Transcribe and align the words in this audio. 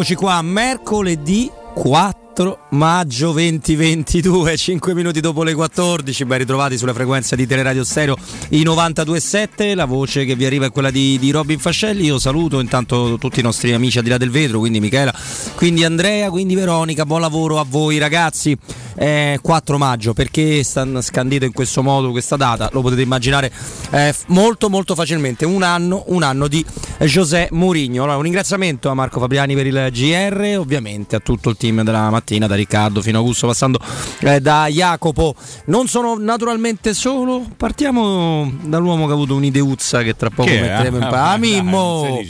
Eccoci 0.00 0.14
qua, 0.14 0.40
mercoledì 0.40 1.50
4 1.74 2.68
maggio 2.70 3.32
2022, 3.32 4.56
5 4.56 4.94
minuti 4.94 5.20
dopo 5.20 5.42
le 5.42 5.52
14, 5.52 6.24
ben 6.24 6.38
ritrovati 6.38 6.78
sulla 6.78 6.94
frequenza 6.94 7.36
di 7.36 7.46
Teleradio 7.46 7.84
Stereo 7.84 8.16
i 8.48 8.62
92.7, 8.62 9.74
la 9.74 9.84
voce 9.84 10.24
che 10.24 10.34
vi 10.34 10.46
arriva 10.46 10.64
è 10.64 10.70
quella 10.70 10.90
di, 10.90 11.18
di, 11.18 11.30
Robin 11.30 11.58
Fascelli, 11.58 12.06
io 12.06 12.18
saluto 12.18 12.60
intanto 12.60 13.18
tutti 13.20 13.40
i 13.40 13.42
nostri 13.42 13.74
amici 13.74 13.98
al 13.98 14.04
di 14.04 14.08
là 14.08 14.16
del 14.16 14.30
vetro, 14.30 14.58
quindi 14.58 14.80
Michela, 14.80 15.14
quindi 15.54 15.84
Andrea, 15.84 16.30
quindi 16.30 16.54
Veronica, 16.54 17.04
buon 17.04 17.20
lavoro 17.20 17.58
a 17.60 17.66
voi 17.68 17.98
ragazzi, 17.98 18.56
eh, 19.00 19.38
4 19.40 19.78
maggio, 19.78 20.12
perché 20.12 20.62
stanno 20.62 21.00
scandito 21.00 21.46
in 21.46 21.52
questo 21.52 21.82
modo 21.82 22.10
questa 22.10 22.36
data? 22.36 22.68
Lo 22.72 22.82
potete 22.82 23.00
immaginare 23.00 23.50
eh, 23.92 24.14
molto 24.26 24.68
molto 24.68 24.94
facilmente, 24.94 25.46
un 25.46 25.62
anno, 25.62 26.04
un 26.08 26.22
anno 26.22 26.48
di 26.48 26.62
José 26.98 27.48
Mourinho, 27.50 28.02
allora, 28.02 28.18
un 28.18 28.24
ringraziamento 28.24 28.90
a 28.90 28.94
Marco 28.94 29.18
Fabriani 29.18 29.54
per 29.54 29.66
il 29.66 29.88
GR, 29.90 30.56
ovviamente 30.58 31.16
a 31.16 31.20
tutto 31.20 31.48
il 31.48 31.56
team 31.56 31.82
della 31.82 32.10
mattina, 32.10 32.46
da 32.46 32.54
Riccardo 32.54 33.00
fino 33.00 33.16
a 33.16 33.20
Augusto, 33.20 33.46
passando 33.46 33.80
eh, 34.18 34.38
da 34.40 34.66
Jacopo. 34.66 35.34
Non 35.66 35.88
sono 35.88 36.18
naturalmente 36.18 36.92
solo, 36.92 37.46
partiamo 37.56 38.52
dall'uomo 38.64 39.06
che 39.06 39.12
ha 39.12 39.14
avuto 39.14 39.34
un'ideuzza 39.34 40.02
che 40.02 40.14
tra 40.14 40.28
poco 40.28 40.50
che 40.50 40.60
metteremo 40.60 40.98
in 40.98 41.06
pa- 41.08 41.22
ah, 41.22 41.32
Amimmo. 41.32 42.20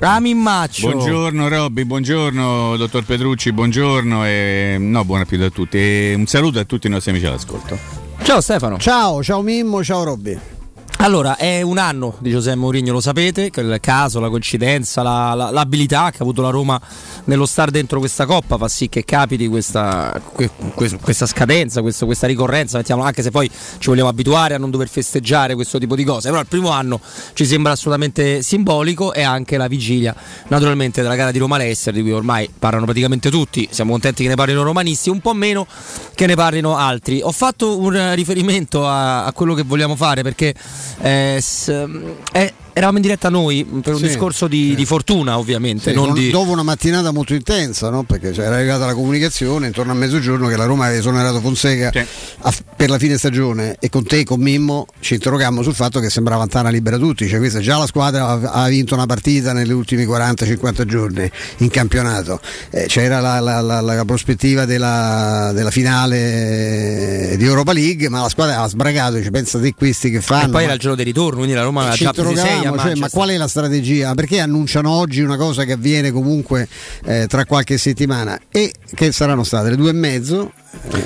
Amimmaccio. 0.00 0.90
Buongiorno 0.90 1.46
Robby, 1.46 1.84
buongiorno 1.84 2.76
dottor 2.76 3.04
Petrucci, 3.04 3.52
buongiorno 3.52 4.26
e 4.26 4.76
no, 4.80 5.04
buona 5.04 5.24
più 5.24 5.38
da 5.38 5.50
tutti. 5.50 5.78
E 5.78 5.99
un 6.14 6.26
saluto 6.26 6.58
a 6.58 6.64
tutti 6.64 6.86
i 6.86 6.90
nostri 6.90 7.10
amici 7.10 7.26
all'ascolto. 7.26 7.78
Ciao 8.22 8.40
Stefano. 8.40 8.78
Ciao, 8.78 9.22
ciao 9.22 9.42
Mimmo, 9.42 9.82
ciao 9.82 10.04
Robby. 10.04 10.59
Allora, 11.02 11.38
è 11.38 11.62
un 11.62 11.78
anno 11.78 12.16
di 12.18 12.30
Giuseppe 12.30 12.58
Mourinho, 12.58 12.92
lo 12.92 13.00
sapete, 13.00 13.50
il 13.54 13.78
caso, 13.80 14.20
la 14.20 14.28
coincidenza, 14.28 15.02
la, 15.02 15.32
la, 15.32 15.50
l'abilità 15.50 16.10
che 16.10 16.18
ha 16.18 16.20
avuto 16.20 16.42
la 16.42 16.50
Roma 16.50 16.78
nello 17.24 17.46
star 17.46 17.70
dentro 17.70 18.00
questa 18.00 18.26
coppa 18.26 18.58
fa 18.58 18.68
sì 18.68 18.90
che 18.90 19.02
capiti 19.06 19.48
questa, 19.48 20.20
questa 21.00 21.24
scadenza, 21.24 21.80
questa, 21.80 22.04
questa 22.04 22.26
ricorrenza, 22.26 22.76
mettiamo, 22.76 23.02
anche 23.02 23.22
se 23.22 23.30
poi 23.30 23.50
ci 23.78 23.88
vogliamo 23.88 24.10
abituare 24.10 24.52
a 24.52 24.58
non 24.58 24.70
dover 24.70 24.90
festeggiare 24.90 25.54
questo 25.54 25.78
tipo 25.78 25.96
di 25.96 26.04
cose. 26.04 26.28
Però 26.28 26.38
il 26.38 26.46
primo 26.46 26.68
anno 26.68 27.00
ci 27.32 27.46
sembra 27.46 27.72
assolutamente 27.72 28.42
simbolico 28.42 29.14
e 29.14 29.22
anche 29.22 29.56
la 29.56 29.68
vigilia 29.68 30.14
naturalmente 30.48 31.00
della 31.00 31.14
gara 31.14 31.30
di 31.30 31.38
Roma-Lester, 31.38 31.94
di 31.94 32.02
cui 32.02 32.12
ormai 32.12 32.50
parlano 32.58 32.84
praticamente 32.84 33.30
tutti, 33.30 33.66
siamo 33.70 33.92
contenti 33.92 34.24
che 34.24 34.28
ne 34.28 34.34
parlino 34.34 34.62
romanisti, 34.62 35.08
un 35.08 35.20
po' 35.20 35.32
meno 35.32 35.66
che 36.14 36.26
ne 36.26 36.34
parlino 36.34 36.76
altri. 36.76 37.22
Ho 37.22 37.32
fatto 37.32 37.78
un 37.78 38.14
riferimento 38.14 38.86
a, 38.86 39.24
a 39.24 39.32
quello 39.32 39.54
che 39.54 39.62
vogliamo 39.62 39.96
fare 39.96 40.20
perché 40.20 40.54
eh, 41.00 41.38
s- 41.40 41.72
è 42.32 42.52
eravamo 42.80 42.96
in 42.96 43.02
diretta 43.02 43.28
noi 43.28 43.64
per 43.64 43.94
un 43.94 44.00
sì, 44.00 44.06
discorso 44.06 44.48
di, 44.48 44.70
sì. 44.70 44.74
di, 44.74 44.84
fortuna 44.84 45.38
ovviamente. 45.38 45.92
Sì, 45.92 46.12
di... 46.12 46.30
Dopo 46.30 46.50
una 46.50 46.62
mattinata 46.62 47.10
molto 47.10 47.34
intensa, 47.34 47.90
no? 47.90 48.02
perché 48.02 48.32
era 48.32 48.56
arrivata 48.56 48.86
la 48.86 48.94
comunicazione 48.94 49.66
intorno 49.66 49.92
a 49.92 49.94
mezzogiorno 49.94 50.48
che 50.48 50.56
la 50.56 50.64
Roma 50.64 50.86
aveva 50.86 50.98
esonerato 50.98 51.40
Fonseca 51.40 51.92
a, 52.38 52.54
per 52.74 52.88
la 52.88 52.98
fine 52.98 53.18
stagione 53.18 53.76
e 53.78 53.88
con 53.88 54.04
te 54.04 54.20
e 54.20 54.24
con 54.24 54.40
Mimmo 54.40 54.86
ci 55.00 55.14
interrogammo 55.14 55.62
sul 55.62 55.74
fatto 55.74 56.00
che 56.00 56.10
sembrava 56.10 56.46
Tana 56.46 56.70
libera 56.70 56.96
tutti, 56.96 57.28
cioè 57.28 57.38
questa 57.38 57.60
già 57.60 57.76
la 57.76 57.86
squadra 57.86 58.52
ha, 58.52 58.68
vinto 58.68 58.94
una 58.94 59.06
partita 59.06 59.52
negli 59.52 59.72
ultimi 59.72 60.04
40-50 60.04 60.84
giorni 60.84 61.30
in 61.58 61.68
campionato, 61.68 62.40
eh, 62.70 62.86
c'era 62.86 63.20
la, 63.20 63.40
la, 63.40 63.60
la, 63.60 63.80
la 63.80 64.04
prospettiva 64.04 64.64
della, 64.64 65.50
della, 65.52 65.70
finale 65.70 67.34
di 67.36 67.44
Europa 67.44 67.72
League, 67.72 68.08
ma 68.08 68.22
la 68.22 68.28
squadra 68.28 68.62
ha 68.62 68.68
sbragato, 68.68 69.16
dice, 69.16 69.30
pensa 69.30 69.60
te 69.60 69.74
questi 69.74 70.10
che 70.10 70.20
fanno. 70.20 70.46
E 70.46 70.50
poi 70.50 70.64
era 70.64 70.72
il 70.72 70.78
giorno 70.78 70.96
di 70.96 71.02
ritorno, 71.02 71.36
quindi 71.36 71.54
la 71.54 71.62
Roma 71.62 71.82
aveva 71.82 71.96
già 71.96 72.12
preso 72.12 72.34
6 72.34 72.69
cioè, 72.78 72.94
ma 72.96 73.08
qual 73.08 73.30
è 73.30 73.36
la 73.36 73.48
strategia? 73.48 74.14
Perché 74.14 74.40
annunciano 74.40 74.90
oggi 74.90 75.20
una 75.20 75.36
cosa 75.36 75.64
che 75.64 75.72
avviene 75.72 76.10
comunque 76.10 76.68
eh, 77.04 77.26
tra 77.28 77.44
qualche 77.44 77.78
settimana? 77.78 78.38
E 78.50 78.72
che 78.94 79.12
saranno 79.12 79.44
state 79.44 79.70
le 79.70 79.76
due 79.76 79.90
e 79.90 79.94
mezzo 79.94 80.52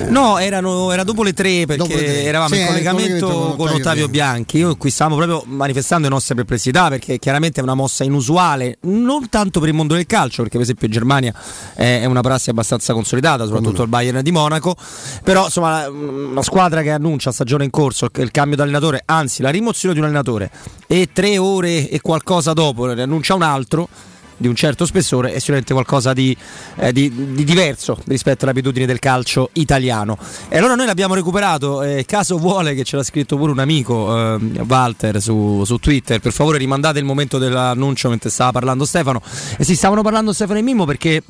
No, 0.08 0.38
erano, 0.38 0.92
era 0.92 1.04
dopo 1.04 1.22
le 1.22 1.32
tre 1.32 1.64
perché 1.66 1.94
le 1.94 2.04
tre. 2.04 2.22
eravamo 2.25 2.54
sì, 2.54 2.60
in 2.60 2.66
collegamento 2.66 3.26
con, 3.26 3.56
con 3.56 3.69
Ottavio 3.69 4.08
Bianchi. 4.08 4.58
Io 4.58 4.76
qui 4.76 4.91
stavamo 4.91 5.16
proprio 5.16 5.42
manifestando 5.47 6.06
le 6.06 6.12
nostre 6.12 6.34
perplessità 6.34 6.88
perché 6.88 7.19
chiaramente 7.19 7.60
è 7.60 7.62
una 7.62 7.74
mossa 7.74 8.04
inusuale, 8.04 8.77
non 8.83 9.28
tanto 9.30 9.60
per 9.60 9.71
il 9.71 9.74
mondo 9.74 9.94
del 9.94 10.06
calcio, 10.06 10.42
perché 10.42 10.59
per 10.59 10.62
esempio 10.62 10.86
in 10.86 10.92
Germania 10.92 11.34
è 11.74 12.04
una 12.04 12.21
prassi 12.21 12.50
abbastanza 12.50 12.92
consolidata, 12.92 13.47
soprattutto 13.47 13.83
il 13.83 13.89
Bayern 13.89 14.22
di 14.22 14.33
Monaco. 14.33 14.77
Però 15.22 15.44
insomma, 15.44 15.89
una 15.89 16.42
squadra 16.42 16.83
che 16.83 16.91
annuncia 16.91 17.33
stagione 17.33 17.65
in 17.65 17.71
corso 17.71 18.09
il 18.15 18.30
cambio 18.30 18.56
di 18.56 18.62
allenatore, 18.62 19.03
anzi 19.06 19.41
la 19.41 19.50
rimozione 19.50 19.94
di 19.94 20.00
un 20.00 20.06
allenatore 20.06 20.50
e 20.86 21.09
tre 21.12 21.39
ore 21.39 21.89
e 21.89 22.00
qualcosa 22.00 22.53
dopo 22.53 22.92
ne 22.92 23.03
annuncia 23.03 23.34
un 23.34 23.42
altro 23.42 23.89
di 24.36 24.48
un 24.48 24.54
certo 24.54 24.86
spessore 24.86 25.33
è 25.33 25.39
sicuramente 25.39 25.72
qualcosa 25.72 26.13
di, 26.13 26.36
eh, 26.77 26.92
di, 26.92 27.34
di, 27.34 27.45
diverso 27.45 27.98
rispetto 28.07 28.45
alle 28.45 28.53
abitudini 28.53 28.86
del 28.86 28.98
calcio 28.98 29.51
italiano. 29.54 30.19
E 30.48 30.59
allora 30.59 30.75
noi 30.75 30.86
l'abbiamo 30.86 31.15
recuperato, 31.15 31.83
eh, 31.83 32.04
caso 32.04 32.39
vuole 32.39 32.75
che 32.75 32.84
ce 32.84 32.97
l'ha 32.97 33.03
scritto 33.03 33.36
pure 33.36 33.53
un 33.53 33.59
amico, 33.59 34.34
eh, 34.34 34.39
Walter, 34.66 35.21
su, 35.21 35.63
su, 35.65 35.78
Twitter, 35.78 36.21
per 36.21 36.33
favore 36.33 36.59
rimandate 36.59 36.98
il 36.98 37.04
momento 37.04 37.39
dell'annuncio 37.39 38.09
mentre 38.09 38.31
stava 38.31 38.53
parlando 38.53 38.84
Stefano. 38.84 39.21
E 39.57 39.65
sì, 39.65 39.75
stavano 39.75 40.03
parlando 40.03 40.33
Stefano 40.33 40.59
e 40.59 40.63
Mimmo 40.63 40.84
perché 40.84 41.22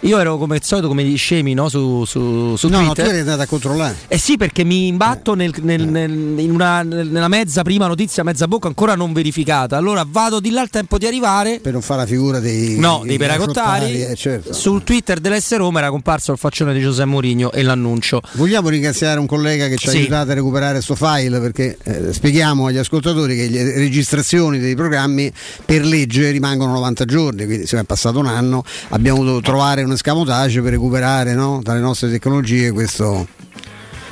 io 0.00 0.18
ero 0.18 0.38
come 0.38 0.56
al 0.56 0.62
solito 0.62 0.86
come 0.88 1.02
gli 1.04 1.16
scemi 1.16 1.54
no? 1.54 1.68
su, 1.68 2.04
su, 2.04 2.54
su 2.56 2.68
no, 2.68 2.78
Twitter. 2.78 3.04
No, 3.04 3.10
tu 3.10 3.16
eri 3.16 3.18
andato 3.18 3.42
a 3.42 3.46
controllare. 3.46 3.96
Eh 4.06 4.18
sì, 4.18 4.36
perché 4.36 4.62
mi 4.64 4.86
imbatto 4.86 5.34
nel, 5.34 5.52
nel, 5.60 5.88
nel, 5.88 6.38
in 6.38 6.50
una, 6.52 6.82
nella 6.82 7.28
mezza 7.28 7.62
prima 7.62 7.86
notizia, 7.86 8.22
mezza 8.22 8.46
bocca 8.46 8.68
ancora 8.68 8.94
non 8.94 9.12
verificata. 9.12 9.76
Allora 9.76 10.06
vado 10.08 10.38
di 10.38 10.50
là 10.50 10.60
al 10.60 10.70
tempo 10.70 10.98
di 10.98 11.06
arrivare. 11.06 11.58
Per 11.60 11.72
non 11.72 11.82
fare 11.82 12.02
la 12.02 12.06
figura 12.06 12.38
dei, 12.38 12.78
no, 12.78 12.98
dei, 12.98 13.08
dei 13.08 13.18
peragottari. 13.18 14.04
Eh, 14.04 14.14
certo. 14.14 14.52
Sul 14.52 14.84
Twitter 14.84 15.18
dell'S 15.18 15.56
Roma 15.56 15.80
era 15.80 15.90
comparso 15.90 16.30
il 16.32 16.38
faccione 16.38 16.72
di 16.72 16.80
Giuseppe 16.80 17.08
Mourinho 17.08 17.50
e 17.50 17.62
l'annuncio. 17.62 18.20
Vogliamo 18.32 18.68
ringraziare 18.68 19.18
un 19.18 19.26
collega 19.26 19.66
che 19.66 19.76
ci 19.76 19.88
ha 19.88 19.90
sì. 19.90 19.96
aiutato 19.98 20.30
a 20.30 20.34
recuperare 20.34 20.74
questo 20.74 20.94
file 20.94 21.40
perché 21.40 21.76
eh, 21.82 22.12
spieghiamo 22.12 22.66
agli 22.66 22.78
ascoltatori 22.78 23.34
che 23.34 23.48
le 23.48 23.76
registrazioni 23.76 24.60
dei 24.60 24.76
programmi 24.76 25.32
per 25.64 25.84
legge 25.84 26.30
rimangono 26.30 26.72
90 26.72 27.04
giorni, 27.04 27.44
quindi 27.46 27.66
se 27.66 27.78
è 27.78 27.84
passato 27.84 28.18
un 28.18 28.26
anno 28.26 28.62
abbiamo 28.90 29.24
dovuto 29.24 29.40
trovare 29.42 29.82
un 29.88 29.94
escamotage 29.94 30.60
per 30.60 30.72
recuperare 30.72 31.34
no, 31.34 31.60
dalle 31.62 31.80
nostre 31.80 32.10
tecnologie 32.10 32.70
questo 32.70 33.26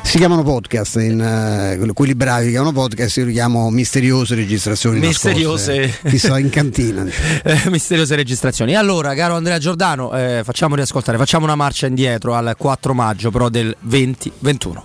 si 0.02 0.19
chiamano 0.19 0.43
podcast 0.43 0.96
in, 0.96 1.19
uh, 1.19 1.93
quelli 1.93 2.14
bravi 2.14 2.44
che 2.44 2.50
chiamano 2.50 2.73
podcast 2.73 3.17
io 3.19 3.25
li 3.26 3.32
chiamo 3.32 3.69
misteriose 3.70 4.34
registrazioni 4.34 5.00
misteriose. 5.00 5.99
chissà 6.08 6.38
in 6.38 6.49
cantina 6.49 7.05
eh, 7.43 7.62
misteriose 7.70 8.14
registrazioni. 8.14 8.75
Allora 8.75 9.14
caro 9.14 9.34
Andrea 9.34 9.58
Giordano 9.58 10.17
eh, 10.17 10.43
facciamo 10.44 10.75
riascoltare 10.76 11.19
facciamo 11.19 11.44
una 11.44 11.56
marcia 11.56 11.87
indietro 11.87 12.34
al 12.34 12.55
4 12.56 12.94
maggio 12.94 13.31
però 13.31 13.49
del 13.49 13.76
2021 13.81 14.84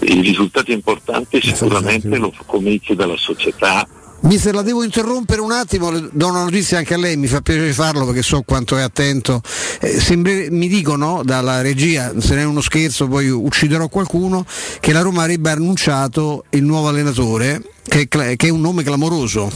i 0.00 0.20
risultati 0.20 0.72
importanti 0.72 1.40
sicuramente 1.40 2.16
lo 2.18 2.32
cominci 2.44 2.94
dalla 2.94 3.16
società 3.16 3.86
Mister, 4.20 4.54
la 4.54 4.62
devo 4.62 4.82
interrompere 4.82 5.40
un 5.40 5.52
attimo, 5.52 5.90
do 5.90 6.28
una 6.28 6.42
notizia 6.42 6.78
anche 6.78 6.94
a 6.94 6.96
lei, 6.96 7.16
mi 7.16 7.26
fa 7.26 7.42
piacere 7.42 7.72
farlo 7.72 8.06
perché 8.06 8.22
so 8.22 8.42
quanto 8.42 8.76
è 8.76 8.82
attento. 8.82 9.40
Eh, 9.80 10.00
sembra, 10.00 10.32
mi 10.50 10.68
dicono 10.68 11.22
dalla 11.22 11.60
regia, 11.60 12.12
se 12.18 12.30
non 12.30 12.38
è 12.38 12.44
uno 12.44 12.60
scherzo 12.60 13.06
poi 13.06 13.28
ucciderò 13.28 13.88
qualcuno, 13.88 14.44
che 14.80 14.92
la 14.92 15.02
Roma 15.02 15.22
avrebbe 15.22 15.50
annunciato 15.50 16.44
il 16.50 16.64
nuovo 16.64 16.88
allenatore, 16.88 17.62
che, 17.86 18.08
che 18.08 18.36
è 18.36 18.48
un 18.48 18.60
nome 18.60 18.82
clamoroso, 18.82 19.50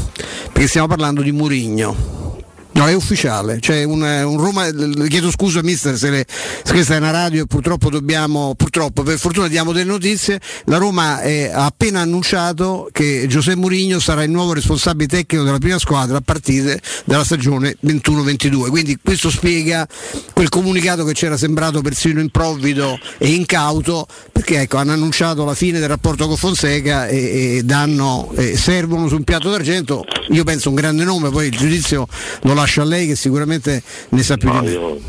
perché 0.52 0.68
stiamo 0.68 0.86
parlando 0.86 1.22
di 1.22 1.32
Murigno 1.32 2.39
No, 2.72 2.86
è 2.86 2.94
ufficiale, 2.94 3.58
c'è 3.58 3.82
un, 3.82 4.00
un 4.00 4.36
Roma, 4.38 4.68
chiedo 5.08 5.30
scusa 5.32 5.60
mister 5.60 5.98
se, 5.98 6.08
le, 6.08 6.24
se, 6.28 6.72
questa 6.72 6.94
è 6.94 6.98
una 6.98 7.10
radio 7.10 7.42
e 7.42 7.46
purtroppo 7.46 7.90
dobbiamo, 7.90 8.54
purtroppo 8.54 9.02
per 9.02 9.18
fortuna 9.18 9.48
diamo 9.48 9.72
delle 9.72 9.90
notizie, 9.90 10.40
la 10.66 10.76
Roma 10.76 11.20
è, 11.20 11.50
ha 11.52 11.64
appena 11.64 12.00
annunciato 12.00 12.88
che 12.92 13.26
Giuseppe 13.28 13.58
Mourinho 13.58 13.98
sarà 13.98 14.22
il 14.22 14.30
nuovo 14.30 14.52
responsabile 14.52 15.08
tecnico 15.08 15.42
della 15.42 15.58
prima 15.58 15.78
squadra 15.78 16.18
a 16.18 16.20
partire 16.20 16.80
dalla 17.04 17.24
stagione 17.24 17.76
21-22, 17.84 18.68
quindi 18.68 18.96
questo 19.02 19.30
spiega 19.30 19.86
quel 20.32 20.48
comunicato 20.48 21.04
che 21.04 21.12
c'era 21.12 21.36
sembrato 21.36 21.80
persino 21.80 22.20
improvvido 22.20 22.96
e 23.18 23.30
incauto, 23.30 24.06
perché 24.30 24.60
ecco, 24.60 24.76
hanno 24.76 24.92
annunciato 24.92 25.44
la 25.44 25.54
fine 25.54 25.80
del 25.80 25.88
rapporto 25.88 26.28
con 26.28 26.36
Fonseca 26.36 27.08
e, 27.08 27.56
e 27.56 27.62
danno, 27.64 28.30
e 28.36 28.56
servono 28.56 29.08
su 29.08 29.16
un 29.16 29.24
piatto 29.24 29.50
d'argento, 29.50 30.04
io 30.28 30.44
penso 30.44 30.68
un 30.68 30.76
grande 30.76 31.02
nome, 31.02 31.30
poi 31.30 31.48
il 31.48 31.56
giudizio 31.56 32.06
lo 32.42 32.54
lascio 32.60 32.82
a 32.82 32.84
lei 32.84 33.06
che 33.06 33.16
sicuramente 33.16 33.82
ne 34.10 34.22
sa 34.22 34.36
più 34.36 34.52
no, 34.52 34.60
di 34.60 34.66
me. 34.68 35.00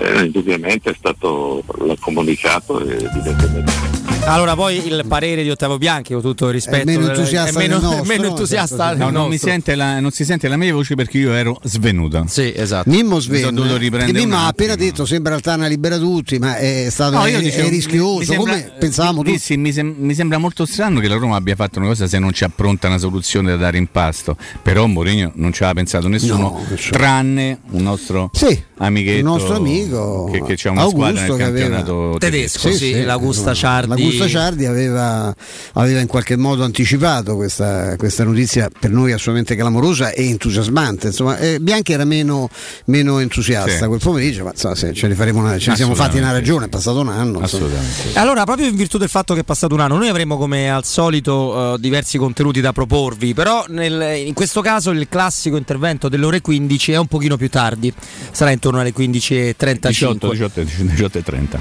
eh, 0.00 0.24
indubbiamente 0.24 0.90
è 0.90 0.94
stato 0.96 1.62
l'ha 1.78 1.96
comunicato 2.00 2.80
evidentemente 2.80 4.09
Allora, 4.24 4.54
poi 4.54 4.86
il 4.86 5.04
parere 5.08 5.42
di 5.42 5.50
Ottavo 5.50 5.78
Bianchi, 5.78 6.12
con 6.12 6.22
tutto 6.22 6.46
il 6.48 6.52
rispetto, 6.52 6.82
è 6.82 6.84
meno 6.84 7.08
entusiasta. 7.08 7.58
È 7.58 7.62
meno, 7.62 7.80
nostro, 7.80 8.04
meno 8.04 8.26
entusiasta 8.26 8.94
no, 8.94 9.10
non, 9.10 9.28
mi 9.28 9.38
sente 9.38 9.74
la, 9.74 9.98
non 9.98 10.10
si 10.12 10.24
sente 10.24 10.46
la 10.46 10.56
mia 10.56 10.72
voce 10.72 10.94
perché 10.94 11.18
io 11.18 11.32
ero 11.32 11.58
svenuta. 11.64 12.24
Sì, 12.28 12.52
esatto. 12.54 12.88
Mimmo 12.88 13.18
svenuto. 13.18 13.78
Mimmo 14.12 14.36
ha 14.36 14.46
appena 14.46 14.76
detto 14.76 15.04
sembra 15.04 15.34
Altana 15.34 15.66
libera 15.66 15.98
tutti, 15.98 16.38
ma 16.38 16.56
è 16.56 16.88
stato 16.90 17.16
no, 17.16 17.24
è, 17.24 17.40
dicevo, 17.40 17.66
è 17.66 17.70
rischioso. 17.70 18.24
Sembra, 18.24 18.52
come 18.52 18.72
pensavamo 18.78 19.22
tutti. 19.22 19.38
Sì, 19.38 19.56
mi, 19.56 19.72
sem- 19.72 19.94
mi, 19.98 20.14
sembra 20.14 20.38
molto 20.38 20.64
strano 20.66 21.00
che 21.00 21.08
la 21.08 21.16
Roma 21.16 21.36
abbia 21.36 21.56
fatto 21.56 21.78
una 21.78 21.88
cosa 21.88 22.06
se 22.06 22.18
non 22.18 22.32
ci 22.32 22.44
appronta 22.44 22.86
una 22.86 22.98
soluzione 22.98 23.50
da 23.50 23.56
dare 23.56 23.78
in 23.78 23.88
pasto. 23.90 24.36
Però 24.62 24.86
Mourinho 24.86 25.32
non 25.34 25.52
ci 25.52 25.62
aveva 25.62 25.80
pensato 25.80 26.08
nessuno, 26.08 26.36
no, 26.36 26.66
tranne 26.90 27.60
un 27.70 27.82
nostro 27.82 28.30
sì, 28.32 28.62
amichetto. 28.76 29.26
Un 29.26 29.32
nostro 29.32 29.56
amico 29.56 30.28
che, 30.30 30.42
che 30.44 30.56
c'è 30.56 30.68
una 30.68 30.82
Augusto 30.82 31.16
squadra 31.16 31.34
nel 31.34 31.36
campionato 31.36 31.98
aveva... 32.00 32.18
tedesco. 32.18 32.70
Sì, 32.70 32.76
sì, 32.76 32.92
sì, 32.92 33.02
l'Augusta 33.02 33.54
Ciardi. 33.54 34.09
L'Augusta 34.10 34.28
Ciardi 34.28 34.66
aveva, 34.66 35.34
aveva, 35.74 36.00
in 36.00 36.06
qualche 36.06 36.36
modo 36.36 36.64
anticipato 36.64 37.36
questa, 37.36 37.96
questa, 37.96 38.24
notizia 38.24 38.68
per 38.68 38.90
noi 38.90 39.12
assolutamente 39.12 39.54
clamorosa 39.56 40.10
e 40.10 40.28
entusiasmante. 40.28 41.08
Insomma, 41.08 41.38
eh, 41.38 41.60
Bianchi 41.60 41.92
era 41.92 42.04
meno, 42.04 42.48
meno 42.86 43.18
entusiasta 43.18 43.88
quel 43.88 44.00
pomeriggio, 44.00 44.44
ma 44.44 44.50
insomma, 44.50 44.74
ce 44.74 45.08
ne 45.08 45.14
faremo 45.14 45.40
una, 45.40 45.58
ce 45.58 45.70
ne 45.70 45.76
siamo 45.76 45.94
fatti 45.94 46.18
una 46.18 46.32
ragione, 46.32 46.66
è 46.66 46.68
passato 46.68 47.00
un 47.00 47.08
anno. 47.08 47.40
Assolutamente. 47.40 48.18
Allora, 48.18 48.44
proprio 48.44 48.66
in 48.66 48.76
virtù 48.76 48.98
del 48.98 49.08
fatto 49.08 49.34
che 49.34 49.40
è 49.40 49.44
passato 49.44 49.74
un 49.74 49.80
anno, 49.80 49.96
noi 49.96 50.08
avremo 50.08 50.36
come 50.36 50.70
al 50.70 50.84
solito 50.84 51.34
uh, 51.34 51.78
diversi 51.78 52.18
contenuti 52.18 52.60
da 52.60 52.72
proporvi, 52.72 53.34
però 53.34 53.64
nel, 53.68 54.26
in 54.26 54.34
questo 54.34 54.60
caso 54.60 54.90
il 54.90 55.08
classico 55.08 55.56
intervento 55.56 56.08
delle 56.08 56.24
ore 56.24 56.40
15 56.40 56.92
è 56.92 56.96
un 56.96 57.06
pochino 57.06 57.36
più 57.36 57.48
tardi, 57.48 57.92
sarà 58.30 58.50
intorno 58.50 58.80
alle 58.80 58.92
15.35. 58.92 59.88
18, 59.88 60.30
18, 60.30 60.62
18 60.62 61.18
e 61.18 61.22
30. 61.22 61.60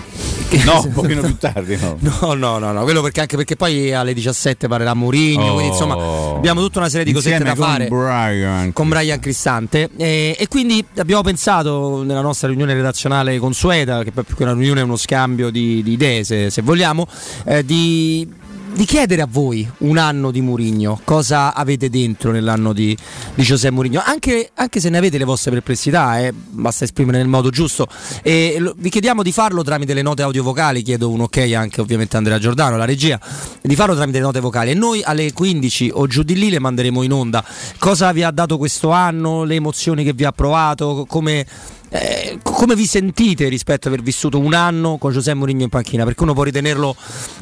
No, 0.69 0.81
un 0.83 0.91
pochino 0.91 1.21
più 1.21 1.37
tardi. 1.37 1.77
No. 1.77 1.97
no, 1.99 2.33
no, 2.39 2.57
no, 2.57 2.71
no, 2.71 2.83
quello 2.83 3.01
perché 3.01 3.19
anche 3.21 3.35
perché 3.35 3.55
poi 3.55 3.93
alle 3.93 4.13
17 4.13 4.67
parlerà 4.67 4.93
Mourinho, 4.95 5.51
oh. 5.51 5.53
quindi 5.53 5.71
insomma 5.71 5.93
abbiamo 6.35 6.61
tutta 6.61 6.79
una 6.79 6.89
serie 6.89 7.05
di 7.05 7.13
cosette 7.13 7.43
da 7.43 7.53
con 7.53 7.63
fare 7.65 7.87
Brian. 7.87 8.73
con 8.73 8.89
Brian 8.89 9.19
Cristante 9.19 9.89
e, 9.95 10.35
e, 10.37 10.47
quindi 10.47 10.83
abbiamo 10.97 11.21
pensato 11.21 12.01
nella 12.03 12.21
nostra 12.21 12.47
riunione 12.47 12.73
redazionale 12.73 13.37
consueta, 13.37 14.03
che 14.03 14.11
poi 14.11 14.23
più 14.23 14.35
che 14.35 14.43
una 14.43 14.53
riunione 14.53 14.81
è 14.81 14.83
uno 14.83 14.97
scambio 14.97 15.51
di, 15.51 15.83
di 15.83 15.91
idee 15.91 16.23
se, 16.23 16.49
se 16.49 16.61
vogliamo, 16.61 17.05
eh, 17.45 17.63
di 17.63 18.27
di 18.73 18.85
chiedere 18.85 19.21
a 19.21 19.27
voi 19.29 19.69
un 19.79 19.97
anno 19.97 20.31
di 20.31 20.41
Murigno, 20.41 20.99
cosa 21.03 21.53
avete 21.53 21.89
dentro 21.89 22.31
nell'anno 22.31 22.73
di, 22.73 22.95
di 23.33 23.43
Giuseppe 23.43 23.73
Murigno, 23.73 24.01
anche, 24.03 24.51
anche, 24.53 24.79
se 24.79 24.89
ne 24.89 24.97
avete 24.97 25.17
le 25.17 25.23
vostre 25.23 25.51
perplessità, 25.51 26.19
eh, 26.19 26.33
basta 26.33 26.83
esprimere 26.83 27.17
nel 27.17 27.27
modo 27.27 27.49
giusto. 27.49 27.87
E 28.21 28.57
lo, 28.59 28.73
vi 28.77 28.89
chiediamo 28.89 29.23
di 29.23 29.31
farlo 29.31 29.63
tramite 29.63 29.93
le 29.93 30.01
note 30.01 30.21
audio 30.21 30.43
vocali, 30.43 30.81
chiedo 30.81 31.09
un 31.09 31.21
ok 31.21 31.53
anche 31.53 31.81
ovviamente 31.81 32.15
a 32.15 32.19
Andrea 32.19 32.39
Giordano, 32.39 32.77
la 32.77 32.85
regia, 32.85 33.19
di 33.61 33.75
farlo 33.75 33.95
tramite 33.95 34.17
le 34.19 34.23
note 34.23 34.39
vocali 34.39 34.71
e 34.71 34.75
noi 34.75 35.01
alle 35.03 35.33
15 35.33 35.91
o 35.93 36.07
giù 36.07 36.23
di 36.23 36.35
lì 36.35 36.49
le 36.49 36.59
manderemo 36.59 37.03
in 37.03 37.11
onda. 37.11 37.43
Cosa 37.77 38.11
vi 38.11 38.23
ha 38.23 38.31
dato 38.31 38.57
questo 38.57 38.91
anno, 38.91 39.43
le 39.43 39.55
emozioni 39.55 40.03
che 40.03 40.13
vi 40.13 40.25
ha 40.25 40.31
provato, 40.31 41.05
come 41.07 41.45
eh, 41.89 42.39
come 42.43 42.75
vi 42.75 42.85
sentite 42.85 43.47
rispetto 43.47 43.87
ad 43.87 43.93
aver 43.93 44.05
vissuto 44.05 44.37
un 44.37 44.53
anno 44.53 44.97
con 44.97 45.11
Giuseppe 45.11 45.37
Mourinho 45.37 45.63
in 45.63 45.69
panchina? 45.69 46.03
Perché 46.03 46.23
uno 46.23 46.33
può 46.33 46.43
ritenerlo, 46.43 46.95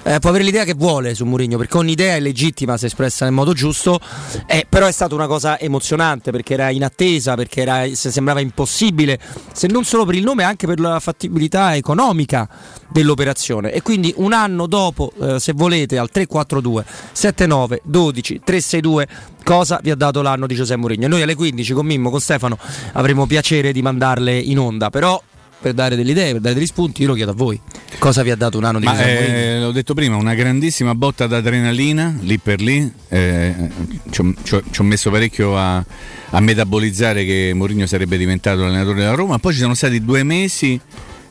eh, 0.04 0.20
può 0.20 0.30
avere 0.30 0.44
l'idea 0.44 0.64
che 0.64 0.74
vuole 0.74 1.14
su 1.16 1.26
Mourinho, 1.26 1.58
perché 1.58 1.78
ogni 1.78 1.92
idea 1.92 2.16
è 2.16 2.20
legittima 2.20 2.78
se 2.78 2.86
espressa 2.86 3.26
nel 3.26 3.34
modo 3.34 3.54
giusto, 3.54 4.00
eh, 4.46 4.66
però 4.68 4.86
è 4.86 4.92
stata 4.92 5.16
una 5.16 5.28
cosa 5.28 5.60
emozionante 5.60 6.32
perché 6.32 6.54
era 6.54 6.70
in 6.70 6.84
attesa, 6.84 7.36
perché 7.36 7.62
era, 7.62 7.84
sembrava 7.94 8.40
impossibile, 8.40 9.20
se 9.52 9.68
non 9.68 9.84
solo 9.84 10.06
per 10.06 10.16
il 10.16 10.24
nome, 10.24 10.44
anche 10.44 10.66
per 10.66 10.80
la 10.80 11.00
fattibilità 11.00 11.76
economica 11.76 12.48
dell'operazione. 12.90 13.72
E 13.72 13.82
quindi 13.82 14.14
un 14.18 14.34
anno 14.34 14.66
dopo, 14.66 15.12
eh, 15.22 15.40
se 15.40 15.54
volete, 15.54 15.98
al 15.98 16.10
342 16.10 16.86
79 17.12 17.82
12 17.84 18.42
362 18.44 19.08
cosa 19.48 19.80
vi 19.82 19.92
ha 19.92 19.96
dato 19.96 20.22
l'anno 20.22 20.46
di 20.46 20.56
Giuseppe 20.56 20.78
Mourinho. 20.78 21.08
Noi 21.08 21.22
alle 21.22 21.34
15 21.34 21.72
con 21.72 21.86
Mimmo, 21.86 22.10
con 22.10 22.20
Stefano 22.20 22.58
avremo 22.92 23.26
piacere 23.26 23.72
di 23.72 23.82
mandarle 23.82 24.38
in 24.38 24.60
onda, 24.60 24.90
però 24.90 25.24
per 25.60 25.72
dare 25.74 25.96
delle 25.96 26.12
idee, 26.12 26.34
per 26.34 26.42
dare 26.42 26.56
degli 26.56 26.66
spunti, 26.66 27.04
io 27.04 27.08
lo 27.08 27.14
chiedo 27.14 27.32
a 27.32 27.34
voi. 27.34 27.58
Cosa 27.98 28.24
vi 28.24 28.32
ha 28.32 28.36
dato 28.36 28.58
un 28.58 28.66
anno 28.66 28.80
di 28.80 28.86
Ma, 28.86 29.02
eh, 29.02 29.62
L'ho 29.62 29.72
detto 29.72 29.94
prima, 29.94 30.18
una 30.18 30.34
grandissima 30.34 30.94
botta 30.96 31.28
d'adrenalina 31.28 32.18
lì 32.20 32.38
per 32.40 32.60
lì. 32.60 32.92
Eh, 33.08 33.70
ci, 34.10 34.22
ho, 34.22 34.84
messo 34.84 35.10
parecchio 35.12 35.58
a, 35.58 35.78
a, 35.78 36.40
metabolizzare 36.42 37.24
che 37.24 37.54
Mourinho 37.56 37.88
sarebbe 37.88 38.18
diventato 38.18 38.64
l'allenatore 38.64 39.00
della 39.00 39.16
Roma. 39.16 39.40
Poi 39.40 39.54
ci 39.54 39.60
sono 39.60 39.76
stati 39.76 40.04
due 40.04 40.24
mesi 40.24 40.78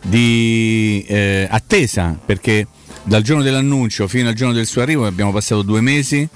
di 0.00 1.04
eh, 1.06 1.46
attesa 1.50 2.18
perché 2.24 2.66
dal 3.02 3.20
giorno 3.20 3.42
dell'annuncio 3.42 4.08
fino 4.08 4.28
al 4.28 4.34
giorno 4.34 4.54
del 4.54 4.66
suo 4.66 4.80
arrivo 4.80 5.06
abbiamo 5.06 5.32
passato 5.32 5.60
due 5.60 5.82
mesi 5.82 6.26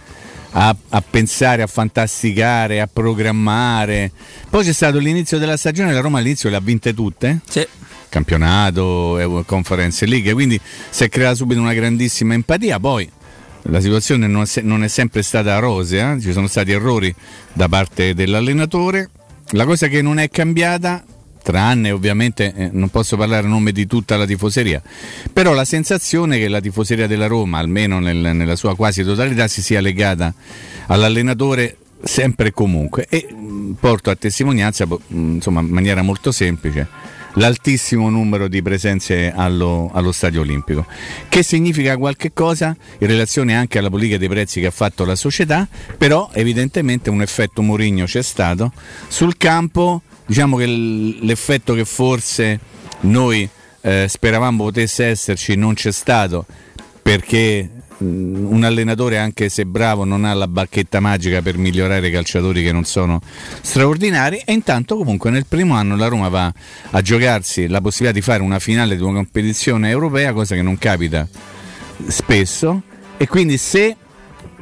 a, 0.52 0.75
a, 0.88 1.02
pensare, 1.02 1.62
a 1.62 1.66
fantasticare, 1.66 2.80
a 2.80 2.88
programmare. 2.92 4.11
Poi 4.49 4.64
c'è 4.64 4.73
stato 4.73 4.99
l'inizio 4.99 5.38
della 5.38 5.57
stagione, 5.57 5.92
la 5.92 6.00
Roma 6.00 6.19
all'inizio 6.19 6.50
le 6.50 6.57
ha 6.57 6.61
vinte 6.61 6.95
tutte. 6.95 7.40
Sì. 7.49 7.66
Campionato, 8.09 9.45
Conference 9.47 10.04
League, 10.04 10.33
quindi 10.33 10.61
si 10.90 11.04
è 11.04 11.09
creata 11.09 11.37
subito 11.37 11.61
una 11.61 11.75
grandissima 11.75 12.35
empatia. 12.35 12.80
Poi 12.80 13.09
la 13.62 13.80
situazione 13.80 14.26
non 14.26 14.47
è, 14.52 14.61
non 14.62 14.83
è 14.83 14.88
sempre 14.88 15.23
stata 15.23 15.59
rosea, 15.59 16.19
ci 16.19 16.33
sono 16.33 16.49
stati 16.49 16.73
errori 16.73 17.14
da 17.52 17.69
parte 17.69 18.14
dell'allenatore. 18.14 19.11
La 19.50 19.64
cosa 19.64 19.87
che 19.87 20.02
non 20.02 20.19
è 20.19 20.28
cambiata 20.28 21.04
tranne 21.42 21.90
ovviamente 21.90 22.52
eh, 22.54 22.70
non 22.73 22.88
posso 22.88 23.16
parlare 23.16 23.47
a 23.47 23.49
nome 23.49 23.73
di 23.73 23.87
tutta 23.87 24.16
la 24.16 24.26
tifoseria, 24.26 24.82
però 25.32 25.52
la 25.52 25.64
sensazione 25.64 26.38
che 26.38 26.49
la 26.49 26.61
tifoseria 26.61 27.06
della 27.06 27.26
Roma, 27.26 27.59
almeno 27.59 27.99
nel, 27.99 28.16
nella 28.16 28.56
sua 28.56 28.76
quasi 28.76 29.02
totalità, 29.02 29.49
si 29.49 29.62
sia 29.62 29.80
legata 29.80 30.32
all'allenatore 30.87 31.76
sempre 32.02 32.49
e 32.49 32.52
comunque. 32.52 33.06
E 33.09 33.28
mm, 33.32 33.73
porto 33.73 34.11
a 34.11 34.16
testimonianza 34.16 34.87
mm, 34.87 35.35
insomma, 35.35 35.61
in 35.61 35.68
maniera 35.68 36.02
molto 36.02 36.32
semplice 36.32 37.18
l'altissimo 37.35 38.11
numero 38.11 38.49
di 38.49 38.62
presenze 38.62 39.32
allo, 39.32 39.90
allo, 39.92 40.11
stadio 40.11 40.40
olimpico 40.40 40.87
che 41.28 41.42
significa 41.42 41.97
qualche 41.97 42.32
cosa 42.32 42.75
in 42.99 43.06
relazione 43.06 43.54
anche 43.54 43.78
alla 43.78 43.90
politica 43.90 44.18
dei 44.18 44.28
prezzi 44.28 44.61
che 44.61 44.66
ha 44.66 44.73
fatto 44.73 45.04
la 45.04 45.14
società 45.14 45.68
però 45.97 46.30
evidentemente 46.32 47.11
un 47.11 47.23
effetto 47.23 47.62
Mourinho 47.62 48.04
c'è 48.04 48.23
stato 48.23 48.73
sul 49.06 49.37
campo 49.37 50.02
diciamo 50.30 50.56
che 50.56 50.66
l'effetto 50.66 51.75
che 51.75 51.84
forse 51.84 52.60
noi 53.00 53.49
eh, 53.80 54.06
speravamo 54.08 54.62
potesse 54.62 55.06
esserci 55.06 55.56
non 55.56 55.75
c'è 55.75 55.90
stato 55.90 56.46
perché 57.02 57.68
mm, 58.00 58.46
un 58.46 58.62
allenatore 58.62 59.18
anche 59.18 59.49
se 59.49 59.66
bravo 59.66 60.04
non 60.04 60.25
ha 60.25 60.32
la 60.32 60.46
bacchetta 60.46 61.00
magica 61.00 61.42
per 61.42 61.58
migliorare 61.58 62.06
i 62.06 62.12
calciatori 62.12 62.62
che 62.62 62.70
non 62.70 62.84
sono 62.84 63.20
straordinari. 63.60 64.40
E 64.44 64.52
intanto 64.52 64.96
comunque 64.96 65.30
nel 65.30 65.46
primo 65.49 65.75
anno 65.75 65.96
la 65.96 66.06
Roma 66.06 66.28
va 66.28 66.52
a 66.90 67.02
giocarsi 67.02 67.66
la 67.66 67.80
possibilità 67.80 68.16
di 68.16 68.25
fare 68.25 68.40
una 68.40 68.60
finale 68.60 68.94
di 68.94 69.02
una 69.02 69.14
competizione 69.14 69.90
europea 69.90 70.32
cosa 70.32 70.54
che 70.54 70.62
non 70.62 70.78
capita 70.78 71.26
spesso. 72.06 72.82
E 73.16 73.26
quindi 73.26 73.58
se 73.58 73.96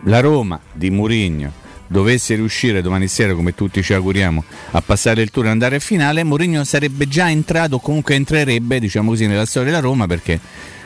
la 0.04 0.20
Roma 0.20 0.58
di 0.72 0.88
Mourinho 0.88 1.66
dovesse 1.88 2.36
riuscire 2.36 2.82
domani 2.82 3.08
sera, 3.08 3.34
come 3.34 3.54
tutti 3.54 3.82
ci 3.82 3.94
auguriamo, 3.94 4.44
a 4.72 4.82
passare 4.82 5.22
il 5.22 5.30
turno 5.30 5.48
e 5.48 5.52
andare 5.52 5.76
a 5.76 5.80
finale, 5.80 6.22
Mourinho 6.22 6.62
sarebbe 6.64 7.08
già 7.08 7.28
entrato, 7.28 7.78
comunque 7.78 8.14
entrerebbe, 8.14 8.78
diciamo 8.78 9.10
così, 9.10 9.26
nella 9.26 9.46
storia 9.46 9.70
della 9.70 9.82
Roma, 9.82 10.06
perché 10.06 10.38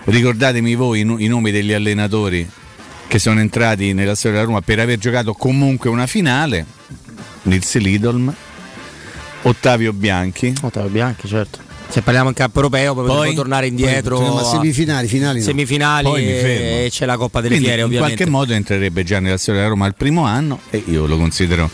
ricordatemi 0.04 0.75
voi 0.75 1.00
i, 1.00 1.26
nomi 1.28 1.50
degli 1.50 1.73
allenatori 1.73 2.49
che 3.06 3.18
sono 3.18 3.40
entrati 3.40 3.92
nella 3.92 4.14
storia 4.14 4.38
della 4.38 4.49
Roma 4.49 4.62
per 4.62 4.78
aver 4.78 4.99
giocato 4.99 5.35
comunque 5.35 5.90
una 5.90 6.06
finale, 6.06 6.64
Nils 7.42 7.76
Lidolm, 7.76 8.35
Ottavio 9.42 9.92
Bianchi. 9.92 10.54
Ottavio 10.62 10.88
Bianchi, 10.88 11.28
certo 11.28 11.71
se 11.92 12.00
parliamo 12.00 12.30
in 12.30 12.34
campo 12.34 12.56
europeo 12.56 12.94
poi, 12.94 13.06
poi 13.06 13.34
tornare 13.34 13.66
indietro 13.66 14.18
poi, 14.18 14.44
semifinali 14.46 15.06
finali 15.06 15.38
no. 15.40 15.44
semifinali 15.44 16.11
e, 16.14 16.88
c'è 16.90 17.04
la 17.04 17.18
Coppa 17.18 17.42
delle 17.42 17.56
Quindi, 17.56 17.66
Fiere 17.66 17.82
ovviamente 17.82 18.12
in 18.12 18.16
qualche 18.16 18.30
modo 18.30 18.54
entrerebbe 18.54 19.04
già 19.04 19.20
nella 19.20 19.37
storia 19.37 19.61
della 19.61 19.72
Roma 19.75 19.84
al 19.84 19.94
primo 19.94 20.25
anno 20.25 20.61
e 20.70 20.82
io 20.87 21.04
lo 21.04 21.18
considero 21.18 21.70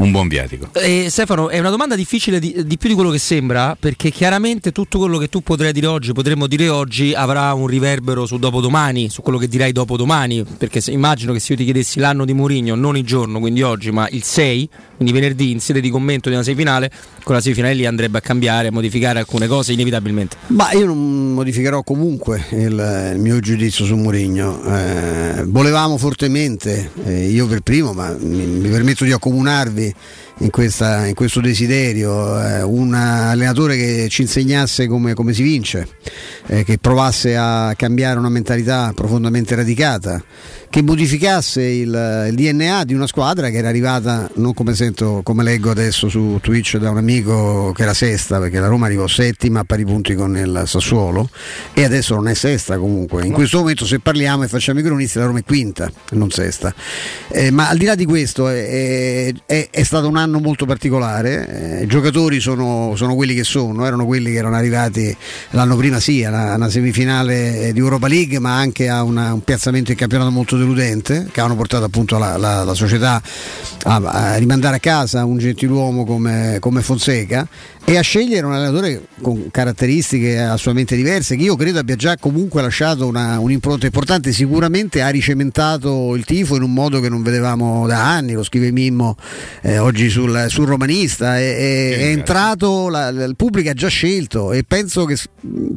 un 0.00 0.10
buon 0.10 0.28
viatico. 0.28 0.70
Eh, 0.72 1.08
Stefano, 1.10 1.50
è 1.50 1.58
una 1.58 1.70
domanda 1.70 1.94
difficile 1.94 2.38
di, 2.38 2.54
di, 2.64 2.78
più 2.78 2.88
di 2.88 2.94
quello 2.94 3.10
che 3.10 3.18
sembra, 3.18 3.76
perché 3.78 4.10
chiaramente 4.10 4.72
tutto 4.72 4.98
quello 4.98 5.18
che 5.18 5.28
tu 5.28 5.42
potrai 5.42 5.72
dire 5.72 5.86
oggi, 5.86 6.12
potremmo 6.12 6.46
dire 6.46 6.68
oggi, 6.68 7.12
avrà 7.12 7.52
un 7.52 7.66
riverbero 7.66 8.24
su 8.26 8.38
dopodomani, 8.38 9.10
su 9.10 9.20
quello 9.22 9.38
che 9.38 9.46
dirai 9.46 9.72
dopodomani, 9.72 10.44
perché 10.56 10.80
se, 10.80 10.90
immagino 10.90 11.32
che 11.32 11.40
se 11.40 11.52
io 11.52 11.58
ti 11.58 11.64
chiedessi 11.64 12.00
l'anno 12.00 12.24
di 12.24 12.32
Mourinho, 12.32 12.74
non 12.74 12.96
il 12.96 13.04
giorno, 13.04 13.38
quindi 13.40 13.62
oggi, 13.62 13.90
ma 13.90 14.08
il 14.10 14.22
6, 14.22 14.68
quindi 14.96 15.12
venerdì 15.12 15.50
in 15.50 15.60
sede 15.60 15.80
di 15.80 15.90
commento 15.90 16.28
di 16.28 16.34
una 16.34 16.44
semifinale, 16.44 16.90
con 17.22 17.34
la 17.34 17.40
semifinale 17.40 17.86
andrebbe 17.86 18.18
a 18.18 18.20
cambiare, 18.20 18.68
a 18.68 18.72
modificare 18.72 19.18
alcune 19.18 19.46
cose 19.46 19.72
inevitabilmente. 19.72 20.36
Ma 20.48 20.72
io 20.72 20.86
non 20.86 21.32
modificherò 21.32 21.82
comunque 21.82 22.44
il, 22.50 23.12
il 23.14 23.20
mio 23.20 23.40
giudizio 23.40 23.84
su 23.84 23.96
Mourinho. 23.96 24.62
Eh, 24.64 25.44
volevamo 25.46 25.96
fortemente, 25.96 26.90
eh, 27.04 27.28
io 27.28 27.46
per 27.46 27.60
primo, 27.60 27.92
ma 27.92 28.14
mi, 28.18 28.44
mi 28.46 28.68
permetto 28.68 29.04
di 29.04 29.12
accomunarvi 29.12 29.94
in, 30.38 30.50
questa, 30.50 31.06
in 31.06 31.14
questo 31.14 31.40
desiderio, 31.40 32.42
eh, 32.42 32.62
un 32.62 32.94
allenatore 32.94 33.76
che 33.76 34.06
ci 34.08 34.22
insegnasse 34.22 34.86
come, 34.86 35.14
come 35.14 35.32
si 35.32 35.42
vince, 35.42 35.86
eh, 36.46 36.64
che 36.64 36.78
provasse 36.78 37.36
a 37.36 37.74
cambiare 37.76 38.18
una 38.18 38.28
mentalità 38.28 38.92
profondamente 38.94 39.54
radicata 39.54 40.22
che 40.70 40.82
modificasse 40.82 41.62
il, 41.62 42.28
il, 42.28 42.34
DNA 42.36 42.84
di 42.84 42.94
una 42.94 43.08
squadra 43.08 43.50
che 43.50 43.56
era 43.56 43.68
arrivata, 43.68 44.30
non 44.36 44.54
come 44.54 44.72
sento, 44.76 45.20
come 45.24 45.42
leggo 45.42 45.68
adesso 45.68 46.08
su 46.08 46.38
Twitch 46.40 46.76
da 46.76 46.90
un 46.90 46.96
amico 46.96 47.72
che 47.72 47.82
era 47.82 47.92
sesta, 47.92 48.38
perché 48.38 48.60
la 48.60 48.68
Roma 48.68 48.86
arrivò 48.86 49.08
settima 49.08 49.60
a 49.60 49.64
pari 49.64 49.84
punti 49.84 50.14
con 50.14 50.36
il 50.36 50.62
Sassuolo 50.66 51.28
e 51.74 51.82
adesso 51.82 52.14
non 52.14 52.28
è 52.28 52.34
sesta 52.34 52.78
comunque. 52.78 53.24
In 53.24 53.30
no. 53.30 53.34
questo 53.34 53.58
momento 53.58 53.84
se 53.84 53.98
parliamo 53.98 54.44
e 54.44 54.48
facciamo 54.48 54.78
i 54.78 54.84
cronisti 54.84 55.18
la 55.18 55.24
Roma 55.24 55.40
è 55.40 55.44
quinta, 55.44 55.90
non 56.12 56.30
sesta. 56.30 56.72
Eh, 57.26 57.50
ma 57.50 57.68
al 57.68 57.76
di 57.76 57.86
là 57.86 57.96
di 57.96 58.04
questo 58.04 58.48
è, 58.48 59.34
è, 59.46 59.68
è, 59.70 59.82
stato 59.82 60.06
un 60.06 60.16
anno 60.16 60.38
molto 60.38 60.66
particolare, 60.66 61.80
eh, 61.80 61.82
i 61.82 61.86
giocatori 61.88 62.38
sono, 62.38 62.92
sono, 62.94 63.16
quelli 63.16 63.34
che 63.34 63.42
sono, 63.42 63.84
erano 63.84 64.06
quelli 64.06 64.30
che 64.30 64.38
erano 64.38 64.54
arrivati 64.54 65.14
l'anno 65.50 65.74
prima 65.74 65.98
sì 65.98 66.22
a 66.22 66.28
una, 66.28 66.54
una 66.54 66.70
semifinale 66.70 67.72
di 67.72 67.78
Europa 67.80 68.06
League 68.06 68.38
ma 68.38 68.56
anche 68.56 68.88
a 68.88 69.02
una, 69.02 69.32
un 69.32 69.42
piazzamento 69.42 69.90
in 69.90 69.96
campionato 69.96 70.30
molto 70.30 70.58
deludente 70.60 71.28
che 71.32 71.40
hanno 71.40 71.56
portato 71.56 71.84
appunto 71.84 72.18
la, 72.18 72.36
la, 72.36 72.64
la 72.64 72.74
società 72.74 73.20
a, 73.84 73.96
a, 73.96 74.36
rimandare 74.36 74.76
a 74.76 74.80
casa 74.80 75.24
un 75.24 75.38
gentiluomo 75.38 76.04
come, 76.04 76.58
come 76.60 76.82
Fonseca 76.82 77.46
e 77.92 77.98
a 77.98 78.02
scegliere 78.02 78.46
un 78.46 78.52
allenatore 78.52 79.08
con 79.20 79.50
caratteristiche 79.50 80.38
assolutamente 80.38 80.94
diverse 80.94 81.34
che 81.34 81.42
io 81.42 81.56
credo 81.56 81.80
abbia 81.80 81.96
già 81.96 82.16
comunque 82.16 82.62
lasciato 82.62 83.04
una, 83.04 83.40
un'impronta 83.40 83.86
importante. 83.86 84.30
Sicuramente 84.30 85.02
ha 85.02 85.08
ricementato 85.08 86.14
il 86.14 86.24
tifo 86.24 86.54
in 86.54 86.62
un 86.62 86.72
modo 86.72 87.00
che 87.00 87.08
non 87.08 87.24
vedevamo 87.24 87.88
da 87.88 88.12
anni 88.12 88.34
lo 88.34 88.44
scrive 88.44 88.70
Mimmo 88.70 89.16
eh, 89.62 89.78
oggi 89.78 90.08
sul, 90.08 90.46
sul, 90.48 90.66
romanista. 90.66 91.36
È, 91.36 91.56
è, 91.56 91.98
è 91.98 92.04
entrato 92.10 92.88
la, 92.88 93.08
il 93.08 93.34
pubblico 93.34 93.70
ha 93.70 93.74
già 93.74 93.88
scelto 93.88 94.52
e 94.52 94.62
penso 94.62 95.04
che 95.04 95.16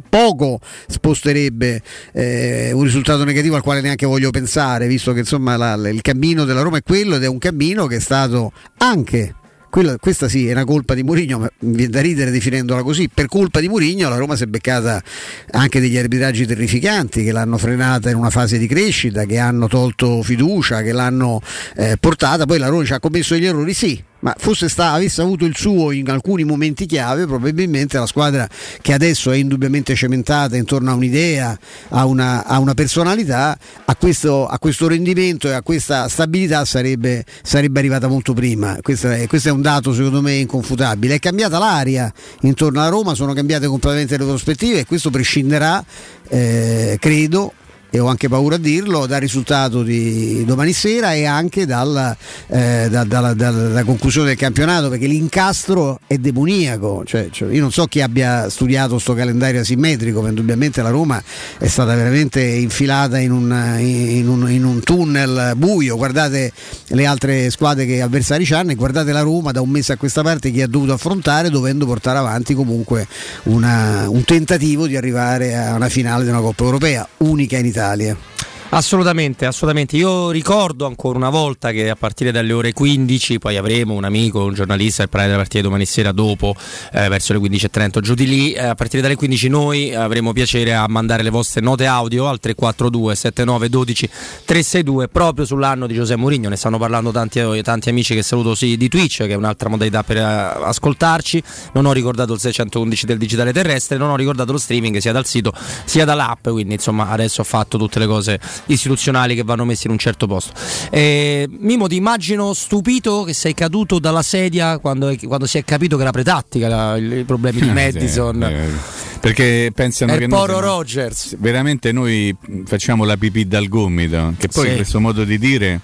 poco 0.08 0.60
sposterebbe 0.86 1.82
eh, 2.12 2.70
un 2.72 2.84
risultato 2.84 3.24
negativo 3.24 3.56
al 3.56 3.62
quale 3.62 3.80
neanche 3.80 4.06
voglio 4.06 4.30
pensare 4.30 4.86
visto 4.86 5.12
che 5.12 5.18
insomma 5.20 5.56
la, 5.56 5.74
il 5.88 6.00
cammino 6.00 6.44
della 6.44 6.62
Roma 6.62 6.76
è 6.76 6.82
quello 6.82 7.16
ed 7.16 7.24
è 7.24 7.28
un 7.28 7.38
cammino 7.38 7.86
che 7.88 7.96
è 7.96 8.00
stato 8.00 8.52
anche 8.76 9.34
quella, 9.74 9.96
questa 9.98 10.28
sì 10.28 10.46
è 10.46 10.52
una 10.52 10.64
colpa 10.64 10.94
di 10.94 11.02
Mourinho, 11.02 11.40
ma 11.40 11.50
viene 11.58 11.90
da 11.90 12.00
ridere 12.00 12.30
definendola 12.30 12.84
così. 12.84 13.10
Per 13.12 13.26
colpa 13.26 13.58
di 13.58 13.66
Mourinho 13.66 14.08
la 14.08 14.18
Roma 14.18 14.36
si 14.36 14.44
è 14.44 14.46
beccata 14.46 15.02
anche 15.50 15.80
degli 15.80 15.98
arbitraggi 15.98 16.46
terrificanti 16.46 17.24
che 17.24 17.32
l'hanno 17.32 17.58
frenata 17.58 18.08
in 18.08 18.14
una 18.14 18.30
fase 18.30 18.56
di 18.56 18.68
crescita, 18.68 19.24
che 19.24 19.36
hanno 19.36 19.66
tolto 19.66 20.22
fiducia, 20.22 20.80
che 20.82 20.92
l'hanno 20.92 21.42
eh, 21.74 21.96
portata. 21.98 22.46
Poi 22.46 22.58
la 22.58 22.68
Roma 22.68 22.84
ci 22.84 22.92
ha 22.92 23.00
commesso 23.00 23.34
degli 23.34 23.46
errori, 23.46 23.74
sì, 23.74 24.00
ma 24.24 24.34
fosse 24.38 24.70
sta, 24.70 24.92
avesse 24.92 25.20
avuto 25.20 25.44
il 25.44 25.54
suo 25.54 25.92
in 25.92 26.08
alcuni 26.08 26.44
momenti 26.44 26.86
chiave, 26.86 27.26
probabilmente 27.26 27.98
la 27.98 28.06
squadra 28.06 28.48
che 28.80 28.94
adesso 28.94 29.30
è 29.30 29.36
indubbiamente 29.36 29.94
cementata 29.94 30.56
intorno 30.56 30.90
a 30.90 30.94
un'idea, 30.94 31.56
a 31.90 32.06
una, 32.06 32.46
a 32.46 32.58
una 32.58 32.72
personalità, 32.72 33.56
a 33.84 33.96
questo, 33.96 34.46
a 34.46 34.58
questo, 34.58 34.88
rendimento 34.88 35.48
e 35.48 35.52
a 35.52 35.60
questa 35.60 36.08
stabilità 36.08 36.64
sarebbe, 36.64 37.24
sarebbe 37.42 37.78
arrivata 37.78 38.08
molto 38.08 38.32
prima. 38.32 38.78
Questo 38.80 39.10
è, 39.10 39.26
questo 39.26 39.50
è, 39.50 39.52
un 39.52 39.60
dato 39.60 39.92
secondo 39.92 40.22
me 40.22 40.36
inconfutabile. 40.36 41.16
È 41.16 41.18
cambiata 41.18 41.58
l'aria 41.58 42.10
intorno 42.40 42.80
alla 42.80 42.88
Roma, 42.88 43.14
sono 43.14 43.34
cambiate 43.34 43.66
completamente 43.66 44.16
le 44.16 44.24
prospettive 44.24 44.78
e 44.80 44.86
questo 44.86 45.10
prescinderà, 45.10 45.84
eh, 46.28 46.96
credo, 46.98 47.52
e 47.94 48.00
ho 48.00 48.08
anche 48.08 48.28
paura 48.28 48.56
a 48.56 48.58
dirlo, 48.58 49.06
dal 49.06 49.20
risultato 49.20 49.84
di 49.84 50.44
domani 50.44 50.72
sera 50.72 51.14
e 51.14 51.26
anche 51.26 51.64
dalla, 51.64 52.16
eh, 52.48 52.88
da, 52.90 53.04
dalla, 53.04 53.34
dalla, 53.34 53.84
conclusione 53.84 54.26
del 54.26 54.36
campionato, 54.36 54.88
perché 54.88 55.06
l'incastro 55.06 56.00
è 56.04 56.18
demoniaco. 56.18 57.04
Cioè, 57.06 57.28
cioè, 57.30 57.52
io 57.54 57.60
non 57.60 57.70
so 57.70 57.86
chi 57.86 58.00
abbia 58.00 58.50
studiato 58.50 58.94
questo 58.94 59.14
calendario 59.14 59.60
asimmetrico, 59.60 60.22
ma 60.22 60.30
indubbiamente 60.30 60.82
la 60.82 60.90
Roma 60.90 61.22
è 61.56 61.68
stata 61.68 61.94
veramente 61.94 62.42
infilata 62.42 63.20
in 63.20 63.30
un, 63.30 63.76
in 63.78 64.26
un, 64.26 64.50
in 64.50 64.64
un 64.64 64.80
tunnel 64.80 65.52
buio. 65.56 65.94
Guardate 65.96 66.50
le 66.88 67.06
altre 67.06 67.48
squadre 67.50 67.86
che 67.86 68.02
avversari 68.02 68.44
hanno 68.50 68.72
e 68.72 68.74
guardate 68.74 69.12
la 69.12 69.20
Roma 69.20 69.52
da 69.52 69.60
un 69.60 69.70
mese 69.70 69.92
a 69.92 69.96
questa 69.96 70.22
parte 70.22 70.50
che 70.50 70.62
ha 70.62 70.66
dovuto 70.66 70.94
affrontare 70.94 71.48
dovendo 71.48 71.86
portare 71.86 72.18
avanti 72.18 72.54
comunque 72.54 73.06
una, 73.44 74.08
un 74.08 74.24
tentativo 74.24 74.88
di 74.88 74.96
arrivare 74.96 75.56
a 75.56 75.74
una 75.76 75.88
finale 75.88 76.24
di 76.24 76.30
una 76.30 76.40
Coppa 76.40 76.64
Europea, 76.64 77.06
unica 77.18 77.56
in 77.56 77.66
Italia. 77.66 77.82
Italia. 77.84 78.33
Assolutamente, 78.74 79.46
assolutamente. 79.46 79.96
Io 79.96 80.32
ricordo 80.32 80.84
ancora 80.84 81.16
una 81.16 81.30
volta 81.30 81.70
che 81.70 81.88
a 81.88 81.94
partire 81.94 82.32
dalle 82.32 82.52
ore 82.52 82.72
15 82.72 83.38
poi 83.38 83.56
avremo 83.56 83.94
un 83.94 84.02
amico, 84.02 84.42
un 84.42 84.52
giornalista 84.52 85.02
per 85.04 85.10
parlare 85.10 85.30
della 85.30 85.42
partita 85.42 85.62
domani 85.62 85.86
sera 85.86 86.10
dopo, 86.10 86.56
eh, 86.92 87.06
verso 87.06 87.32
le 87.32 87.38
15.30 87.38 88.00
giù 88.00 88.14
di 88.14 88.26
lì. 88.26 88.52
Eh, 88.52 88.64
a 88.64 88.74
partire 88.74 89.00
dalle 89.00 89.14
15 89.14 89.46
noi 89.46 89.94
avremo 89.94 90.32
piacere 90.32 90.74
a 90.74 90.88
mandare 90.88 91.22
le 91.22 91.30
vostre 91.30 91.60
note 91.60 91.86
audio 91.86 92.26
al 92.26 92.40
342 92.40 93.14
79 93.14 93.68
12 93.68 94.08
362 94.44 95.06
proprio 95.06 95.44
sull'anno 95.44 95.86
di 95.86 95.94
Giuseppe 95.94 96.18
Mourinho. 96.18 96.48
Ne 96.48 96.56
stanno 96.56 96.76
parlando 96.76 97.12
tanti, 97.12 97.62
tanti 97.62 97.90
amici 97.90 98.16
che 98.16 98.24
saluto 98.24 98.56
sì, 98.56 98.76
di 98.76 98.88
Twitch, 98.88 99.18
che 99.18 99.28
è 99.28 99.34
un'altra 99.34 99.68
modalità 99.68 100.02
per 100.02 100.16
uh, 100.16 100.64
ascoltarci. 100.64 101.40
Non 101.74 101.86
ho 101.86 101.92
ricordato 101.92 102.32
il 102.32 102.40
611 102.40 103.06
del 103.06 103.18
digitale 103.18 103.52
terrestre, 103.52 103.98
non 103.98 104.10
ho 104.10 104.16
ricordato 104.16 104.50
lo 104.50 104.58
streaming 104.58 104.96
sia 104.96 105.12
dal 105.12 105.26
sito 105.26 105.52
sia 105.84 106.04
dall'app, 106.04 106.48
quindi 106.48 106.74
insomma 106.74 107.10
adesso 107.10 107.40
ho 107.40 107.44
fatto 107.44 107.78
tutte 107.78 108.00
le 108.00 108.06
cose 108.06 108.40
istituzionali 108.66 109.34
che 109.34 109.42
vanno 109.42 109.64
messi 109.64 109.86
in 109.86 109.92
un 109.92 109.98
certo 109.98 110.26
posto. 110.26 110.52
Eh, 110.90 111.48
Mimo, 111.50 111.86
ti 111.86 111.96
immagino 111.96 112.52
stupito 112.52 113.24
che 113.24 113.32
sei 113.32 113.54
caduto 113.54 113.98
dalla 113.98 114.22
sedia 114.22 114.78
quando, 114.78 115.14
quando 115.26 115.46
si 115.46 115.58
è 115.58 115.64
capito 115.64 115.96
che 115.96 116.02
era 116.02 116.12
pretattica 116.12 116.68
la, 116.68 116.96
i 116.96 117.24
problemi 117.24 117.60
di 117.60 117.70
Madison. 117.72 118.36
sì, 118.40 119.18
perché 119.20 119.72
pensano 119.74 120.12
è 120.12 120.18
che 120.18 120.26
Poro 120.28 120.60
Rogers. 120.60 121.36
veramente 121.38 121.92
noi 121.92 122.34
facciamo 122.64 123.04
la 123.04 123.16
pipì 123.16 123.46
dal 123.46 123.68
gomito, 123.68 124.34
che 124.38 124.48
poi 124.48 124.68
sì. 124.68 124.74
questo 124.74 125.00
modo 125.00 125.24
di 125.24 125.38
dire 125.38 125.80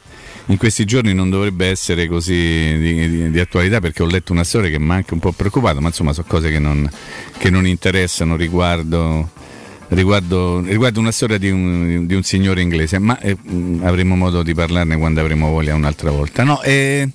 in 0.47 0.57
questi 0.57 0.85
giorni 0.85 1.15
non 1.15 1.31
dovrebbe 1.31 1.69
essere 1.69 2.09
così 2.09 2.35
di, 2.35 3.09
di, 3.09 3.31
di, 3.31 3.41
attualità 3.41 3.81
perché 3.81 4.03
ho 4.03 4.07
letto 4.07 4.33
una 4.33 4.43
storia 4.43 4.69
che 4.69 4.79
mi 4.79 4.91
ha 4.91 4.95
anche 4.95 5.15
un 5.15 5.21
po' 5.21 5.33
preoccupato, 5.33 5.81
ma 5.81 5.89
insomma 5.89 6.13
sono 6.13 6.27
cose 6.29 6.51
che 6.51 6.59
non, 6.59 6.91
che 7.39 7.51
non 7.51 7.67
interessano 7.67 8.37
riguardo 8.37 9.31
riguardo, 9.90 10.61
riguardo 10.61 11.00
una 11.00 11.12
storia 11.12 11.38
di 11.38 11.50
un, 11.50 12.06
di 12.06 12.14
un, 12.14 12.23
signore 12.23 12.61
inglese, 12.61 12.99
ma 12.99 13.18
eh, 13.20 13.37
avremo 13.82 14.16
modo 14.16 14.42
di 14.42 14.54
parlarne 14.54 14.97
quando 14.97 15.20
avremo 15.20 15.50
voglia 15.50 15.75
un'altra 15.75 16.11
volta. 16.11 16.42
No, 16.42 16.62
eh, 16.62 17.09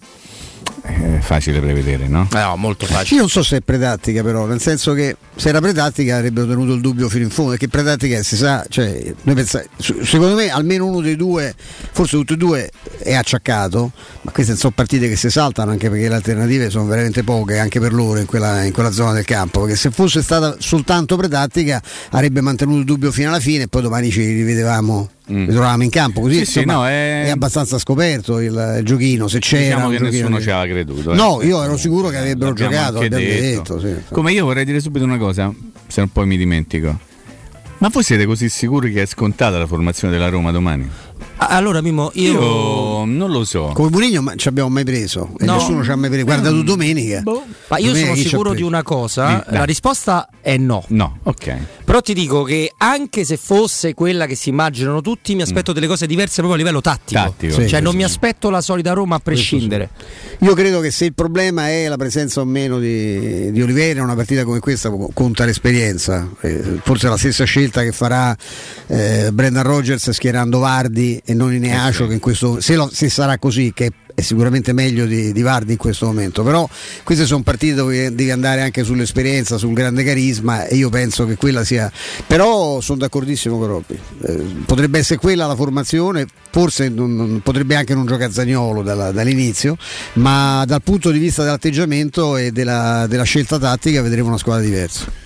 è 0.85 1.19
facile 1.19 1.59
prevedere, 1.59 2.07
no? 2.07 2.27
No, 2.31 2.55
molto 2.55 2.85
facile. 2.85 3.15
Io 3.15 3.21
non 3.21 3.29
so 3.29 3.43
se 3.43 3.57
è 3.57 3.61
pretattica, 3.61 4.23
però, 4.23 4.45
nel 4.45 4.61
senso 4.61 4.93
che 4.93 5.17
se 5.35 5.49
era 5.49 5.59
pretattica 5.59 6.17
avrebbero 6.17 6.47
tenuto 6.47 6.73
il 6.73 6.81
dubbio 6.81 7.09
fino 7.09 7.23
in 7.23 7.29
fondo, 7.29 7.51
perché 7.51 7.67
pretattica 7.67 8.21
si 8.23 8.35
sa, 8.35 8.65
cioè, 8.69 9.13
pensa, 9.23 9.63
secondo 9.77 10.35
me 10.35 10.49
almeno 10.49 10.85
uno 10.85 11.01
dei 11.01 11.15
due, 11.15 11.53
forse 11.91 12.17
tutti 12.17 12.33
e 12.33 12.37
due, 12.37 12.69
è 12.99 13.13
acciaccato, 13.13 13.91
ma 14.21 14.31
queste 14.31 14.55
sono 14.55 14.73
partite 14.75 15.09
che 15.09 15.15
si 15.15 15.29
saltano 15.29 15.71
anche 15.71 15.89
perché 15.89 16.07
le 16.07 16.15
alternative 16.15 16.69
sono 16.69 16.85
veramente 16.85 17.23
poche 17.23 17.57
anche 17.57 17.79
per 17.79 17.93
loro 17.93 18.19
in 18.19 18.25
quella, 18.25 18.63
in 18.63 18.71
quella 18.71 18.91
zona 18.91 19.13
del 19.13 19.25
campo, 19.25 19.61
perché 19.61 19.75
se 19.75 19.91
fosse 19.91 20.21
stata 20.21 20.55
soltanto 20.59 21.17
pretattica 21.17 21.81
avrebbe 22.11 22.41
mantenuto 22.41 22.79
il 22.79 22.85
dubbio 22.85 23.11
fino 23.11 23.29
alla 23.29 23.39
fine 23.39 23.63
e 23.63 23.67
poi 23.67 23.81
domani 23.81 24.09
ci 24.11 24.23
rivedevamo 24.23 25.09
mm. 25.31 25.49
trovavamo 25.49 25.83
in 25.83 25.89
campo 25.89 26.21
così 26.21 26.45
sì, 26.45 26.59
insomma, 26.59 26.73
sì, 26.73 26.77
no, 26.77 26.87
è... 26.87 27.23
è... 27.25 27.29
abbastanza 27.29 27.77
scoperto 27.79 28.39
il, 28.39 28.75
il 28.79 28.85
giochino 28.85 29.27
se 29.27 29.39
c'era 29.39 29.75
diciamo 29.75 29.89
che 29.89 29.99
nessuno 29.99 30.41
ci 30.41 30.49
aveva 30.49 30.65
creduto 30.75 31.13
eh. 31.13 31.15
no 31.15 31.41
io 31.41 31.63
ero 31.63 31.77
sicuro 31.77 32.09
che 32.09 32.17
avrebbero 32.17 32.53
giocato 32.53 32.99
detto. 32.99 33.15
Detto, 33.15 33.79
sì, 33.79 33.95
come 34.11 34.31
io 34.31 34.45
vorrei 34.45 34.65
dire 34.65 34.79
subito 34.79 35.05
una 35.05 35.17
cosa 35.17 35.53
se 35.87 36.01
non 36.01 36.11
poi 36.11 36.25
mi 36.27 36.37
dimentico 36.37 37.13
ma 37.77 37.89
voi 37.89 38.03
siete 38.03 38.25
così 38.25 38.47
sicuri 38.47 38.91
che 38.91 39.01
è 39.01 39.05
scontata 39.05 39.57
la 39.57 39.67
formazione 39.67 40.13
della 40.13 40.29
Roma 40.29 40.51
domani? 40.51 40.89
Allora, 41.37 41.81
Mimo, 41.81 42.09
io... 42.13 42.31
io 42.31 43.05
non 43.05 43.29
lo 43.29 43.43
so. 43.43 43.71
Come 43.73 43.89
Murigno 43.89 44.21
ma 44.21 44.35
ci 44.35 44.47
abbiamo 44.47 44.69
mai 44.69 44.85
preso. 44.85 45.31
E 45.37 45.45
no. 45.45 45.55
nessuno 45.55 45.83
ci 45.83 45.91
ha 45.91 45.95
mai 45.95 46.09
preso. 46.09 46.25
Guarda 46.25 46.49
tu 46.49 46.63
domenica. 46.63 47.21
Boh. 47.21 47.43
Ma 47.67 47.77
io 47.77 47.87
domenica 47.87 48.13
sono 48.13 48.27
sicuro 48.27 48.53
di 48.53 48.61
una 48.61 48.81
cosa. 48.81 49.43
Sì, 49.45 49.53
la 49.53 49.63
risposta 49.65 50.29
è 50.41 50.55
no. 50.57 50.83
No, 50.87 51.19
ok. 51.23 51.57
Però 51.95 52.07
ti 52.07 52.13
dico 52.13 52.43
che 52.43 52.73
anche 52.75 53.23
se 53.23 53.37
fosse 53.37 53.93
quella 53.93 54.25
che 54.25 54.35
si 54.35 54.49
immaginano 54.49 54.99
tutti, 54.99 55.33
mi 55.33 55.43
aspetto 55.43 55.71
mm. 55.71 55.75
delle 55.75 55.87
cose 55.87 56.05
diverse 56.05 56.41
proprio 56.41 56.55
a 56.55 56.57
livello 56.57 56.81
tattico. 56.81 57.21
tattico. 57.21 57.53
Sì, 57.53 57.69
cioè, 57.69 57.77
sì, 57.79 57.85
non 57.85 57.95
mi 57.95 58.03
aspetto 58.03 58.49
la 58.49 58.59
solita 58.59 58.91
Roma 58.91 59.15
a 59.15 59.19
prescindere. 59.19 59.91
Io 60.39 60.53
credo 60.55 60.81
che 60.81 60.91
se 60.91 61.05
il 61.05 61.13
problema 61.13 61.69
è 61.69 61.87
la 61.87 61.95
presenza 61.95 62.41
o 62.41 62.43
meno 62.43 62.79
di, 62.79 63.49
di 63.49 63.61
Oliveira, 63.61 64.03
una 64.03 64.13
partita 64.13 64.43
come 64.43 64.59
questa 64.59 64.91
conta 65.13 65.45
l'esperienza. 65.45 66.29
Eh, 66.41 66.79
forse 66.83 67.07
la 67.07 67.15
stessa 67.15 67.45
scelta 67.45 67.81
che 67.81 67.93
farà 67.93 68.35
eh, 68.87 69.29
Brendan 69.31 69.63
Rogers 69.63 70.09
schierando 70.09 70.59
Vardi 70.59 71.21
e 71.23 71.33
non 71.33 71.53
Ineacio, 71.53 72.03
eh, 72.03 72.07
che 72.07 72.13
in 72.15 72.19
questo, 72.19 72.59
se, 72.59 72.75
lo, 72.75 72.89
se 72.91 73.07
sarà 73.07 73.37
così, 73.37 73.71
che 73.73 73.85
è 73.85 73.91
sicuramente 74.21 74.73
meglio 74.73 75.05
di, 75.05 75.31
di 75.31 75.41
Vardi 75.41 75.73
in 75.73 75.77
questo 75.77 76.05
momento, 76.05 76.43
però 76.43 76.67
queste 77.03 77.25
sono 77.25 77.43
partite 77.43 77.75
dove 77.75 78.13
devi 78.13 78.31
andare 78.31 78.61
anche 78.61 78.83
sull'esperienza, 78.83 79.57
sul 79.57 79.73
grande 79.73 80.03
carisma 80.03 80.65
e 80.65 80.75
io 80.75 80.89
penso 80.89 81.25
che 81.25 81.35
quella 81.35 81.63
sia... 81.63 81.91
Però 82.25 82.79
sono 82.81 82.99
d'accordissimo 82.99 83.57
con 83.57 83.67
Robby, 83.67 83.99
eh, 84.23 84.43
potrebbe 84.65 84.99
essere 84.99 85.19
quella 85.19 85.45
la 85.45 85.55
formazione, 85.55 86.25
forse 86.49 86.89
non, 86.89 87.15
non, 87.15 87.41
potrebbe 87.41 87.75
anche 87.75 87.93
non 87.93 88.05
giocare 88.05 88.31
Zagnolo 88.31 88.81
dalla, 88.81 89.11
dall'inizio, 89.11 89.77
ma 90.13 90.63
dal 90.65 90.81
punto 90.81 91.11
di 91.11 91.19
vista 91.19 91.43
dell'atteggiamento 91.43 92.37
e 92.37 92.51
della, 92.51 93.05
della 93.07 93.23
scelta 93.23 93.59
tattica 93.59 94.01
vedremo 94.01 94.29
una 94.29 94.37
squadra 94.37 94.63
diversa. 94.63 95.24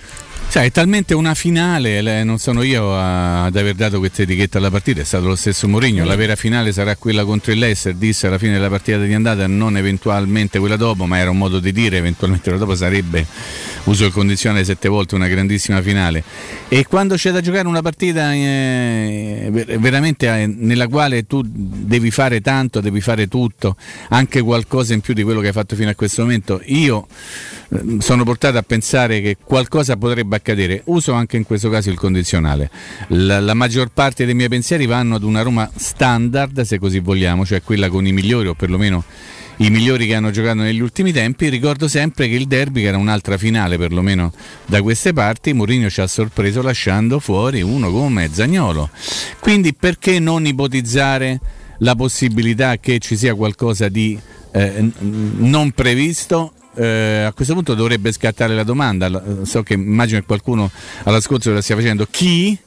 Cioè, 0.50 0.64
è 0.64 0.72
talmente 0.72 1.14
una 1.14 1.34
finale, 1.34 2.24
non 2.24 2.38
sono 2.38 2.62
io 2.62 2.92
ad 2.92 3.54
aver 3.54 3.74
dato 3.74 4.00
questa 4.00 4.22
etichetta 4.22 4.58
alla 4.58 4.68
partita, 4.68 5.00
è 5.00 5.04
stato 5.04 5.28
lo 5.28 5.36
stesso 5.36 5.68
Mourinho. 5.68 6.04
La 6.04 6.16
vera 6.16 6.34
finale 6.34 6.72
sarà 6.72 6.96
quella 6.96 7.24
contro 7.24 7.52
il 7.52 7.60
Leicester, 7.60 7.94
disse 7.94 8.26
alla 8.26 8.36
fine 8.36 8.54
della 8.54 8.68
partita 8.68 8.98
di 8.98 9.14
andata, 9.14 9.46
non 9.46 9.76
eventualmente 9.76 10.58
quella 10.58 10.74
dopo, 10.74 11.06
ma 11.06 11.18
era 11.18 11.30
un 11.30 11.38
modo 11.38 11.60
di 11.60 11.70
dire, 11.70 11.98
eventualmente 11.98 12.50
quella 12.50 12.64
dopo 12.64 12.74
sarebbe, 12.74 13.24
uso 13.84 14.06
il 14.06 14.10
condizionale 14.10 14.64
sette 14.64 14.88
volte, 14.88 15.14
una 15.14 15.28
grandissima 15.28 15.80
finale. 15.82 16.24
E 16.66 16.84
quando 16.84 17.14
c'è 17.14 17.30
da 17.30 17.40
giocare 17.40 17.68
una 17.68 17.80
partita 17.80 18.34
eh, 18.34 19.50
veramente 19.78 20.26
eh, 20.26 20.48
nella 20.48 20.88
quale 20.88 21.28
tu 21.28 21.42
devi 21.44 22.10
fare 22.10 22.40
tanto, 22.40 22.80
devi 22.80 23.00
fare 23.00 23.28
tutto, 23.28 23.76
anche 24.08 24.40
qualcosa 24.40 24.94
in 24.94 25.00
più 25.00 25.14
di 25.14 25.22
quello 25.22 25.38
che 25.38 25.46
hai 25.46 25.52
fatto 25.52 25.76
fino 25.76 25.90
a 25.90 25.94
questo 25.94 26.22
momento, 26.22 26.60
io 26.64 27.06
sono 27.98 28.24
portato 28.24 28.58
a 28.58 28.62
pensare 28.62 29.20
che 29.20 29.36
qualcosa 29.42 29.96
potrebbe 29.96 30.36
accadere. 30.36 30.82
Uso 30.86 31.12
anche 31.12 31.36
in 31.36 31.44
questo 31.44 31.70
caso 31.70 31.90
il 31.90 31.96
condizionale. 31.96 32.70
La, 33.08 33.40
la, 33.40 33.54
maggior 33.54 33.90
parte 33.92 34.24
dei 34.24 34.34
miei 34.34 34.48
pensieri 34.48 34.86
vanno 34.86 35.14
ad 35.14 35.22
una 35.22 35.42
Roma 35.42 35.70
standard, 35.74 36.62
se 36.62 36.78
così 36.78 36.98
vogliamo, 36.98 37.44
cioè 37.44 37.62
quella 37.62 37.88
con 37.88 38.06
i 38.06 38.12
migliori 38.12 38.48
o 38.48 38.54
perlomeno 38.54 39.04
i 39.58 39.70
migliori 39.70 40.06
che 40.06 40.14
hanno 40.14 40.30
giocato 40.30 40.58
negli 40.58 40.80
ultimi 40.80 41.12
tempi. 41.12 41.48
Ricordo 41.48 41.86
sempre 41.86 42.28
che 42.28 42.34
il 42.34 42.46
derby, 42.46 42.82
che 42.82 42.88
era 42.88 42.96
un'altra 42.96 43.36
finale 43.38 43.78
perlomeno 43.78 44.32
da 44.66 44.82
queste 44.82 45.12
parti, 45.12 45.52
Mourinho 45.52 45.88
ci 45.88 46.00
ha 46.00 46.06
sorpreso 46.06 46.62
lasciando 46.62 47.20
fuori 47.20 47.62
uno 47.62 47.90
come 47.92 48.30
Zagnolo. 48.32 48.90
Quindi 49.38 49.74
perché 49.74 50.18
non 50.18 50.44
ipotizzare 50.44 51.38
la 51.78 51.94
possibilità 51.94 52.78
che 52.78 52.98
ci 52.98 53.16
sia 53.16 53.34
qualcosa 53.34 53.88
di 53.88 54.18
eh, 54.52 54.90
non 54.98 55.70
previsto 55.70 56.52
eh, 56.74 57.24
a 57.26 57.32
questo 57.32 57.54
punto 57.54 57.74
dovrebbe 57.74 58.12
scattare 58.12 58.54
la 58.54 58.64
domanda. 58.64 59.22
So 59.42 59.62
che 59.62 59.74
immagino 59.74 60.20
che 60.20 60.26
qualcuno 60.26 60.70
all'ascolto 61.04 61.52
la 61.52 61.60
stia 61.60 61.76
facendo. 61.76 62.06
Chi? 62.10 62.58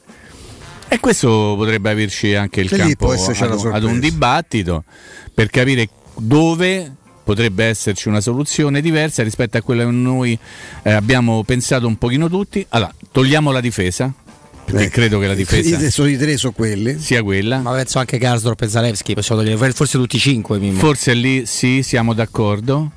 E 0.88 1.00
questo 1.00 1.54
potrebbe 1.56 1.90
averci 1.90 2.34
anche 2.34 2.60
il 2.60 2.70
campo 2.70 3.10
ad, 3.10 3.66
ad 3.72 3.82
un 3.82 3.98
dibattito 3.98 4.84
per 5.32 5.50
capire 5.50 5.88
dove 6.16 6.92
potrebbe 7.24 7.64
esserci 7.64 8.08
una 8.08 8.20
soluzione 8.20 8.80
diversa 8.80 9.22
rispetto 9.22 9.56
a 9.56 9.62
quella 9.62 9.84
che 9.84 9.90
noi 9.90 10.38
eh, 10.82 10.92
abbiamo 10.92 11.42
pensato 11.42 11.86
un 11.86 11.96
pochino 11.96 12.28
tutti. 12.28 12.64
Allora, 12.68 12.94
togliamo 13.10 13.50
la 13.50 13.60
difesa. 13.60 14.12
Perché 14.64 14.84
eh, 14.84 14.88
credo 14.88 15.18
che 15.18 15.26
la 15.26 15.34
difesa 15.34 15.90
sono 15.90 16.08
i 16.08 16.16
tre 16.16 16.38
sono 16.38 16.52
quelli 16.52 16.98
sia 16.98 17.22
quella 17.22 17.58
ma 17.58 17.72
penso 17.72 17.98
anche 17.98 18.16
Karsdorp 18.16 18.62
e 18.62 18.68
Zalewski 18.68 19.12
possiamo 19.12 19.42
togliere 19.42 19.72
forse 19.74 19.98
tutti 19.98 20.16
i 20.16 20.18
cinque 20.18 20.58
Mimmo. 20.58 20.78
forse 20.78 21.12
lì 21.12 21.44
sì 21.44 21.82
siamo 21.82 22.14
d'accordo 22.14 22.92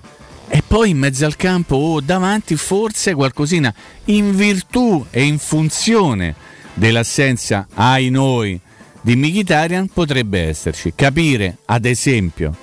e 0.47 0.63
poi 0.65 0.91
in 0.91 0.97
mezzo 0.97 1.25
al 1.25 1.35
campo 1.35 1.75
o 1.75 2.01
davanti 2.01 2.55
forse 2.55 3.13
qualcosina 3.13 3.73
in 4.05 4.35
virtù 4.35 5.05
e 5.11 5.23
in 5.23 5.37
funzione 5.37 6.35
dell'assenza 6.73 7.67
ai 7.73 8.09
noi 8.09 8.59
di 9.01 9.15
Mkhitaryan 9.15 9.89
potrebbe 9.89 10.41
esserci. 10.41 10.93
Capire 10.95 11.57
ad 11.65 11.85
esempio 11.85 12.55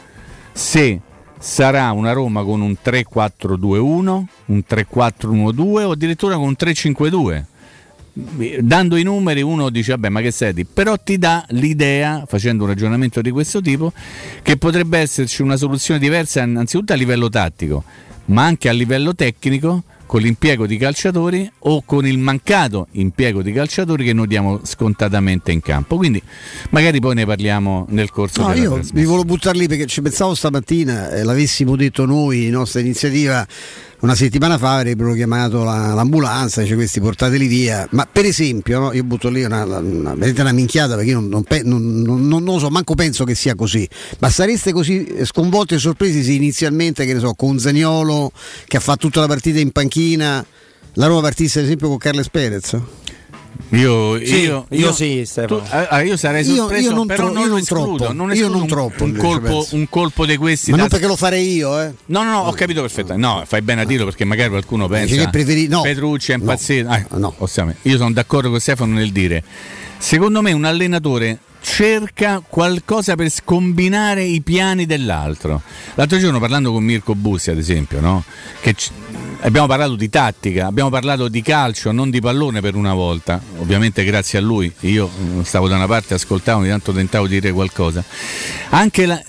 se 0.52 1.00
sarà 1.38 1.90
una 1.92 2.12
Roma 2.12 2.42
con 2.42 2.60
un 2.60 2.76
3-4-2-1 2.82 4.24
un 4.46 4.62
3-4-1-2 4.68 5.82
o 5.84 5.90
addirittura 5.90 6.36
con 6.36 6.46
un 6.46 6.56
3-5-2 6.58 7.44
dando 8.14 8.96
i 8.96 9.02
numeri 9.02 9.42
uno 9.42 9.70
dice 9.70 9.92
vabbè 9.92 10.08
ma 10.08 10.20
che 10.20 10.30
sei 10.30 10.64
però 10.64 10.96
ti 10.96 11.18
dà 11.18 11.44
l'idea 11.48 12.24
facendo 12.28 12.62
un 12.62 12.68
ragionamento 12.68 13.20
di 13.20 13.30
questo 13.30 13.60
tipo 13.60 13.92
che 14.42 14.56
potrebbe 14.56 14.98
esserci 14.98 15.42
una 15.42 15.56
soluzione 15.56 15.98
diversa 15.98 16.42
innanzitutto 16.42 16.92
a 16.92 16.96
livello 16.96 17.28
tattico 17.28 17.82
ma 18.26 18.44
anche 18.44 18.68
a 18.68 18.72
livello 18.72 19.14
tecnico 19.14 19.82
con 20.06 20.20
l'impiego 20.20 20.66
di 20.66 20.76
calciatori 20.76 21.50
o 21.60 21.82
con 21.84 22.06
il 22.06 22.18
mancato 22.18 22.88
impiego 22.92 23.42
di 23.42 23.52
calciatori 23.52 24.04
che 24.04 24.12
noi 24.12 24.26
diamo 24.26 24.60
scontatamente 24.62 25.50
in 25.50 25.60
campo. 25.60 25.96
Quindi 25.96 26.22
magari 26.70 27.00
poi 27.00 27.14
ne 27.14 27.26
parliamo 27.26 27.86
nel 27.88 28.10
corso 28.10 28.42
no, 28.42 28.52
della 28.52 28.60
io 28.60 28.80
mi 28.92 29.04
volevo 29.04 29.24
buttare 29.24 29.58
lì 29.58 29.66
perché 29.66 29.86
ci 29.86 30.02
pensavo 30.02 30.34
stamattina, 30.34 31.10
eh, 31.10 31.24
l'avessimo 31.24 31.74
detto 31.74 32.04
noi, 32.04 32.48
nostra 32.48 32.80
iniziativa 32.80 33.46
una 34.04 34.14
settimana 34.14 34.58
fa 34.58 34.76
avrebbero 34.76 35.14
chiamato 35.14 35.64
la, 35.64 35.94
l'ambulanza, 35.94 36.60
dice 36.60 36.74
questi 36.74 37.00
portateli 37.00 37.46
via. 37.46 37.88
Ma 37.92 38.06
per 38.10 38.26
esempio, 38.26 38.78
no, 38.78 38.92
io 38.92 39.02
butto 39.02 39.30
lì 39.30 39.42
una, 39.44 39.64
una, 39.64 39.78
una, 39.78 40.52
minchiata 40.52 40.94
perché 40.94 41.10
io 41.10 41.20
non, 41.20 41.42
non, 41.62 42.02
non, 42.02 42.28
non, 42.28 42.44
lo 42.44 42.58
so, 42.58 42.68
manco 42.68 42.94
penso 42.94 43.24
che 43.24 43.34
sia 43.34 43.54
così. 43.54 43.88
Ma 44.18 44.28
sareste 44.28 44.72
così 44.72 45.24
sconvolti 45.24 45.72
e 45.72 45.78
sorpresi 45.78 46.22
se 46.22 46.32
inizialmente, 46.32 47.06
che 47.06 47.14
ne 47.14 47.20
so, 47.20 47.32
con 47.32 47.58
Zagnolo 47.58 48.30
che 48.66 48.76
ha 48.76 48.80
fatto 48.80 49.06
tutta 49.06 49.20
la 49.20 49.26
partita 49.26 49.58
in 49.58 49.70
panchina, 49.70 50.44
la 50.92 51.06
Roma 51.06 51.22
partisse 51.22 51.60
ad 51.60 51.64
esempio 51.64 51.88
con 51.88 51.96
Carles 51.96 52.28
Perez? 52.28 52.76
Io, 53.70 54.18
sì, 54.24 54.40
io, 54.40 54.66
io, 54.70 54.78
io, 54.78 54.92
sì, 54.92 55.28
tu, 55.46 55.60
ah, 55.68 56.02
io 56.02 56.16
sarei 56.16 56.44
sorpreso, 56.44 56.88
io, 56.90 56.94
non, 56.94 57.06
però 57.06 57.24
tro- 57.24 57.32
non, 57.32 57.48
non 57.48 57.58
escludo, 57.58 57.96
troppo, 57.96 58.12
non 58.12 58.30
escludo 58.30 58.58
non 58.58 58.66
troppo, 58.66 59.04
un, 59.04 59.16
colpo, 59.16 59.66
un, 59.70 59.88
colpo, 59.88 60.26
di 60.26 60.36
questi. 60.36 60.70
Ma 60.70 60.76
non 60.76 60.88
perché 60.88 61.06
lo 61.06 61.16
farei 61.16 61.54
io, 61.54 61.80
eh? 61.80 61.92
No, 62.06 62.22
no, 62.22 62.30
no, 62.30 62.38
ho 62.40 62.52
capito 62.52 62.80
perfettamente. 62.80 63.26
No, 63.26 63.42
fai 63.46 63.62
bene 63.62 63.82
a 63.82 63.84
dirlo 63.84 64.04
perché 64.04 64.24
magari 64.24 64.50
qualcuno 64.50 64.88
pensa 64.88 65.14
che 65.14 65.28
preferi... 65.28 65.66
no. 65.68 65.82
Petrucci 65.82 66.32
è 66.32 66.34
impazzito. 66.34 66.88
No, 66.88 66.94
ah, 66.94 67.06
no. 67.16 67.34
Io 67.82 67.96
sono 67.96 68.12
d'accordo 68.12 68.50
con 68.50 68.60
Stefano 68.60 68.92
nel 68.94 69.12
dire. 69.12 69.42
Secondo 69.98 70.42
me 70.42 70.52
un 70.52 70.64
allenatore 70.64 71.38
cerca 71.64 72.42
qualcosa 72.46 73.14
per 73.16 73.30
scombinare 73.30 74.22
i 74.22 74.42
piani 74.42 74.84
dell'altro. 74.84 75.62
L'altro 75.94 76.18
giorno 76.18 76.38
parlando 76.38 76.70
con 76.70 76.84
Mirko 76.84 77.14
Bussi, 77.14 77.50
ad 77.50 77.58
esempio, 77.58 78.00
no? 78.00 78.22
che 78.60 78.74
c- 78.74 78.90
abbiamo 79.44 79.66
parlato 79.66 79.94
di 79.94 80.08
tattica, 80.08 80.66
abbiamo 80.66 80.90
parlato 80.90 81.28
di 81.28 81.42
calcio, 81.42 81.92
non 81.92 82.10
di 82.10 82.20
pallone 82.20 82.60
per 82.60 82.74
una 82.74 82.94
volta, 82.94 83.40
ovviamente 83.58 84.02
grazie 84.04 84.38
a 84.38 84.42
lui, 84.42 84.72
io 84.80 85.08
mm, 85.08 85.42
stavo 85.42 85.68
da 85.68 85.76
una 85.76 85.86
parte, 85.86 86.14
ascoltavo, 86.14 86.60
ogni 86.60 86.68
tanto 86.68 86.92
tentavo 86.92 87.26
di 87.26 87.40
dire 87.40 87.52
qualcosa. 87.52 88.02
Anche 88.70 89.06
la, 89.06 89.22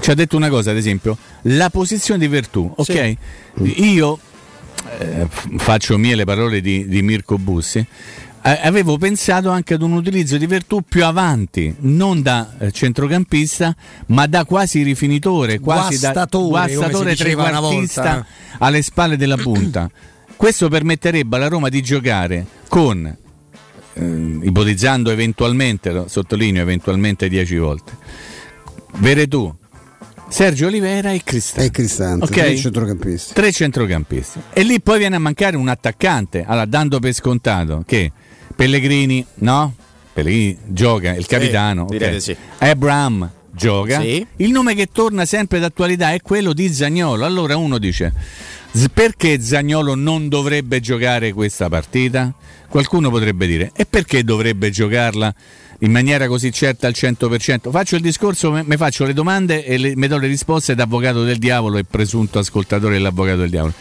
ci 0.00 0.10
ha 0.10 0.14
detto 0.14 0.36
una 0.36 0.48
cosa, 0.48 0.70
ad 0.70 0.76
esempio, 0.76 1.16
la 1.42 1.68
posizione 1.70 2.20
di 2.20 2.28
virtù, 2.28 2.72
ok? 2.74 3.16
Sì. 3.56 3.92
Io 3.92 4.18
eh, 4.98 5.26
faccio 5.56 5.98
mie 5.98 6.14
le 6.14 6.24
parole 6.24 6.60
di, 6.60 6.86
di 6.86 7.02
Mirko 7.02 7.36
Bussi 7.38 7.84
avevo 8.54 8.96
pensato 8.96 9.50
anche 9.50 9.74
ad 9.74 9.82
un 9.82 9.92
utilizzo 9.92 10.36
di 10.36 10.46
Vertù 10.46 10.82
più 10.82 11.04
avanti, 11.04 11.74
non 11.80 12.22
da 12.22 12.54
eh, 12.58 12.70
centrocampista, 12.70 13.74
ma 14.06 14.26
da 14.26 14.44
quasi 14.44 14.82
rifinitore, 14.82 15.58
quasi 15.58 15.98
guastatore, 15.98 16.66
da 16.66 16.76
guastatore 16.76 17.16
trequartista 17.16 18.20
eh. 18.20 18.24
alle 18.58 18.82
spalle 18.82 19.16
della 19.16 19.36
punta. 19.36 19.90
Questo 20.36 20.68
permetterebbe 20.68 21.36
alla 21.36 21.48
Roma 21.48 21.68
di 21.68 21.82
giocare 21.82 22.46
con, 22.68 23.04
eh, 23.94 24.38
ipotizzando 24.42 25.10
eventualmente, 25.10 26.04
sottolineo 26.06 26.62
eventualmente 26.62 27.28
10 27.28 27.56
volte, 27.56 27.92
Veretù, 28.98 29.52
Sergio 30.28 30.66
Olivera 30.66 31.10
e 31.10 31.22
Cristante. 31.24 31.66
E 31.66 31.70
Cristante, 31.70 32.24
okay? 32.24 32.44
tre 32.44 32.56
centrocampisti. 32.56 33.34
Tre 33.34 33.52
centrocampisti. 33.52 34.40
E 34.52 34.62
lì 34.62 34.80
poi 34.80 34.98
viene 34.98 35.16
a 35.16 35.20
mancare 35.20 35.56
un 35.56 35.68
attaccante, 35.68 36.44
allora, 36.46 36.66
dando 36.66 37.00
per 37.00 37.12
scontato 37.12 37.82
che 37.84 38.12
Pellegrini, 38.56 39.24
no? 39.36 39.74
Pellegrini 40.12 40.56
gioca, 40.64 41.14
il 41.14 41.26
capitano. 41.26 41.86
Sì, 41.90 41.96
okay. 41.96 42.20
sì. 42.20 42.36
Abraham 42.58 43.30
gioca. 43.52 44.00
Sì. 44.00 44.26
Il 44.36 44.50
nome 44.50 44.74
che 44.74 44.88
torna 44.90 45.24
sempre 45.26 45.58
d'attualità 45.58 46.12
è 46.12 46.20
quello 46.22 46.52
di 46.52 46.72
Zagnolo. 46.72 47.24
Allora 47.24 47.56
uno 47.56 47.76
dice: 47.78 48.12
perché 48.92 49.40
Zagnolo 49.40 49.94
non 49.94 50.28
dovrebbe 50.28 50.80
giocare 50.80 51.32
questa 51.32 51.68
partita? 51.68 52.32
Qualcuno 52.68 53.10
potrebbe 53.10 53.46
dire: 53.46 53.72
e 53.76 53.84
perché 53.84 54.24
dovrebbe 54.24 54.70
giocarla 54.70 55.34
in 55.80 55.90
maniera 55.90 56.26
così 56.26 56.50
certa 56.50 56.86
al 56.86 56.94
100%? 56.96 57.70
Faccio 57.70 57.96
il 57.96 58.02
discorso, 58.02 58.50
mi 58.50 58.76
faccio 58.76 59.04
le 59.04 59.12
domande 59.12 59.64
e 59.64 59.94
mi 59.94 60.06
do 60.06 60.16
le 60.16 60.26
risposte 60.26 60.74
da 60.74 60.84
avvocato 60.84 61.24
del 61.24 61.36
diavolo 61.36 61.76
e 61.76 61.84
presunto 61.84 62.38
ascoltatore 62.38 62.94
dell'avvocato 62.94 63.40
del 63.40 63.50
diavolo. 63.50 63.74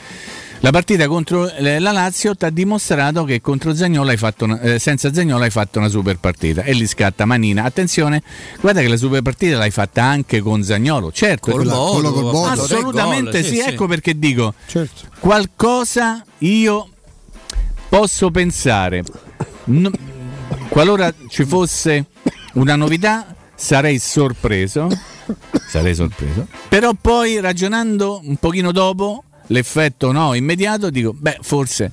La 0.65 0.71
partita 0.71 1.07
contro 1.07 1.47
eh, 1.47 1.77
la 1.77 1.91
Lazio 1.91 2.35
ti 2.35 2.43
ha 2.43 2.49
dimostrato 2.49 3.23
che 3.23 3.39
contro 3.39 3.75
Zagnolo 3.75 4.09
hai 4.09 4.17
fatto 4.17 4.45
una, 4.45 4.59
eh, 4.61 4.79
senza 4.79 5.13
Zagnolo 5.13 5.43
hai 5.43 5.51
fatto 5.51 5.77
una 5.77 5.89
super 5.89 6.17
partita 6.17 6.63
e 6.63 6.73
lì 6.73 6.87
scatta 6.87 7.25
Manina. 7.25 7.65
Attenzione, 7.65 8.23
guarda 8.59 8.81
che 8.81 8.87
la 8.87 8.97
super 8.97 9.21
partita 9.21 9.59
l'hai 9.59 9.69
fatta 9.69 10.01
anche 10.01 10.39
con 10.41 10.63
Zagnolo. 10.63 11.11
Certo, 11.11 11.51
col 11.51 11.67
modo, 11.67 12.11
col 12.11 12.23
modo, 12.23 12.45
assolutamente 12.47 13.41
gol, 13.41 13.43
sì, 13.43 13.57
sì, 13.57 13.59
ecco 13.59 13.85
perché 13.85 14.17
dico 14.17 14.55
certo. 14.65 15.01
qualcosa 15.19 16.25
io 16.39 16.89
posso 17.87 18.31
pensare. 18.31 19.03
No, 19.65 19.91
qualora 20.69 21.13
ci 21.29 21.45
fosse 21.45 22.05
una 22.53 22.75
novità 22.75 23.35
sarei 23.53 23.99
sorpreso 23.99 24.87
sarei 25.67 25.93
sorpreso. 25.93 26.47
Però 26.69 26.91
poi 26.99 27.39
ragionando 27.39 28.19
un 28.23 28.37
pochino 28.37 28.71
dopo, 28.71 29.25
l'effetto 29.47 30.11
no, 30.11 30.33
immediato, 30.33 30.89
dico, 30.89 31.13
beh, 31.13 31.39
forse 31.41 31.91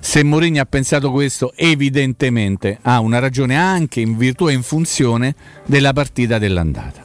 se 0.00 0.24
Mourinho 0.24 0.60
ha 0.60 0.66
pensato 0.66 1.12
questo, 1.12 1.52
evidentemente 1.54 2.78
ha 2.82 2.98
una 2.98 3.20
ragione 3.20 3.56
anche 3.56 4.00
in 4.00 4.16
virtù 4.16 4.48
e 4.48 4.52
in 4.52 4.62
funzione 4.62 5.34
della 5.64 5.92
partita 5.92 6.38
dell'andata. 6.38 7.02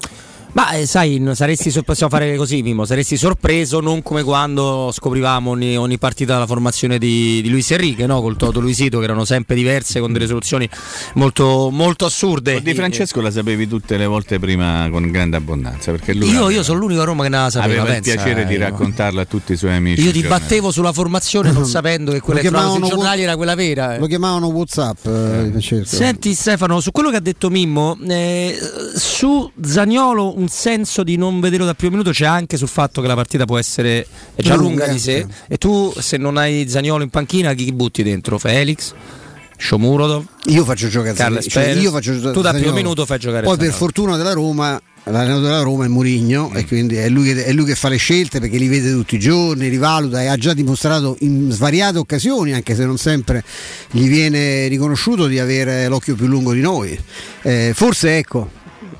Ma 0.53 0.71
eh, 0.71 0.85
sai, 0.85 1.21
saresti, 1.33 1.71
possiamo 1.83 2.11
fare 2.11 2.35
così, 2.35 2.61
Mimo, 2.61 2.85
saresti 2.85 3.17
sorpreso 3.17 3.79
non 3.79 4.01
come 4.01 4.23
quando 4.23 4.89
scoprivamo 4.91 5.51
ogni, 5.51 5.77
ogni 5.77 5.97
partita 5.97 6.33
della 6.33 6.47
formazione 6.47 6.97
di, 6.97 7.41
di 7.41 7.49
Luis 7.49 7.69
Enrique, 7.71 8.05
no? 8.05 8.21
col 8.21 8.37
Toto 8.37 8.59
Luisito, 8.59 8.97
che 8.99 9.03
erano 9.03 9.25
sempre 9.25 9.55
diverse, 9.55 9.99
con 9.99 10.11
delle 10.13 10.25
soluzioni 10.25 10.67
molto, 11.13 11.69
molto 11.71 12.05
assurde. 12.05 12.61
Di 12.61 12.73
Francesco 12.73 13.21
la 13.21 13.31
sapevi 13.31 13.67
tutte 13.67 13.97
le 13.97 14.05
volte 14.05 14.39
prima 14.39 14.87
con 14.89 15.09
grande 15.11 15.37
abbondanza, 15.37 15.91
perché 15.91 16.13
lui 16.13 16.29
io, 16.29 16.49
io 16.49 16.63
sono 16.63 16.79
l'unico 16.79 17.01
a 17.01 17.05
Roma 17.05 17.23
che 17.23 17.29
la 17.29 17.49
sapeva. 17.49 17.81
Aveva 17.81 17.93
pensa, 17.93 18.11
il 18.11 18.15
piacere 18.15 18.41
eh, 18.43 18.45
di 18.45 18.57
raccontarla 18.57 19.21
a 19.21 19.25
tutti 19.25 19.53
i 19.53 19.57
suoi 19.57 19.73
amici. 19.73 20.01
Io 20.01 20.11
ti 20.11 20.23
battevo 20.23 20.71
sulla 20.71 20.93
formazione 20.93 21.51
non 21.57 21.65
sapendo 21.65 22.11
che 22.11 22.19
quella 22.19 22.39
che 22.39 22.49
sui 22.49 22.87
giornali 22.87 23.21
era 23.21 23.35
quella 23.35 23.55
vera. 23.55 23.95
Eh. 23.95 23.99
Lo 23.99 24.07
chiamavano 24.07 24.47
Whatsapp. 24.47 25.05
Eh, 25.05 25.83
Senti 25.85 26.33
Stefano, 26.33 26.79
su 26.79 26.91
quello 26.91 27.09
che 27.09 27.17
ha 27.17 27.21
detto 27.21 27.49
Mimmo, 27.49 27.97
eh, 28.07 28.57
su 28.95 29.51
Zagnolo 29.61 30.37
un 30.37 30.46
senso 30.49 31.03
di 31.03 31.15
non 31.17 31.39
vederlo 31.39 31.65
dal 31.65 31.75
primo 31.75 31.91
minuto 31.93 32.11
c'è 32.11 32.25
anche 32.25 32.57
sul 32.57 32.67
fatto 32.67 33.01
che 33.01 33.07
la 33.07 33.15
partita 33.15 33.45
può 33.45 33.57
essere 33.57 34.05
è 34.35 34.41
già 34.41 34.55
lunga, 34.55 34.85
lunga 34.85 34.87
di 34.87 34.99
sé 34.99 35.25
e 35.47 35.57
tu 35.57 35.93
se 35.97 36.17
non 36.17 36.37
hai 36.37 36.67
Zagnolo 36.67 37.03
in 37.03 37.09
panchina 37.09 37.53
chi 37.53 37.71
butti 37.71 38.03
dentro? 38.03 38.37
Felix? 38.37 38.93
Shomurodov? 39.57 40.23
Io 40.45 40.63
faccio 40.63 40.87
giocare 40.87 41.15
Carles 41.15 41.47
cioè, 41.49 41.69
io 41.69 41.91
faccio 41.91 42.13
giocare 42.13 42.33
Tu 42.33 42.41
dal 42.41 42.55
primo 42.55 42.73
minuto 42.73 43.05
fai 43.05 43.19
giocare 43.19 43.43
Poi 43.43 43.57
per 43.57 43.73
fortuna 43.73 44.15
della 44.17 44.33
Roma 44.33 44.79
l'allenatore 45.11 45.47
della 45.47 45.61
Roma 45.61 45.85
è 45.85 45.87
Murigno 45.87 46.49
mm. 46.49 46.57
e 46.57 46.65
quindi 46.65 46.95
è 46.95 47.09
lui, 47.09 47.33
che, 47.33 47.45
è 47.45 47.51
lui, 47.53 47.65
che, 47.65 47.75
fa 47.75 47.89
le 47.89 47.97
scelte 47.97 48.39
perché 48.39 48.57
li 48.57 48.67
vede 48.67 48.91
tutti 48.91 49.15
i 49.15 49.19
giorni, 49.19 49.67
rivaluta 49.67 50.21
e 50.21 50.27
ha 50.27 50.37
già 50.37 50.53
dimostrato 50.53 51.17
in 51.21 51.49
svariate 51.51 51.97
occasioni, 51.97 52.53
anche 52.53 52.75
se 52.75 52.85
non 52.85 52.97
sempre 52.97 53.43
gli 53.91 54.07
viene 54.07 54.67
riconosciuto 54.67 55.27
di 55.27 55.39
avere 55.39 55.87
l'occhio 55.87 56.15
più 56.15 56.27
lungo 56.27 56.53
di 56.53 56.61
noi. 56.61 56.97
Eh, 57.41 57.71
forse 57.73 58.17
ecco, 58.17 58.49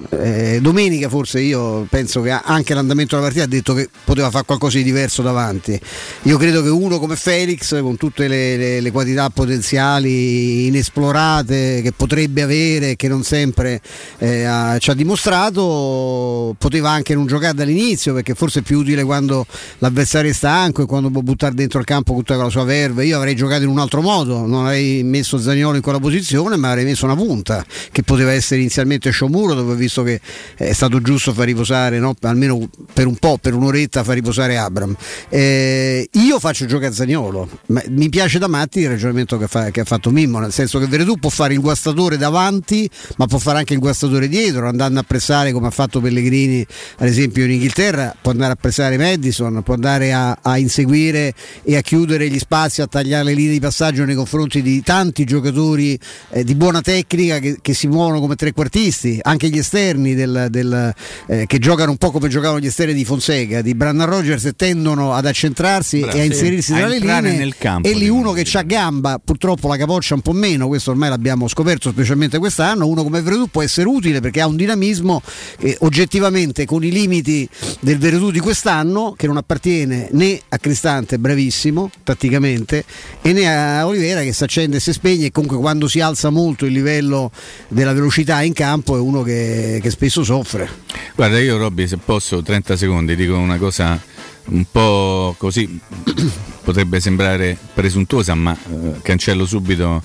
eh, 0.09 0.59
domenica 0.61 1.09
forse 1.09 1.39
io 1.39 1.85
penso 1.89 2.21
che 2.21 2.29
anche 2.31 2.73
l'andamento 2.73 3.15
della 3.15 3.27
partita 3.27 3.45
ha 3.45 3.49
detto 3.49 3.73
che 3.73 3.89
poteva 4.03 4.29
fare 4.29 4.45
qualcosa 4.45 4.77
di 4.77 4.83
diverso 4.83 5.21
davanti. 5.21 5.79
Io 6.23 6.37
credo 6.37 6.61
che 6.61 6.69
uno 6.69 6.99
come 6.99 7.15
Felix, 7.15 7.79
con 7.81 7.97
tutte 7.97 8.27
le, 8.27 8.57
le, 8.57 8.81
le 8.81 8.91
qualità 8.91 9.29
potenziali 9.29 10.67
inesplorate 10.67 11.81
che 11.81 11.91
potrebbe 11.95 12.41
avere, 12.41 12.95
che 12.95 13.07
non 13.07 13.23
sempre 13.23 13.81
eh, 14.19 14.43
ha, 14.43 14.77
ci 14.77 14.89
ha 14.89 14.93
dimostrato, 14.93 16.55
poteva 16.57 16.91
anche 16.91 17.15
non 17.15 17.25
giocare 17.25 17.53
dall'inizio 17.53 18.13
perché 18.13 18.35
forse 18.35 18.59
è 18.59 18.61
più 18.61 18.79
utile 18.79 19.03
quando 19.03 19.45
l'avversario 19.79 20.31
è 20.31 20.33
stanco 20.33 20.83
e 20.83 20.85
quando 20.85 21.09
può 21.09 21.21
buttare 21.21 21.55
dentro 21.55 21.79
il 21.79 21.85
campo 21.85 22.13
tutta 22.13 22.35
la 22.35 22.49
sua 22.49 22.63
verve. 22.63 23.05
Io 23.05 23.17
avrei 23.17 23.35
giocato 23.35 23.63
in 23.63 23.69
un 23.69 23.79
altro 23.79 24.01
modo, 24.01 24.45
non 24.45 24.65
avrei 24.65 25.03
messo 25.03 25.39
Zagnolo 25.39 25.75
in 25.75 25.81
quella 25.81 25.99
posizione, 25.99 26.55
ma 26.55 26.69
avrei 26.69 26.85
messo 26.85 27.05
una 27.05 27.15
punta 27.15 27.65
che 27.91 28.03
poteva 28.03 28.31
essere 28.31 28.59
inizialmente 28.59 29.09
Sciomuro 29.09 29.53
dove 29.53 29.73
ho 29.73 29.75
visto 29.87 30.03
che 30.03 30.19
è 30.55 30.73
stato 30.73 31.01
giusto 31.01 31.33
far 31.33 31.45
riposare, 31.45 31.97
no? 31.99 32.13
almeno 32.21 32.69
per 32.93 33.07
un 33.07 33.15
po', 33.15 33.37
per 33.37 33.53
un'oretta, 33.53 34.03
far 34.03 34.15
riposare 34.15 34.57
Abram. 34.57 34.95
Eh, 35.29 36.07
io 36.11 36.39
faccio 36.39 36.65
giocare 36.65 36.93
Zagnolo, 36.93 37.49
ma 37.67 37.81
mi 37.89 38.09
piace 38.09 38.37
da 38.37 38.47
matti 38.47 38.81
il 38.81 38.89
ragionamento 38.89 39.37
che, 39.37 39.47
fa, 39.47 39.71
che, 39.71 39.81
ha 39.81 39.85
fatto 39.85 40.11
Mimmo, 40.11 40.39
nel 40.39 40.51
senso 40.51 40.79
che 40.79 40.87
Veretù 40.87 41.15
può 41.15 41.29
fare 41.29 41.53
il 41.53 41.61
guastatore 41.61 42.17
davanti, 42.17 42.89
ma 43.17 43.25
può 43.25 43.39
fare 43.39 43.59
anche 43.59 43.73
il 43.73 43.79
guastatore 43.79 44.27
dietro, 44.27 44.67
andando 44.67 44.99
a 44.99 45.03
pressare 45.03 45.51
come 45.51 45.67
ha 45.67 45.71
fatto 45.71 46.01
Pellegrini, 46.01 46.65
ad 46.97 47.07
esempio 47.07 47.45
in 47.45 47.51
Inghilterra, 47.51 48.15
può 48.21 48.31
andare 48.31 48.53
a 48.53 48.55
pressare 48.55 48.97
Madison, 48.97 49.61
può 49.63 49.73
andare 49.73 50.13
a, 50.13 50.37
a 50.41 50.57
inseguire 50.57 51.33
e 51.63 51.77
a 51.77 51.81
chiudere 51.81 52.29
gli 52.29 52.39
spazi, 52.39 52.81
a 52.81 52.87
tagliare 52.87 53.23
le 53.23 53.33
linee 53.33 53.53
di 53.53 53.59
passaggio 53.59 54.03
nei 54.05 54.15
confronti 54.15 54.61
di 54.61 54.81
tanti 54.81 55.23
giocatori 55.23 55.97
eh, 56.29 56.43
di 56.43 56.55
buona 56.55 56.81
tecnica 56.81 57.39
che, 57.39 57.57
che 57.61 57.73
si 57.73 57.87
muovono 57.87 58.19
come 58.19 58.35
trequartisti, 58.35 59.19
anche 59.21 59.49
gli 59.49 59.57
esterni 59.57 59.76
esterni 59.77 60.15
del, 60.15 60.47
del, 60.49 60.93
eh, 61.27 61.45
che 61.45 61.59
giocano 61.59 61.91
un 61.91 61.97
po' 61.97 62.11
come 62.11 62.27
giocavano 62.27 62.59
gli 62.59 62.65
esterni 62.65 62.93
di 62.93 63.05
Fonseca, 63.05 63.61
di 63.61 63.75
Brannan 63.75 64.07
Rogers, 64.07 64.49
tendono 64.55 65.13
ad 65.13 65.25
accentrarsi 65.25 65.99
Bravo, 65.99 66.17
e 66.17 66.21
a 66.21 66.23
inserirsi 66.23 66.73
tra 66.73 66.87
le 66.87 66.99
linee. 66.99 67.37
Nel 67.37 67.55
campo, 67.57 67.87
e 67.87 67.93
lì 67.93 68.09
uno 68.09 68.31
che 68.31 68.45
ha 68.53 68.61
gamba, 68.63 69.21
purtroppo 69.23 69.67
la 69.67 69.77
capoccia 69.77 70.15
un 70.15 70.21
po' 70.21 70.33
meno, 70.33 70.67
questo 70.67 70.91
ormai 70.91 71.09
l'abbiamo 71.09 71.47
scoperto 71.47 71.91
specialmente 71.91 72.39
quest'anno, 72.39 72.87
uno 72.87 73.03
come 73.03 73.21
Veretù 73.21 73.47
può 73.49 73.61
essere 73.61 73.87
utile 73.87 74.19
perché 74.19 74.41
ha 74.41 74.47
un 74.47 74.55
dinamismo 74.55 75.21
che 75.59 75.77
oggettivamente 75.81 76.65
con 76.65 76.83
i 76.83 76.91
limiti 76.91 77.47
del 77.79 77.99
Veretù 77.99 78.31
di 78.31 78.39
quest'anno, 78.39 79.13
che 79.15 79.27
non 79.27 79.37
appartiene 79.37 80.09
né 80.11 80.39
a 80.49 80.57
Cristante, 80.57 81.19
bravissimo 81.19 81.91
tatticamente, 82.03 82.83
e 83.21 83.33
né 83.33 83.47
a 83.47 83.85
Olivera 83.85 84.21
che 84.21 84.33
si 84.33 84.43
accende 84.43 84.77
e 84.77 84.79
si 84.79 84.91
spegne 84.91 85.27
e 85.27 85.31
comunque 85.31 85.57
quando 85.59 85.87
si 85.87 85.99
alza 85.99 86.29
molto 86.29 86.65
il 86.65 86.73
livello 86.73 87.31
della 87.67 87.93
velocità 87.93 88.41
in 88.41 88.53
campo 88.53 88.95
è 88.95 88.99
uno 88.99 89.21
che 89.21 89.66
che, 89.81 89.89
spesso 89.89 90.23
soffre. 90.23 90.69
Guarda, 91.15 91.39
io 91.39 91.57
Robby, 91.57 91.87
se 91.87 91.97
posso, 91.97 92.41
30 92.41 92.75
secondi, 92.75 93.15
dico 93.15 93.37
una 93.37 93.57
cosa 93.57 93.99
un 94.45 94.65
po' 94.71 95.35
così, 95.37 95.79
potrebbe 96.63 96.99
sembrare 96.99 97.57
presuntuosa, 97.73 98.35
ma 98.35 98.55
eh, 98.55 99.01
cancello 99.01 99.45
subito 99.45 100.01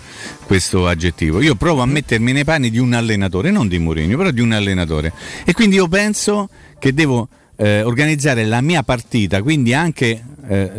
questo 0.47 0.87
aggettivo. 0.89 1.41
Io 1.41 1.55
provo 1.55 1.83
a 1.83 1.87
mettermi 1.87 2.33
nei 2.33 2.45
panni 2.45 2.71
di 2.71 2.79
un 2.79 2.93
allenatore, 2.93 3.51
non 3.51 3.69
di 3.69 3.79
Mourinho, 3.79 4.17
però 4.17 4.31
di 4.31 4.41
un 4.41 4.53
allenatore. 4.53 5.13
E 5.45 5.53
quindi 5.53 5.77
io 5.77 5.89
penso 5.89 6.49
che 6.79 6.93
devo 6.93 7.29
eh, 7.57 7.83
organizzare 7.83 8.45
la 8.45 8.61
mia 8.61 8.83
partita, 8.83 9.43
quindi 9.43 9.75
anche 9.75 10.25
eh, 10.49 10.71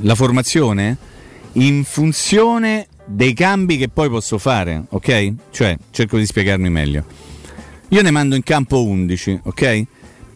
la 0.00 0.14
formazione, 0.14 0.96
in 1.54 1.82
funzione 1.84 2.86
dei 3.04 3.34
cambi 3.34 3.76
che 3.76 3.88
poi 3.88 4.08
posso 4.08 4.38
fare, 4.38 4.84
ok? 4.88 5.32
Cioè, 5.50 5.76
cerco 5.90 6.16
di 6.16 6.26
spiegarmi 6.26 6.70
meglio 6.70 7.29
io 7.92 8.02
ne 8.02 8.10
mando 8.12 8.36
in 8.36 8.42
campo 8.44 8.84
11, 8.84 9.40
ok? 9.44 9.84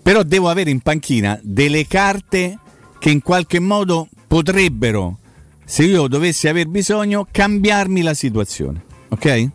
Però 0.03 0.23
devo 0.25 0.49
avere 0.49 0.71
in 0.71 0.81
panchina 0.81 1.39
delle 1.41 1.87
carte 1.87 2.59
che 2.99 3.11
in 3.11 3.23
qualche 3.23 3.61
modo 3.61 4.09
potrebbero, 4.27 5.19
se 5.65 5.85
io 5.85 6.09
dovessi 6.09 6.49
aver 6.49 6.67
bisogno, 6.67 7.29
cambiarmi 7.31 8.03
la 8.03 8.13
situazione, 8.13 8.83
ok? 9.09 9.49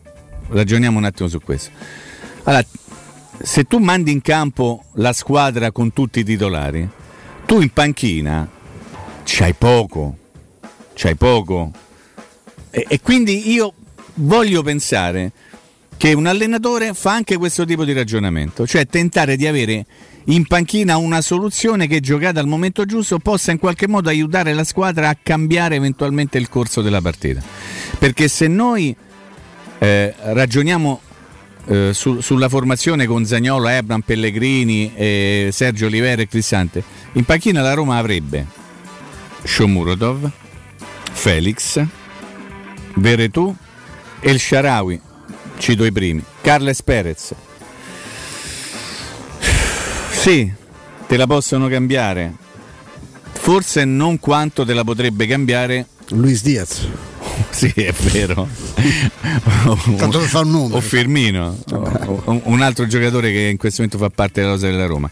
Ragioniamo 0.48 0.98
un 0.98 1.04
attimo 1.04 1.28
su 1.28 1.42
questo. 1.42 1.72
Allora, 2.44 2.66
se 3.42 3.66
tu 3.66 3.80
mandi 3.80 4.12
in 4.12 4.22
campo 4.22 4.86
la 4.94 5.12
squadra 5.12 5.72
con 5.72 5.92
tutti 5.92 6.22
i 6.22 6.24
titolari, 6.24 6.88
tu 7.46 7.60
in 7.60 7.70
panchina 7.70 8.50
c'hai 9.26 9.54
poco, 9.54 10.18
c'hai 10.94 11.16
poco. 11.16 11.72
E, 12.70 12.86
e 12.88 13.02
quindi 13.02 13.52
io 13.52 13.74
voglio 14.16 14.64
pensare 14.64 15.34
che 16.00 16.14
un 16.14 16.28
allenatore 16.28 16.94
fa 16.94 17.12
anche 17.12 17.36
questo 17.36 17.66
tipo 17.66 17.84
di 17.84 17.92
ragionamento, 17.92 18.66
cioè 18.66 18.88
tentare 18.88 19.36
di 19.36 19.46
avere 19.46 19.86
in 20.28 20.48
panchina 20.48 20.96
una 20.96 21.20
soluzione 21.20 21.88
che 21.88 22.00
giocata 22.00 22.40
al 22.40 22.48
momento 22.48 22.86
giusto 22.86 23.20
possa 23.20 23.52
in 23.52 23.60
qualche 23.60 23.86
modo 23.86 24.08
aiutare 24.08 24.54
la 24.54 24.64
squadra 24.64 25.10
a 25.10 25.18
cambiare 25.22 25.76
eventualmente 25.76 26.38
il 26.38 26.48
corso 26.48 26.82
della 26.82 27.02
partita. 27.02 27.42
Perché 27.98 28.30
se 28.30 28.48
noi 28.48 28.96
eh, 29.80 30.14
ragioniamo 30.18 31.02
eh, 31.66 31.90
su, 31.94 32.22
sulla 32.22 32.48
formazione 32.48 33.06
con 33.06 33.26
Zagnolo, 33.26 33.68
Ebram, 33.68 34.00
Pellegrini, 34.00 34.94
eh, 34.96 35.50
Sergio 35.52 35.88
Olivera 35.88 36.22
e 36.22 36.30
Cristante, 36.30 36.82
in 37.12 37.26
panchina 37.26 37.62
la 37.62 37.74
Roma 37.74 37.98
avrebbe 37.98 38.46
Shomurodov, 39.44 40.32
Felix, 41.12 41.84
Veretù, 42.96 43.54
El 44.22 44.40
Sharawi, 44.40 45.08
Cito 45.60 45.84
i 45.84 45.92
primi. 45.92 46.24
Carles 46.42 46.82
Perez. 46.82 47.34
Sì, 50.10 50.52
te 51.06 51.18
la 51.18 51.28
possono 51.28 51.68
cambiare. 51.68 52.34
Forse 53.34 53.84
non 53.84 54.20
quanto 54.20 54.66
te 54.66 54.74
la 54.74 54.84
potrebbe 54.84 55.28
cambiare 55.28 55.86
Luis 56.10 56.42
Diaz. 56.42 56.88
sì, 57.52 57.72
è 57.76 57.92
vero. 57.92 58.48
Tanto 59.98 60.20
fare 60.22 60.46
un 60.46 60.52
nome. 60.52 60.76
O 60.76 60.82
Firmino, 60.82 61.58
o, 61.72 62.42
un 62.46 62.62
altro 62.62 62.88
giocatore 62.88 63.32
che 63.32 63.42
in 63.42 63.58
questo 63.58 63.82
momento 63.82 64.04
fa 64.04 64.10
parte 64.10 64.40
della 64.40 64.54
rosa 64.54 64.68
della 64.68 64.86
Roma. 64.86 65.10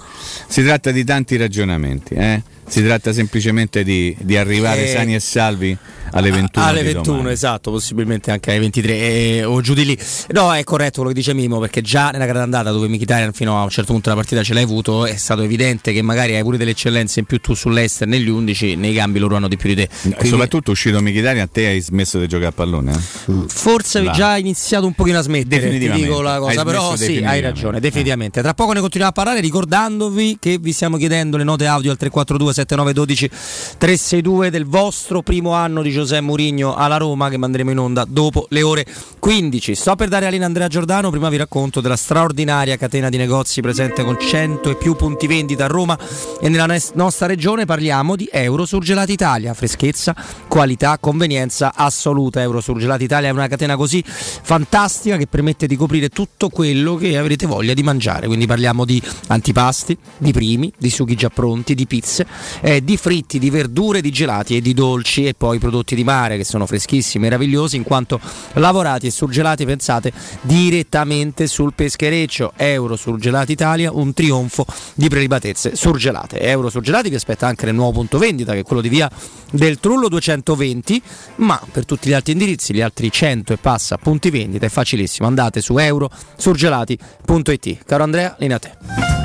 Si 0.48 0.64
tratta 0.64 0.92
di 0.92 1.04
tanti 1.04 1.36
ragionamenti, 1.36 2.14
eh? 2.14 2.42
si 2.68 2.84
tratta 2.84 3.12
semplicemente 3.14 3.84
di, 3.84 4.16
di 4.20 4.38
arrivare 4.38 4.86
e... 4.86 4.88
sani 4.88 5.14
e 5.16 5.20
salvi 5.20 5.78
alle 6.12 6.32
21. 6.32 6.66
Alle 6.66 6.84
21, 6.84 7.30
esatto, 7.30 7.72
possibilmente 7.72 8.32
anche 8.32 8.52
alle 8.52 8.60
23 8.60 8.94
eh, 8.94 9.44
o 9.44 9.62
giù 9.62 9.74
di 9.74 9.86
lì. 9.86 9.98
No, 10.30 10.54
è 10.54 10.64
corretto 10.64 11.02
quello 11.02 11.10
che 11.10 11.16
dice 11.16 11.34
Mimo, 11.34 11.60
perché 11.60 11.82
già 11.82 12.10
nella 12.10 12.26
grande 12.26 12.44
andata 12.44 12.72
dove 12.72 12.88
Mkhitaryan 12.88 13.34
fino 13.34 13.60
a 13.60 13.64
un 13.64 13.70
certo 13.70 13.92
punto 13.92 14.10
della 14.10 14.22
partita 14.22 14.44
ce 14.44 14.54
l'hai 14.54 14.64
avuto, 14.64 15.06
è 15.06 15.16
stato 15.16 15.42
evidente 15.42 15.94
che 15.94 16.02
magari 16.02 16.36
hai 16.36 16.44
pure 16.44 16.58
delle 16.58 16.72
eccellenze 16.72 17.20
in 17.20 17.26
più 17.26 17.40
tu 17.40 17.54
sull'Ester 17.54 18.08
negli 18.08 18.30
11, 18.30 18.76
nei 18.76 18.94
cambi 18.94 19.20
loro 19.20 19.36
hanno 19.36 19.48
di 19.48 19.58
più 19.58 19.70
di 19.70 19.76
te. 19.76 19.90
Quindi... 20.02 20.28
Soprattutto 20.28 20.72
uscito 20.72 21.02
Mkhitaryan, 21.02 21.44
a 21.44 21.50
te 21.52 21.68
hai 21.68 21.82
smesso 21.82 22.20
di 22.20 22.28
giocare 22.28 22.50
a 22.50 22.54
pallone? 22.54 22.94
Eh? 22.94 23.34
Forse 23.48 24.00
avevi 24.00 24.14
già 24.14 24.38
iniziato 24.38 24.86
un 24.86 24.94
pochino 24.94 25.20
a 25.20 25.22
smettere, 25.22 25.70
ti 25.78 25.92
dico 25.92 26.22
la 26.22 26.40
cosa, 26.40 26.64
però 26.64 26.96
sì, 26.96 27.24
hai 27.24 27.42
ragione, 27.42 27.80
definitivamente. 27.80 28.42
Tra 28.42 28.54
poco 28.54 28.74
ne 28.74 28.80
continuiamo 28.80 29.12
a 29.12 29.14
parlare 29.14 29.40
ricordandovi 29.42 30.38
che 30.40 30.58
vi 30.58 30.72
stiamo 30.72 30.98
chiedendo 30.98 31.38
le 31.38 31.44
note 31.44 31.66
audio 31.66 31.92
al 31.92 31.98
342 31.98 32.54
7912 32.54 33.30
362 33.78 34.50
del 34.50 34.66
vostro 34.66 35.22
primo 35.22 35.54
anno 35.54 35.82
di 35.82 35.92
Giuseppe 35.98 36.22
Mourinho 36.22 36.76
alla 36.76 36.98
Roma 36.98 37.28
che 37.30 37.38
manderemo 37.38 37.72
in 37.72 37.80
onda 37.80 38.06
dopo 38.08 38.46
le 38.50 38.62
ore 38.62 38.86
15. 39.20 39.76
Sto 39.76 39.96
per 39.96 40.10
dare 40.10 40.28
a 40.28 40.30
linea 40.30 40.46
Andrea 40.46 40.68
Giordano, 40.68 41.10
prima 41.10 41.28
vi 41.30 41.38
racconto 41.38 41.82
della 41.82 41.96
straordinaria 41.96 42.78
catena 42.78 43.10
di 43.10 43.18
negozi 43.18 43.62
presente 43.62 44.04
con 44.04 44.18
100 44.20 44.70
e 44.70 44.76
più 44.76 44.96
punti 44.96 45.26
vendita 45.26 45.66
a 45.66 45.68
Roma 45.68 45.98
e 46.40 46.50
nella 46.50 46.68
nostra 46.94 47.26
regione 47.26 47.66
parliamo 47.66 48.16
di 48.16 48.30
Euro 48.32 48.66
Surgelati 48.66 49.12
Italia, 49.12 49.54
freschezza, 49.54 50.16
qualità, 50.48 50.98
convenienza 51.00 51.74
assoluta. 51.74 52.42
Euro 52.42 52.62
Surgelati 52.62 53.04
Italia 53.04 53.30
è 53.30 53.32
una 53.32 53.48
catena 53.48 53.76
così 53.76 54.04
fantastica 54.06 55.18
che 55.18 55.26
permette 55.26 55.66
di 55.66 55.76
coprire 55.76 56.10
tutto 56.10 56.50
quello 56.50 56.96
che 56.96 57.18
avrete 57.18 57.48
voglia 57.48 57.74
di 57.74 57.84
mangiare, 57.84 58.28
quindi 58.28 58.46
parliamo 58.46 58.86
di 58.86 59.02
antipasti, 59.28 59.98
di 60.18 60.32
primi, 60.32 60.72
di 60.78 60.90
sughi 60.90 61.16
già 61.16 61.30
pronti, 61.30 61.74
di 61.74 61.88
pizze, 61.88 62.26
eh, 62.62 62.84
di 62.84 62.98
fritti, 62.98 63.40
di 63.40 63.50
verdure, 63.50 64.00
di 64.00 64.12
gelati 64.12 64.56
e 64.56 64.62
di 64.62 64.74
dolci 64.74 65.26
e 65.26 65.34
poi 65.34 65.58
prodotti 65.58 65.87
di 65.96 66.04
mare 66.04 66.38
che 66.38 66.44
sono 66.44 66.66
freschissimi, 66.66 67.24
meravigliosi 67.24 67.76
in 67.76 67.84
quanto 67.84 68.20
lavorati 68.54 69.08
e 69.08 69.12
surgelati, 69.12 69.66
pensate, 69.66 70.12
direttamente 70.42 71.48
sul 71.48 71.74
peschereccio. 71.74 72.54
Euro 72.56 72.96
Surgelati 72.96 73.52
Italia, 73.52 73.92
un 73.92 74.14
trionfo 74.14 74.66
di 74.94 75.10
prelibatezze 75.10 75.76
surgelate. 75.76 76.40
Euro 76.40 76.70
Surgelati 76.70 77.10
vi 77.10 77.16
aspetta 77.16 77.48
anche 77.48 77.66
nel 77.66 77.76
nuovo 77.76 77.94
punto 77.94 78.18
vendita 78.18 78.54
che 78.54 78.60
è 78.60 78.64
quello 78.64 78.82
di 78.82 78.90
via 78.90 79.10
del 79.52 79.80
Trullo 79.80 80.10
220, 80.10 81.02
ma 81.38 81.60
per 81.72 81.86
tutti 81.86 82.10
gli 82.10 82.14
altri 82.14 82.34
indirizzi, 82.34 82.74
gli 82.74 82.82
altri 82.82 83.12
100 83.12 83.54
e 83.54 83.58
passa 83.58 83.98
punti 83.98 84.30
vendita 84.30 84.66
è 84.66 84.70
facilissimo, 84.70 85.28
andate 85.28 85.62
su 85.62 85.78
eurosurgelati.it. 85.78 87.78
Caro 87.86 88.04
Andrea, 88.04 88.36
linea 88.40 88.58
a 88.58 88.60
te. 88.60 89.18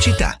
pubblicità. 0.00 0.40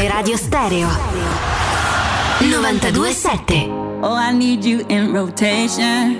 Teleradio 0.00 0.38
Stereo 0.38 0.88
927 2.40 3.68
Oh, 4.02 4.14
I 4.14 4.32
need 4.32 4.64
you 4.64 4.80
in 4.88 5.12
rotation. 5.12 6.14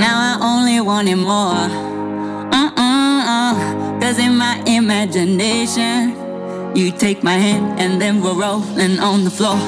Now 0.00 0.16
I 0.16 0.38
only 0.40 0.80
want 0.80 1.10
it 1.10 1.16
more. 1.16 1.68
Uh-uh-uh. 2.56 4.00
Cause 4.00 4.18
in 4.18 4.34
my 4.34 4.62
imagination, 4.64 6.16
you 6.74 6.90
take 6.90 7.22
my 7.22 7.36
hand 7.36 7.78
and 7.78 8.00
then 8.00 8.22
we're 8.22 8.32
rolling 8.32 8.98
on 8.98 9.24
the 9.24 9.30
floor. 9.30 9.58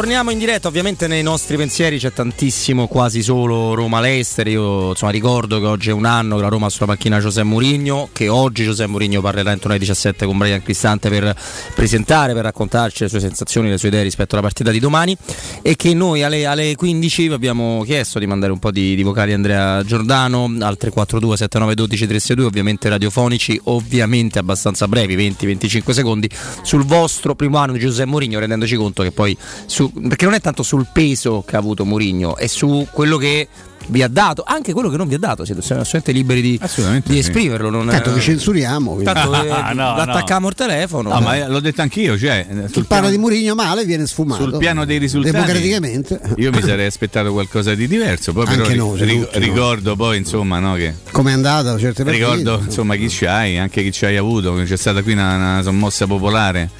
Torniamo 0.00 0.30
in 0.30 0.38
diretta, 0.38 0.66
ovviamente 0.66 1.06
nei 1.08 1.22
nostri 1.22 1.58
pensieri 1.58 1.98
c'è 1.98 2.10
tantissimo, 2.10 2.86
quasi 2.86 3.22
solo 3.22 3.74
Roma-Lester. 3.74 4.48
Io 4.48 4.88
insomma, 4.88 5.12
ricordo 5.12 5.60
che 5.60 5.66
oggi 5.66 5.90
è 5.90 5.92
un 5.92 6.06
anno 6.06 6.36
che 6.36 6.40
la 6.40 6.48
Roma 6.48 6.70
sulla 6.70 6.86
macchina 6.86 7.20
Giuseppe 7.20 7.46
Mourinho, 7.46 8.08
che 8.10 8.28
oggi 8.28 8.64
Giuseppe 8.64 8.88
Mourinho 8.88 9.20
parlerà 9.20 9.52
intorno 9.52 9.72
alle 9.72 9.80
17 9.80 10.24
con 10.24 10.38
Brian 10.38 10.62
Cristante 10.62 11.10
per 11.10 11.36
presentare, 11.74 12.32
per 12.32 12.44
raccontarci 12.44 13.02
le 13.02 13.08
sue 13.10 13.20
sensazioni, 13.20 13.68
le 13.68 13.76
sue 13.76 13.88
idee 13.88 14.02
rispetto 14.02 14.36
alla 14.36 14.42
partita 14.42 14.70
di 14.70 14.78
domani 14.78 15.14
e 15.60 15.76
che 15.76 15.92
noi 15.92 16.22
alle, 16.22 16.46
alle 16.46 16.74
15 16.76 17.28
vi 17.28 17.34
abbiamo 17.34 17.82
chiesto 17.84 18.18
di 18.18 18.26
mandare 18.26 18.52
un 18.52 18.58
po' 18.58 18.70
di, 18.70 18.94
di 18.94 19.02
vocali 19.02 19.32
a 19.32 19.34
Andrea 19.34 19.84
Giordano 19.84 20.44
al 20.44 20.78
342 20.78 21.36
7912 21.36 22.06
362, 22.06 22.46
ovviamente 22.46 22.88
radiofonici, 22.88 23.60
ovviamente 23.64 24.38
abbastanza 24.38 24.88
brevi, 24.88 25.14
20-25 25.14 25.90
secondi, 25.90 26.30
sul 26.62 26.86
vostro 26.86 27.34
primo 27.34 27.58
anno 27.58 27.74
di 27.74 27.80
Giuseppe 27.80 28.08
Mourinho, 28.08 28.38
rendendoci 28.38 28.76
conto 28.76 29.02
che 29.02 29.12
poi 29.12 29.36
su, 29.66 29.88
perché 30.08 30.24
non 30.24 30.34
è 30.34 30.40
tanto 30.40 30.62
sul 30.62 30.86
peso 30.92 31.42
che 31.46 31.56
ha 31.56 31.58
avuto 31.58 31.84
Mourinho, 31.84 32.36
è 32.36 32.46
su 32.46 32.86
quello 32.90 33.16
che 33.16 33.48
vi 33.90 34.02
ha 34.02 34.08
dato, 34.08 34.44
anche 34.46 34.72
quello 34.72 34.88
che 34.88 34.96
non 34.96 35.08
vi 35.08 35.14
ha 35.14 35.18
dato, 35.18 35.44
siete 35.44 35.60
assolutamente 35.60 36.12
liberi 36.12 36.40
di, 36.40 36.60
di 37.04 37.18
esprimerlo. 37.18 37.70
Non 37.70 37.86
tanto 37.86 38.12
che 38.12 38.20
censuriamo, 38.20 39.00
tanto 39.02 39.34
eh, 39.42 39.74
no, 39.74 39.96
l'attacchiamo 39.96 40.42
no. 40.42 40.46
al 40.48 40.54
telefono. 40.54 41.12
No, 41.12 41.20
ma 41.20 41.46
l'ho 41.46 41.60
detto 41.60 41.82
anch'io, 41.82 42.16
cioè, 42.18 42.46
chi 42.70 42.82
parla 42.82 42.84
piano, 42.84 43.10
di 43.10 43.18
Murigno 43.18 43.54
male 43.54 43.84
viene 43.84 44.06
sfumato. 44.06 44.42
Sul 44.42 44.58
piano 44.58 44.84
dei 44.84 44.98
risultati, 44.98 45.34
democraticamente. 45.34 46.20
Io 46.36 46.50
mi 46.50 46.62
sarei 46.62 46.86
aspettato 46.86 47.32
qualcosa 47.32 47.74
di 47.74 47.86
diverso, 47.88 48.32
poi 48.32 48.46
però 48.46 48.72
no, 48.74 48.94
ri- 48.94 49.26
ricordo 49.32 49.96
poi 49.96 50.18
insomma 50.18 50.58
no, 50.58 50.74
che 50.74 50.94
come 51.10 51.30
è 51.30 51.34
andata 51.34 51.76
certe 51.78 52.04
partite. 52.04 52.24
Ricordo 52.24 52.60
insomma 52.64 52.94
chi 52.96 53.08
c'hai, 53.08 53.58
anche 53.58 53.82
chi 53.82 53.92
ci 53.92 54.04
hai 54.04 54.16
avuto, 54.16 54.54
c'è 54.64 54.76
stata 54.76 55.02
qui 55.02 55.12
una, 55.12 55.34
una 55.34 55.62
sommossa 55.62 56.06
popolare 56.06 56.70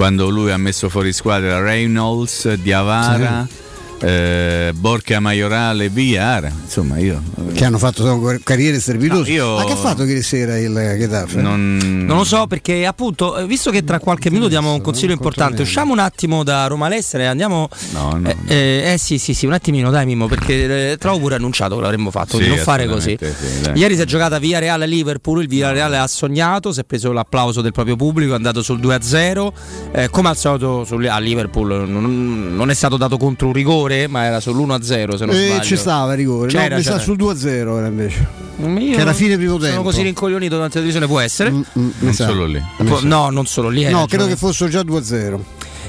quando 0.00 0.30
lui 0.30 0.50
ha 0.50 0.56
messo 0.56 0.88
fuori 0.88 1.12
squadra 1.12 1.60
Reynolds, 1.60 2.54
Diavara. 2.54 3.46
Sì 3.46 3.69
eh, 4.00 4.72
Borca 4.74 5.20
Maiorale, 5.20 5.88
Villar, 5.88 6.50
insomma 6.64 6.98
io... 6.98 7.22
Che 7.52 7.64
hanno 7.64 7.78
fatto 7.78 8.38
carriere 8.42 8.80
servitose. 8.80 9.30
No, 9.30 9.36
io... 9.36 9.56
Ma 9.56 9.64
che 9.64 9.72
ha 9.72 9.76
fatto 9.76 10.04
ieri 10.04 10.22
sera 10.22 10.58
il 10.58 10.72
Getafe? 10.72 11.40
Non... 11.40 11.76
non... 12.06 12.16
lo 12.16 12.24
so 12.24 12.46
perché 12.46 12.86
appunto, 12.86 13.36
eh, 13.36 13.46
visto 13.46 13.70
che 13.70 13.84
tra 13.84 13.98
qualche 13.98 14.30
minuto 14.30 14.48
diamo 14.48 14.72
un 14.72 14.80
consiglio 14.80 15.12
importante, 15.12 15.62
usciamo 15.62 15.92
un 15.92 15.98
attimo 15.98 16.42
da 16.42 16.66
Roma 16.66 16.88
Lessere 16.88 17.24
e 17.24 17.26
andiamo... 17.26 17.68
No, 17.92 18.18
no, 18.18 18.28
eh, 18.28 18.36
eh, 18.46 18.92
eh, 18.92 18.98
sì 18.98 19.18
sì 19.18 19.34
sì, 19.34 19.46
un 19.46 19.52
attimino 19.52 19.90
dai 19.90 20.06
Mimo 20.06 20.26
perché 20.26 20.92
eh, 20.92 20.96
trovo 20.96 21.18
pure 21.18 21.34
annunciato 21.34 21.76
che 21.76 21.82
l'avremmo 21.82 22.10
fatto, 22.10 22.36
sì, 22.36 22.44
di 22.44 22.48
non 22.48 22.58
fare 22.58 22.86
così. 22.86 23.18
Sì, 23.20 23.70
ieri 23.74 23.96
si 23.96 24.00
è 24.00 24.04
giocata 24.04 24.38
via 24.38 24.58
Reale 24.58 24.86
Liverpool, 24.86 25.42
il 25.42 25.48
Via 25.48 25.72
Reale 25.72 25.98
ha 25.98 26.06
sognato, 26.06 26.72
si 26.72 26.80
è 26.80 26.84
preso 26.84 27.12
l'applauso 27.12 27.60
del 27.60 27.72
proprio 27.72 27.96
pubblico, 27.96 28.32
è 28.32 28.36
andato 28.36 28.62
sul 28.62 28.80
2-0, 28.80 29.52
eh, 29.92 30.08
come 30.10 30.28
al 30.28 30.36
solito 30.36 30.84
sul, 30.84 31.06
a 31.06 31.18
Liverpool 31.18 31.88
non, 31.88 32.54
non 32.54 32.70
è 32.70 32.74
stato 32.74 32.96
dato 32.96 33.16
contro 33.16 33.48
un 33.48 33.52
rigore 33.52 33.89
rigore, 33.90 34.08
ma 34.08 34.24
era 34.24 34.38
sull'1-0 34.38 34.82
se 35.16 35.24
non 35.24 35.34
eh, 35.34 35.46
sbaglio. 35.46 35.62
Ci 35.62 35.76
stava 35.76 36.14
rigore, 36.14 36.48
c'era, 36.48 36.68
no, 36.68 36.76
mi 36.76 36.82
sa 36.82 36.98
sul 36.98 37.16
2-0 37.16 37.46
era 37.48 37.86
invece. 37.86 38.26
Io 38.60 38.94
che 38.94 39.00
era 39.00 39.12
fine 39.12 39.36
primo 39.36 39.56
tempo. 39.56 39.68
Sono 39.68 39.82
così 39.82 40.02
rincoglionito 40.02 40.54
durante 40.54 40.78
la 40.78 40.84
televisione, 40.84 41.06
può 41.06 41.20
essere? 41.20 41.50
Mm, 41.50 41.62
mm, 41.78 41.90
non 41.98 42.12
solo 42.12 42.44
lì. 42.44 42.62
No, 43.02 43.30
non 43.30 43.46
solo 43.46 43.68
lì. 43.68 43.88
No, 43.88 44.06
credo 44.06 44.26
che 44.26 44.36
fosse 44.36 44.68
già 44.68 44.80
2-0. 44.80 45.40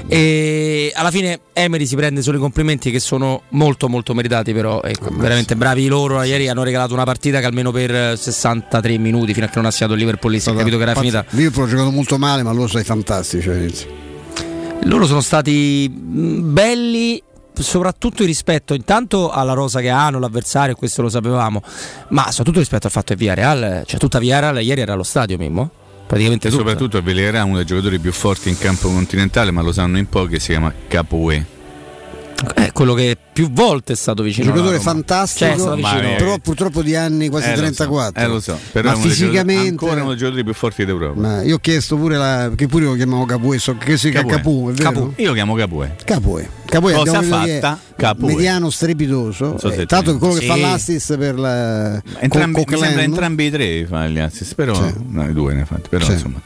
E 0.08 0.90
alla 0.94 1.12
fine 1.12 1.40
Emery 1.52 1.86
si 1.86 1.94
prende 1.94 2.22
solo 2.22 2.36
i 2.36 2.40
complimenti 2.40 2.90
che 2.90 2.98
sono 2.98 3.42
molto 3.50 3.88
molto 3.88 4.14
meritati 4.14 4.52
però 4.52 4.82
ecco, 4.82 5.10
veramente 5.12 5.54
bravi 5.54 5.86
loro 5.86 6.20
ieri 6.22 6.48
hanno 6.48 6.64
regalato 6.64 6.92
una 6.92 7.04
partita 7.04 7.38
che 7.38 7.46
almeno 7.46 7.70
per 7.70 8.18
63 8.18 8.98
minuti 8.98 9.32
fino 9.32 9.46
a 9.46 9.48
che 9.48 9.56
non 9.56 9.66
ha 9.66 9.70
segnato 9.70 9.94
il 9.94 10.00
Liverpool 10.00 10.40
si 10.40 10.50
è 10.50 10.54
capito 10.54 10.76
che 10.76 10.82
era 10.82 10.94
finita 10.96 11.24
Liverpool 11.30 11.66
ha 11.66 11.70
giocato 11.70 11.90
molto 11.92 12.18
male 12.18 12.42
ma 12.42 12.50
loro 12.50 12.66
sono 12.66 12.82
fantastici 12.82 13.48
loro 14.82 15.06
sono 15.06 15.20
stati 15.20 15.88
mm, 15.88 16.52
belli 16.52 17.22
soprattutto 17.54 18.24
rispetto 18.24 18.74
intanto 18.74 19.30
alla 19.30 19.52
rosa 19.52 19.80
che 19.80 19.88
hanno, 19.88 20.18
l'avversario, 20.18 20.74
questo 20.74 21.02
lo 21.02 21.08
sapevamo, 21.08 21.62
ma 22.08 22.30
soprattutto 22.30 22.58
rispetto 22.58 22.86
al 22.86 22.92
fatto 22.92 23.12
che 23.12 23.16
Villarreal, 23.16 23.84
cioè 23.86 23.98
tutta 23.98 24.18
Villarreal 24.18 24.62
ieri 24.62 24.80
era 24.80 24.94
allo 24.94 25.02
stadio 25.02 25.36
Mimmo? 25.36 25.70
Praticamente 26.06 26.48
e 26.48 26.50
tutta. 26.50 26.62
soprattutto 26.62 27.00
Villarreal 27.00 27.44
è 27.44 27.48
uno 27.48 27.56
dei 27.56 27.66
giocatori 27.66 27.98
più 27.98 28.12
forti 28.12 28.48
in 28.48 28.58
campo 28.58 28.88
continentale, 28.90 29.50
ma 29.50 29.62
lo 29.62 29.72
sanno 29.72 29.98
in 29.98 30.08
pochi, 30.08 30.38
si 30.38 30.50
chiama 30.50 30.72
Capoe. 30.88 31.60
È 32.54 32.72
quello 32.72 32.94
che 32.94 33.16
più 33.32 33.50
volte 33.52 33.92
è 33.92 33.96
stato 33.96 34.24
vicino. 34.24 34.48
Un 34.48 34.56
giocatore 34.56 34.80
fantastico, 34.80 35.56
cioè, 35.56 36.16
però 36.16 36.38
purtroppo 36.38 36.82
di 36.82 36.96
anni 36.96 37.28
quasi 37.28 37.50
eh, 37.50 37.54
34. 37.54 38.26
Lo 38.26 38.40
so, 38.40 38.50
eh, 38.50 38.54
lo 38.54 38.58
so. 38.58 38.58
però 38.72 38.90
ma 38.90 38.96
fisicamente 38.96 39.68
ancora 39.68 40.00
uno 40.00 40.08
dei 40.08 40.16
giocatori 40.16 40.42
più 40.42 40.52
forti 40.52 40.84
d'Europa. 40.84 41.20
Ma 41.20 41.42
io 41.42 41.54
ho 41.54 41.58
chiesto 41.58 41.96
pure 41.96 42.16
la, 42.16 42.50
che 42.56 42.66
pure 42.66 42.86
lo 42.86 42.94
chiamavo 42.94 43.24
Capoe, 43.26 43.58
so 43.58 43.76
che 43.76 43.96
si 43.96 44.10
chiama 44.10 44.28
Capu, 44.28 44.72
Capu. 44.76 45.12
Io 45.16 45.28
lo 45.28 45.34
chiamo 45.34 45.54
Capoe. 45.54 45.94
Capoe. 46.72 46.92
Capoe 46.92 47.04
Cosa 47.04 47.22
fatta? 47.22 47.78
Capoe. 47.94 48.32
Mediano 48.32 48.70
strepitoso. 48.70 49.58
So 49.58 49.70
eh, 49.70 49.84
tanto 49.84 50.16
quello 50.16 50.34
sì. 50.34 50.40
che 50.40 50.46
fa 50.46 50.56
l'assist 50.56 51.18
per 51.18 51.38
la 51.38 52.02
entrambi, 52.18 52.64
sembra 52.66 53.02
entrambi 53.02 53.44
i 53.44 53.50
tre 53.50 53.86
fa 53.86 54.08
gli 54.08 54.18
assist, 54.18 54.54
però 54.54 54.74
sì. 54.74 54.94
no, 55.08 55.28
i 55.28 55.34
due 55.34 55.52
ne 55.52 55.60
ha 55.60 55.64
fatti, 55.66 55.88
però 55.90 56.06
sì. 56.06 56.12
insomma. 56.12 56.40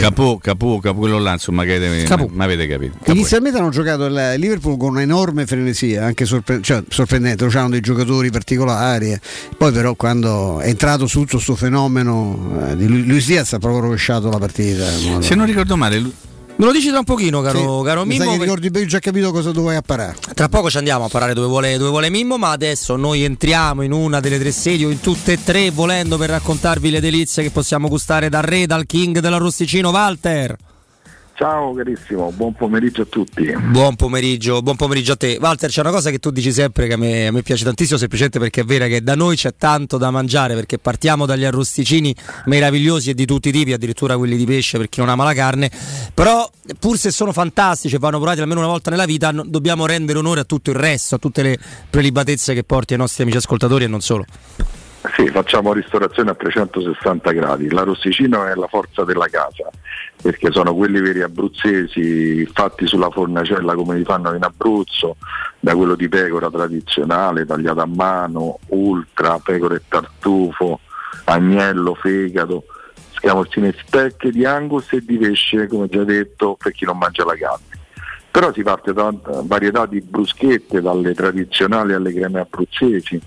Capo, 0.00 0.38
capo, 0.42 0.80
capo 0.80 0.98
quello 0.98 1.20
là, 1.20 1.34
insomma, 1.34 1.62
che 1.62 2.04
ma 2.32 2.44
avete 2.44 2.66
capito. 2.66 2.96
Capo. 2.98 3.12
Inizialmente 3.12 3.58
hanno 3.58 3.70
giocato 3.70 4.06
il 4.06 4.34
Liverpool 4.38 4.76
con 4.76 4.90
un'enorme 4.90 5.46
frenesia, 5.46 6.04
anche 6.04 6.24
sorpre- 6.24 6.60
cioè, 6.62 6.82
sorprendente, 6.88 7.46
c'erano 7.46 7.70
dei 7.70 7.80
giocatori 7.80 8.30
particolari. 8.30 9.12
Eh. 9.12 9.20
Poi 9.56 9.70
però 9.70 9.94
quando 9.94 10.58
è 10.58 10.66
entrato 10.66 11.06
su 11.06 11.20
tutto 11.20 11.36
questo 11.36 11.54
fenomeno 11.54 12.68
eh, 12.70 12.76
di 12.76 13.04
Luis 13.06 13.26
Diaz 13.26 13.52
ha 13.52 13.58
proprio 13.58 13.82
rovesciato 13.82 14.28
la 14.30 14.38
partita. 14.38 14.84
Se 15.20 15.36
non 15.36 15.46
ricordo 15.46 15.76
male, 15.76 16.28
Me 16.60 16.66
lo 16.66 16.72
dici 16.72 16.88
tra 16.88 16.98
un 16.98 17.04
pochino, 17.04 17.40
caro, 17.40 17.78
sì, 17.78 17.86
caro 17.86 18.04
Mimmo. 18.04 18.32
Che 18.32 18.36
ricordi 18.36 18.68
bene, 18.68 18.84
ho 18.84 18.88
già 18.88 18.98
capito 18.98 19.32
cosa 19.32 19.50
dovevi 19.50 19.76
apparare. 19.76 20.14
Tra 20.34 20.50
poco 20.50 20.68
ci 20.68 20.76
andiamo 20.76 21.06
a 21.06 21.08
parare 21.08 21.32
dove 21.32 21.46
vuole, 21.46 21.78
dove 21.78 21.88
vuole 21.88 22.10
Mimmo, 22.10 22.36
ma 22.36 22.50
adesso 22.50 22.96
noi 22.96 23.22
entriamo 23.22 23.80
in 23.80 23.92
una 23.92 24.20
delle 24.20 24.38
tre 24.38 24.52
sedi 24.52 24.84
o 24.84 24.90
in 24.90 25.00
tutte 25.00 25.32
e 25.32 25.42
tre, 25.42 25.70
volendo 25.70 26.18
per 26.18 26.28
raccontarvi 26.28 26.90
le 26.90 27.00
delizie 27.00 27.42
che 27.42 27.50
possiamo 27.50 27.88
gustare 27.88 28.28
dal 28.28 28.42
re, 28.42 28.66
dal 28.66 28.84
king 28.84 29.20
dell'arrosticino 29.20 29.88
Walter. 29.88 30.54
Ciao 31.40 31.72
carissimo, 31.72 32.30
buon 32.32 32.52
pomeriggio 32.52 33.00
a 33.00 33.06
tutti. 33.06 33.50
Buon 33.70 33.96
pomeriggio, 33.96 34.60
buon 34.60 34.76
pomeriggio 34.76 35.12
a 35.12 35.16
te. 35.16 35.38
Walter, 35.40 35.70
c'è 35.70 35.80
una 35.80 35.90
cosa 35.90 36.10
che 36.10 36.18
tu 36.18 36.30
dici 36.30 36.52
sempre 36.52 36.86
che 36.86 36.92
a 36.92 36.96
me, 36.98 37.28
a 37.28 37.32
me, 37.32 37.40
piace 37.40 37.64
tantissimo, 37.64 37.96
semplicemente 37.96 38.38
perché 38.38 38.60
è 38.60 38.64
vera 38.64 38.86
che 38.88 39.02
da 39.02 39.14
noi 39.14 39.36
c'è 39.36 39.54
tanto 39.56 39.96
da 39.96 40.10
mangiare, 40.10 40.52
perché 40.54 40.78
partiamo 40.78 41.24
dagli 41.24 41.44
arrosticini 41.44 42.14
meravigliosi 42.44 43.08
e 43.08 43.14
di 43.14 43.24
tutti 43.24 43.48
i 43.48 43.52
tipi, 43.52 43.72
addirittura 43.72 44.18
quelli 44.18 44.36
di 44.36 44.44
pesce 44.44 44.76
per 44.76 44.90
chi 44.90 45.00
non 45.00 45.08
ama 45.08 45.24
la 45.24 45.32
carne, 45.32 45.70
però 46.12 46.46
pur 46.78 46.98
se 46.98 47.10
sono 47.10 47.32
fantastici 47.32 47.94
e 47.94 47.98
vanno 47.98 48.18
provati 48.18 48.42
almeno 48.42 48.60
una 48.60 48.68
volta 48.68 48.90
nella 48.90 49.06
vita, 49.06 49.32
dobbiamo 49.32 49.86
rendere 49.86 50.18
onore 50.18 50.40
a 50.40 50.44
tutto 50.44 50.68
il 50.68 50.76
resto, 50.76 51.14
a 51.14 51.18
tutte 51.18 51.40
le 51.40 51.58
prelibatezze 51.88 52.52
che 52.52 52.64
porti 52.64 52.92
ai 52.92 52.98
nostri 52.98 53.22
amici 53.22 53.38
ascoltatori 53.38 53.84
e 53.84 53.88
non 53.88 54.02
solo. 54.02 54.26
Sì, 55.14 55.28
facciamo 55.28 55.72
ristorazione 55.72 56.30
a 56.30 56.34
360 56.34 57.30
gradi. 57.32 57.70
L'arrosticino 57.70 58.44
è 58.44 58.54
la 58.54 58.66
forza 58.66 59.02
della 59.04 59.28
casa 59.28 59.70
perché 60.20 60.50
sono 60.52 60.74
quelli 60.74 61.00
veri 61.00 61.22
abruzzesi 61.22 62.44
fatti 62.52 62.86
sulla 62.86 63.08
fornacella 63.08 63.74
come 63.74 63.96
li 63.96 64.04
fanno 64.04 64.34
in 64.34 64.42
Abruzzo, 64.42 65.16
da 65.58 65.74
quello 65.74 65.94
di 65.94 66.08
pecora 66.08 66.50
tradizionale, 66.50 67.46
tagliato 67.46 67.80
a 67.80 67.86
mano, 67.86 68.58
ultra, 68.68 69.38
pecora 69.38 69.76
e 69.76 69.82
tartufo, 69.88 70.80
agnello, 71.24 71.94
fegato, 71.94 72.64
scamorzine 73.12 73.74
specche 73.78 74.30
di 74.30 74.44
angus 74.44 74.92
e 74.92 75.02
di 75.02 75.16
pesce, 75.16 75.66
come 75.66 75.88
già 75.88 76.04
detto, 76.04 76.56
per 76.62 76.72
chi 76.72 76.84
non 76.84 76.98
mangia 76.98 77.24
la 77.24 77.36
carne. 77.36 77.78
Però 78.30 78.52
si 78.52 78.62
parte 78.62 78.92
da 78.92 79.12
varietà 79.44 79.86
di 79.86 80.02
bruschette, 80.02 80.82
dalle 80.82 81.14
tradizionali 81.14 81.94
alle 81.94 82.12
creme 82.12 82.40
abruzzesi, 82.40 83.20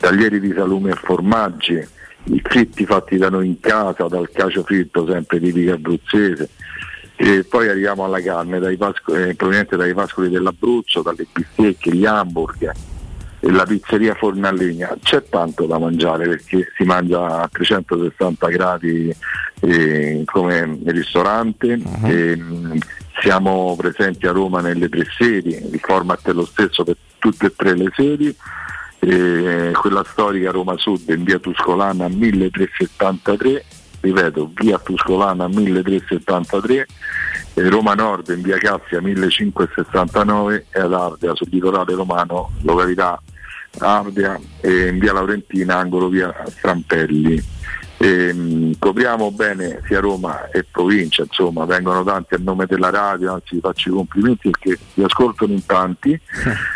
taglieri 0.00 0.40
di 0.40 0.52
salume 0.56 0.92
e 0.92 0.94
formaggi, 0.94 1.86
i 2.24 2.40
fritti 2.42 2.86
fatti 2.86 3.18
da 3.18 3.28
noi 3.28 3.48
in 3.48 3.60
casa, 3.60 4.08
dal 4.08 4.30
cacio 4.32 4.64
fritto 4.64 5.06
sempre 5.06 5.38
tipico 5.38 5.72
abruzzese. 5.72 6.48
E 7.16 7.44
poi 7.44 7.68
arriviamo 7.68 8.04
alla 8.04 8.22
carne 8.22 8.58
dai 8.58 8.78
pasco- 8.78 9.14
eh, 9.14 9.34
proveniente 9.34 9.76
dai 9.76 9.92
pascoli 9.92 10.30
dell'Abruzzo, 10.30 11.02
dalle 11.02 11.26
bistecche, 11.30 11.94
gli 11.94 12.06
hamburger 12.06 12.74
la 13.42 13.64
pizzeria 13.64 14.14
forno 14.14 14.46
a 14.46 14.52
legna. 14.52 14.94
C'è 15.02 15.24
tanto 15.28 15.66
da 15.66 15.78
mangiare 15.78 16.28
perché 16.28 16.72
si 16.76 16.84
mangia 16.84 17.42
a 17.42 17.48
360 17.50 18.48
gradi 18.48 19.14
eh, 19.60 20.22
come 20.26 20.78
ristorante. 20.84 21.80
Uh-huh. 21.82 22.06
E, 22.06 22.36
mh, 22.36 22.78
siamo 23.20 23.74
presenti 23.76 24.26
a 24.26 24.32
Roma 24.32 24.60
nelle 24.60 24.88
tre 24.88 25.06
sedi, 25.16 25.50
il 25.50 25.80
format 25.80 26.26
è 26.28 26.32
lo 26.32 26.46
stesso 26.46 26.84
per 26.84 26.96
tutte 27.18 27.46
e 27.46 27.52
tre 27.54 27.76
le 27.76 27.90
sedi 27.94 28.34
eh, 29.00 29.72
quella 29.72 30.04
storica 30.04 30.50
Roma 30.50 30.76
Sud 30.76 31.08
in 31.08 31.24
via 31.24 31.38
Tuscolana 31.38 32.08
1373, 32.08 33.64
ripeto, 34.00 34.50
via 34.54 34.78
Tuscolana 34.78 35.48
1373, 35.48 36.86
eh, 37.54 37.68
Roma 37.68 37.94
Nord 37.94 38.28
in 38.28 38.42
via 38.42 38.58
Cassia 38.58 39.00
1569 39.00 40.66
e 40.70 40.80
ad 40.80 40.92
Ardea 40.92 41.34
sul 41.34 41.48
litorale 41.50 41.94
romano, 41.94 42.50
località 42.62 43.20
Ardea 43.78 44.38
e 44.60 44.88
in 44.88 44.98
via 44.98 45.12
Laurentina, 45.12 45.76
angolo 45.76 46.08
via 46.08 46.34
Strampelli. 46.46 47.42
E, 48.02 48.32
mh, 48.32 48.78
copriamo 48.78 49.30
bene 49.30 49.82
sia 49.84 50.00
Roma 50.00 50.48
e 50.48 50.64
provincia, 50.64 51.22
insomma, 51.22 51.66
vengono 51.66 52.02
tanti 52.02 52.32
a 52.32 52.38
nome 52.40 52.64
della 52.64 52.88
radio, 52.88 53.34
anzi 53.34 53.56
vi 53.56 53.60
faccio 53.60 53.90
i 53.90 53.92
complimenti 53.92 54.48
perché 54.48 54.78
vi 54.94 55.02
ascoltano 55.02 55.52
in 55.52 55.66
tanti 55.66 56.18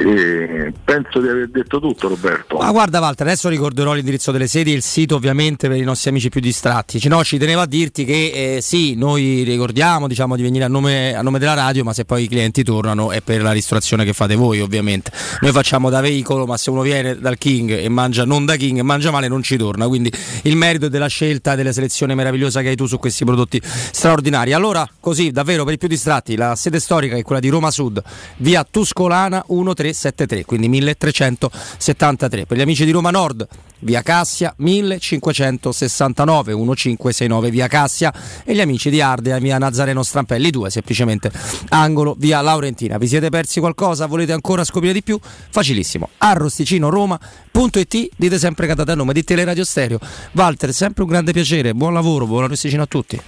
e 0.01 0.73
penso 0.85 1.21
di 1.21 1.29
aver 1.29 1.49
detto 1.49 1.81
tutto 1.81 2.07
Roberto. 2.07 2.57
Ma 2.59 2.71
guarda 2.71 3.01
Walter, 3.01 3.27
adesso 3.27 3.49
ricorderò 3.49 3.93
l'indirizzo 3.93 4.31
delle 4.31 4.47
sedi 4.47 4.71
e 4.71 4.77
il 4.77 4.83
sito 4.83 5.17
ovviamente 5.17 5.67
per 5.67 5.77
i 5.77 5.83
nostri 5.83 6.11
amici 6.11 6.29
più 6.29 6.41
distratti. 6.41 7.07
No, 7.09 7.25
ci 7.25 7.37
tenevo 7.37 7.63
a 7.63 7.67
dirti 7.67 8.05
che 8.05 8.57
eh, 8.57 8.61
sì, 8.61 8.95
noi 8.95 9.43
ricordiamo 9.43 10.07
diciamo, 10.07 10.37
di 10.37 10.43
venire 10.43 10.65
a 10.65 10.69
nome, 10.69 11.15
a 11.15 11.23
nome, 11.23 11.41
della 11.41 11.55
radio, 11.55 11.83
ma 11.83 11.93
se 11.93 12.05
poi 12.05 12.25
i 12.25 12.29
clienti 12.29 12.63
tornano 12.63 13.11
è 13.11 13.21
per 13.21 13.43
la 13.43 13.51
ristorazione 13.51 14.05
che 14.05 14.13
fate 14.13 14.37
voi 14.37 14.61
ovviamente. 14.61 15.11
Noi 15.41 15.51
facciamo 15.51 15.91
da 15.91 16.01
veicolo, 16.01 16.47
ma 16.47 16.57
se 16.57 16.71
uno 16.71 16.83
viene 16.83 17.19
dal 17.19 17.37
King 17.37 17.73
e 17.73 17.89
mangia 17.89 18.25
non 18.25 18.45
da 18.45 18.55
King 18.55 18.79
e 18.79 18.83
mangia 18.83 19.11
male 19.11 19.27
non 19.27 19.43
ci 19.43 19.57
torna. 19.57 19.89
Quindi 19.89 20.13
il 20.43 20.55
merito 20.55 20.89
della 20.89 21.09
scelta 21.09 21.55
e 21.55 21.57
della 21.57 21.73
selezione 21.73 22.15
meravigliosa 22.15 22.61
che 22.61 22.69
hai 22.69 22.77
tu 22.77 22.87
su 22.87 23.01
questi 23.01 23.25
prodotti 23.25 23.61
straordinari. 23.65 24.53
Allora, 24.53 24.89
così 25.01 25.33
davvero 25.33 25.65
per 25.65 25.75
i 25.75 25.79
più 25.79 25.89
distratti, 25.89 26.37
la 26.37 26.55
sede 26.55 26.79
storica 26.79 27.17
è 27.17 27.23
quella 27.23 27.41
di 27.41 27.49
Roma 27.49 27.73
Sud, 27.73 28.01
via 28.37 28.65
Tuscolana 28.69 29.18
13 29.19 29.45
1373, 29.49 30.45
quindi 30.45 30.69
1373. 30.69 32.47
Per 32.47 32.57
gli 32.57 32.61
amici 32.61 32.85
di 32.85 32.91
Roma 32.91 33.11
Nord, 33.11 33.47
via 33.81 34.03
Cassia 34.03 34.53
1569 34.57 36.55
1569 36.55 37.51
via 37.51 37.67
Cassia. 37.67 38.13
E 38.45 38.55
gli 38.55 38.61
amici 38.61 38.91
di 38.91 39.01
Ardea 39.01 39.39
via 39.39 39.59
Nazareno 39.59 40.03
Strampelli 40.03 40.51
2 40.51 40.71
semplicemente 40.71 41.31
angolo 41.71 42.15
via 42.19 42.41
Laurentina. 42.41 42.99
Vi 42.99 43.07
siete 43.07 43.31
persi 43.31 43.61
qualcosa? 43.61 44.07
Volete 44.07 44.33
ancora 44.33 44.65
scoprire 44.65 44.93
di 44.93 45.03
più? 45.03 45.19
Facilissimo. 45.21 46.11
Arrosticinoroma.it 46.19 48.09
dite 48.17 48.39
sempre 48.39 48.67
catate 48.67 48.93
a 48.93 48.95
nome 48.95 49.13
di 49.13 49.25
Teleradio 49.25 49.65
Stereo. 49.65 49.99
Walter 50.33 50.73
sempre 50.73 51.03
un 51.03 51.09
grande 51.09 51.33
piacere. 51.33 51.75
Buon 51.75 51.93
lavoro 51.93 52.27
buon 52.27 52.45
arrosticino 52.45 52.83
a 52.83 52.87
tutti. 52.87 53.21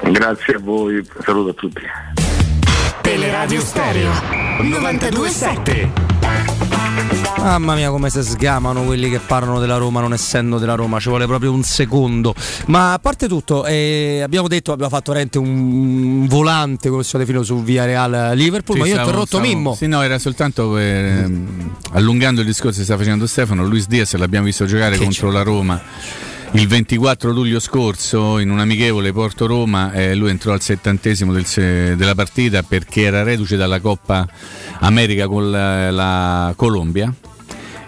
Grazie 0.00 0.54
a 0.54 0.58
voi 0.58 1.04
saluto 1.20 1.50
a 1.50 1.54
tutti 1.54 2.27
Teleradio 3.08 3.62
Stereo 3.62 4.12
927 4.60 5.92
Mamma 7.38 7.74
mia 7.74 7.88
come 7.88 8.10
si 8.10 8.22
sgamano 8.22 8.82
quelli 8.82 9.08
che 9.08 9.18
parlano 9.18 9.60
della 9.60 9.78
Roma 9.78 10.02
non 10.02 10.12
essendo 10.12 10.58
della 10.58 10.74
Roma, 10.74 11.00
ci 11.00 11.08
vuole 11.08 11.24
proprio 11.24 11.50
un 11.50 11.62
secondo. 11.62 12.34
Ma 12.66 12.92
a 12.92 12.98
parte 12.98 13.26
tutto, 13.26 13.64
eh, 13.64 14.20
abbiamo 14.22 14.46
detto, 14.46 14.72
abbiamo 14.72 14.90
fatto 14.90 15.14
rente 15.14 15.38
un 15.38 16.26
volante, 16.26 16.90
come 16.90 17.02
si 17.02 17.16
definito, 17.16 17.44
su 17.44 17.62
Via 17.62 17.86
Real 17.86 18.36
Liverpool, 18.36 18.76
sì, 18.76 18.82
ma 18.82 18.88
io 18.88 18.96
ho 18.96 19.00
interrotto 19.00 19.26
stavo, 19.26 19.42
Mimmo. 19.46 19.74
Sì, 19.74 19.86
no, 19.86 20.02
era 20.02 20.18
soltanto 20.18 20.72
per, 20.72 21.04
ehm, 21.04 21.76
allungando 21.92 22.42
il 22.42 22.46
discorso 22.46 22.80
che 22.80 22.84
sta 22.84 22.98
facendo 22.98 23.26
Stefano, 23.26 23.64
Luis 23.64 23.86
Diaz 23.86 24.14
l'abbiamo 24.16 24.44
visto 24.44 24.66
giocare 24.66 24.98
che 24.98 25.04
contro 25.04 25.28
c'è? 25.28 25.34
la 25.34 25.42
Roma 25.42 25.82
il 26.52 26.66
24 26.66 27.30
luglio 27.30 27.60
scorso 27.60 28.38
in 28.38 28.50
un 28.50 28.58
amichevole 28.58 29.12
Porto 29.12 29.46
Roma 29.46 29.92
eh, 29.92 30.14
lui 30.14 30.30
entrò 30.30 30.52
al 30.52 30.62
settantesimo 30.62 31.32
del, 31.32 31.44
della 31.96 32.14
partita 32.14 32.62
perché 32.62 33.02
era 33.02 33.22
reduce 33.22 33.56
dalla 33.56 33.80
Coppa 33.80 34.26
America 34.80 35.26
con 35.28 35.50
la, 35.50 35.90
la 35.90 36.52
Colombia 36.56 37.12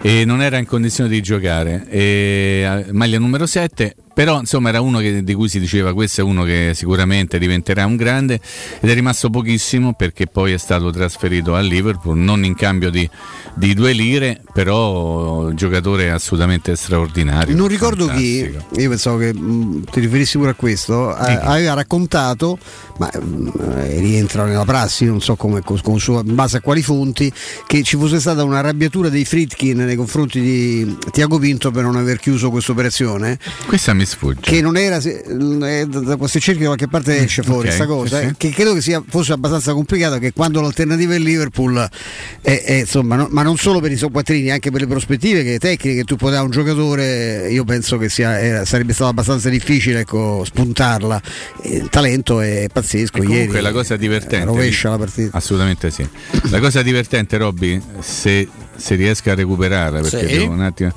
e 0.03 0.25
non 0.25 0.41
era 0.41 0.59
in 0.59 0.67
condizione 0.67 1.11
di 1.11 1.21
giocare. 1.21 1.87
E, 1.89 2.87
maglia 2.93 3.19
numero 3.19 3.47
7 3.47 3.95
però 4.21 4.39
insomma 4.39 4.69
era 4.69 4.83
uno 4.83 4.99
che, 4.99 5.25
di 5.25 5.33
cui 5.33 5.49
si 5.49 5.59
diceva 5.59 5.95
questo 5.95 6.21
è 6.21 6.25
uno 6.25 6.45
che 6.45 6.73
sicuramente 6.75 7.39
diventerà 7.39 7.87
un 7.87 7.97
grande 7.97 8.39
ed 8.79 8.91
è 8.91 8.93
rimasto 8.93 9.31
pochissimo 9.31 9.95
perché 9.95 10.27
poi 10.27 10.53
è 10.53 10.59
stato 10.59 10.91
trasferito 10.91 11.55
a 11.55 11.61
Liverpool, 11.61 12.19
non 12.19 12.45
in 12.45 12.55
cambio 12.55 12.91
di, 12.91 13.09
di 13.55 13.73
due 13.73 13.93
lire, 13.93 14.43
però 14.53 15.49
giocatore 15.53 16.11
assolutamente 16.11 16.77
straordinario. 16.77 17.57
Non 17.57 17.67
ricordo 17.67 18.09
fantastico. 18.09 18.67
chi, 18.73 18.81
io 18.83 18.89
pensavo 18.91 19.17
che 19.17 19.33
mh, 19.33 19.41
mm, 19.41 19.83
ti 19.91 20.01
riferissi 20.01 20.37
pure 20.37 20.51
a 20.51 20.55
questo, 20.55 21.17
eh, 21.17 21.39
aveva 21.41 21.73
raccontato, 21.73 22.59
ma 22.99 23.11
mh, 23.11 23.25
mm, 23.25 23.51
rientra 24.01 24.45
nella 24.45 24.67
prassi, 24.67 25.07
non 25.07 25.23
so 25.23 25.35
come, 25.37 25.63
con, 25.63 25.81
con 25.81 25.99
suo, 25.99 26.21
in 26.23 26.35
base 26.35 26.59
a 26.59 26.61
quali 26.61 26.83
fonti, 26.83 27.33
che 27.67 27.83
ci 27.83 27.97
fosse 27.97 28.21
stata 28.21 28.45
una 28.45 28.59
arrabbiatura 28.59 29.09
dei 29.09 29.25
Fritkin 29.25 29.79
nei 29.79 29.97
confronti 29.97 30.43
di 30.43 30.99
Tiago 31.11 31.39
Pinto 31.39 31.71
per 31.71 31.85
non 31.85 31.97
aver 31.97 32.19
chiuso 32.19 32.51
questa 32.51 32.73
operazione. 32.73 33.39
Questa 33.67 33.95
mi 33.95 34.09
sfugge. 34.11 34.41
Che 34.41 34.61
non 34.61 34.77
era, 34.77 34.99
eh, 34.99 35.87
da 35.87 36.17
questi 36.17 36.41
cerchi 36.41 36.61
da 36.61 36.67
qualche 36.67 36.89
parte 36.89 37.17
esce 37.19 37.43
fuori 37.43 37.69
questa 37.69 37.85
okay, 37.85 37.97
cosa, 37.97 38.21
sì, 38.21 38.27
eh, 38.27 38.35
che 38.37 38.51
credo 38.51 38.75
che 38.75 38.81
sia, 38.81 39.03
fosse 39.07 39.33
abbastanza 39.33 39.73
complicata, 39.73 40.19
che 40.19 40.33
quando 40.33 40.61
l'alternativa 40.61 41.15
è 41.15 41.19
Liverpool, 41.19 41.89
è, 42.41 42.63
è, 42.63 42.73
insomma, 42.81 43.17
no, 43.17 43.29
ma 43.31 43.43
non 43.43 43.57
solo 43.57 43.81
per 43.81 43.93
i 43.93 43.97
sopquattrini, 43.97 44.51
anche 44.51 44.71
per 44.71 44.81
le 44.81 44.87
prospettive 44.87 45.43
che 45.43 45.59
tecniche 45.59 45.97
che 45.97 46.05
tu 46.05 46.17
puoi 46.17 46.31
dare 46.31 46.43
a 46.43 46.45
un 46.45 46.51
giocatore, 46.51 47.51
io 47.51 47.65
penso 47.65 47.97
che 47.99 48.09
sia, 48.09 48.39
era, 48.41 48.65
sarebbe 48.65 48.93
stato 48.93 49.11
abbastanza 49.11 49.49
difficile 49.49 50.01
ecco, 50.01 50.45
spuntarla. 50.45 51.21
Il 51.63 51.89
talento 51.89 52.41
è 52.41 52.67
pazzesco. 52.73 53.19
E 53.19 53.21
comunque 53.25 53.47
ieri, 53.47 53.61
la 53.61 53.73
cosa 53.73 53.97
divertente. 53.97 54.45
Rovescia 54.47 54.91
la 54.91 54.99
partita. 54.99 55.37
Assolutamente 55.37 55.91
sì. 55.91 56.07
La 56.51 56.59
cosa 56.61 56.83
divertente, 56.83 57.37
Robby, 57.37 57.81
se, 58.01 58.49
se 58.77 58.95
riesco 58.95 59.31
a 59.31 59.35
recuperare, 59.35 60.01
perché 60.01 60.29
sì. 60.29 60.39
devo 60.39 60.53
un 60.53 60.63
attimo. 60.63 60.93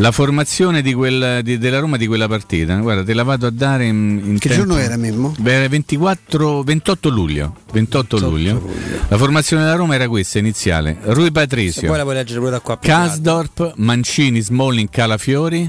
La 0.00 0.12
formazione 0.12 0.80
di 0.80 0.94
quel, 0.94 1.40
di, 1.42 1.58
della 1.58 1.80
Roma 1.80 1.96
di 1.96 2.06
quella 2.06 2.28
partita, 2.28 2.76
guarda, 2.76 3.02
te 3.02 3.14
la 3.14 3.24
vado 3.24 3.48
a 3.48 3.50
dare 3.50 3.86
in, 3.86 4.20
in 4.22 4.38
Che 4.38 4.48
tempo. 4.48 4.64
giorno 4.64 4.80
era 4.80 4.96
Mimmo? 4.96 5.34
Beh, 5.36 5.68
24, 5.68 6.62
28 6.62 7.08
luglio. 7.08 7.56
28, 7.72 8.16
28 8.16 8.28
luglio. 8.28 8.52
luglio. 8.60 9.00
La 9.08 9.18
formazione 9.18 9.64
della 9.64 9.74
Roma 9.74 9.96
era 9.96 10.06
questa 10.06 10.38
iniziale: 10.38 10.98
Rui 11.02 11.32
Patricio, 11.32 11.86
poi 11.86 11.96
la 11.96 12.04
puoi 12.04 12.14
leggere 12.14 12.38
pure 12.38 12.52
da 12.52 12.60
qua. 12.60 12.78
Kasdorp, 12.78 13.72
Mancini, 13.76 14.40
Smalling, 14.40 14.88
Calafiori. 14.88 15.68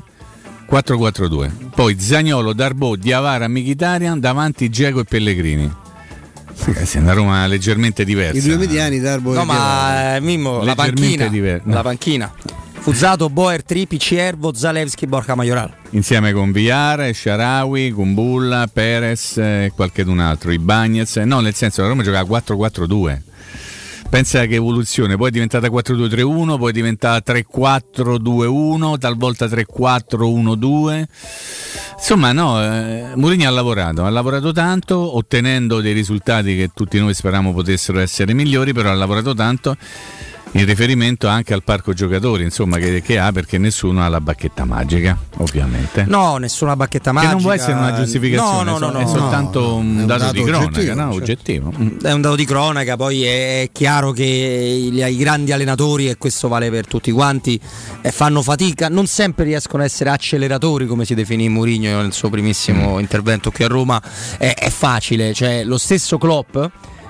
4-4-2. 0.70 1.50
Poi 1.74 2.00
Zagnolo, 2.00 2.54
Darbo, 2.54 2.96
Diavara, 2.96 3.48
Michitarian, 3.48 4.20
davanti 4.20 4.70
Diego 4.70 5.00
e 5.00 5.04
Pellegrini. 5.06 5.74
Ragazzi, 6.66 6.98
è 6.98 7.02
una 7.02 7.14
Roma 7.14 7.48
leggermente 7.48 8.06
diversa. 8.06 8.38
I 8.38 8.42
due 8.42 8.58
mediani, 8.58 9.00
Darbo 9.00 9.34
no, 9.34 9.46
ma 9.46 10.18
eh, 10.18 10.20
Mimmo, 10.20 10.62
la 10.64 10.76
panchina, 10.76 11.28
diver- 11.28 11.62
no. 11.64 11.74
la 11.74 11.82
panchina. 11.82 12.32
Fuzzato, 12.82 13.30
Boer, 13.30 13.64
Tripi, 13.64 14.00
Ciervo, 14.00 14.54
Zalewski, 14.54 15.06
Borca 15.06 15.36
Majoral. 15.36 15.72
Insieme 15.92 16.32
con 16.32 16.52
Viare, 16.52 17.14
Sharawi, 17.14 17.92
Gumbulla, 17.92 18.68
Perez 18.72 19.38
e 19.38 19.72
qualcun 19.76 20.20
altro, 20.20 20.52
i 20.52 20.60
Bagnets. 20.60 21.18
No, 21.18 21.42
nel 21.42 21.54
senso 21.54 21.82
la 21.82 21.90
Roma 21.90 22.04
giocava 22.04 22.28
4-4-2. 22.40 23.22
Pensa 24.10 24.46
che 24.48 24.56
evoluzione, 24.56 25.18
poi 25.18 25.28
è 25.28 25.32
diventata 25.32 25.68
4-2-3-1, 25.68 26.58
poi 26.58 26.70
è 26.70 26.74
diventata 26.74 27.32
3-4-2-1, 27.32 28.98
talvolta 28.98 29.46
3-4-1-2. 29.46 31.04
Insomma, 31.96 32.32
no, 32.32 32.60
eh, 32.60 33.12
Mourinho 33.14 33.48
ha 33.48 33.52
lavorato, 33.52 34.06
ha 34.06 34.10
lavorato 34.10 34.52
tanto, 34.52 35.16
ottenendo 35.16 35.80
dei 35.80 35.94
risultati 35.94 36.56
che 36.56 36.72
tutti 36.74 36.98
noi 36.98 37.14
speriamo 37.14 37.54
potessero 37.54 38.00
essere 38.00 38.34
migliori, 38.34 38.74
però 38.74 38.90
ha 38.90 38.96
lavorato 38.96 39.36
tanto 39.36 39.78
in 40.52 40.66
riferimento 40.66 41.28
anche 41.28 41.54
al 41.54 41.64
parco 41.64 41.94
giocatori 41.94 42.44
insomma, 42.44 42.78
che, 42.78 43.02
che, 43.02 43.20
ha 43.20 43.32
perché 43.32 43.58
nessuno 43.58 44.04
ha 44.04 44.08
la 44.08 44.20
bacchetta 44.20 44.66
magica 44.66 45.18
ovviamente 45.38 46.06
no 46.08 46.38
nessuna 46.38 46.76
bacchetta 46.76 47.12
magica 47.12 47.30
che 47.30 47.36
non 47.36 47.44
può 47.44 47.54
essere 47.54 47.74
una 47.74 47.94
giustificazione 47.94 48.72
no, 48.72 48.78
no, 48.80 48.90
no, 48.90 49.00
è 49.00 49.06
soltanto 49.06 49.76
un, 49.76 50.06
dato 50.08 50.20
dato 50.20 50.34
di 50.34 50.44
cronaca 50.44 50.66
oggettivo, 50.66 50.94
no? 50.96 51.12
Cioè. 51.12 51.22
oggettivo. 51.22 51.74
è 52.02 52.12
un 52.12 52.22
dato 52.22 52.36
di 52.36 52.46
cronaca 52.46 52.96
poi 52.96 53.24
è 53.24 53.70
chiaro 53.72 54.12
che 54.12 54.24
i, 54.24 54.96
i 54.96 55.18
grandi 55.18 55.52
allenatori 55.52 56.10
e 56.10 56.18
questo 56.18 56.48
vale 56.48 56.72
per 56.72 56.88
tutti 56.88 57.12
quanti 57.12 57.60
eh, 58.02 58.12
fanno 58.12 58.42
fatica 58.42 58.90
non 58.90 59.06
sempre 59.06 59.44
riescono 59.44 59.84
a 59.84 59.86
essere 59.86 60.10
acceleratori 60.10 60.88
come 60.88 61.06
si 61.06 61.14
definì 61.14 61.48
Mourinho 61.48 62.02
nel 62.02 62.14
suo 62.14 62.30
primissimo 62.30 62.96
mm. 62.96 63.00
intervento 63.00 63.52
qui 63.52 63.66
a 63.66 63.68
Roma 63.68 64.02
è, 64.38 64.54
è 64.56 64.70
facile 64.70 65.34
cioè 65.34 65.64
lo 65.64 65.78
stesso 65.78 66.18
Klopp 66.18 66.58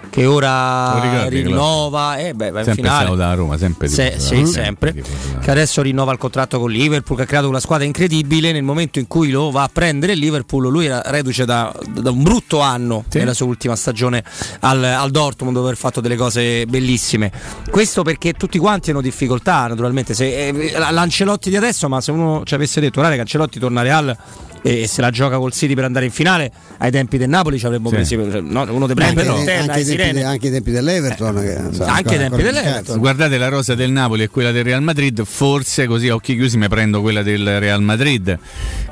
che 0.10 0.26
ora 0.26 1.28
rinnova 1.28 2.18
eh, 2.18 2.34
beh, 2.34 2.51
va 2.51 2.64
sempre 2.64 2.84
finale. 2.84 3.16
da 3.16 3.34
Roma 3.34 3.57
sempre, 3.57 3.88
Se, 3.88 4.16
sì, 4.18 4.45
sempre. 4.45 4.93
che 4.93 5.51
adesso 5.51 5.82
rinnova 5.82 6.12
il 6.12 6.18
contratto 6.18 6.60
con 6.60 6.72
Liverpool 6.72 7.18
che 7.18 7.24
ha 7.24 7.28
creato 7.28 7.47
una 7.47 7.60
squadra 7.60 7.86
incredibile 7.86 8.51
nel 8.51 8.64
momento 8.64 8.99
in 8.99 9.07
cui 9.07 9.30
lo 9.30 9.51
va 9.51 9.64
a 9.64 9.70
prendere 9.72 10.14
il 10.14 10.20
Liverpool 10.20 10.70
lui 10.70 10.86
era 10.86 11.01
reduce 11.05 11.45
da, 11.45 11.74
da 11.88 12.12
un 12.12 12.24
brutto 12.24 12.60
anno 12.60 13.05
sì. 13.07 13.20
nella 13.20 13.34
sua 13.34 13.45
ultima 13.45 13.76
stagione 13.76 14.24
al, 14.62 14.84
al, 14.84 15.12
Dortmund 15.12 15.55
dove 15.55 15.68
aver 15.68 15.80
fatto 15.80 16.01
delle 16.01 16.16
cose 16.16 16.66
bellissime 16.66 17.32
questo 17.70 18.03
perché 18.03 18.34
tutti 18.34 18.57
quanti 18.57 18.89
hanno 18.89 19.01
difficoltà 19.01 19.68
naturalmente 19.68 20.14
se, 20.14 20.47
eh, 20.47 20.72
l'Ancelotti 20.78 21.49
di 21.49 21.55
adesso 21.55 21.88
ma 21.88 22.01
se 22.01 22.12
uno 22.12 22.41
ci 22.45 22.53
avesse 22.55 22.80
detto 22.82 22.99
guarda 22.99 23.16
che 23.16 23.22
Ancelotti 23.22 23.60
torna 23.60 23.82
a 23.82 23.84
Real 23.84 24.18
e, 24.62 24.88
se 24.88 25.01
la 25.01 25.10
gioca 25.10 25.38
col 25.38 25.53
City 25.53 25.74
per 25.74 25.86
andare 25.86 26.05
in 26.05 26.12
finale 26.12 26.51
ai 26.78 26.91
tempi 26.91 27.18
del 27.18 27.30
Napoli 27.30 27.57
ci 27.57 27.66
avremmo 27.66 27.89
sì. 27.89 28.16
preso 28.16 28.41
no, 28.41 28.66
uno 28.70 28.86
dei 28.86 28.95
premi 28.95 29.12
anche, 29.12 29.22
però, 29.22 29.36
anche, 29.36 29.84
tempi, 29.84 30.14
de, 30.14 30.24
anche 30.24 30.47
i 30.47 30.51
tempi 30.51 30.72
dell'Everton 30.72 31.38
eh, 31.38 31.41
che, 31.41 31.76
so, 31.76 31.84
anche 31.84 32.16
i 32.16 32.18
tempi 32.18 32.41
dell'Everton. 32.41 32.99
guardate 32.99 33.38
la 33.38 33.49
rosa 33.49 33.76
del 33.76 33.91
Napoli 33.91 34.24
e 34.24 34.30
quella 34.30 34.51
del 34.51 34.64
Real 34.64 34.82
Madrid 34.82 35.24
forse 35.24 35.86
così 35.86 36.10
a 36.10 36.16
occhi 36.16 36.36
chiusi 36.36 36.57
mi 36.57 36.68
prendo 36.68 37.01
quella 37.01 37.24
del 37.24 37.60
Real 37.60 37.82
Madrid. 37.82 38.38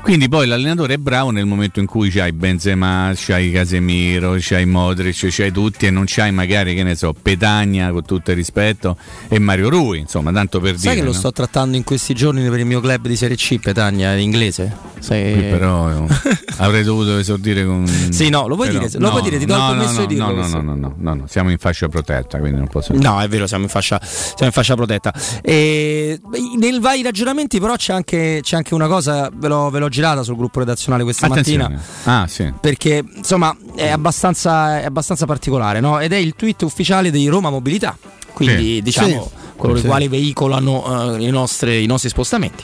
Quindi 0.02 0.28
poi 0.28 0.46
l'allenatore 0.46 0.94
è 0.94 0.96
bravo 0.96 1.30
nel 1.30 1.44
momento 1.44 1.80
in 1.80 1.86
cui 1.86 2.10
c'hai 2.10 2.32
Benzema 2.32 3.12
c'hai 3.14 3.50
Casemiro 3.50 4.36
c'hai 4.38 4.64
Modric 4.64 5.26
c'hai 5.30 5.52
tutti 5.52 5.86
e 5.86 5.90
non 5.90 6.04
c'hai 6.06 6.32
magari 6.32 6.74
che 6.74 6.82
ne 6.82 6.94
so 6.94 7.12
Petagna 7.12 7.90
con 7.90 8.04
tutto 8.04 8.30
il 8.30 8.36
rispetto 8.36 8.96
e 9.28 9.38
Mario 9.38 9.68
Rui 9.68 9.98
insomma 9.98 10.32
tanto 10.32 10.60
per 10.60 10.78
sai 10.78 10.78
dire 10.78 10.88
sai 10.88 10.96
che 10.96 11.02
no? 11.02 11.08
lo 11.08 11.12
sto 11.12 11.32
trattando 11.32 11.76
in 11.76 11.84
questi 11.84 12.14
giorni 12.14 12.48
per 12.48 12.58
il 12.58 12.66
mio 12.66 12.80
club 12.80 13.06
di 13.06 13.16
Serie 13.16 13.36
C 13.36 13.58
Petagna 13.58 14.14
in 14.14 14.20
inglese 14.20 14.76
Sai... 14.98 15.56
però 15.58 16.06
avrei 16.58 16.82
dovuto 16.82 17.18
esordire 17.18 17.64
con. 17.64 17.86
Sì, 17.86 18.28
no, 18.28 18.46
lo 18.46 18.54
puoi 18.54 18.68
però, 18.68 18.80
dire, 18.80 18.98
lo 18.98 19.06
no, 19.06 19.10
puoi 19.10 19.22
dire, 19.22 19.38
ti 19.38 19.44
do 19.44 19.56
no, 19.56 19.70
il 19.70 19.76
permesso 19.76 20.00
no, 20.00 20.06
di 20.06 20.14
dirlo. 20.14 20.32
No, 20.32 20.46
no, 20.46 20.60
no, 20.60 20.74
no, 20.74 20.94
no, 20.96 21.14
no, 21.14 21.24
siamo 21.26 21.50
in 21.50 21.58
fascia 21.58 21.88
protetta, 21.88 22.38
quindi 22.38 22.58
non 22.58 22.68
posso. 22.68 22.94
No, 22.94 23.20
è 23.20 23.28
vero, 23.28 23.46
siamo 23.46 23.64
in 23.64 23.70
fascia, 23.70 24.00
siamo 24.02 24.46
in 24.46 24.52
fascia 24.52 24.74
protetta. 24.74 25.12
E, 25.42 26.20
nel 26.58 26.80
vari 26.80 27.02
ragionamenti, 27.02 27.60
però, 27.60 27.74
c'è 27.76 27.92
anche, 27.92 28.40
c'è 28.42 28.56
anche 28.56 28.74
una 28.74 28.86
cosa, 28.86 29.30
ve 29.32 29.48
l'ho, 29.48 29.70
ve 29.70 29.78
l'ho, 29.78 29.88
girata 29.88 30.22
sul 30.22 30.36
gruppo 30.36 30.60
redazionale 30.60 31.02
questa 31.02 31.26
Attenzione. 31.26 31.62
mattina. 31.62 31.82
Ah, 32.04 32.26
sì. 32.26 32.52
Perché 32.60 33.04
insomma 33.16 33.56
è 33.74 33.88
abbastanza, 33.88 34.80
è 34.80 34.84
abbastanza 34.84 35.26
particolare, 35.26 35.80
no? 35.80 35.98
Ed 35.98 36.12
è 36.12 36.16
il 36.16 36.34
tweet 36.36 36.62
ufficiale 36.62 37.10
di 37.10 37.26
Roma 37.28 37.50
Mobilità. 37.50 37.96
Quindi, 38.32 38.76
sì. 38.76 38.82
diciamo, 38.82 39.30
sì. 39.32 39.56
coloro 39.56 39.78
i 39.78 39.82
quali 39.82 40.06
veicolano 40.06 41.14
uh, 41.14 41.20
i, 41.20 41.30
nostri, 41.30 41.82
i 41.82 41.86
nostri 41.86 42.08
spostamenti. 42.08 42.62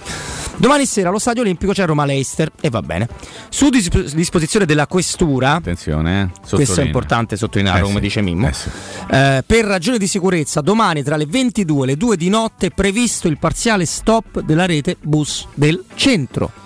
Domani 0.57 0.87
sera 0.87 1.09
allo 1.09 1.19
Stadio 1.19 1.43
Olimpico 1.43 1.73
c'è 1.73 1.85
Roma 1.85 2.05
Leicester 2.05 2.51
e 2.61 2.71
va 2.71 2.81
bene. 2.81 3.09
Su 3.49 3.69
dis- 3.71 4.15
disposizione 4.15 4.65
della 4.65 4.87
questura, 4.87 5.55
attenzione, 5.55 6.31
eh, 6.45 6.49
questo 6.49 6.81
è 6.81 6.85
importante 6.85 7.37
sottolineare, 7.37 7.81
eh 7.81 7.83
come 7.83 8.01
dice 8.01 8.21
Mimmo. 8.21 8.49
Eh 8.49 8.53
sì. 8.53 8.69
eh, 9.11 9.43
per 9.45 9.65
ragioni 9.65 9.99
di 9.99 10.07
sicurezza, 10.07 10.61
domani 10.61 11.03
tra 11.03 11.17
le 11.17 11.27
22 11.27 11.85
e 11.85 11.87
le 11.87 11.97
2 11.97 12.17
di 12.17 12.29
notte 12.29 12.67
è 12.67 12.71
previsto 12.71 13.29
il 13.29 13.39
parziale 13.39 13.85
stop 13.85 14.41
della 14.41 14.67
rete 14.67 14.97
bus 15.01 15.47
del 15.55 15.85
centro 15.95 16.63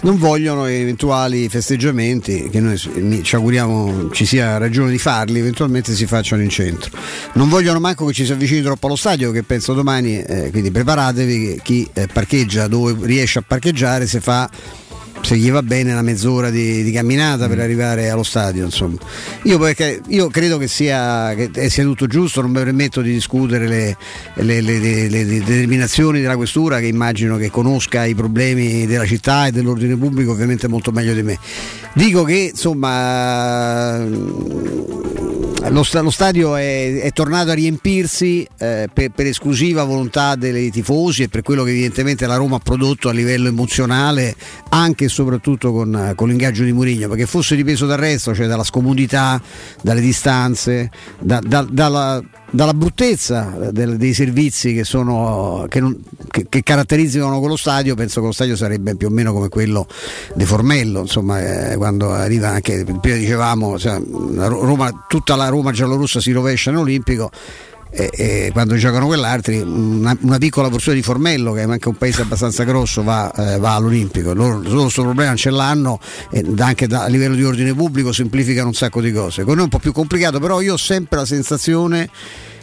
non 0.00 0.16
vogliono 0.16 0.66
eventuali 0.66 1.48
festeggiamenti, 1.48 2.48
che 2.50 2.60
noi 2.60 2.76
ci 2.76 3.34
auguriamo 3.34 4.10
ci 4.10 4.24
sia 4.24 4.58
ragione 4.58 4.90
di 4.90 4.98
farli, 4.98 5.38
eventualmente 5.38 5.94
si 5.94 6.06
facciano 6.06 6.42
in 6.42 6.50
centro. 6.50 6.90
Non 7.34 7.48
vogliono 7.48 7.80
manco 7.80 8.06
che 8.06 8.12
ci 8.12 8.24
si 8.24 8.32
avvicini 8.32 8.62
troppo 8.62 8.86
allo 8.86 8.96
stadio, 8.96 9.30
che 9.30 9.42
penso 9.42 9.74
domani, 9.74 10.20
eh, 10.22 10.50
quindi 10.50 10.70
preparatevi 10.70 11.60
chi 11.62 11.88
eh, 11.92 12.06
parcheggia 12.06 12.68
dove 12.68 12.94
riesce 13.06 13.40
a 13.40 13.44
parcheggiare 13.46 14.06
se 14.06 14.20
fa 14.20 14.48
se 15.22 15.36
gli 15.36 15.50
va 15.50 15.62
bene 15.62 15.92
una 15.92 16.02
mezz'ora 16.02 16.50
di, 16.50 16.82
di 16.82 16.90
camminata 16.90 17.46
mm. 17.46 17.48
per 17.48 17.60
arrivare 17.60 18.08
allo 18.10 18.22
stadio. 18.22 18.64
Insomma. 18.64 18.96
Io, 19.42 19.58
perché, 19.58 20.00
io 20.08 20.28
credo 20.28 20.58
che 20.58 20.68
sia, 20.68 21.34
che 21.34 21.70
sia, 21.70 21.82
tutto 21.84 22.06
giusto, 22.06 22.40
non 22.40 22.50
mi 22.50 22.58
permetto 22.58 23.00
di 23.00 23.12
discutere 23.12 23.66
le, 23.66 23.96
le, 24.34 24.60
le, 24.60 25.08
le, 25.08 25.24
determinazioni 25.24 26.20
della 26.20 26.36
questura 26.36 26.78
che 26.80 26.86
immagino 26.86 27.36
che 27.36 27.50
conosca 27.50 28.04
i 28.04 28.14
problemi 28.14 28.86
della 28.86 29.06
città 29.06 29.46
e 29.46 29.52
dell'ordine 29.52 29.96
pubblico 29.96 30.32
ovviamente 30.32 30.68
molto 30.68 30.92
meglio 30.92 31.14
di 31.14 31.22
me. 31.22 31.38
Dico 31.94 32.24
che 32.24 32.50
insomma 32.52 34.04
lo, 35.70 35.84
lo, 35.90 36.10
stadio 36.10 36.56
è, 36.56 37.00
è, 37.00 37.12
tornato 37.12 37.50
a 37.50 37.54
riempirsi 37.54 38.46
eh, 38.58 38.88
per, 38.92 39.10
per, 39.10 39.26
esclusiva 39.26 39.84
volontà 39.84 40.34
dei 40.34 40.70
tifosi 40.70 41.24
e 41.24 41.28
per 41.28 41.42
quello 41.42 41.64
che 41.64 41.70
evidentemente 41.70 42.26
la 42.26 42.36
Roma 42.36 42.56
ha 42.56 42.60
prodotto 42.60 43.08
a 43.08 43.12
livello 43.12 43.48
emozionale 43.48 44.34
anche 44.70 45.06
e 45.06 45.08
soprattutto 45.08 45.72
con, 45.72 46.12
con 46.14 46.28
l'ingaggio 46.28 46.64
di 46.64 46.72
Mourinho 46.72 47.08
perché 47.08 47.26
fosse 47.26 47.56
dipeso 47.56 47.86
dal 47.86 47.98
resto, 47.98 48.34
cioè 48.34 48.46
dalla 48.46 48.64
scomodità, 48.64 49.40
dalle 49.82 50.00
distanze, 50.00 50.90
da, 51.18 51.40
da, 51.44 51.66
dalla 51.68 52.22
dalla 52.50 52.72
bruttezza 52.72 53.70
del, 53.70 53.96
dei 53.96 54.14
servizi 54.14 54.72
che, 54.72 54.84
sono, 54.84 55.66
che, 55.68 55.80
non, 55.80 56.00
che, 56.28 56.46
che, 56.48 56.62
caratterizzano 56.62 57.38
quello 57.40 57.56
stadio, 57.56 57.94
penso 57.94 58.20
che 58.20 58.26
lo 58.26 58.32
stadio 58.32 58.56
sarebbe 58.56 58.94
più 58.96 59.08
o 59.08 59.10
meno 59.10 59.32
come 59.32 59.48
quello 59.48 59.86
di 60.34 60.44
Formello, 60.44 61.00
insomma, 61.00 61.70
eh, 61.72 61.76
quando 61.76 62.12
arriva 62.12 62.48
anche, 62.48 62.84
prima 63.00 63.16
dicevamo, 63.16 63.78
cioè, 63.78 64.00
Roma, 64.00 65.04
tutta 65.08 65.36
la 65.36 65.48
Roma 65.48 65.72
giallorossa 65.72 66.20
si 66.20 66.32
rovescia 66.32 66.70
nell'Olimpico 66.70 67.30
e, 67.90 68.10
e 68.12 68.50
quando 68.52 68.74
giocano 68.76 69.06
quell'altri 69.06 69.60
una, 69.60 70.16
una, 70.20 70.38
piccola 70.38 70.68
porzione 70.68 70.98
di 70.98 71.02
Formello 71.02 71.52
che 71.52 71.62
è 71.62 71.64
anche 71.64 71.88
un 71.88 71.96
paese 71.96 72.22
abbastanza 72.22 72.64
grosso 72.64 73.02
va, 73.02 73.32
eh, 73.32 73.58
va 73.58 73.74
all'Olimpico. 73.74 74.34
Loro 74.34 74.60
questo 74.60 75.02
problema 75.02 75.34
ce 75.36 75.50
l'hanno 75.50 75.98
e 76.30 76.44
anche 76.58 76.86
da, 76.86 77.04
a 77.04 77.08
livello 77.08 77.34
di 77.34 77.44
ordine 77.44 77.74
pubblico 77.74 78.12
semplificano 78.12 78.68
un 78.68 78.74
sacco 78.74 79.00
di 79.00 79.12
cose. 79.12 79.42
Con 79.42 79.52
noi 79.54 79.62
è 79.62 79.64
un 79.64 79.70
po' 79.70 79.78
più 79.78 79.92
complicato 79.92 80.38
però 80.38 80.60
io 80.60 80.74
ho 80.74 80.78
sempre 80.78 81.18
la 81.18 81.26
sensazione 81.26 82.10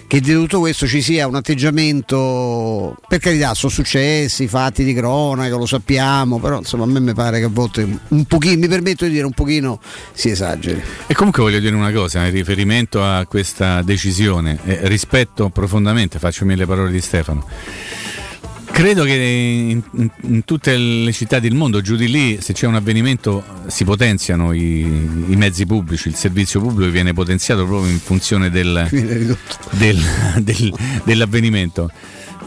che 0.07 0.19
di 0.19 0.33
tutto 0.33 0.59
questo 0.59 0.87
ci 0.87 1.01
sia 1.01 1.27
un 1.27 1.35
atteggiamento, 1.35 2.95
per 3.07 3.19
carità, 3.19 3.53
sono 3.53 3.71
successi, 3.71 4.47
fatti 4.47 4.83
di 4.83 4.93
cronaca, 4.93 5.55
lo 5.55 5.65
sappiamo, 5.65 6.39
però 6.39 6.59
insomma 6.59 6.83
a 6.83 6.87
me 6.87 6.99
mi 6.99 7.13
pare 7.13 7.39
che 7.39 7.45
a 7.45 7.49
volte 7.51 7.87
un 8.07 8.25
pochino, 8.25 8.59
mi 8.59 8.67
permetto 8.67 9.05
di 9.05 9.11
dire 9.11 9.25
un 9.25 9.33
pochino 9.33 9.79
si 10.13 10.29
esageri. 10.29 10.81
E 11.07 11.13
comunque 11.13 11.41
voglio 11.41 11.59
dire 11.59 11.75
una 11.75 11.91
cosa, 11.91 12.25
in 12.25 12.31
riferimento 12.31 13.03
a 13.03 13.25
questa 13.25 13.81
decisione, 13.81 14.59
eh, 14.65 14.79
rispetto 14.83 15.49
profondamente, 15.49 16.19
faccio 16.19 16.45
mille 16.45 16.65
parole 16.65 16.91
di 16.91 17.01
Stefano 17.01 17.45
Credo 18.75 19.05
che 19.05 19.13
in, 19.13 19.81
in, 19.93 20.09
in, 20.23 20.43
tutte 20.43 20.75
le 20.75 21.13
città 21.13 21.39
del 21.39 21.55
mondo, 21.55 21.79
giù 21.79 21.95
di 21.95 22.09
lì, 22.09 22.39
se 22.41 22.51
c'è 22.51 22.67
un 22.67 22.75
avvenimento 22.75 23.41
si 23.67 23.85
potenziano 23.85 24.51
i, 24.51 24.81
i 24.81 25.35
mezzi 25.37 25.65
pubblici, 25.65 26.09
il 26.09 26.15
servizio 26.15 26.59
pubblico 26.59 26.91
viene 26.91 27.13
potenziato 27.13 27.65
proprio 27.65 27.89
in 27.89 27.99
funzione 27.99 28.49
del, 28.49 28.85
del, 28.91 30.05
del, 30.39 30.73
dell'avvenimento. 31.05 31.89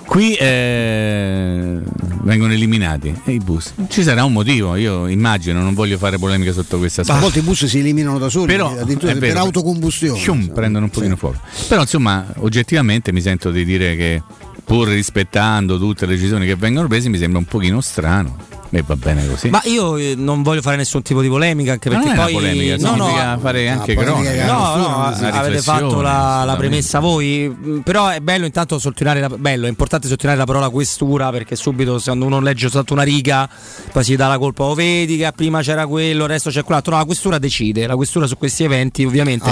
Qui 0.05 0.35
eh, 0.35 1.79
vengono 2.23 2.53
eliminati 2.53 3.15
i 3.25 3.39
bus. 3.39 3.73
Ci 3.89 4.03
sarà 4.03 4.25
un 4.25 4.33
motivo, 4.33 4.77
io 4.77 5.07
immagino, 5.07 5.63
non 5.63 5.73
voglio 5.73 5.97
fare 5.97 6.19
polemica 6.19 6.53
sotto 6.53 6.77
questa 6.77 7.01
aspetto. 7.01 7.19
A 7.19 7.23
volte 7.23 7.39
i 7.39 7.43
bus 7.43 7.65
si 7.65 7.79
eliminano 7.79 8.19
da 8.19 8.29
soli, 8.29 8.49
Però, 8.49 8.71
addirittura 8.71 9.15
vero, 9.15 9.27
per 9.27 9.37
autocombustione. 9.39 10.19
Shum, 10.21 10.49
prendono 10.49 10.85
un 10.85 10.91
pochino 10.91 11.15
sì. 11.15 11.21
fuoco. 11.21 11.41
Però 11.69 11.81
insomma, 11.81 12.27
oggettivamente 12.37 13.13
mi 13.13 13.23
sento 13.23 13.51
di 13.51 13.65
dire 13.65 13.97
che 13.97 14.23
pur 14.69 14.87
rispettando 14.89 15.79
tutte 15.79 16.05
le 16.05 16.15
decisioni 16.15 16.45
che 16.45 16.55
vengono 16.55 16.89
prese, 16.89 17.09
mi 17.09 17.17
sembra 17.17 17.39
un 17.39 17.47
pochino 17.47 17.81
strano. 17.81 18.58
E 18.71 18.83
va 18.87 18.97
bene 18.97 19.27
così. 19.27 19.49
Ma 19.49 19.63
io 19.65 19.97
eh, 19.97 20.15
non 20.15 20.43
voglio 20.43 20.61
fare 20.61 20.77
nessun 20.77 21.01
tipo 21.01 21.23
di 21.23 21.29
polemica, 21.29 21.73
anche 21.73 21.89
perché 21.89 22.13
poi. 22.13 22.33
polemica, 22.33 22.77
no, 22.77 22.97
no, 22.97 23.39
fare 23.41 23.69
anche 23.69 23.95
cronaca. 23.95 24.45
No, 24.45 24.77
no, 24.77 25.05
avete 25.05 25.63
fatto 25.63 26.03
la, 26.03 26.43
la, 26.45 26.57
premessa 26.57 26.99
voi. 26.99 27.49
Mm, 27.49 27.79
però 27.81 28.09
è 28.09 28.21
bello 28.21 28.45
intanto 28.45 28.79
sottolineare 28.79 29.21
la, 29.21 29.29
bello, 29.31 29.65
è 29.65 29.69
importante 29.69 30.07
sottolineare 30.07 30.39
la 30.39 30.47
parola 30.47 30.69
questura, 30.69 31.31
perché 31.31 31.57
subito 31.57 31.99
quando 32.05 32.27
uno 32.27 32.41
legge 32.41 32.69
soltanto 32.69 32.93
una 32.93 33.05
riga, 33.05 33.49
poi 33.91 34.05
si 34.05 34.17
dà 34.17 34.29
la 34.29 34.39
colpa, 34.39 34.65
o 34.65 34.71
oh, 34.71 34.75
vedi 34.75 35.17
che 35.17 35.33
prima 35.35 35.63
c'era 35.63 35.87
quello, 35.87 36.25
adesso 36.25 36.51
c'è 36.51 36.63
quell'altro. 36.63 36.93
No, 36.93 36.99
la 36.99 37.07
questura 37.07 37.39
decide, 37.39 37.87
la 37.87 37.97
questura 37.97 38.27
su 38.27 38.37
questi 38.37 38.65
eventi, 38.65 39.05
ovviamente. 39.05 39.51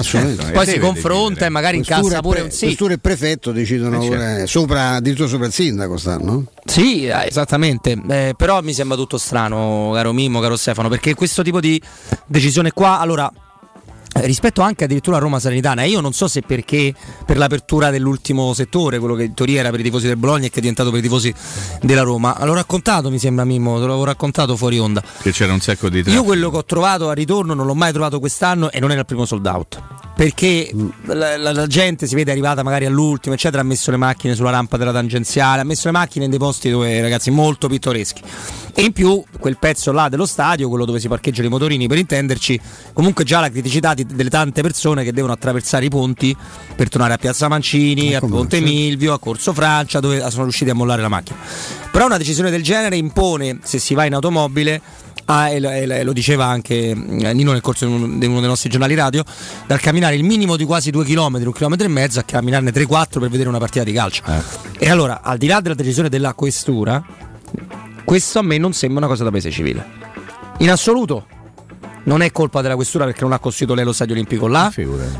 Poi 0.53 0.67
si 0.67 0.79
confronta 0.79 1.47
e 1.47 1.49
magari 1.49 1.79
incassa 1.79 2.21
pure 2.21 2.43
un 2.43 2.51
sì. 2.51 2.67
Questura 2.67 2.93
e 2.93 2.99
prefetto 2.99 3.51
decidono 3.51 4.03
eh, 4.03 4.09
certo. 4.09 4.47
sopra, 4.47 4.91
addirittura 4.91 5.29
sopra 5.29 5.47
il 5.47 5.53
sindaco 5.53 5.97
stanno. 5.97 6.45
Sì, 6.67 7.07
eh, 7.07 7.27
esattamente. 7.27 8.01
Eh, 8.09 8.35
però 8.37 8.61
mi 8.63 8.75
sembra 8.75 8.97
tutto 8.97 9.19
strano, 9.19 9.91
caro 9.95 10.13
Mimmo, 10.13 10.41
caro 10.41 10.57
Stefano, 10.57 10.89
perché 10.89 11.15
questo 11.15 11.43
tipo 11.43 11.61
di 11.61 11.81
decisione 12.27 12.73
qua, 12.73 12.99
allora 12.99 13.31
rispetto 14.21 14.63
anche 14.63 14.85
addirittura 14.85 15.17
a 15.17 15.21
Roma 15.21 15.39
Salernitana 15.39 15.83
io 15.83 16.01
non 16.01 16.13
so 16.13 16.29
se 16.29 16.41
perché 16.41 16.95
per 17.25 17.37
l'apertura 17.37 17.91
dell'ultimo 17.91 18.55
settore 18.55 18.99
quello 18.99 19.15
che 19.15 19.25
in 19.25 19.35
teoria 19.35 19.61
era 19.61 19.71
per 19.71 19.81
i 19.81 19.83
tifosi 19.83 20.07
del 20.07 20.17
Bologna 20.17 20.47
e 20.47 20.51
che 20.51 20.57
è 20.57 20.61
diventato 20.61 20.91
per 20.91 21.01
i 21.01 21.03
tifosi 21.03 21.35
della 21.83 22.03
Roma 22.03 22.37
l'ho 22.45 22.55
raccontato 22.55 23.11
mi 23.11 23.19
sembra 23.19 23.45
Mimmo 23.45 23.75
te 23.75 23.87
l'avevo 23.87 24.05
raccontato 24.05 24.57
fuori 24.57 24.79
onda 24.79 25.03
che 25.21 25.33
c'era 25.33 25.53
un 25.53 25.61
sacco 25.61 25.89
di 25.89 26.03
traffico. 26.03 26.23
io 26.23 26.25
quello 26.27 26.51
che 26.51 26.57
ho 26.57 26.65
trovato 26.65 27.09
a 27.09 27.13
ritorno 27.13 27.55
non 27.55 27.67
l'ho 27.67 27.75
mai 27.75 27.93
trovato 27.93 28.19
quest'anno 28.19 28.71
e 28.71 28.81
non 28.81 28.91
era 28.91 29.01
il 29.01 29.07
primo 29.07 29.27
sold 29.27 29.47
out 29.47 30.06
perché 30.17 30.71
la, 31.03 31.37
la, 31.37 31.53
la, 31.53 31.67
gente 31.67 32.07
si 32.07 32.15
vede 32.15 32.31
arrivata 32.31 32.63
magari 32.63 32.87
all'ultimo, 32.87 33.35
eccetera, 33.35 33.61
ha 33.61 33.65
messo 33.67 33.91
le 33.91 33.99
macchine 33.99 34.35
sulla 34.35 34.49
rampa 34.49 34.79
della 34.79 34.91
tangenziale, 34.91 35.61
ha 35.61 35.65
messo 35.65 35.89
le 35.89 35.93
macchine 35.93 36.25
in 36.25 36.31
dei 36.31 36.39
posti 36.39 36.71
dove 36.71 37.03
ragazzi 37.03 37.31
molto 37.31 37.69
pittoreschi. 37.69 38.23
E 38.75 38.81
in 38.81 38.93
più 38.93 39.23
quel 39.39 39.59
pezzo 39.59 39.93
là 39.93 40.09
dello 40.09 40.25
stadio, 40.25 40.71
quello 40.71 40.87
dove 40.87 41.01
si 41.01 41.09
parcheggiano 41.09 41.49
i 41.49 41.51
motorini 41.51 41.87
per 41.87 41.99
intenderci, 41.99 42.59
comunque 42.95 43.25
già 43.25 43.41
la 43.41 43.51
criticità 43.51 43.93
di, 43.93 44.07
delle 44.07 44.31
tante 44.31 44.63
persone 44.63 45.05
che 45.05 45.13
devono 45.13 45.35
attraversare 45.35 45.85
i 45.85 45.91
ponti 45.91 46.35
per 46.75 46.89
tornare 46.89 47.13
a 47.13 47.19
Piazza 47.19 47.49
Mancini, 47.49 48.15
a 48.15 48.21
Ponte 48.21 48.61
Milvio, 48.61 49.13
a 49.13 49.19
Corso 49.19 49.53
Francia, 49.53 50.01
dove 50.01 50.19
sono 50.31 50.45
riusciti 50.45 50.71
a 50.71 50.75
mollare 50.75 51.03
la 51.03 51.09
macchina. 51.09 51.37
Però 51.91 52.07
una 52.07 52.17
decisione 52.17 52.51
del 52.51 52.63
genere 52.63 52.97
impone, 52.97 53.59
se 53.65 53.79
si 53.79 53.93
va 53.93 54.07
in 54.07 54.15
automobile, 54.15 54.81
Ah, 55.27 55.51
e, 55.51 55.61
e, 55.61 56.03
lo 56.05 56.13
diceva 56.13 56.47
anche 56.47 56.95
mm, 56.95 57.19
Nino 57.35 57.53
nel 57.53 57.61
corso 57.61 57.87
di 57.87 57.93
uno, 57.93 58.07
di 58.19 58.27
uno, 58.27 58.41
dei 58.41 58.49
nostri 58.49 58.71
giornali 58.71 58.95
radio, 58.95 59.25
dal 59.67 59.81
camminare 59.81 60.15
il 60.15 60.25
minimo 60.25 60.57
di 60.57 60.65
quasi 60.65 60.91
due 60.91 61.05
chilometri, 61.05 61.47
un 61.47 61.53
chilometro 61.53 61.87
e 61.87 61.91
mezzo, 61.91 62.21
a 62.21 62.23
camminarne 62.23 62.71
3-4 62.71 63.19
per 63.19 63.29
vedere 63.29 63.49
una 63.49 63.59
partita 63.59 63.85
di 63.85 63.93
calcio. 63.93 64.23
Eh. 64.27 64.85
E 64.85 64.89
allora, 64.89 65.23
al 65.23 65.39
di 65.39 65.47
là 65.47 65.61
della 65.61 65.75
decisione 65.75 66.09
della 66.09 66.35
questura, 66.35 67.05
questo 68.05 68.39
a 68.39 68.43
me 68.43 68.57
non 68.59 68.73
sembra 68.73 68.99
una 68.99 69.09
cosa 69.09 69.25
da 69.25 69.31
paese 69.31 69.51
civile. 69.51 69.85
In 70.59 70.71
assoluto 70.71 71.27
non 72.07 72.23
è 72.23 72.33
colpa 72.33 72.63
della 72.63 72.75
questura 72.75 73.05
perché 73.05 73.23
non 73.23 73.33
ha 73.33 73.39
costruito 73.39 73.75
lei 73.75 73.85
lo 73.85 73.93
stadio 73.93 74.15
olimpico 74.15 74.47
là. 74.47 74.73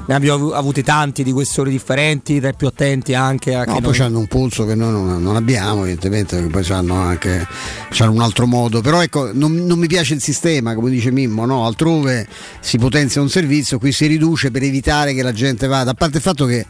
Ne 0.07 0.15
abbiamo 0.15 0.53
avuti 0.53 0.83
tanti 0.83 1.23
di 1.23 1.33
questori 1.33 1.71
differenti, 1.71 2.41
tra 2.41 2.51
i 2.51 2.55
più 2.55 2.67
attenti 2.67 3.15
anche 3.15 3.55
a. 3.55 3.65
No, 3.65 3.81
poi 3.81 3.99
hanno 3.99 4.19
un 4.19 4.27
pulso 4.27 4.65
che 4.65 4.75
noi 4.75 4.93
non, 4.93 5.23
non 5.23 5.37
abbiamo, 5.37 5.83
evidentemente, 5.83 6.41
poi 6.43 6.65
hanno 6.71 6.95
anche 6.95 7.47
c'hanno 7.91 8.13
un 8.13 8.21
altro 8.21 8.47
modo. 8.47 8.81
Però 8.81 9.03
ecco, 9.03 9.31
non, 9.33 9.55
non, 9.55 9.79
mi 9.79 9.87
piace 9.87 10.15
il 10.15 10.21
sistema, 10.21 10.75
come 10.75 10.91
dice 10.91 11.11
Mimmo, 11.11 11.45
no? 11.45 11.67
altrove 11.67 12.27
si 12.61 12.79
potenzia 12.79 13.21
un 13.21 13.29
servizio, 13.29 13.79
qui 13.79 13.93
si 13.93 14.07
riduce 14.07 14.51
per 14.51 14.63
evitare 14.63 15.13
che 15.13 15.23
la 15.23 15.33
gente 15.33 15.67
vada. 15.67 15.91
A 15.91 15.95
parte 15.95 16.19
il 16.19 16.23
fatto 16.23 16.47
che 16.47 16.67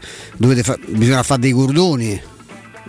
fa- 0.63 0.77
bisogna 0.87 1.23
fare 1.23 1.41
dei 1.41 1.51
cordoni 1.51 2.19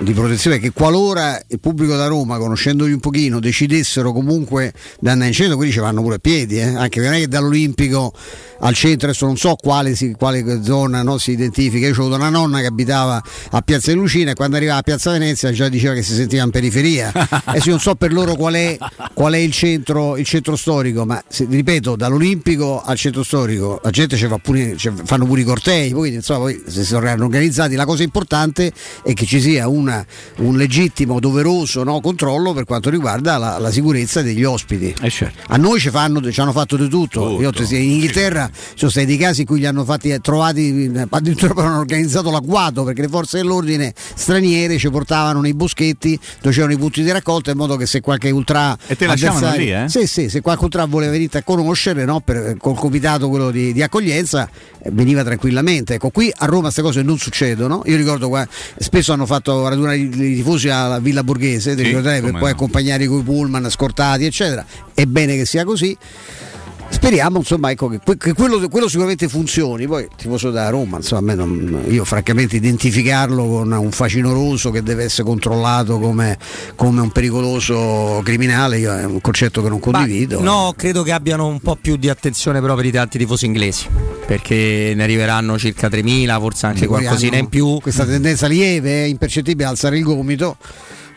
di 0.00 0.12
protezione 0.12 0.58
che 0.58 0.70
qualora 0.70 1.40
il 1.48 1.58
pubblico 1.58 1.96
da 1.96 2.06
Roma, 2.06 2.38
conoscendoli 2.38 2.92
un 2.92 3.00
pochino, 3.00 3.40
decidessero 3.40 4.12
comunque 4.12 4.72
di 5.00 5.08
andare 5.08 5.28
in 5.28 5.34
centro, 5.34 5.56
quindi 5.56 5.74
ci 5.74 5.80
vanno 5.80 6.02
pure 6.02 6.16
a 6.16 6.18
piedi, 6.18 6.58
eh? 6.58 6.74
anche 6.74 7.00
non 7.00 7.14
è 7.14 7.18
che 7.18 7.28
dall'Olimpico 7.28 8.12
al 8.60 8.74
centro, 8.74 9.08
adesso 9.08 9.26
non 9.26 9.36
so 9.36 9.54
quale, 9.54 9.94
si, 9.94 10.14
quale 10.16 10.62
zona 10.62 11.02
no, 11.02 11.18
si 11.18 11.32
identifica, 11.32 11.86
io 11.86 11.92
ho 11.92 12.00
avuto 12.00 12.16
una 12.16 12.28
nonna 12.28 12.60
che 12.60 12.66
abitava 12.66 13.22
a 13.50 13.60
Piazza 13.60 13.92
di 13.92 13.98
Lucina 13.98 14.32
e 14.32 14.34
quando 14.34 14.56
arrivava 14.56 14.78
a 14.78 14.82
Piazza 14.82 15.12
Venezia 15.12 15.52
già 15.52 15.68
diceva 15.68 15.94
che 15.94 16.02
si 16.02 16.14
sentiva 16.14 16.44
in 16.44 16.50
periferia, 16.50 17.12
adesso 17.44 17.70
non 17.70 17.80
so 17.80 17.94
per 17.94 18.12
loro 18.12 18.34
qual 18.34 18.54
è, 18.54 18.76
qual 19.14 19.34
è 19.34 19.38
il, 19.38 19.52
centro, 19.52 20.16
il, 20.16 20.24
centro, 20.24 20.56
storico, 20.56 21.04
ma 21.04 21.22
se, 21.28 21.46
ripeto, 21.48 21.96
dall'Olimpico 21.96 22.82
al 22.82 22.96
centro 22.96 23.22
storico 23.22 23.80
la 23.82 23.90
gente 23.90 24.16
fa 24.16 24.38
pure, 24.38 24.76
fanno 25.04 25.26
pure 25.26 25.40
i 25.40 25.44
cortei, 25.44 25.92
poi, 25.92 26.14
insomma, 26.14 26.40
poi 26.40 26.62
se 26.66 26.80
si 26.80 26.84
sono 26.84 27.08
organizzati, 27.08 27.74
la 27.74 27.84
cosa 27.84 28.02
importante 28.02 28.72
è 29.02 29.12
che 29.12 29.24
ci 29.24 29.40
sia 29.40 29.68
una, 29.88 30.06
un 30.36 30.56
legittimo, 30.56 31.20
doveroso 31.20 31.82
no, 31.82 32.00
controllo 32.00 32.52
per 32.52 32.64
quanto 32.64 32.90
riguarda 32.90 33.38
la, 33.38 33.58
la 33.58 33.70
sicurezza 33.70 34.22
degli 34.22 34.44
ospiti. 34.44 34.94
Eh 35.00 35.10
certo. 35.10 35.42
A 35.48 35.56
noi 35.56 35.80
ci, 35.80 35.90
fanno, 35.90 36.30
ci 36.30 36.40
hanno 36.40 36.52
fatto 36.52 36.76
di 36.76 36.88
tutto, 36.88 37.36
tutto. 37.36 37.40
Io, 37.40 37.52
in 37.76 37.90
Inghilterra 37.90 38.48
ci 38.52 38.72
sono 38.76 38.90
stati 38.90 39.06
dei 39.06 39.16
casi 39.16 39.40
in 39.40 39.46
cui 39.46 39.58
li 39.58 39.66
hanno 39.66 39.84
fatti 39.84 40.10
eh, 40.10 40.20
trovati, 40.20 40.90
addirittura 41.08 41.54
hanno 41.64 41.78
organizzato 41.78 42.30
l'agguato 42.30 42.84
perché 42.84 43.02
le 43.02 43.08
forze 43.08 43.38
dell'ordine 43.38 43.92
straniere 44.14 44.78
ci 44.78 44.90
portavano 44.90 45.40
nei 45.40 45.54
boschetti 45.54 46.18
dove 46.40 46.54
c'erano 46.54 46.72
i 46.72 46.78
punti 46.78 47.02
di 47.02 47.10
raccolta 47.10 47.50
in 47.50 47.56
modo 47.56 47.76
che 47.76 47.86
se 47.86 48.00
qualche 48.00 48.30
ultra 48.30 48.76
e 48.86 48.96
te 48.96 49.06
lasciavano 49.06 49.56
lì 49.56 49.72
eh? 49.72 49.84
sì, 49.88 50.06
sì, 50.06 50.28
se 50.28 50.40
qualche 50.40 50.64
ultra 50.64 50.84
voleva 50.84 51.12
venire 51.12 51.38
a 51.38 51.42
conoscere 51.42 52.04
no, 52.04 52.20
per, 52.20 52.56
col 52.58 52.76
comitato 52.76 53.28
quello 53.28 53.50
di, 53.50 53.72
di 53.72 53.82
accoglienza 53.82 54.48
eh, 54.82 54.90
veniva 54.92 55.24
tranquillamente 55.24 55.94
ecco 55.94 56.10
qui 56.10 56.32
a 56.34 56.46
Roma 56.46 56.62
queste 56.62 56.82
cose 56.82 57.02
non 57.02 57.18
succedono 57.18 57.82
io 57.86 57.96
ricordo 57.96 58.28
qua 58.28 58.46
spesso 58.78 59.12
hanno 59.12 59.26
fatto 59.26 59.66
radunare 59.84 59.96
i, 59.96 60.08
tifosi 60.08 60.68
alla 60.68 60.98
Villa 60.98 61.22
Borghese 61.22 61.76
sì, 61.76 62.20
per 62.20 62.20
poi 62.20 62.32
no. 62.32 62.46
accompagnare 62.46 63.06
con 63.06 63.20
i 63.20 63.22
pullman 63.22 63.70
scortati 63.70 64.24
eccetera 64.24 64.64
è 64.94 65.04
bene 65.06 65.36
che 65.36 65.44
sia 65.44 65.64
così 65.64 65.96
Speriamo 66.90 67.38
insomma, 67.38 67.70
ecco, 67.70 67.88
che, 67.88 68.00
che 68.16 68.32
quello, 68.32 68.66
quello, 68.68 68.88
sicuramente 68.88 69.28
funzioni. 69.28 69.86
Poi 69.86 70.08
tifoso 70.16 70.50
da 70.50 70.68
Roma, 70.70 70.96
insomma, 70.96 71.34
non, 71.34 71.84
io 71.88 72.04
francamente 72.04 72.56
identificarlo 72.56 73.46
con 73.46 73.72
un 73.72 73.90
facinoroso 73.90 74.70
che 74.70 74.82
deve 74.82 75.04
essere 75.04 75.24
controllato 75.24 75.98
come, 75.98 76.38
come 76.74 77.00
un 77.00 77.10
pericoloso 77.10 78.20
criminale 78.24 78.78
è 78.78 79.04
un 79.04 79.20
concetto 79.20 79.62
che 79.62 79.68
non 79.68 79.80
condivido. 79.80 80.38
Ma 80.38 80.44
no, 80.44 80.74
credo 80.76 81.02
che 81.02 81.12
abbiano 81.12 81.46
un 81.46 81.60
po' 81.60 81.76
più 81.76 81.96
di 81.96 82.08
attenzione 82.08 82.60
però 82.60 82.74
per 82.74 82.86
i 82.86 82.90
tanti 82.90 83.18
tifosi 83.18 83.46
inglesi, 83.46 83.86
perché 84.26 84.92
ne 84.96 85.02
arriveranno 85.02 85.58
circa 85.58 85.88
3.000, 85.88 86.40
forse 86.40 86.66
anche 86.66 86.86
qualcosina 86.86 87.36
in 87.36 87.48
più. 87.48 87.78
Questa 87.80 88.04
tendenza 88.06 88.46
lieve, 88.46 89.06
impercettibile, 89.06 89.68
alzare 89.68 89.98
il 89.98 90.04
gomito. 90.04 90.56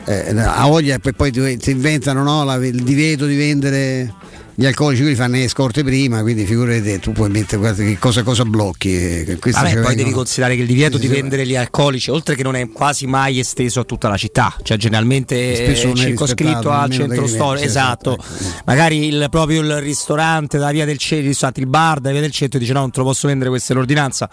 Eh, 0.04 0.34
a 0.36 0.66
voglia 0.66 0.96
e 0.96 0.98
poi, 0.98 1.12
poi 1.12 1.58
si 1.60 1.70
inventano 1.70 2.24
no, 2.24 2.44
la, 2.44 2.54
il 2.56 2.82
divieto 2.82 3.24
di 3.24 3.36
vendere 3.36 4.12
gli 4.54 4.66
alcolici 4.66 5.00
quelli 5.00 5.16
fanno 5.16 5.36
le 5.36 5.48
scorte 5.48 5.82
prima, 5.82 6.20
quindi 6.20 6.44
figurati 6.44 6.98
tu 6.98 7.12
puoi 7.12 7.30
mettere 7.30 7.74
che 7.74 7.98
cosa, 7.98 8.22
cosa 8.22 8.44
blocchi. 8.44 8.94
Eh, 8.94 9.38
Vabbè, 9.40 9.80
poi 9.80 9.94
devi 9.94 10.10
considerare 10.10 10.54
che 10.56 10.62
il 10.62 10.66
divieto 10.66 10.98
di 10.98 11.06
vendere 11.08 11.46
gli 11.46 11.56
alcolici, 11.56 12.10
oltre 12.10 12.34
che 12.34 12.42
non 12.42 12.56
è 12.56 12.68
quasi 12.68 13.06
mai 13.06 13.38
esteso 13.38 13.80
a 13.80 13.84
tutta 13.84 14.08
la 14.08 14.16
città, 14.16 14.54
cioè 14.62 14.76
generalmente 14.76 15.64
è 15.64 15.74
circoscritto 15.74 16.70
al 16.70 16.90
centro 16.90 17.26
storico, 17.26 17.64
esatto. 17.64 18.18
esatto. 18.18 18.62
Magari 18.66 19.06
il, 19.06 19.26
proprio 19.30 19.62
il 19.62 19.80
ristorante 19.80 20.58
da 20.58 20.70
via 20.70 20.84
del 20.84 20.98
centro, 20.98 21.30
il 21.54 21.66
bar 21.66 22.00
da 22.00 22.10
via 22.10 22.20
del 22.20 22.32
centro 22.32 22.58
dice 22.58 22.72
no, 22.72 22.80
non 22.80 22.90
te 22.90 22.98
lo 22.98 23.06
posso 23.06 23.28
vendere, 23.28 23.48
questa 23.50 23.72
è 23.72 23.76
l'ordinanza 23.76 24.28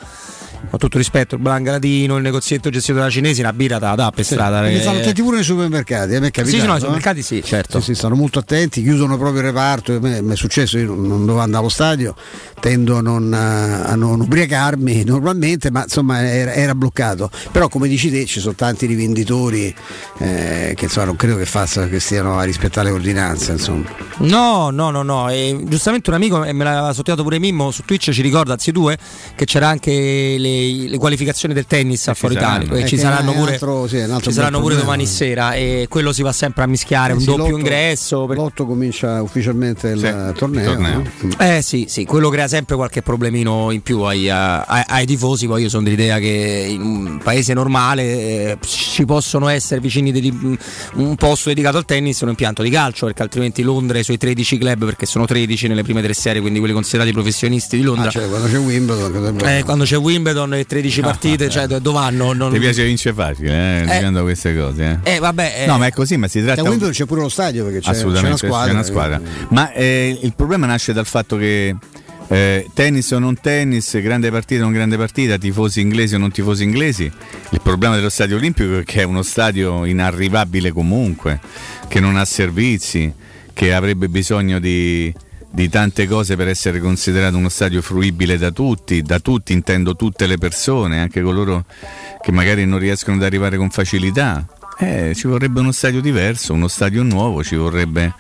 con 0.70 0.78
tutto 0.78 0.98
rispetto, 0.98 1.36
il 1.36 1.42
Brangalatino, 1.42 2.18
il 2.18 2.24
negozietto 2.24 2.70
gestito 2.70 2.98
dalla 2.98 3.10
cinese, 3.10 3.42
una 3.42 3.54
birra 3.54 3.80
da, 3.80 3.96
da 3.96 4.12
per 4.12 4.26
sì, 4.26 4.34
strada. 4.34 4.60
Perché 4.62 4.82
fanno 4.82 5.00
attenti 5.00 5.22
pure 5.22 5.36
nei 5.38 5.46
supermercati, 5.46 6.16
a 6.16 6.20
me 6.20 6.28
è 6.28 6.32
capitato, 6.32 6.62
Sì, 6.62 6.68
no, 6.68 6.76
i 6.76 6.80
supermercati 6.80 7.22
sì, 7.22 7.44
certo. 7.44 7.80
Sì, 7.80 7.86
sì, 7.86 7.96
stanno 7.96 8.16
molto 8.16 8.40
attenti, 8.40 8.82
chiudono 8.82 9.18
proprio 9.18 9.40
il 9.40 9.48
reparto, 9.48 9.94
mi 10.22 10.34
è 10.34 10.36
successo, 10.36 10.78
io 10.78 10.94
non 10.94 11.22
dovevo 11.22 11.40
andare 11.40 11.60
allo 11.60 11.70
stadio, 11.70 12.16
tendo 12.60 12.98
a 12.98 13.02
non, 13.02 13.34
a 13.34 13.96
non 13.96 14.22
ubriacarmi 14.22 15.04
normalmente, 15.06 15.72
ma 15.72 15.84
insomma 15.84 16.22
era, 16.28 16.54
era, 16.54 16.76
bloccato. 16.76 17.30
Però 17.52 17.68
come 17.70 17.88
dici 17.88 18.10
te 18.12 18.26
ci 18.26 18.40
sono 18.40 18.56
tanti 18.56 18.86
rivenditori 18.86 19.74
eh, 20.20 20.74
che 20.76 20.86
insomma 20.86 21.08
non 21.08 21.16
credo 21.16 21.38
che, 21.38 21.46
faccia, 21.46 21.88
che 21.88 22.00
stiano 22.00 22.38
a 22.38 22.44
rispettare 22.44 22.90
le 22.90 22.96
ordinanze. 22.96 23.54
Insomma. 23.54 23.86
No, 24.20 24.70
no, 24.70 24.92
no, 24.92 25.04
no. 25.04 25.30
E 25.30 25.58
giustamente 25.68 26.10
un 26.10 26.16
amico, 26.16 26.44
e 26.44 26.54
me 26.54 26.64
l'aveva 26.64 26.94
sottolineato 26.94 27.24
pure 27.24 27.40
Mimmo 27.40 27.72
su 27.72 27.84
Twitch, 27.84 28.12
ci 28.12 28.22
ricorda, 28.22 28.54
anzi 28.54 28.72
due, 28.72 28.98
che 29.36 29.46
c'era 29.46 29.68
anche 29.68 30.36
le, 30.38 30.90
le 30.90 30.98
qualificazioni 30.98 31.54
del 31.54 31.66
tennis 31.66 32.08
a 32.08 32.14
Fuori 32.14 32.36
Italia. 32.36 32.74
Eh, 32.76 32.86
ci 32.86 32.98
saranno 32.98 33.34
pure, 33.34 33.54
altro, 33.54 33.88
sì, 33.88 34.04
ci 34.22 34.32
saranno 34.32 34.60
pure 34.60 34.76
domani 34.76 35.06
sera 35.06 35.54
e 35.54 35.88
quello 35.90 36.14
si 36.14 36.22
va 36.22 36.32
sempre 36.32 36.64
a 36.64 36.68
mischiare, 36.68 37.14
eh, 37.14 37.16
un 37.16 37.22
sì, 37.22 37.26
doppio 37.26 37.58
ingresso. 37.58 38.26
Per... 38.26 38.38
L'otto 38.38 38.66
comincia 38.66 39.22
ufficialmente 39.22 39.96
sì, 40.00 40.34
torneo. 40.36 40.66
torneo. 40.66 41.04
Eh 41.38 41.62
sì, 41.62 41.86
sì, 41.88 42.06
quello 42.06 42.30
crea 42.30 42.48
sempre 42.48 42.76
qualche 42.76 43.02
problemino 43.02 43.72
in 43.72 43.82
più 43.82 44.02
ai, 44.02 44.30
ai, 44.30 44.84
ai 44.88 45.06
tifosi, 45.06 45.48
poi 45.48 45.64
io 45.64 45.70
sono 45.70 45.84
dell'idea 45.84 46.20
che 46.20 46.68
in 46.70 46.82
un 46.82 47.20
paese 47.24 47.54
normale 47.54 48.04
eh, 48.04 48.58
ci 48.62 49.06
possono 49.06 49.48
essere 49.48 49.80
vicini 49.82 50.12
di 50.12 50.58
un 50.94 51.16
posto 51.16 51.50
dedicato 51.50 51.78
al 51.78 51.86
tennis 51.86 52.22
e 52.22 52.24
un 52.24 52.30
impianto 52.30 52.62
di 52.64 52.70
calcio, 52.70 53.06
perché 53.06 53.22
altrimenti 53.22 53.62
Londra 53.62 53.98
e 53.98 54.02
i 54.02 54.04
suoi 54.04 54.18
13 54.18 54.58
club, 54.58 54.86
perché 54.86 55.06
sono 55.06 55.26
13 55.26 55.68
nelle 55.68 55.84
prime 55.84 56.02
tre 56.02 56.14
serie, 56.14 56.42
quindi 56.42 56.60
quelli 56.60 56.74
considerati 56.74 57.12
professionisti 57.12 57.78
di 57.78 57.84
Londra. 57.84 58.08
Ah, 58.08 58.12
cioè, 58.12 58.28
quando 58.30 58.48
c'è 58.48 58.58
Wimbledon, 58.58 59.40
eh, 59.44 59.64
quando 59.64 59.84
c'è 59.84 59.98
Wimbledon 59.98 60.54
e 60.56 60.66
13 60.66 61.02
partite, 61.02 61.46
ah, 61.46 61.50
cioè 61.50 61.68
dove 61.68 61.92
vanno? 61.92 62.34
Non... 62.34 62.52
Ti 62.52 62.60
piace 62.60 62.84
vince 62.84 63.14
facile, 63.14 63.52
eh, 63.52 63.82
eh, 63.82 63.84
dicendo 63.84 64.22
queste 64.24 64.56
cose. 64.56 65.00
Eh, 65.04 65.16
eh 65.16 65.20
vabbè, 65.20 65.66
no, 65.68 65.78
ma 65.78 65.88
è 65.88 65.92
così, 65.92 66.18
ma 66.18 66.28
si 66.28 66.42
tratta. 66.42 66.62
Da 66.62 66.70
Wimbledon 66.70 66.94
c'è 66.94 67.06
pure 67.06 67.22
lo 67.22 67.30
stadio 67.30 67.64
perché 67.66 67.80
c'è, 67.80 67.90
Assolutamente, 67.90 68.38
c'è 68.38 68.46
una 68.46 68.54
squadra. 68.54 68.68
C'è 68.68 68.74
una 68.74 68.84
squadra. 68.84 69.22
Ma 69.50 69.72
eh, 69.90 70.20
il 70.22 70.34
problema 70.36 70.68
nasce 70.68 70.94
dal 70.94 71.06
fatto 71.06 71.36
che 71.36 71.76
eh, 72.28 72.70
tennis 72.74 73.10
o 73.12 73.20
non 73.20 73.40
tennis, 73.40 74.00
grande 74.02 74.30
partita 74.30 74.62
o 74.62 74.66
non 74.66 74.74
grande 74.74 74.98
partita, 74.98 75.38
tifosi 75.38 75.82
inglesi 75.82 76.16
o 76.16 76.20
non 76.20 76.32
tifosi 76.32 76.64
inglesi. 76.64 77.12
Il 77.50 77.62
problema 77.62 77.96
dello 77.96 78.10
stadio 78.10 78.38
olimpico 78.38 78.78
è 78.78 78.84
che 78.84 79.02
è 79.02 79.04
uno 79.04 79.24
stadio 79.24 79.86
inarrivabile 79.86 80.72
comunque, 80.72 81.40
che 81.88 82.00
non 82.00 82.18
ha 82.18 82.26
servizi, 82.26 83.12
che 83.52 83.74
avrebbe 83.74 84.10
bisogno 84.10 84.60
di, 84.60 85.12
di 85.50 85.70
tante 85.70 86.08
cose 86.08 86.36
per 86.36 86.48
essere 86.48 86.80
considerato 86.80 87.38
uno 87.38 87.50
stadio 87.50 87.82
fruibile 87.82 88.38
da 88.38 88.52
tutti, 88.52 89.02
da 89.02 89.20
tutti 89.20 89.54
intendo 89.54 89.96
tutte 89.96 90.28
le 90.28 90.38
persone, 90.38 91.00
anche 91.00 91.22
coloro 91.22 91.66
che 92.22 92.32
magari 92.32 92.66
non 92.66 92.78
riescono 92.78 93.18
ad 93.18 93.24
arrivare 93.24 93.58
con 93.58 93.72
facilità. 93.72 94.46
Eh, 94.82 95.14
ci 95.14 95.28
vorrebbe 95.28 95.60
uno 95.60 95.74
stadio 95.74 96.00
diverso, 96.00 96.54
uno 96.54 96.70
stadio 96.70 97.04
nuovo, 97.04 97.44
ci 97.44 97.56
vorrebbe. 97.56 98.14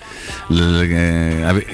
Eh, 0.49 1.41
ave, 1.41 1.65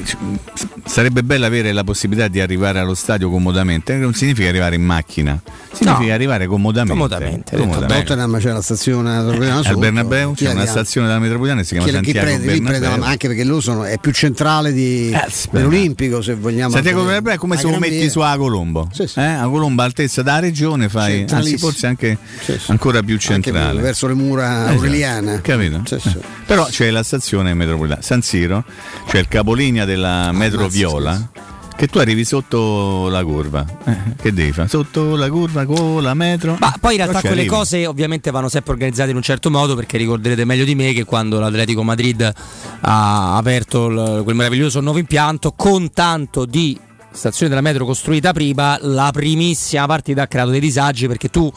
sarebbe 0.85 1.23
bello 1.23 1.47
avere 1.47 1.71
la 1.71 1.83
possibilità 1.83 2.27
di 2.27 2.39
arrivare 2.39 2.77
allo 2.77 2.93
stadio 2.93 3.31
comodamente. 3.31 3.95
Non 3.95 4.13
significa 4.13 4.47
arrivare 4.47 4.75
in 4.75 4.83
macchina, 4.83 5.41
significa 5.71 6.09
no. 6.09 6.13
arrivare 6.13 6.45
comodamente. 6.45 6.93
Comodamente. 6.93 7.57
comodamente. 7.57 7.93
A 7.95 7.97
Tottenham 7.97 8.37
c'è 8.37 8.51
la 8.51 8.61
stazione 8.61 9.21
metropolitana. 9.21 9.69
Al 9.69 9.77
Bernabeu 9.77 10.33
c'è 10.35 10.51
una 10.51 10.65
stazione 10.67 11.07
della 11.07 11.19
metropolitana 11.19 11.61
che 11.61 11.65
si 11.65 11.73
chiama 11.73 11.87
chi, 11.87 11.93
Santiago 11.95 12.19
chi 12.19 12.41
prende, 12.43 12.61
prende, 12.61 13.05
anche 13.07 13.27
perché 13.27 13.43
loro 13.43 13.61
sono, 13.61 13.85
è 13.85 13.97
più 13.97 14.11
centrale 14.11 14.71
di, 14.71 15.09
eh, 15.09 15.31
dell'Olimpico, 15.49 16.21
se 16.21 16.35
vogliamo. 16.35 16.69
Santiago 16.69 17.03
Bernabeu 17.05 17.33
è 17.33 17.37
come 17.37 17.57
se 17.57 17.67
lo 17.67 17.79
metti 17.79 18.07
su 18.07 18.19
A 18.19 18.37
Colombo. 18.37 18.87
Sì, 18.91 19.07
sì. 19.07 19.17
Eh? 19.17 19.25
A 19.25 19.47
Colombo, 19.47 19.81
altezza 19.81 20.21
della 20.21 20.37
regione, 20.37 20.89
fai 20.89 21.25
anzi, 21.27 21.57
forse 21.57 21.87
anche 21.87 22.19
sì, 22.41 22.55
ancora 22.67 23.01
più 23.01 23.17
centrale. 23.17 23.69
Anche 23.69 23.81
verso 23.81 24.05
le 24.05 24.13
mura 24.13 24.73
Aureliana. 24.75 25.41
Capito? 25.41 25.81
Sì, 25.85 25.99
sì. 25.99 26.17
Però 26.45 26.65
c'è 26.65 26.89
la 26.89 27.03
stazione 27.03 27.53
metropolitana. 27.53 28.01
San 28.01 28.21
Siro, 28.21 28.63
c'è 29.07 29.19
il 29.19 29.27
capolinea 29.27 29.85
della 29.85 30.31
metro 30.31 30.67
Viola. 30.67 31.29
Che 31.77 31.87
tu 31.87 31.97
arrivi 31.97 32.23
sotto 32.23 33.09
la 33.09 33.21
curva, 33.25 33.65
eh, 33.83 33.97
che 34.21 34.31
devi 34.31 34.53
fare? 34.53 34.69
Sotto 34.69 35.17
la 35.17 35.29
curva 35.29 35.65
con 35.65 36.01
la 36.01 36.13
metro? 36.13 36.55
Ma 36.57 36.73
poi 36.79 36.91
in 36.95 36.99
realtà 36.99 37.19
quelle 37.19 37.41
arrivi. 37.41 37.49
cose 37.49 37.85
ovviamente 37.85 38.31
vanno 38.31 38.47
sempre 38.47 38.71
organizzate 38.71 39.09
in 39.09 39.17
un 39.17 39.21
certo 39.21 39.51
modo 39.51 39.75
perché 39.75 39.97
ricorderete 39.97 40.45
meglio 40.45 40.63
di 40.63 40.73
me 40.73 40.93
che 40.93 41.03
quando 41.03 41.37
l'Atletico 41.37 41.83
Madrid 41.83 42.31
ha 42.79 43.35
aperto 43.35 43.89
l- 43.89 44.23
quel 44.23 44.35
meraviglioso 44.37 44.79
nuovo 44.79 44.99
impianto 44.99 45.51
con 45.51 45.91
tanto 45.91 46.45
di 46.45 46.79
stazione 47.11 47.49
della 47.49 47.61
metro 47.61 47.83
costruita 47.83 48.31
prima, 48.31 48.77
la 48.79 49.09
primissima 49.11 49.85
partita 49.85 50.21
ha 50.21 50.27
creato 50.27 50.51
dei 50.51 50.61
disagi 50.61 51.07
perché 51.07 51.27
tu 51.29 51.51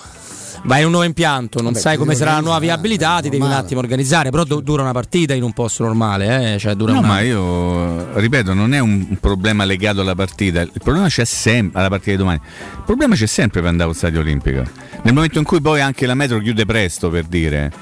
vai 0.65 0.81
in 0.81 0.87
un 0.87 0.91
nuovo 0.91 1.07
impianto, 1.07 1.61
non 1.61 1.73
Vabbè, 1.73 1.83
sai 1.83 1.97
come 1.97 2.15
sarà 2.15 2.33
la 2.33 2.41
nuova 2.41 2.59
viabilità, 2.59 3.21
ti 3.21 3.29
devi 3.29 3.43
un 3.43 3.53
attimo 3.53 3.81
organizzare, 3.81 4.31
però 4.31 4.45
do, 4.45 4.61
dura 4.61 4.83
una 4.83 4.93
partita 4.93 5.35
in 5.35 5.43
un 5.43 5.53
posto 5.53 5.85
normale, 5.85 6.55
eh? 6.55 6.59
cioè 6.59 6.75
dura 6.75 6.93
no, 6.93 6.99
una... 6.99 7.09
ma 7.09 7.21
io 7.21 8.19
ripeto, 8.19 8.55
non 8.55 8.75
è 8.75 8.79
un 8.79 9.17
problema 9.21 9.65
legato 9.65 10.01
alla 10.01 10.15
partita, 10.15 10.61
il 10.61 10.71
problema 10.83 11.09
c'è 11.09 11.25
sempre 11.25 11.79
alla 11.79 11.89
partita 11.89 12.11
di 12.13 12.17
domani. 12.17 12.41
Il 12.43 12.83
problema 12.85 13.15
c'è 13.15 13.27
sempre 13.27 13.61
per 13.61 13.69
andare 13.69 13.89
allo 13.89 13.99
stadio 13.99 14.21
olimpico. 14.21 14.63
Nel 15.03 15.15
momento 15.15 15.39
in 15.39 15.45
cui 15.45 15.61
poi 15.61 15.81
anche 15.81 16.07
la 16.07 16.15
metro 16.15 16.39
chiude 16.41 16.67
presto, 16.67 17.09
per 17.11 17.25
dire, 17.25 17.73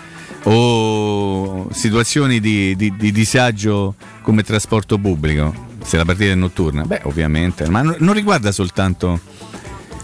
o 0.44 1.68
situazioni 1.72 2.40
di, 2.40 2.76
di, 2.76 2.94
di 2.96 3.12
disagio 3.12 3.94
come 4.22 4.42
trasporto 4.42 4.98
pubblico, 4.98 5.52
se 5.82 5.96
la 5.96 6.04
partita 6.04 6.32
è 6.32 6.34
notturna, 6.34 6.84
beh, 6.84 7.00
ovviamente, 7.04 7.68
ma 7.68 7.82
non 7.82 8.12
riguarda 8.12 8.52
soltanto 8.52 9.20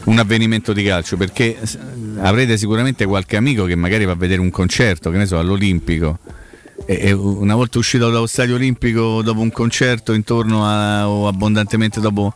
un 0.04 0.18
avvenimento 0.18 0.72
di 0.72 0.82
calcio 0.82 1.16
perché 1.16 1.58
avrete 2.20 2.56
sicuramente 2.56 3.06
qualche 3.06 3.36
amico 3.36 3.64
che 3.64 3.76
magari 3.76 4.04
va 4.04 4.12
a 4.12 4.16
vedere 4.16 4.40
un 4.40 4.50
concerto, 4.50 5.10
che 5.10 5.18
ne 5.18 5.26
so, 5.26 5.38
all'Olimpico. 5.38 6.18
E, 6.84 7.12
una 7.12 7.54
volta 7.54 7.78
uscito 7.78 8.10
dallo 8.10 8.26
stadio 8.26 8.56
olimpico 8.56 9.22
dopo 9.22 9.40
un 9.40 9.52
concerto 9.52 10.12
intorno 10.14 10.66
a, 10.66 11.08
o 11.08 11.28
abbondantemente 11.28 12.00
dopo 12.00 12.34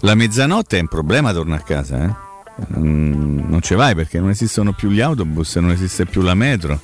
la 0.00 0.14
mezzanotte 0.14 0.78
è 0.78 0.80
un 0.80 0.88
problema 0.88 1.32
tornare 1.32 1.60
a 1.60 1.64
casa 1.64 2.04
eh? 2.06 2.78
non 2.78 3.58
ci 3.60 3.74
vai 3.74 3.94
perché 3.94 4.18
non 4.18 4.30
esistono 4.30 4.72
più 4.72 4.88
gli 4.88 5.00
autobus 5.00 5.56
non 5.56 5.72
esiste 5.72 6.06
più 6.06 6.22
la 6.22 6.32
metro 6.32 6.80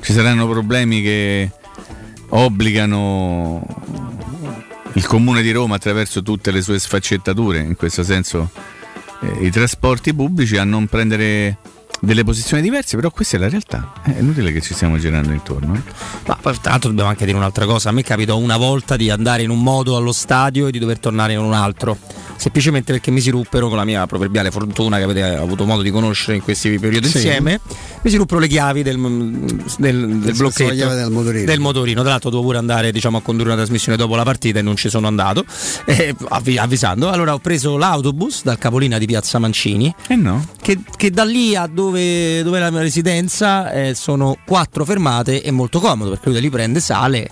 ci 0.00 0.12
saranno 0.12 0.48
problemi 0.48 1.02
che 1.02 1.50
obbligano 2.28 3.66
il 4.92 5.06
comune 5.06 5.42
di 5.42 5.50
Roma 5.50 5.74
attraverso 5.74 6.22
tutte 6.22 6.52
le 6.52 6.62
sue 6.62 6.78
sfaccettature 6.78 7.58
in 7.58 7.74
questo 7.74 8.04
senso 8.04 8.50
eh, 9.22 9.46
i 9.46 9.50
trasporti 9.50 10.14
pubblici 10.14 10.56
a 10.56 10.64
non 10.64 10.86
prendere 10.86 11.58
delle 12.00 12.24
posizioni 12.24 12.62
diverse, 12.62 12.96
però 12.96 13.10
questa 13.10 13.36
è 13.36 13.40
la 13.40 13.48
realtà. 13.48 13.92
È 14.02 14.18
inutile 14.18 14.52
che 14.52 14.60
ci 14.60 14.74
stiamo 14.74 14.98
girando 14.98 15.32
intorno. 15.32 15.74
Eh. 15.74 15.80
Ma 16.26 16.36
tra 16.40 16.70
l'altro 16.70 16.88
dobbiamo 16.90 17.10
anche 17.10 17.24
dire 17.24 17.36
un'altra 17.36 17.64
cosa. 17.66 17.88
A 17.88 17.92
me 17.92 18.02
capitò 18.02 18.36
una 18.36 18.56
volta 18.56 18.96
di 18.96 19.10
andare 19.10 19.42
in 19.42 19.50
un 19.50 19.62
modo 19.62 19.96
allo 19.96 20.12
stadio 20.12 20.66
e 20.66 20.70
di 20.70 20.78
dover 20.78 20.98
tornare 20.98 21.32
in 21.32 21.38
un 21.38 21.52
altro. 21.52 21.96
Semplicemente 22.36 22.92
perché 22.92 23.10
mi 23.10 23.20
si 23.20 23.30
ruppero 23.30 23.68
con 23.68 23.76
la 23.76 23.84
mia 23.84 24.06
proverbiale 24.06 24.50
fortuna 24.50 24.96
che 24.98 25.04
avete 25.04 25.22
avuto 25.22 25.64
modo 25.64 25.82
di 25.82 25.90
conoscere 25.90 26.36
in 26.36 26.42
questi 26.42 26.78
periodi 26.78 27.08
sì. 27.08 27.18
insieme. 27.18 27.60
Mi 28.02 28.10
si 28.10 28.16
ruppero 28.16 28.40
le 28.40 28.48
chiavi 28.48 28.82
del, 28.82 28.98
del, 29.78 30.18
del 30.18 30.34
blocchetto 30.34 30.74
del 30.74 31.10
motorino. 31.10 31.44
del 31.44 31.60
motorino. 31.60 32.00
Tra 32.02 32.10
l'altro 32.10 32.30
dovevo 32.30 32.48
pure 32.48 32.58
andare 32.58 32.92
diciamo, 32.92 33.18
a 33.18 33.22
condurre 33.22 33.50
una 33.50 33.56
trasmissione 33.56 33.96
dopo 33.96 34.16
la 34.16 34.24
partita 34.24 34.58
e 34.58 34.62
non 34.62 34.76
ci 34.76 34.90
sono 34.90 35.06
andato, 35.06 35.44
eh, 35.86 36.14
avvisando. 36.28 37.08
Allora 37.08 37.32
ho 37.34 37.38
preso 37.38 37.76
l'autobus 37.76 38.42
dal 38.42 38.58
capolina 38.58 38.98
di 38.98 39.06
Piazza 39.06 39.38
Mancini. 39.38 39.94
Eh 40.08 40.16
no. 40.16 40.44
Che, 40.60 40.80
che 40.96 41.10
da 41.10 41.24
lì 41.24 41.54
a 41.54 41.66
dove 41.66 41.93
dove, 41.94 42.42
dove 42.42 42.58
è 42.58 42.60
la 42.60 42.70
mia 42.70 42.80
residenza 42.80 43.70
eh, 43.70 43.94
sono 43.94 44.36
quattro 44.44 44.84
fermate 44.84 45.42
e 45.42 45.50
molto 45.50 45.78
comodo 45.80 46.10
perché 46.10 46.24
lui 46.26 46.34
da 46.34 46.40
lì 46.40 46.50
prende 46.50 46.80
sale 46.80 47.30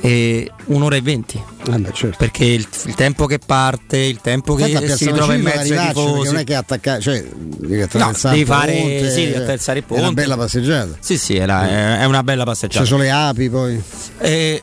e 0.00 0.50
un'ora 0.66 0.96
e 0.96 1.00
venti 1.00 1.42
eh 1.68 1.78
beh, 1.78 1.92
certo. 1.92 2.16
perché 2.18 2.44
il, 2.44 2.68
il, 2.84 2.94
tempo 2.94 3.24
che 3.24 3.38
parte 3.38 3.96
il 3.96 4.20
tempo 4.20 4.54
che 4.54 4.88
si 4.94 5.06
trova 5.06 5.32
in 5.32 5.40
mezzo 5.40 5.72
ai 5.72 5.88
tifosi 5.88 6.26
non 6.26 6.36
è 6.36 6.44
che 6.44 6.54
attacca 6.54 7.00
cioè 7.00 7.24
devi 7.24 7.80
attraversare 7.80 8.36
no, 8.36 8.44
devi 8.44 8.44
fare 8.44 8.72
ponte, 8.74 9.10
sì, 9.10 9.20
devi 9.24 9.34
attraversare 9.34 9.78
il 9.78 9.84
ponte 9.84 10.02
è 10.02 10.06
una 10.06 10.14
bella 10.14 10.36
passeggiata 10.36 10.96
sì 11.00 11.16
sì 11.16 11.36
era, 11.36 11.66
è, 11.66 11.98
è 12.00 12.04
una 12.04 12.22
bella 12.22 12.44
passeggiata 12.44 12.84
ci 12.84 12.90
sono 12.90 13.02
le 13.02 13.10
api 13.10 13.48
poi 13.48 13.82
e 14.18 14.62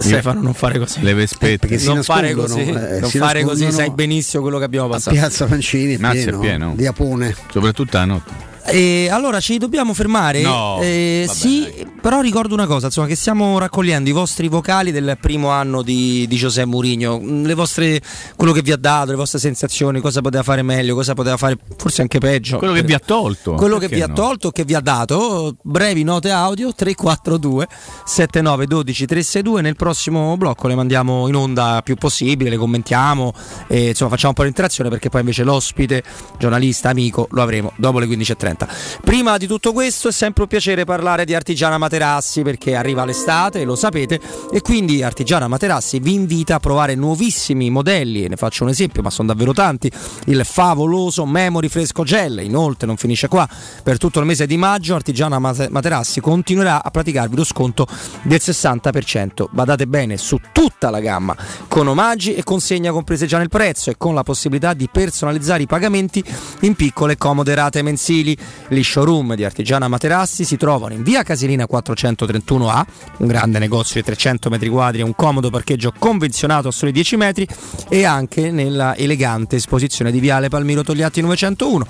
Stefano, 0.00 0.42
non 0.42 0.54
fare 0.54 0.78
così. 0.78 1.02
Le 1.02 1.12
vespette. 1.12 1.66
Eh, 1.66 1.82
non 1.82 2.04
fare 2.04 2.32
così, 2.32 2.60
eh, 2.60 3.00
non 3.00 3.10
fare 3.10 3.42
così, 3.42 3.72
sai 3.72 3.90
benissimo 3.90 4.42
quello 4.42 4.58
che 4.58 4.64
abbiamo 4.64 4.86
passato. 4.86 5.16
Piazza 5.16 5.48
Mancini 5.48 5.94
è 5.94 6.10
pieno, 6.10 6.38
pieno. 6.38 6.72
di 6.76 6.86
Apone. 6.86 7.34
Soprattutto 7.50 7.96
la 7.96 8.04
notte. 8.04 8.46
E 8.70 9.08
allora 9.10 9.40
ci 9.40 9.58
dobbiamo 9.58 9.94
fermare? 9.94 10.42
No, 10.42 10.78
eh, 10.80 11.26
sì, 11.28 11.86
però 12.00 12.20
ricordo 12.20 12.54
una 12.54 12.66
cosa, 12.66 12.86
insomma, 12.86 13.06
che 13.06 13.16
stiamo 13.16 13.58
raccogliendo 13.58 14.08
i 14.08 14.12
vostri 14.12 14.48
vocali 14.48 14.92
del 14.92 15.16
primo 15.20 15.48
anno 15.48 15.82
di, 15.82 16.26
di 16.28 16.36
Giuseppe 16.36 16.66
Mourinho, 16.66 17.18
mm, 17.18 17.44
le 17.44 17.54
vostre, 17.54 18.00
quello 18.36 18.52
che 18.52 18.62
vi 18.62 18.72
ha 18.72 18.76
dato, 18.76 19.10
le 19.10 19.16
vostre 19.16 19.38
sensazioni, 19.38 20.00
cosa 20.00 20.20
poteva 20.20 20.42
fare 20.42 20.62
meglio, 20.62 20.94
cosa 20.94 21.14
poteva 21.14 21.36
fare 21.36 21.56
forse 21.76 22.02
anche 22.02 22.18
peggio. 22.18 22.58
Quello 22.58 22.74
che 22.74 22.82
vi 22.82 22.92
ha 22.92 22.98
tolto. 22.98 23.54
Quello 23.54 23.78
che 23.78 23.88
vi 23.88 23.98
no? 24.00 24.04
ha 24.04 24.08
tolto, 24.08 24.50
che 24.50 24.64
vi 24.64 24.74
ha 24.74 24.80
dato, 24.80 25.56
brevi 25.62 26.02
note 26.02 26.30
audio 26.30 26.74
342 26.74 27.66
7912 28.04 29.06
362, 29.06 29.60
nel 29.62 29.76
prossimo 29.76 30.36
blocco 30.36 30.68
le 30.68 30.74
mandiamo 30.74 31.26
in 31.28 31.34
onda 31.34 31.80
più 31.82 31.96
possibile, 31.96 32.50
le 32.50 32.56
commentiamo 32.56 33.32
e 33.66 33.88
insomma 33.88 34.10
facciamo 34.10 34.28
un 34.28 34.34
po' 34.34 34.42
di 34.42 34.48
interazione 34.48 34.90
perché 34.90 35.08
poi 35.08 35.20
invece 35.20 35.42
l'ospite, 35.42 36.02
giornalista, 36.38 36.90
amico, 36.90 37.28
lo 37.30 37.42
avremo 37.42 37.72
dopo 37.76 37.98
le 37.98 38.06
15.30. 38.06 38.57
Prima 39.04 39.36
di 39.36 39.46
tutto 39.46 39.72
questo 39.72 40.08
è 40.08 40.12
sempre 40.12 40.42
un 40.42 40.48
piacere 40.48 40.84
parlare 40.84 41.24
di 41.24 41.34
Artigiana 41.34 41.78
Materassi 41.78 42.42
perché 42.42 42.74
arriva 42.74 43.04
l'estate, 43.04 43.64
lo 43.64 43.76
sapete, 43.76 44.20
e 44.50 44.60
quindi 44.60 45.02
Artigiana 45.02 45.48
Materassi 45.48 45.98
vi 45.98 46.14
invita 46.14 46.56
a 46.56 46.58
provare 46.58 46.94
nuovissimi 46.94 47.70
modelli, 47.70 48.26
ne 48.28 48.36
faccio 48.36 48.64
un 48.64 48.70
esempio, 48.70 49.02
ma 49.02 49.10
sono 49.10 49.28
davvero 49.28 49.52
tanti, 49.52 49.90
il 50.26 50.44
favoloso 50.44 51.26
Memory 51.26 51.68
Fresco 51.68 52.04
Gel, 52.04 52.40
inoltre 52.42 52.86
non 52.86 52.96
finisce 52.96 53.28
qua, 53.28 53.48
per 53.82 53.98
tutto 53.98 54.20
il 54.20 54.26
mese 54.26 54.46
di 54.46 54.56
maggio 54.56 54.94
Artigiana 54.94 55.38
Materassi 55.38 56.20
continuerà 56.20 56.82
a 56.82 56.90
praticarvi 56.90 57.36
lo 57.36 57.44
sconto 57.44 57.86
del 58.22 58.40
60%, 58.42 59.46
badate 59.50 59.86
bene, 59.86 60.16
su 60.16 60.38
tutta 60.52 60.90
la 60.90 61.00
gamma, 61.00 61.36
con 61.68 61.86
omaggi 61.86 62.34
e 62.34 62.44
consegna 62.44 62.92
comprese 62.92 63.26
già 63.26 63.38
nel 63.38 63.48
prezzo 63.48 63.90
e 63.90 63.96
con 63.96 64.14
la 64.14 64.22
possibilità 64.22 64.74
di 64.74 64.88
personalizzare 64.90 65.62
i 65.62 65.66
pagamenti 65.66 66.24
in 66.60 66.74
piccole 66.74 67.14
e 67.14 67.16
comode 67.16 67.54
rate 67.54 67.82
mensili. 67.82 68.36
Gli 68.68 68.82
showroom 68.82 69.34
di 69.34 69.44
Artigiana 69.44 69.88
Materassi 69.88 70.44
si 70.44 70.56
trovano 70.56 70.94
in 70.94 71.02
via 71.02 71.22
Casilina 71.22 71.66
431A, 71.70 72.82
un 73.18 73.26
grande 73.26 73.58
negozio 73.58 74.00
di 74.00 74.06
300 74.06 74.50
metri 74.50 74.68
quadri 74.68 75.02
un 75.02 75.14
comodo 75.14 75.50
parcheggio 75.50 75.92
convenzionato 75.98 76.68
a 76.68 76.72
soli 76.72 76.92
10 76.92 77.16
metri 77.16 77.46
e 77.88 78.04
anche 78.04 78.50
nella 78.50 78.96
elegante 78.96 79.56
esposizione 79.56 80.10
di 80.10 80.20
Viale 80.20 80.48
Palmiro 80.48 80.82
Togliatti 80.82 81.20
901, 81.20 81.86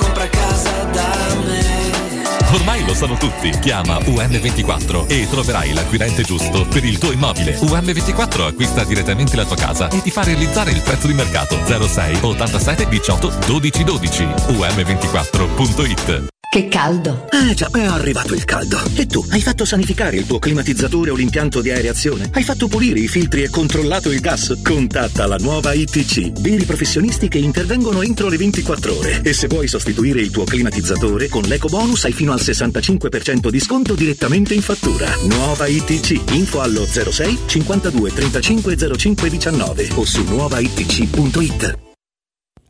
Ormai 2.53 2.85
lo 2.85 2.93
sanno 2.93 3.15
tutti. 3.15 3.49
Chiama 3.49 3.97
UM24 3.97 5.07
e 5.07 5.27
troverai 5.29 5.73
l'acquirente 5.73 6.23
giusto 6.23 6.65
per 6.65 6.83
il 6.83 6.97
tuo 6.97 7.11
immobile. 7.11 7.57
UM24 7.57 8.47
acquista 8.47 8.83
direttamente 8.83 9.37
la 9.37 9.45
tua 9.45 9.55
casa 9.55 9.87
e 9.87 10.01
ti 10.01 10.11
fa 10.11 10.23
realizzare 10.23 10.71
il 10.71 10.81
prezzo 10.81 11.07
di 11.07 11.13
mercato 11.13 11.57
06 11.65 12.17
87 12.21 12.89
18 12.89 13.33
12 13.47 13.83
12. 13.83 14.23
UM24.it 14.23 16.29
che 16.51 16.67
caldo! 16.67 17.27
Eh 17.31 17.53
già, 17.53 17.69
è 17.71 17.79
arrivato 17.79 18.33
il 18.33 18.43
caldo. 18.43 18.77
E 18.95 19.05
tu, 19.05 19.25
hai 19.29 19.39
fatto 19.39 19.63
sanificare 19.63 20.17
il 20.17 20.25
tuo 20.25 20.37
climatizzatore 20.37 21.09
o 21.09 21.15
l'impianto 21.15 21.61
di 21.61 21.71
aereazione? 21.71 22.29
Hai 22.33 22.43
fatto 22.43 22.67
pulire 22.67 22.99
i 22.99 23.07
filtri 23.07 23.43
e 23.43 23.49
controllato 23.49 24.11
il 24.11 24.19
gas? 24.19 24.59
Contatta 24.61 25.27
la 25.27 25.37
nuova 25.37 25.71
ITC, 25.71 26.41
veri 26.41 26.65
professionisti 26.65 27.29
che 27.29 27.37
intervengono 27.37 28.01
entro 28.01 28.27
le 28.27 28.35
24 28.35 28.97
ore. 28.97 29.21
E 29.23 29.31
se 29.31 29.47
vuoi 29.47 29.69
sostituire 29.69 30.19
il 30.19 30.29
tuo 30.29 30.43
climatizzatore, 30.43 31.29
con 31.29 31.43
l'eco 31.43 31.69
bonus 31.69 32.03
hai 32.03 32.11
fino 32.11 32.33
al 32.33 32.40
65% 32.41 33.49
di 33.49 33.59
sconto 33.59 33.93
direttamente 33.93 34.53
in 34.53 34.61
fattura. 34.61 35.13
Nuova 35.23 35.67
ITC, 35.67 36.31
info 36.31 36.61
allo 36.61 36.85
06 36.85 37.39
52 37.45 38.13
35 38.13 38.97
05 38.97 39.29
19 39.29 39.89
o 39.95 40.05
su 40.05 40.23
nuovaitc.it. 40.23 41.90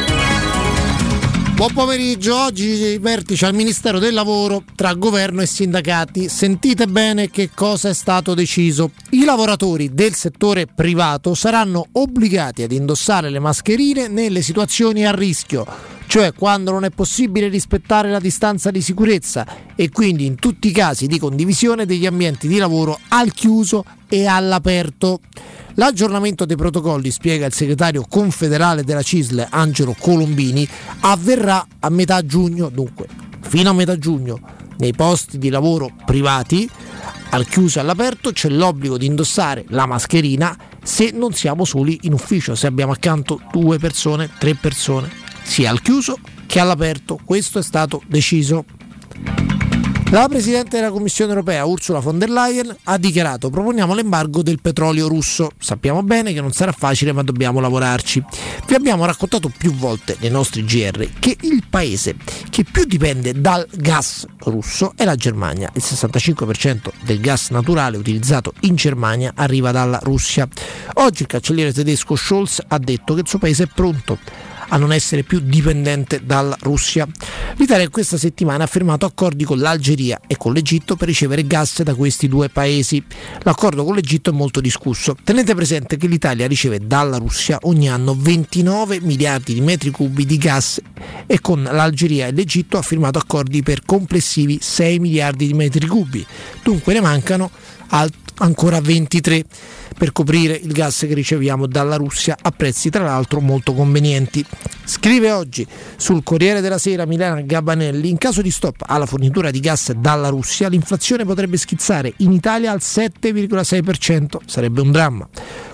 Buon 1.60 1.74
pomeriggio, 1.74 2.42
oggi 2.42 2.96
vertice 2.96 3.44
al 3.44 3.52
Ministero 3.52 3.98
del 3.98 4.14
Lavoro 4.14 4.64
tra 4.74 4.94
governo 4.94 5.42
e 5.42 5.46
sindacati. 5.46 6.30
Sentite 6.30 6.86
bene 6.86 7.28
che 7.28 7.50
cosa 7.54 7.90
è 7.90 7.92
stato 7.92 8.32
deciso. 8.32 8.92
I 9.10 9.26
lavoratori 9.26 9.92
del 9.92 10.14
settore 10.14 10.64
privato 10.64 11.34
saranno 11.34 11.88
obbligati 11.92 12.62
ad 12.62 12.72
indossare 12.72 13.28
le 13.28 13.40
mascherine 13.40 14.08
nelle 14.08 14.40
situazioni 14.40 15.04
a 15.04 15.14
rischio, 15.14 15.66
cioè 16.10 16.32
quando 16.32 16.72
non 16.72 16.82
è 16.82 16.90
possibile 16.90 17.46
rispettare 17.46 18.10
la 18.10 18.18
distanza 18.18 18.72
di 18.72 18.80
sicurezza 18.80 19.46
e 19.76 19.90
quindi 19.90 20.26
in 20.26 20.34
tutti 20.34 20.66
i 20.66 20.72
casi 20.72 21.06
di 21.06 21.20
condivisione 21.20 21.86
degli 21.86 22.04
ambienti 22.04 22.48
di 22.48 22.56
lavoro 22.56 22.98
al 23.10 23.32
chiuso 23.32 23.84
e 24.08 24.26
all'aperto. 24.26 25.20
L'aggiornamento 25.74 26.44
dei 26.46 26.56
protocolli, 26.56 27.12
spiega 27.12 27.46
il 27.46 27.52
segretario 27.52 28.04
confederale 28.08 28.82
della 28.82 29.02
CISL 29.02 29.46
Angelo 29.50 29.94
Colombini, 29.96 30.66
avverrà 31.02 31.64
a 31.78 31.88
metà 31.90 32.26
giugno, 32.26 32.70
dunque 32.70 33.06
fino 33.42 33.70
a 33.70 33.72
metà 33.72 33.96
giugno, 33.96 34.40
nei 34.78 34.92
posti 34.92 35.38
di 35.38 35.48
lavoro 35.48 35.92
privati, 36.04 36.68
al 37.30 37.46
chiuso 37.46 37.78
e 37.78 37.82
all'aperto 37.82 38.32
c'è 38.32 38.48
l'obbligo 38.48 38.98
di 38.98 39.06
indossare 39.06 39.64
la 39.68 39.86
mascherina 39.86 40.58
se 40.82 41.12
non 41.12 41.32
siamo 41.34 41.64
soli 41.64 42.00
in 42.02 42.14
ufficio, 42.14 42.56
se 42.56 42.66
abbiamo 42.66 42.90
accanto 42.90 43.40
due 43.52 43.78
persone, 43.78 44.28
tre 44.40 44.56
persone, 44.56 45.28
sia 45.42 45.70
al 45.70 45.82
chiuso 45.82 46.18
che 46.46 46.60
all'aperto. 46.60 47.18
Questo 47.24 47.58
è 47.58 47.62
stato 47.62 48.02
deciso. 48.06 48.64
La 50.12 50.26
Presidente 50.26 50.76
della 50.76 50.90
Commissione 50.90 51.30
europea 51.30 51.64
Ursula 51.64 52.00
von 52.00 52.18
der 52.18 52.30
Leyen 52.30 52.76
ha 52.82 52.98
dichiarato 52.98 53.48
proponiamo 53.48 53.94
l'embargo 53.94 54.42
del 54.42 54.60
petrolio 54.60 55.06
russo. 55.06 55.50
Sappiamo 55.56 56.02
bene 56.02 56.32
che 56.32 56.40
non 56.40 56.50
sarà 56.50 56.72
facile 56.72 57.12
ma 57.12 57.22
dobbiamo 57.22 57.60
lavorarci. 57.60 58.20
Vi 58.66 58.74
abbiamo 58.74 59.04
raccontato 59.04 59.52
più 59.56 59.72
volte 59.72 60.16
nei 60.18 60.30
nostri 60.30 60.64
GR 60.64 61.10
che 61.20 61.36
il 61.42 61.62
paese 61.70 62.16
che 62.50 62.64
più 62.64 62.86
dipende 62.86 63.40
dal 63.40 63.64
gas 63.72 64.26
russo 64.40 64.94
è 64.96 65.04
la 65.04 65.14
Germania. 65.14 65.70
Il 65.74 65.82
65% 65.84 66.90
del 67.04 67.20
gas 67.20 67.50
naturale 67.50 67.96
utilizzato 67.96 68.52
in 68.62 68.74
Germania 68.74 69.30
arriva 69.36 69.70
dalla 69.70 70.00
Russia. 70.02 70.48
Oggi 70.94 71.22
il 71.22 71.28
cancelliere 71.28 71.72
tedesco 71.72 72.16
Scholz 72.16 72.64
ha 72.66 72.78
detto 72.78 73.14
che 73.14 73.20
il 73.20 73.28
suo 73.28 73.38
paese 73.38 73.62
è 73.62 73.68
pronto 73.72 74.18
a 74.70 74.76
non 74.76 74.92
essere 74.92 75.22
più 75.22 75.40
dipendente 75.40 76.20
dalla 76.24 76.56
Russia. 76.60 77.06
L'Italia 77.56 77.88
questa 77.88 78.16
settimana 78.16 78.64
ha 78.64 78.66
firmato 78.66 79.06
accordi 79.06 79.44
con 79.44 79.58
l'Algeria 79.58 80.20
e 80.26 80.36
con 80.36 80.52
l'Egitto 80.52 80.96
per 80.96 81.08
ricevere 81.08 81.46
gas 81.46 81.82
da 81.82 81.94
questi 81.94 82.28
due 82.28 82.48
paesi. 82.48 83.02
L'accordo 83.42 83.84
con 83.84 83.94
l'Egitto 83.94 84.30
è 84.30 84.32
molto 84.32 84.60
discusso. 84.60 85.16
Tenete 85.22 85.54
presente 85.54 85.96
che 85.96 86.06
l'Italia 86.06 86.46
riceve 86.46 86.78
dalla 86.84 87.18
Russia 87.18 87.58
ogni 87.62 87.88
anno 87.88 88.16
29 88.18 89.00
miliardi 89.00 89.54
di 89.54 89.60
metri 89.60 89.90
cubi 89.90 90.24
di 90.24 90.38
gas 90.38 90.80
e 91.26 91.40
con 91.40 91.62
l'Algeria 91.62 92.26
e 92.26 92.32
l'Egitto 92.32 92.78
ha 92.78 92.82
firmato 92.82 93.18
accordi 93.18 93.62
per 93.62 93.82
complessivi 93.84 94.58
6 94.60 94.98
miliardi 94.98 95.46
di 95.46 95.54
metri 95.54 95.86
cubi. 95.86 96.24
Dunque 96.62 96.92
ne 96.92 97.00
mancano 97.00 97.50
ancora 98.40 98.80
23 98.80 99.44
per 99.96 100.12
coprire 100.12 100.54
il 100.54 100.72
gas 100.72 101.04
che 101.06 101.14
riceviamo 101.14 101.66
dalla 101.66 101.96
Russia 101.96 102.36
a 102.40 102.50
prezzi 102.50 102.90
tra 102.90 103.04
l'altro 103.04 103.40
molto 103.40 103.74
convenienti. 103.74 104.44
Scrive 104.84 105.30
oggi 105.30 105.66
sul 105.96 106.22
Corriere 106.22 106.60
della 106.60 106.78
Sera 106.78 107.04
Milena 107.06 107.40
Gabanelli, 107.40 108.08
in 108.08 108.18
caso 108.18 108.42
di 108.42 108.50
stop 108.50 108.82
alla 108.86 109.06
fornitura 109.06 109.50
di 109.50 109.60
gas 109.60 109.92
dalla 109.92 110.28
Russia 110.28 110.68
l'inflazione 110.68 111.24
potrebbe 111.24 111.56
schizzare 111.56 112.12
in 112.18 112.32
Italia 112.32 112.72
al 112.72 112.80
7,6%, 112.80 114.36
sarebbe 114.46 114.80
un 114.80 114.90
dramma. 114.90 115.28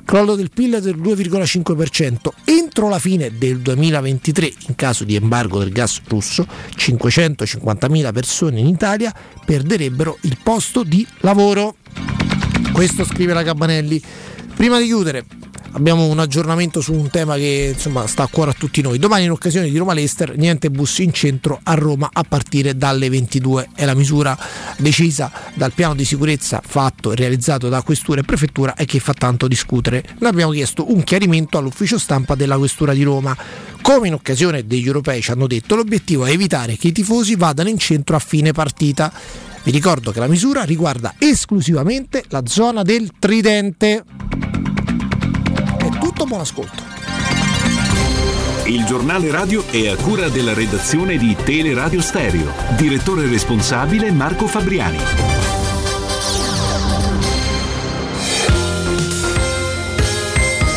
Crollo 0.05 0.37
del 0.37 0.51
PIL 0.51 0.81
del 0.81 0.97
2,5%. 1.01 2.29
Entro 2.45 2.89
la 2.89 3.01
fine 3.01 3.37
del 3.37 3.59
2023, 3.59 4.53
in 4.69 4.77
caso 4.77 5.03
di 5.05 5.17
embargo 5.17 5.59
del 5.59 5.73
gas 5.73 6.01
russo, 6.07 6.47
550.000 6.77 8.12
persone 8.12 8.61
in 8.61 8.67
Italia 8.67 9.12
perderebbero 9.45 10.19
il 10.23 10.39
posto 10.43 10.85
di 10.85 11.07
lavoro. 11.21 11.75
Questo 12.72 13.04
scrive 13.04 13.32
la 13.32 13.42
Cabanelli. 13.42 14.00
Prima 14.54 14.78
di 14.78 14.86
chiudere, 14.86 15.24
abbiamo 15.72 16.07
un 16.07 16.18
aggiornamento 16.18 16.80
su 16.80 16.92
un 16.94 17.11
tema 17.11 17.36
che 17.36 17.72
insomma, 17.74 18.07
sta 18.07 18.22
a 18.24 18.28
cuore 18.28 18.50
a 18.50 18.54
tutti 18.57 18.80
noi. 18.80 18.98
Domani 18.98 19.24
in 19.24 19.30
occasione 19.30 19.68
di 19.68 19.76
Roma 19.76 19.92
Lester, 19.92 20.36
niente 20.36 20.70
bus 20.70 20.98
in 20.98 21.12
centro 21.12 21.61
a 21.62 21.74
Roma 21.74 22.09
a 22.12 22.22
partire 22.22 22.76
dalle 22.76 23.09
22. 23.11 23.70
È 23.74 23.84
la 23.84 23.94
misura 23.94 24.36
decisa 24.78 25.30
dal 25.54 25.72
piano 25.72 25.94
di 25.94 26.04
sicurezza 26.04 26.62
fatto 26.64 27.12
e 27.12 27.16
realizzato 27.16 27.68
da 27.68 27.82
Questura 27.82 28.20
e 28.20 28.24
Prefettura 28.24 28.74
e 28.74 28.86
che 28.86 28.98
fa 28.98 29.12
tanto 29.12 29.48
discutere. 29.48 30.02
Noi 30.18 30.30
abbiamo 30.30 30.52
chiesto 30.52 30.92
un 30.92 31.04
chiarimento 31.04 31.59
all'ufficio 31.59 31.98
stampa 31.98 32.34
della 32.34 32.57
Questura 32.57 32.94
di 32.94 33.02
Roma. 33.02 33.36
Come 33.82 34.09
in 34.09 34.14
occasione 34.14 34.66
degli 34.66 34.86
europei 34.86 35.20
ci 35.20 35.30
hanno 35.30 35.46
detto, 35.46 35.76
l'obiettivo 35.76 36.24
è 36.24 36.30
evitare 36.30 36.76
che 36.76 36.88
i 36.88 36.92
tifosi 36.92 37.36
vadano 37.36 37.68
in 37.68 37.78
centro 37.78 38.16
a 38.16 38.18
fine 38.18 38.52
partita. 38.52 39.12
Vi 39.67 39.73
ricordo 39.73 40.12
che 40.12 40.21
la 40.21 40.29
misura 40.29 40.62
riguarda 40.62 41.14
esclusivamente 41.19 42.23
la 42.29 42.43
zona 42.47 42.83
del 42.83 43.11
tridente. 43.19 44.05
molto 45.99 46.25
buon 46.25 46.41
ascolto. 46.41 46.85
Il 48.67 48.85
giornale 48.85 49.29
radio 49.33 49.67
è 49.69 49.89
a 49.89 49.97
cura 49.97 50.29
della 50.29 50.55
redazione 50.55 51.17
di 51.17 51.35
Teleradio 51.43 52.01
Stereo. 52.01 52.53
Direttore 52.77 53.27
responsabile 53.27 54.12
Marco 54.12 54.47
Fabriani. 54.47 54.99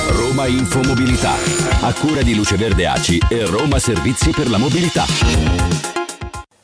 Roma 0.07 0.47
Infomobilità. 0.47 1.35
A 1.81 1.93
cura 1.93 2.23
di 2.23 2.33
Luce 2.33 2.57
Verde 2.57 2.87
Aci 2.87 3.21
e 3.29 3.45
Roma 3.45 3.77
Servizi 3.77 4.31
per 4.31 4.49
la 4.49 4.57
Mobilità. 4.57 5.88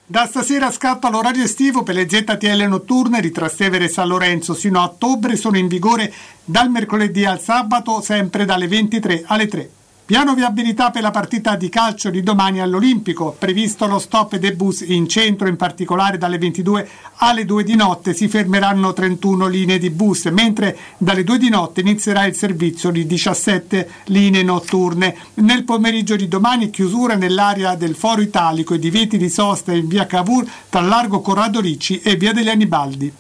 Da 0.08 0.28
stasera 0.28 0.70
scatta 0.70 1.10
l'orario 1.10 1.44
estivo 1.44 1.82
per 1.82 1.96
le 1.96 2.08
ZTL 2.08 2.66
notturne 2.68 3.22
di 3.22 3.32
Trastevere 3.32 3.86
e 3.86 3.88
San 3.88 4.08
Lorenzo. 4.08 4.54
Sino 4.54 4.80
a 4.80 4.84
ottobre 4.84 5.36
sono 5.36 5.58
in 5.58 5.68
vigore 5.68 6.14
dal 6.44 6.70
mercoledì 6.70 7.26
al 7.26 7.42
sabato, 7.42 8.02
sempre 8.02 8.46
dalle 8.46 8.68
23 8.68 9.24
alle 9.26 9.48
3. 9.48 9.70
Piano 10.06 10.36
viabilità 10.36 10.92
per 10.92 11.02
la 11.02 11.10
partita 11.10 11.56
di 11.56 11.68
calcio 11.68 12.12
di 12.12 12.22
domani 12.22 12.60
all'Olimpico. 12.60 13.36
Previsto 13.40 13.88
lo 13.88 13.98
stop 13.98 14.36
dei 14.36 14.52
bus 14.52 14.82
in 14.82 15.10
centro, 15.10 15.48
in 15.48 15.56
particolare 15.56 16.20
dalle 16.20 16.38
22 16.38 16.88
alle 17.16 17.44
2 17.44 17.64
di 17.64 17.76
notte 17.76 18.14
si 18.14 18.28
fermeranno 18.28 18.94
31 18.94 19.48
linee 19.48 19.80
di 19.80 19.90
bus, 19.90 20.26
mentre 20.26 20.78
dalle 21.00 21.24
2 21.24 21.40
di 21.40 21.50
notte 21.50 21.82
inizierà 21.82 22.26
il 22.26 22.36
servizio 22.36 22.92
di 22.92 23.08
17 23.08 23.90
linee 24.06 24.44
notturne. 24.44 25.18
Nel 25.36 25.64
pomeriggio 25.64 26.16
di 26.16 26.28
domani 26.28 26.70
chiusura 26.70 27.16
nell'area 27.16 27.74
del 27.74 27.96
Foro 27.96 28.22
Italico 28.22 28.76
e 28.76 28.80
divieti 28.80 29.18
di 29.18 29.30
sosta 29.30 29.74
in 29.74 29.88
via 29.88 30.06
Cavour 30.06 30.48
tra 30.70 30.82
Largo 30.82 31.20
Corrado 31.22 31.60
Ricci 31.60 32.02
e 32.02 32.16
via 32.16 32.32
degli 32.32 32.50
Anibaldi. 32.50 33.12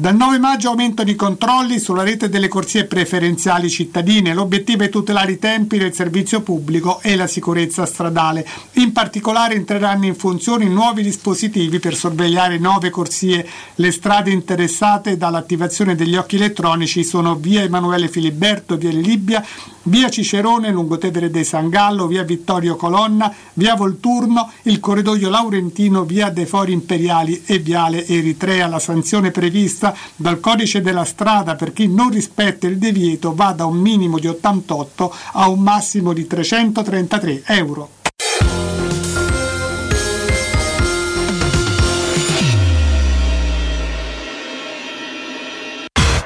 Dal 0.00 0.14
9 0.14 0.38
maggio 0.38 0.68
aumentano 0.68 1.10
i 1.10 1.16
controlli 1.16 1.80
sulla 1.80 2.04
rete 2.04 2.28
delle 2.28 2.46
corsie 2.46 2.84
preferenziali 2.84 3.68
cittadine. 3.68 4.32
L'obiettivo 4.32 4.84
è 4.84 4.88
tutelare 4.90 5.32
i 5.32 5.40
tempi 5.40 5.76
del 5.76 5.92
servizio 5.92 6.40
pubblico 6.40 7.00
e 7.02 7.16
la 7.16 7.26
sicurezza 7.26 7.84
stradale. 7.84 8.46
In 8.74 8.92
particolare 8.92 9.56
entreranno 9.56 10.06
in 10.06 10.14
funzione 10.14 10.66
nuovi 10.66 11.02
dispositivi 11.02 11.80
per 11.80 11.96
sorvegliare 11.96 12.58
nove 12.58 12.90
corsie. 12.90 13.44
Le 13.74 13.90
strade 13.90 14.30
interessate 14.30 15.16
dall'attivazione 15.16 15.96
degli 15.96 16.14
occhi 16.14 16.36
elettronici 16.36 17.02
sono 17.02 17.34
via 17.34 17.62
Emanuele 17.62 18.06
Filiberto, 18.06 18.76
via 18.76 18.92
Libia, 18.92 19.44
via 19.82 20.08
Cicerone, 20.10 20.70
Lungotevere 20.70 21.28
dei 21.28 21.44
San 21.44 21.70
Gallo, 21.70 22.06
via 22.06 22.22
Vittorio 22.22 22.76
Colonna, 22.76 23.34
via 23.54 23.74
Volturno, 23.74 24.52
il 24.62 24.78
corridoio 24.78 25.28
Laurentino, 25.28 26.04
via 26.04 26.30
De 26.30 26.46
Fori 26.46 26.72
Imperiali 26.72 27.42
e 27.46 27.58
viale 27.58 28.06
Eritrea. 28.06 28.68
La 28.68 28.78
sanzione 28.78 29.32
prevista 29.32 29.87
dal 30.16 30.40
codice 30.40 30.80
della 30.80 31.04
strada 31.04 31.54
per 31.54 31.72
chi 31.72 31.88
non 31.88 32.10
rispetta 32.10 32.66
il 32.66 32.78
divieto 32.78 33.34
va 33.34 33.52
da 33.52 33.64
un 33.64 33.76
minimo 33.76 34.18
di 34.18 34.26
88 34.26 35.14
a 35.32 35.48
un 35.48 35.60
massimo 35.60 36.12
di 36.12 36.26
333 36.26 37.42
euro. 37.46 37.90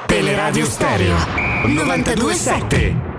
Teleradio 0.05 0.65
Stereo 0.65 1.15
927 1.65 3.13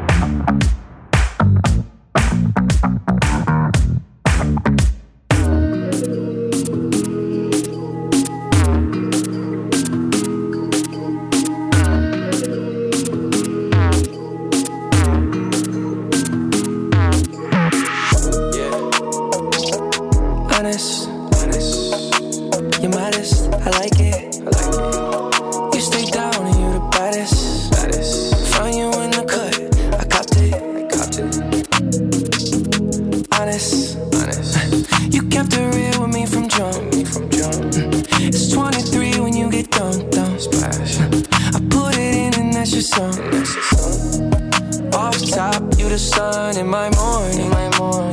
the 45.94 45.98
sun 46.00 46.58
in 46.58 46.66
my 46.66 46.90
morning. 46.96 47.52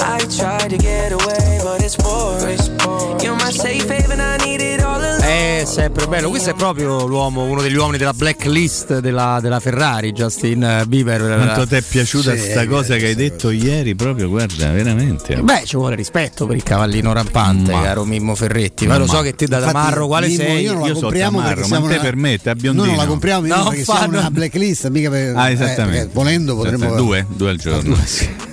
I 0.01 0.19
tried 0.37 0.69
to 0.69 0.77
get 0.77 1.13
away, 1.13 1.40
sempre 5.71 6.05
bello, 6.07 6.29
questo 6.29 6.49
è 6.49 6.53
proprio 6.53 7.05
l'uomo, 7.07 7.43
uno 7.43 7.61
degli 7.61 7.75
uomini 7.75 7.97
della 7.97 8.13
blacklist 8.13 8.99
della, 8.99 9.39
della 9.41 9.59
Ferrari, 9.61 10.11
Justin 10.11 10.83
Bieber. 10.85 11.21
Quanto 11.21 11.65
ti 11.67 11.75
è 11.75 11.81
piaciuta 11.81 12.35
Sì, 12.35 12.49
sta 12.51 12.67
cosa 12.67 12.97
che 12.97 13.05
hai 13.07 13.15
detto 13.15 13.49
ieri? 13.51 13.95
Proprio, 13.95 14.27
guarda, 14.27 14.69
veramente. 14.71 15.35
Beh, 15.37 15.61
ci 15.65 15.77
vuole 15.77 15.95
rispetto 15.95 16.45
per 16.45 16.57
il 16.57 16.63
cavallino 16.63 17.13
rampante, 17.13 17.71
Ma- 17.71 17.81
caro 17.83 18.03
Mimmo 18.03 18.35
Ferretti. 18.35 18.85
Ma 18.85 18.97
lo 18.97 19.07
so 19.07 19.21
che 19.21 19.33
te 19.33 19.47
da 19.47 19.57
Infatti, 19.59 19.73
Tamarro 19.73 20.07
quale 20.07 20.27
Mimmo, 20.27 20.43
sei? 20.43 20.61
io 20.63 20.71
non 20.73 20.81
la 20.81 20.87
Io 20.87 20.93
so 20.95 20.99
compriamo 21.01 21.37
Tamarro, 21.37 21.55
perché 21.55 21.61
ma 21.69 21.75
siamo 21.75 21.87
te 21.87 21.93
una- 21.93 22.01
per 22.03 22.15
me, 22.17 22.37
te 22.37 22.49
a 22.49 22.53
Noi 22.53 22.61
biondino. 22.61 22.85
non 22.87 22.95
la 22.97 23.05
compriamo 23.05 23.47
No, 23.47 23.63
perché 23.69 23.83
siamo 23.83 23.99
fanno- 23.99 24.19
una 24.19 24.31
blacklist, 24.31 24.89
mica 24.89 25.09
per, 25.09 25.35
Ah, 25.37 25.49
eh, 25.49 25.53
esattamente. 25.53 25.97
perché 25.99 26.09
volendo 26.13 26.55
potremmo 26.57 26.95
due, 26.95 27.25
due 27.29 27.49
al 27.49 27.57
giorno. 27.57 27.95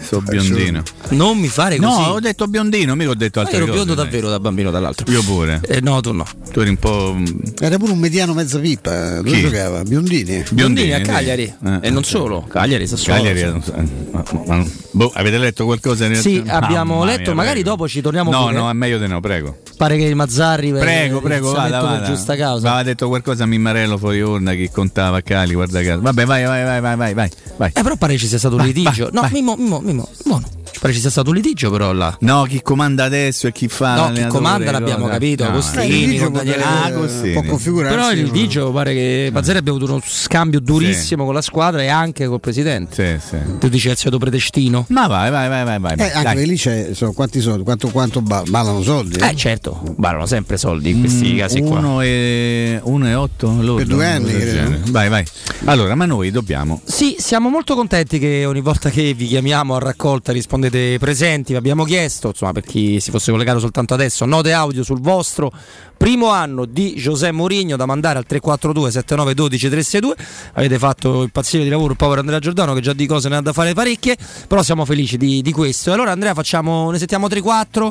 So 0.09 0.23
biondino. 0.23 0.83
Non 1.11 1.37
mi 1.39 1.49
fare 1.49 1.77
così. 1.77 2.01
No, 2.01 2.07
ho 2.13 2.21
detto 2.21 2.47
biondino, 2.47 2.95
mica 2.97 3.11
ho 3.11 3.15
detto 3.15 3.41
Ma 3.41 3.45
altre 3.45 3.59
io 3.61 3.65
ero 3.67 3.75
biondo 3.75 3.95
davvero 3.95 4.31
da 4.31 4.41
bambino 4.41 4.71
dall'altro. 4.71 5.11
Io 5.13 5.23
pure. 5.23 5.61
Eh, 5.69 5.81
no, 5.83 6.01
tu 6.01 6.13
no. 6.13 6.25
Tu 6.51 6.61
eri 6.61 6.71
un 6.71 6.77
po'. 6.77 7.15
Era 7.61 7.77
pure 7.77 7.93
un 7.93 7.99
mediano 7.99 8.33
mezza 8.33 8.59
pippa, 8.59 9.17
dove 9.17 9.31
Chi? 9.31 9.41
giocava? 9.43 9.83
Biondini. 9.83 10.45
Biondini 10.51 10.93
a. 10.95 11.01
Cagliari. 11.03 11.43
Eh, 11.63 11.79
e 11.83 11.91
non 11.91 12.05
solo, 12.05 12.47
Cagliari, 12.49 12.87
Sassuolo. 12.87 13.23
Cagliari, 13.23 13.41
eh, 13.41 13.89
ma- 14.13 14.25
ma- 14.47 14.67
boh, 14.93 15.11
avete 15.15 15.37
letto 15.37 15.65
qualcosa? 15.67 16.13
Sì, 16.15 16.43
abbiamo 16.47 16.95
Mamma 17.01 17.05
letto, 17.11 17.23
mia, 17.25 17.35
magari 17.35 17.61
prego. 17.61 17.69
dopo 17.77 17.89
ci 17.89 18.01
torniamo 18.01 18.31
No, 18.31 18.45
pure. 18.47 18.55
no, 18.55 18.71
è 18.71 18.73
meglio 18.73 18.99
di 18.99 19.07
no, 19.09 19.21
prego. 19.21 19.59
Pare 19.79 19.97
che 19.97 20.03
il 20.03 20.17
Mazzarri 20.17 20.73
Prego, 20.73 21.21
prego, 21.21 21.53
vada, 21.53 21.81
vada. 21.81 22.05
giusta 22.05 22.35
causa. 22.35 22.67
Aveva 22.67 22.83
detto 22.83 23.07
qualcosa 23.07 23.45
a 23.45 23.47
Mimmarello 23.47 23.97
fuori 23.97 24.21
urna 24.21 24.53
che 24.55 24.71
contava 24.73 25.21
Cali, 25.21 25.55
guarda 25.55 25.81
caso. 25.85 26.01
Vabbè, 26.01 26.25
vai, 26.27 26.45
vai, 26.45 26.65
vai, 26.65 26.81
vai, 26.81 27.15
vai, 27.15 27.31
vai. 27.57 27.71
Eh, 27.73 27.83
però 27.83 27.95
pare 27.95 28.19
ci 28.19 28.27
sia 28.27 28.39
stato 28.39 28.57
un 28.57 28.65
litigio. 28.65 29.09
no. 29.13 29.29
Mimmo, 29.31 29.55
Mimmo, 29.57 29.79
Mimmo, 29.79 30.09
buono. 30.25 30.58
Pare 30.81 30.93
ci 30.93 31.01
sia 31.01 31.11
stato 31.11 31.31
un 31.31 31.37
litigio 31.37 31.71
però 31.71 31.93
là. 31.93 32.17
No, 32.21 32.45
chi 32.45 32.63
comanda 32.63 33.05
adesso 33.05 33.47
e 33.49 33.53
chi 33.53 33.69
fa 33.69 33.95
No, 34.09 34.13
chi 34.13 34.27
comanda 34.27 34.71
l'abbiamo 34.71 35.03
cosa? 35.07 35.13
capito, 35.15 35.43
No, 35.45 35.51
Agostini, 35.51 36.17
Eh, 36.17 36.21
con 36.23 36.33
Daniele- 36.33 36.63
Ah, 36.63 36.85
Agostini. 36.85 37.33
può 37.33 37.43
configurarsi. 37.43 37.97
Però 37.97 38.13
il 38.13 38.23
litigio 38.23 38.71
pare 38.71 38.93
che 38.95 39.31
Mazzarri 39.33 39.59
abbia 39.59 39.73
avuto 39.73 39.91
uno 39.93 40.01
scambio 40.05 40.61
durissimo 40.61 41.25
con 41.25 41.35
la 41.35 41.43
squadra 41.43 41.83
e 41.83 41.89
anche 41.89 42.27
col 42.27 42.41
presidente. 42.41 43.21
Sì, 43.21 43.29
sì. 43.29 43.59
Tu 43.59 43.69
dici 43.69 43.89
Ezio 43.89 44.17
Predestino? 44.19 44.87
Ma 44.91 45.07
vai, 45.07 45.31
vai, 45.31 45.49
vai, 45.49 45.65
vai, 45.65 45.79
vai. 45.81 45.95
Eh, 45.99 46.11
anche 46.13 46.23
perché 46.23 46.45
lì 46.45 46.57
c'è, 46.57 46.91
sono 46.93 47.13
quanti 47.13 47.41
soldi, 47.41 47.65
quanto, 47.65 47.89
quanto 47.89 48.21
ba- 48.21 48.43
ballano 48.47 48.83
soldi? 48.83 49.19
Eh 49.19 49.35
certo, 49.35 49.81
barano 49.97 50.27
sempre 50.27 50.57
soldi 50.59 50.91
in 50.91 51.01
questi 51.01 51.33
Mm, 51.33 51.39
casi 51.39 51.61
qua. 51.61 51.79
Uno 51.79 52.01
e, 52.03 52.79
uno 52.85 53.07
e 53.09 53.15
otto 53.15 53.47
lordo, 53.49 53.75
Per 53.77 53.87
due 53.87 54.07
anni, 54.07 54.33
credo. 54.33 54.77
Vai, 54.91 55.09
vai. 55.09 55.25
Allora, 55.65 55.95
ma 55.95 56.05
noi 56.07 56.31
dobbiamo. 56.31 56.81
Sì, 56.85 57.17
siamo 57.19 57.49
molto 57.49 57.75
contenti 57.75 58.19
che 58.19 58.45
ogni 58.45 58.61
volta 58.61 58.91
che 58.91 59.13
vi 59.15 59.27
chiamiamo 59.27 59.75
a 59.75 59.79
raccolta 59.79 60.33
rispondete 60.33 60.68
presenti. 60.71 61.53
Vi 61.53 61.59
abbiamo 61.59 61.85
chiesto, 61.85 62.29
insomma, 62.29 62.53
per 62.53 62.63
chi 62.63 63.01
si 63.01 63.11
fosse 63.11 63.31
collegato 63.31 63.59
soltanto 63.59 63.95
adesso, 63.95 64.25
note 64.25 64.53
audio 64.53 64.83
sul 64.83 65.01
vostro 65.01 65.53
primo 65.97 66.29
anno 66.29 66.65
di 66.65 66.95
José 66.95 67.33
Mourinho 67.33 67.77
da 67.77 67.85
mandare 67.85 68.19
al 68.19 68.25
342 68.25 68.91
7912 68.91 69.69
362. 69.69 70.17
Avete 70.55 70.79
fatto 70.79 71.23
il 71.23 71.31
pazzino 71.31 71.63
di 71.63 71.69
lavoro 71.69 71.91
il 71.91 71.97
povero 71.97 72.21
Andrea 72.21 72.39
Giordano 72.39 72.73
che 72.75 72.81
già 72.81 72.93
di 72.93 73.07
cose 73.07 73.29
ne 73.29 73.37
ha 73.37 73.41
da 73.41 73.53
fare 73.53 73.75
parecchie, 73.75 74.17
però 74.47 74.63
siamo 74.63 74.85
felici 74.85 75.17
di, 75.17 75.43
di 75.43 75.53
questo. 75.53 75.91
E 75.91 75.93
allora 75.95 76.13
Andrea 76.13 76.35
facciamo, 76.35 76.91
ne 76.91 76.99
sentiamo 76.99 77.27
3-4, 77.27 77.91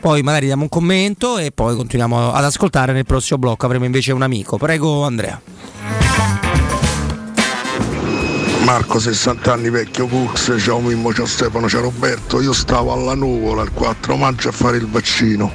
poi 0.00 0.22
magari 0.22 0.46
diamo 0.46 0.62
un 0.62 0.68
commento 0.68 1.38
e 1.38 1.50
poi 1.52 1.74
continuiamo 1.74 2.32
ad 2.32 2.44
ascoltare 2.44 2.92
nel 2.92 3.06
prossimo 3.06 3.38
blocco. 3.38 3.66
Avremo 3.66 3.84
invece 3.84 4.12
un 4.12 4.22
amico. 4.22 4.56
Prego 4.58 5.04
Andrea. 5.04 6.05
Marco 8.66 8.98
60 8.98 9.52
anni 9.52 9.70
vecchio 9.70 10.08
Cux, 10.08 10.52
ciao 10.58 10.80
Mimmo, 10.80 11.14
ciao 11.14 11.24
Stefano, 11.24 11.68
ciao 11.68 11.82
Roberto, 11.82 12.40
io 12.40 12.52
stavo 12.52 12.92
alla 12.92 13.14
nuvola 13.14 13.62
il 13.62 13.70
4 13.70 14.16
maggio 14.16 14.48
a 14.48 14.52
fare 14.52 14.76
il 14.76 14.88
vaccino. 14.88 15.52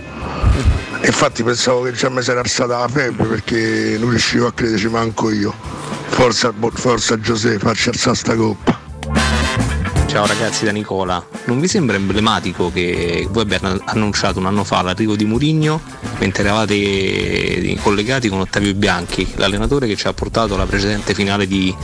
Infatti 1.03 1.43
pensavo 1.43 1.81
che 1.81 1.91
già 1.91 2.07
mi 2.07 2.21
si 2.21 2.31
era 2.31 2.39
alzata 2.39 2.79
la 2.79 2.88
febbre 2.88 3.25
perché 3.25 3.97
non 3.99 4.11
riuscivo 4.11 4.47
a 4.47 4.53
crederci 4.53 4.88
manco 4.88 5.29
io. 5.29 5.53
Forza, 6.07 6.53
forza 6.71 7.19
Giuseppe, 7.19 7.59
facci 7.59 7.89
alzare 7.89 8.15
sta 8.15 8.33
coppa. 8.33 8.79
Ciao 10.05 10.25
ragazzi 10.25 10.63
da 10.63 10.71
Nicola, 10.71 11.21
non 11.45 11.59
vi 11.59 11.67
sembra 11.67 11.97
emblematico 11.97 12.71
che 12.71 13.27
voi 13.29 13.43
abbiate 13.43 13.81
annunciato 13.88 14.39
un 14.39 14.45
anno 14.45 14.63
fa 14.63 14.81
l'arrivo 14.83 15.17
di 15.17 15.25
Murigno 15.25 15.81
mentre 16.17 16.43
eravate 16.43 17.77
collegati 17.81 18.29
con 18.29 18.39
Ottavio 18.39 18.73
Bianchi, 18.73 19.33
l'allenatore 19.35 19.88
che 19.88 19.97
ci 19.97 20.07
ha 20.07 20.13
portato 20.13 20.53
alla 20.53 20.65
precedente 20.65 21.13
finale 21.13 21.47
di, 21.47 21.75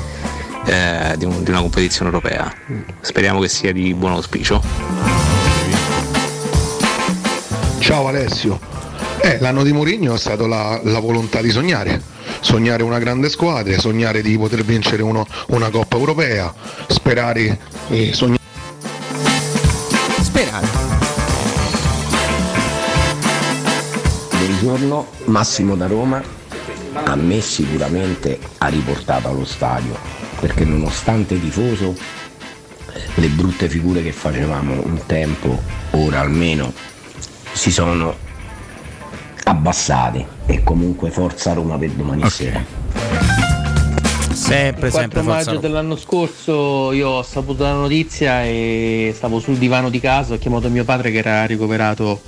eh, 0.68 1.15
di, 1.18 1.26
un, 1.26 1.44
di 1.44 1.49
una 1.49 1.61
competizione 1.61 2.10
europea. 2.11 2.53
Speriamo 3.02 3.39
che 3.39 3.48
sia 3.48 3.72
di 3.72 3.94
buon 3.94 4.11
auspicio. 4.11 4.61
Ciao 7.80 8.07
Alessio. 8.07 8.60
Eh, 9.22 9.39
l'anno 9.39 9.64
di 9.64 9.72
Mourinho 9.72 10.14
è 10.14 10.18
stata 10.18 10.45
la, 10.45 10.80
la 10.84 10.99
volontà 10.99 11.41
di 11.41 11.49
sognare. 11.49 12.02
Sognare 12.41 12.84
una 12.84 12.99
grande 12.99 13.30
squadra, 13.30 13.77
sognare 13.80 14.22
di 14.22 14.38
poter 14.38 14.64
vincere 14.64 15.02
uno- 15.02 15.26
una 15.48 15.69
Coppa 15.69 15.98
Europea, 15.98 16.53
sperare 16.88 17.57
e 17.89 18.14
sognare. 18.14 18.41
Sperare. 20.22 20.68
Buongiorno, 24.30 25.07
Massimo 25.26 25.76
da 25.76 25.88
Roma. 25.88 26.22
A 26.94 27.15
me 27.15 27.41
sicuramente 27.41 28.39
ha 28.57 28.68
riportato 28.68 29.30
allo 29.30 29.45
stadio, 29.45 29.95
perché 30.40 30.66
nonostante 30.66 31.40
tifoso, 31.40 31.96
le 33.16 33.28
brutte 33.30 33.70
figure 33.70 34.02
che 34.02 34.12
facevamo 34.12 34.82
un 34.86 35.06
tempo, 35.06 35.62
ora 35.92 36.20
almeno, 36.20 36.74
si 37.52 37.72
sono 37.72 38.16
abbassate 39.44 40.28
e 40.46 40.64
comunque 40.64 41.10
forza 41.10 41.54
Roma 41.54 41.78
per 41.78 41.90
domani 41.92 42.30
sera. 42.30 43.47
Sempre, 44.38 44.88
Il 44.88 44.94
4 44.94 45.24
maggio 45.24 45.58
dell'anno 45.58 45.96
scorso 45.98 46.92
io 46.92 47.10
ho 47.10 47.24
saputo 47.24 47.64
la 47.64 47.74
notizia 47.74 48.44
e 48.44 49.12
stavo 49.16 49.40
sul 49.40 49.58
divano 49.58 49.90
di 49.90 50.00
casa, 50.00 50.36
ho 50.36 50.38
chiamato 50.38 50.70
mio 50.70 50.86
padre 50.86 51.12
che 51.12 51.18
era 51.18 51.44
ricoverato 51.46 52.22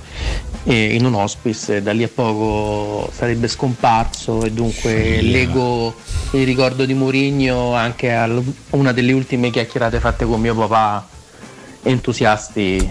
eh, 0.64 0.94
in 0.94 1.04
un 1.04 1.14
hospice 1.14 1.76
e 1.76 1.82
da 1.82 1.92
lì 1.92 2.02
a 2.02 2.10
poco 2.12 3.10
sarebbe 3.12 3.46
scomparso 3.46 4.42
e 4.42 4.50
dunque 4.50 5.22
leggo 5.22 5.94
il 6.32 6.44
ricordo 6.44 6.84
di 6.84 6.94
Mourinho 6.94 7.74
anche 7.74 8.12
a 8.12 8.28
una 8.70 8.92
delle 8.92 9.12
ultime 9.12 9.50
chiacchierate 9.50 10.00
fatte 10.00 10.26
con 10.26 10.40
mio 10.40 10.54
papà 10.54 11.08
entusiasti 11.82 12.90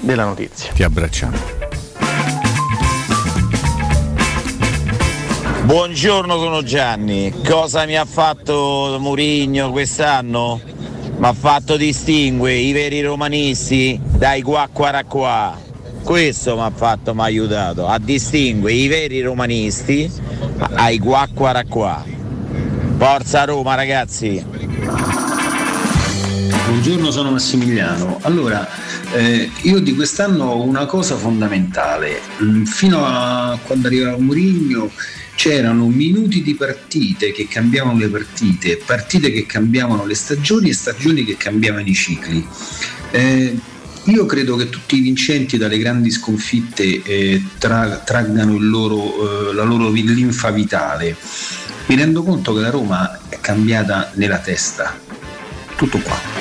della 0.00 0.24
notizia. 0.24 0.72
Ti 0.72 0.82
abbracciamo. 0.82 1.83
Buongiorno, 5.64 6.36
sono 6.36 6.62
Gianni. 6.62 7.32
Cosa 7.42 7.86
mi 7.86 7.96
ha 7.96 8.04
fatto 8.04 8.98
Murigno 9.00 9.70
quest'anno? 9.70 10.60
Mi 11.16 11.24
ha 11.26 11.32
fatto 11.32 11.78
distinguere 11.78 12.56
i 12.56 12.72
veri 12.72 13.00
romanisti 13.00 13.98
dai 14.02 14.42
qua 14.42 14.68
qua 14.70 15.02
qua. 15.08 15.58
Questo 16.02 16.56
mi 16.56 16.60
ha 16.60 16.70
fatto, 16.70 17.14
mi 17.14 17.22
ha 17.22 17.24
aiutato 17.24 17.86
a 17.86 17.98
distinguere 17.98 18.76
i 18.76 18.88
veri 18.88 19.22
romanisti 19.22 20.10
ai 20.74 20.98
qua 20.98 21.26
qua 21.32 21.64
qua. 21.66 22.04
Forza 22.98 23.44
Roma 23.44 23.74
ragazzi! 23.74 24.44
Buongiorno, 26.66 27.10
sono 27.10 27.30
Massimiliano. 27.30 28.18
Allora, 28.20 28.68
eh, 29.14 29.50
io 29.62 29.80
di 29.80 29.94
quest'anno 29.94 30.44
ho 30.44 30.62
una 30.62 30.84
cosa 30.84 31.16
fondamentale. 31.16 32.20
Fino 32.66 33.02
a 33.02 33.58
quando 33.64 33.86
arrivava 33.86 34.18
Mourinho 34.18 34.90
c'erano 35.34 35.86
minuti 35.88 36.42
di 36.42 36.54
partite 36.54 37.32
che 37.32 37.46
cambiavano 37.48 37.98
le 37.98 38.08
partite, 38.08 38.80
partite 38.84 39.30
che 39.30 39.46
cambiavano 39.46 40.06
le 40.06 40.14
stagioni 40.14 40.70
e 40.70 40.74
stagioni 40.74 41.24
che 41.24 41.36
cambiavano 41.36 41.86
i 41.86 41.94
cicli. 41.94 42.46
Eh, 43.10 43.58
io 44.04 44.26
credo 44.26 44.56
che 44.56 44.68
tutti 44.68 44.96
i 44.96 45.00
vincenti 45.00 45.56
dalle 45.56 45.78
grandi 45.78 46.10
sconfitte 46.10 47.02
eh, 47.02 47.42
tra- 47.58 48.02
traggano 48.04 48.58
loro, 48.58 49.50
eh, 49.50 49.54
la 49.54 49.64
loro 49.64 49.90
linfa 49.90 50.50
vitale. 50.50 51.16
Mi 51.86 51.96
rendo 51.96 52.22
conto 52.22 52.54
che 52.54 52.60
la 52.60 52.70
Roma 52.70 53.28
è 53.28 53.38
cambiata 53.40 54.12
nella 54.14 54.38
testa. 54.38 54.98
Tutto 55.76 55.98
qua. 55.98 56.33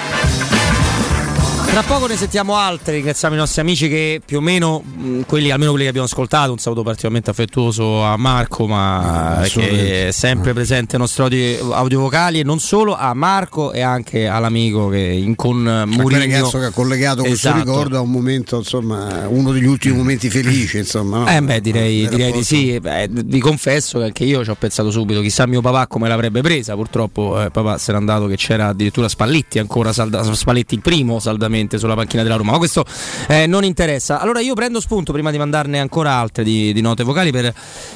Tra 1.74 1.82
poco 1.82 2.06
ne 2.06 2.16
sentiamo 2.18 2.56
altri, 2.56 2.98
ringraziamo 2.98 3.34
i 3.34 3.38
nostri 3.40 3.60
amici 3.62 3.90
che 3.90 4.22
più 4.24 4.38
o 4.38 4.42
meno, 4.42 4.84
mh, 4.84 5.22
quelli, 5.22 5.50
almeno 5.50 5.72
quelli 5.72 5.86
che 5.86 5.90
abbiamo 5.90 6.06
ascoltato, 6.06 6.52
un 6.52 6.60
saluto 6.60 6.84
particolarmente 6.84 7.32
affettuoso 7.32 8.04
a 8.04 8.16
Marco, 8.16 8.68
ma 8.68 9.38
che 9.40 9.46
assolutamente. 9.46 10.08
è 10.10 10.12
sempre 10.12 10.54
presente 10.54 10.94
ai 10.94 11.02
nostri 11.02 11.24
audio, 11.24 11.74
audio 11.74 12.00
vocali 12.00 12.40
e 12.40 12.44
non 12.44 12.60
solo, 12.60 12.96
a 12.96 13.16
Marco 13.16 13.72
e 13.72 13.82
anche 13.82 14.28
all'amico 14.28 14.88
che 14.90 15.00
in 15.00 15.34
con 15.36 15.64
Quel 15.64 15.88
Mourinho 15.88 16.20
ragazzo 16.20 16.60
che 16.60 16.66
ha 16.66 16.70
collegato 16.70 17.24
questo 17.24 17.48
Esatto. 17.48 17.66
ricordo 17.66 17.98
a 17.98 18.02
un 18.02 18.12
momento, 18.12 18.58
insomma, 18.58 19.28
uno 19.28 19.52
degli 19.52 19.66
ultimi 19.66 19.96
momenti 19.98 20.30
felici, 20.30 20.78
insomma. 20.78 21.24
no? 21.24 21.28
Eh 21.28 21.42
beh, 21.42 21.60
direi, 21.60 22.08
direi 22.08 22.32
di 22.34 22.44
sì. 22.44 22.80
Beh, 22.80 23.08
vi 23.10 23.40
confesso 23.40 23.98
che 23.98 24.06
anche 24.06 24.26
io 24.26 24.44
ci 24.44 24.52
ho 24.52 24.56
pensato 24.60 24.92
subito. 24.92 25.22
Chissà 25.22 25.48
mio 25.48 25.62
papà 25.62 25.88
come 25.88 26.08
l'avrebbe 26.08 26.42
presa. 26.42 26.76
Purtroppo 26.76 27.42
eh, 27.42 27.50
papà 27.50 27.80
se 27.80 27.92
n'è 27.94 27.98
andato 27.98 28.28
che 28.28 28.36
c'era 28.36 28.68
addirittura 28.68 29.10
Spalletti, 29.10 29.58
ancora 29.58 29.92
salda- 29.92 30.22
Spalletti 30.36 30.76
il 30.76 30.82
primo 30.82 31.18
saldamente 31.18 31.62
sulla 31.78 31.96
panchina 31.96 32.24
della 32.24 32.36
Roma. 32.36 32.52
Ma 32.52 32.58
questo 32.58 32.86
eh, 33.28 33.48
non 33.48 33.64
interessa. 33.64 34.20
Allora 34.20 34.40
io 34.40 34.54
prendo 34.54 34.80
spunto 34.80 35.12
prima 35.12 35.32
di 35.32 35.38
mandarne 35.38 35.80
ancora 35.80 36.14
altre 36.14 36.44
di, 36.44 36.74
di 36.74 36.82
note 36.82 37.04
vocali 37.04 37.32
per, 37.32 37.54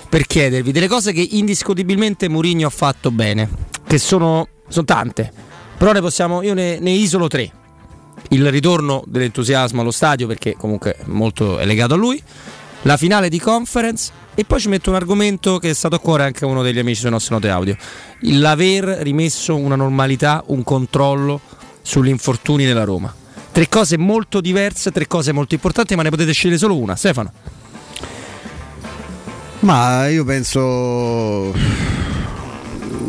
per 0.10 0.26
chiedervi 0.26 0.72
delle 0.72 0.88
cose 0.88 1.11
che 1.11 1.26
indiscutibilmente 1.31 2.30
Mourinho 2.30 2.68
ha 2.68 2.72
fatto 2.72 3.11
bene. 3.11 3.49
Che 3.85 3.98
sono, 3.98 4.48
sono 4.68 4.85
tante. 4.85 5.31
Però 5.77 5.91
ne 5.91 6.02
possiamo, 6.02 6.41
io 6.41 6.53
ne, 6.53 6.80
ne 6.80 6.91
isolo 6.91 7.27
tre 7.27 7.52
il 8.30 8.49
ritorno 8.49 9.03
dell'entusiasmo 9.06 9.81
allo 9.81 9.91
stadio 9.91 10.27
perché 10.27 10.56
comunque 10.57 10.98
molto 11.06 11.60
è 11.60 11.65
legato 11.65 11.94
a 11.94 11.98
lui, 11.98 12.22
la 12.84 12.98
finale 12.98 13.30
di 13.30 13.39
conference 13.39 14.11
e 14.35 14.44
poi 14.44 14.60
ci 14.60 14.69
metto 14.69 14.89
un 14.89 14.95
argomento 14.95 15.57
che 15.57 15.69
è 15.69 15.73
stato 15.73 15.95
a 15.95 15.99
cuore 15.99 16.23
anche 16.23 16.45
a 16.45 16.48
uno 16.48 16.61
degli 16.61 16.80
amici 16.80 17.02
sui 17.02 17.10
nostri 17.10 17.34
note 17.34 17.49
audio, 17.49 17.76
l'aver 18.22 18.84
rimesso 19.02 19.56
una 19.56 19.76
normalità, 19.76 20.44
un 20.48 20.64
controllo 20.64 21.41
sugli 21.81 22.10
infortuni 22.10 22.65
nella 22.65 22.84
Roma. 22.84 23.14
Tre 23.57 23.69
cose 23.69 23.97
molto 23.97 24.39
diverse, 24.39 24.91
tre 24.91 25.07
cose 25.07 25.31
molto 25.31 25.55
importanti, 25.55 25.95
ma 25.95 26.03
ne 26.03 26.11
potete 26.11 26.31
scegliere 26.31 26.59
solo 26.59 26.77
una. 26.77 26.95
Stefano. 26.95 27.31
Ma 29.61 30.07
io 30.09 30.23
penso. 30.23 31.55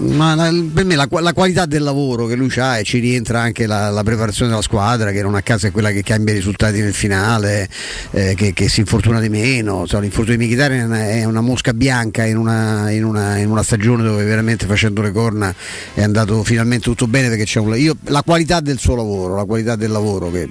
Ma 0.00 0.34
la- 0.34 0.52
per 0.72 0.84
me 0.84 0.94
la, 0.94 1.08
la 1.10 1.32
qualità 1.32 1.66
del 1.66 1.82
lavoro 1.82 2.26
che 2.26 2.36
lui 2.36 2.52
ha 2.58 2.78
e 2.78 2.84
ci 2.84 2.98
rientra 3.00 3.40
anche 3.40 3.66
la, 3.66 3.90
la 3.90 4.02
preparazione 4.04 4.50
della 4.50 4.62
squadra, 4.62 5.10
che 5.10 5.22
non 5.22 5.34
a 5.34 5.42
caso 5.42 5.66
è 5.66 5.70
quella 5.72 5.90
che 5.90 6.02
cambia 6.02 6.32
i 6.34 6.36
risultati 6.36 6.80
nel 6.80 6.94
finale, 6.94 7.68
eh, 8.12 8.34
che, 8.36 8.52
che 8.52 8.68
si 8.68 8.80
infortuna 8.80 9.18
di 9.20 9.28
meno. 9.28 9.80
Insomma, 9.80 10.02
l'infortunio 10.02 10.38
di 10.38 10.44
Mkhitaryan 10.46 10.92
è 10.92 11.24
una 11.24 11.40
mosca 11.40 11.72
bianca 11.72 12.24
in 12.24 12.36
una, 12.36 12.90
in 12.90 13.04
una- 13.04 13.38
in 13.38 13.50
una 13.50 13.62
stagione 13.64 14.04
dove 14.04 14.22
veramente 14.24 14.66
facendo 14.66 15.02
le 15.02 15.10
corna 15.10 15.52
è 15.94 16.02
andato 16.02 16.44
finalmente 16.44 16.84
tutto 16.84 17.08
bene 17.08 17.28
perché 17.28 17.44
c'è 17.44 17.58
un, 17.58 17.76
io, 17.76 17.96
la 18.04 18.22
qualità 18.22 18.60
del 18.60 18.78
suo 18.78 18.94
lavoro, 18.94 19.34
la 19.34 19.44
qualità 19.44 19.74
del 19.74 19.90
lavoro 19.90 20.30
che 20.30 20.48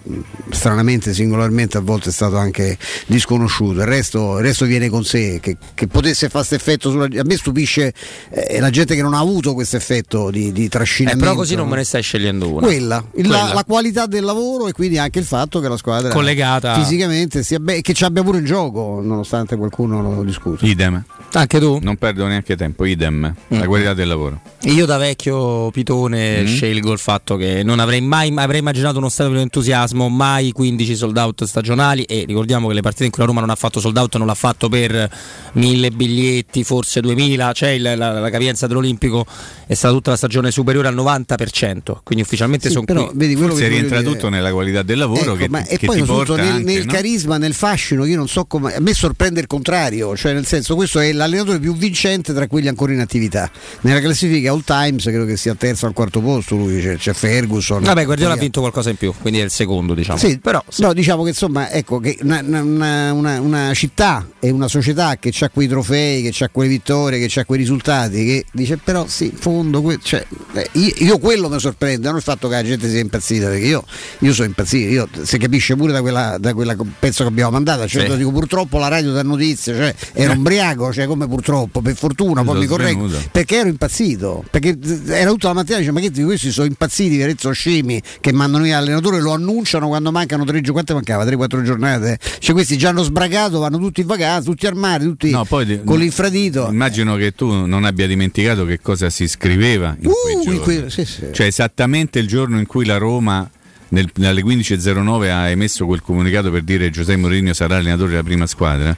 stranamente, 0.49 1.14
singolarmente 1.14 1.78
a 1.78 1.82
volte 1.82 2.10
è 2.10 2.11
stato 2.11 2.36
anche 2.38 2.78
disconosciuto. 3.06 3.80
Il 3.80 3.86
resto, 3.88 4.38
il 4.38 4.44
resto 4.44 4.65
viene 4.65 4.90
con 4.90 5.06
sé, 5.06 5.40
che, 5.41 5.56
che 5.74 5.88
potesse 5.88 6.28
fare 6.28 6.45
questo 6.45 6.56
effetto 6.56 6.90
sulla 6.91 7.06
A 7.06 7.24
me 7.26 7.38
stupisce 7.38 7.94
eh, 8.30 8.60
la 8.60 8.69
gente 8.69 8.94
che 8.95 9.02
non 9.02 9.14
ha 9.14 9.19
avuto 9.19 9.36
questo 9.54 9.76
effetto 9.78 10.30
di, 10.30 10.52
di 10.52 10.66
Eh, 10.66 10.70
trascinamento. 10.70 11.24
però 11.24 11.36
così 11.36 11.56
non 11.56 11.66
no? 11.66 11.72
me 11.72 11.78
ne 11.78 11.84
stai 11.84 12.02
scegliendo 12.02 12.50
una. 12.50 12.62
Quella, 12.66 13.04
il- 13.16 13.28
la- 13.28 13.38
Quella. 13.40 13.54
La, 13.54 13.64
qualità 13.64 14.06
del 14.06 14.24
lavoro 14.24 14.68
e 14.68 14.72
quindi 14.74 14.98
anche 14.98 15.20
il 15.20 15.26
fatto 15.26 15.60
che 15.60 15.68
la 15.68 15.78
squadra 15.78 16.12
Collegata. 16.14 16.74
fisicamente 16.76 17.44
sia 17.44 17.60
be- 17.60 17.82
che 17.82 17.94
ci 17.94 18.04
abbia 18.04 18.24
pure 18.24 18.40
in 18.40 18.46
gioco, 18.46 19.00
nonostante 19.04 19.56
qualcuno 19.56 20.02
lo 20.02 20.24
discuta. 20.24 20.66
Idem. 20.66 21.04
Anche 21.34 21.60
tu? 21.60 21.80
Non 21.82 21.98
perdo 21.98 22.26
neanche 22.26 22.56
tempo, 22.56 22.86
idem. 22.86 23.34
Mm. 23.54 23.60
La 23.60 23.66
qualità 23.68 23.94
del 23.94 24.08
lavoro. 24.08 24.40
Io 24.64 24.86
da 24.86 24.98
vecchio 24.98 25.70
pitone 25.72 26.42
Mm. 26.44 26.46
scelgo 26.46 26.92
il 26.92 27.00
fatto 27.00 27.36
che 27.36 27.62
non 27.64 27.80
avrei 27.80 28.02
mai 28.02 28.34
avrei 28.36 28.60
immaginato 28.60 28.98
uno 28.98 29.10
stadio 29.10 29.34
di 29.34 29.42
entusiasmo, 29.42 30.10
mai 30.10 30.52
15 30.52 30.96
sold 30.96 31.18
out 31.18 31.44
stagionali 31.44 32.04
e 32.04 32.24
ricordiamo 32.26 32.68
che 32.70 32.74
le 32.74 32.82
partite 32.82 33.06
in 33.06 33.12
cui 33.12 33.20
la 33.22 33.28
Roma 33.28 33.42
non 33.42 33.50
ha 33.50 33.56
fatto 33.56 33.80
sold 33.80 33.98
out 33.98 34.16
non 34.18 34.26
l'ha 34.28 34.34
fatto 34.36 34.70
per 34.70 35.10
mille 35.54 35.92
biglietti, 35.92 36.64
forse 36.64 37.02
2000, 37.02 37.52
cioè 37.54 37.70
il- 37.70 37.82
la, 37.82 37.96
la 38.20 38.30
capienza 38.30 38.66
dell'Olimpico 38.68 39.26
è 39.66 39.74
stata 39.74 39.94
tutta 39.94 40.12
la 40.12 40.18
stagione 40.18 40.49
superiore 40.52 40.88
al 40.88 40.95
90%, 40.95 41.98
quindi 42.04 42.24
ufficialmente 42.24 42.68
Sì, 42.68 42.74
sono 42.74 42.86
però, 42.86 43.08
qui. 43.08 43.18
vedi, 43.18 43.34
quello 43.36 43.49
Forse 43.49 43.64
che 43.64 43.70
rientra 43.70 43.99
dire- 43.99 44.12
tutto 44.12 44.30
nella 44.30 44.52
qualità 44.52 44.82
del 44.84 44.98
lavoro 44.98 45.20
Ecco, 45.22 45.36
che, 45.36 45.49
ma- 45.49 45.62
ti- 45.62 45.70
e 45.74 45.78
che 45.78 45.86
poi 45.88 45.95
ti 45.99 46.06
soprattutto 46.06 46.34
porta 46.36 46.44
nel, 46.44 46.52
anche, 46.54 46.74
nel 46.74 46.86
no? 46.86 46.91
carisma, 46.94 47.38
nel 47.38 47.54
fascino, 47.54 48.06
io 48.06 48.16
non 48.16 48.28
so 48.28 48.45
come. 48.45 48.74
A 48.76 48.80
me 48.80 48.94
sorprende 48.94 49.40
il 49.40 49.48
contrario, 49.48 50.16
cioè 50.16 50.34
nel 50.34 50.45
senso 50.45 50.76
questo 50.76 50.99
è 50.99 51.12
l'allenatore 51.12 51.60
più 51.60 51.76
vincente 51.76 52.34
tra 52.34 52.48
quelli 52.48 52.68
ancora 52.68 52.94
in 52.94 52.99
attività. 52.99 53.49
Nella 53.82 53.99
classifica 53.99 54.52
all 54.52 54.64
times 54.64 55.04
credo 55.04 55.26
che 55.26 55.36
sia 55.38 55.52
al 55.52 55.58
terzo 55.58 55.86
o 55.86 55.90
al 55.90 55.94
quarto 55.94 56.22
posto, 56.22 56.56
lui 56.56 56.82
c'è, 56.82 56.95
c'è 56.95 57.14
Ferguson. 57.14 57.84
Vabbè, 57.84 58.06
Guardiola 58.06 58.34
ha 58.34 58.38
vinto 58.38 58.60
qualcosa 58.62 58.90
in 58.90 58.95
più, 58.95 59.14
quindi 59.20 59.40
è 59.40 59.44
il 59.44 59.52
secondo, 59.52 59.94
diciamo. 59.94 60.18
Sì, 60.18 60.40
però 60.40 60.64
no, 60.78 60.94
diciamo 60.94 61.24
che 61.24 61.30
insomma, 61.30 61.70
ecco, 61.72 61.99
che 61.99 62.18
una, 62.22 62.41
una- 62.41 63.12
una- 63.14 63.41
una 63.41 63.74
città 63.74 64.28
e 64.40 64.49
una 64.49 64.68
società 64.68 65.18
che 65.18 65.34
ha 65.40 65.49
quei 65.49 65.68
trofei, 65.68 66.22
che 66.30 66.44
ha 66.44 66.49
quelle 66.49 66.70
vittorie, 66.70 67.26
che 67.26 67.40
ha 67.40 67.45
quei 67.45 67.60
risultati, 67.60 68.24
che 68.26 68.45
dice 68.54 68.78
però 68.78 69.06
sì, 69.18 69.26
in 69.26 69.38
fondo, 69.38 69.81
que- 69.81 69.98
cioè, 69.99 70.23
eh, 70.53 70.69
io, 70.73 70.94
io, 70.98 71.18
quello 71.18 71.49
mi 71.49 71.60
sorprende, 71.60 72.07
non 72.07 72.18
il 72.18 72.22
fatto 72.22 72.48
che 72.48 72.53
la 72.53 72.64
gente 72.64 72.88
sia 72.88 72.99
impazzita, 72.99 73.48
perché 73.48 73.65
io, 73.65 73.84
io 74.19 74.31
sono 74.31 74.48
impazzito, 74.48 74.89
io, 74.91 75.10
si 75.23 75.39
capisce 75.39 75.76
pure 75.76 75.91
da 75.91 76.02
quella, 76.02 76.38
da 76.39 76.53
quella 76.53 76.76
pezzo 76.99 77.23
che 77.23 77.30
abbiamo 77.30 77.49
mandato, 77.49 77.88
cioè, 77.88 78.07
sì. 78.07 78.18
dico 78.18 78.31
purtroppo 78.31 78.77
la 78.77 78.89
radio 78.89 79.11
dà 79.11 79.23
notizie, 79.23 79.73
cioè, 79.73 79.95
ero 80.14 80.34
ubriaco, 80.34 80.94
cioè 80.94 81.07
come 81.07 81.27
purtroppo, 81.27 81.81
per 81.81 81.95
fortuna, 81.95 82.44
poi 82.44 82.60
mi 82.60 82.68
correggo, 82.68 83.10
perché 83.31 83.56
ero 83.57 83.69
impazzito, 83.69 84.44
perché 84.52 84.77
era 85.07 85.31
tutta 85.31 85.48
la 85.48 85.53
mattina, 85.56 85.80
dice, 85.80 85.91
ma 85.91 85.99
che 85.99 86.11
questi 86.11 86.52
sono 86.52 86.68
impazziti, 86.68 87.18
Verezzo 87.18 87.52
scemi, 87.52 87.99
che 88.22 88.31
mandano 88.31 88.65
gli 88.65 88.72
allenatori, 88.72 89.19
lo 89.19 89.31
annunciano 89.31 89.88
quando 89.88 90.11
mancano 90.11 90.44
tre 90.44 90.61
giornate, 90.61 90.94
quante 90.94 90.94
mancava? 90.94 91.26
3-4 91.26 91.64
giornate, 91.64 92.19
cioè 92.38 92.53
questi 92.53 92.77
già 92.77 92.89
hanno 92.89 93.02
sbragato, 93.02 93.57
vanno 93.57 93.80
tutti 93.80 94.02
in 94.02 94.07
vacanza, 94.07 94.49
tutti 94.49 94.68
armati, 94.68 95.06
tutti 95.06 95.30
no, 95.31 95.44
poi, 95.44 95.81
con 95.84 95.98
l'infradito. 95.98 96.68
Immagino 96.69 97.15
che 97.15 97.31
tu 97.31 97.65
non 97.65 97.84
abbia 97.84 98.06
dimenticato 98.06 98.65
che 98.65 98.80
cosa 98.80 99.07
si 99.10 99.28
scriveva 99.28 99.96
in 100.00 100.08
uh, 100.08 100.52
in 100.52 100.60
quei, 100.60 100.90
sì, 100.90 101.06
sì. 101.06 101.28
Cioè 101.32 101.48
esattamente 101.48 102.20
il 102.20 102.28
giorno 102.28 102.58
in 102.58 102.66
cui 102.66 102.86
la 102.86 102.98
Roma 102.98 103.50
nel, 103.90 104.10
alle 104.24 104.42
15.09 104.42 105.30
ha 105.30 105.50
emesso 105.50 105.86
quel 105.86 106.02
comunicato 106.02 106.52
per 106.52 106.62
dire 106.62 106.90
Giuseppe 106.90 107.20
Mourinho 107.20 107.54
sarà 107.54 107.78
allenatore 107.78 108.12
della 108.12 108.24
prima 108.24 108.48
squadra. 108.48 108.96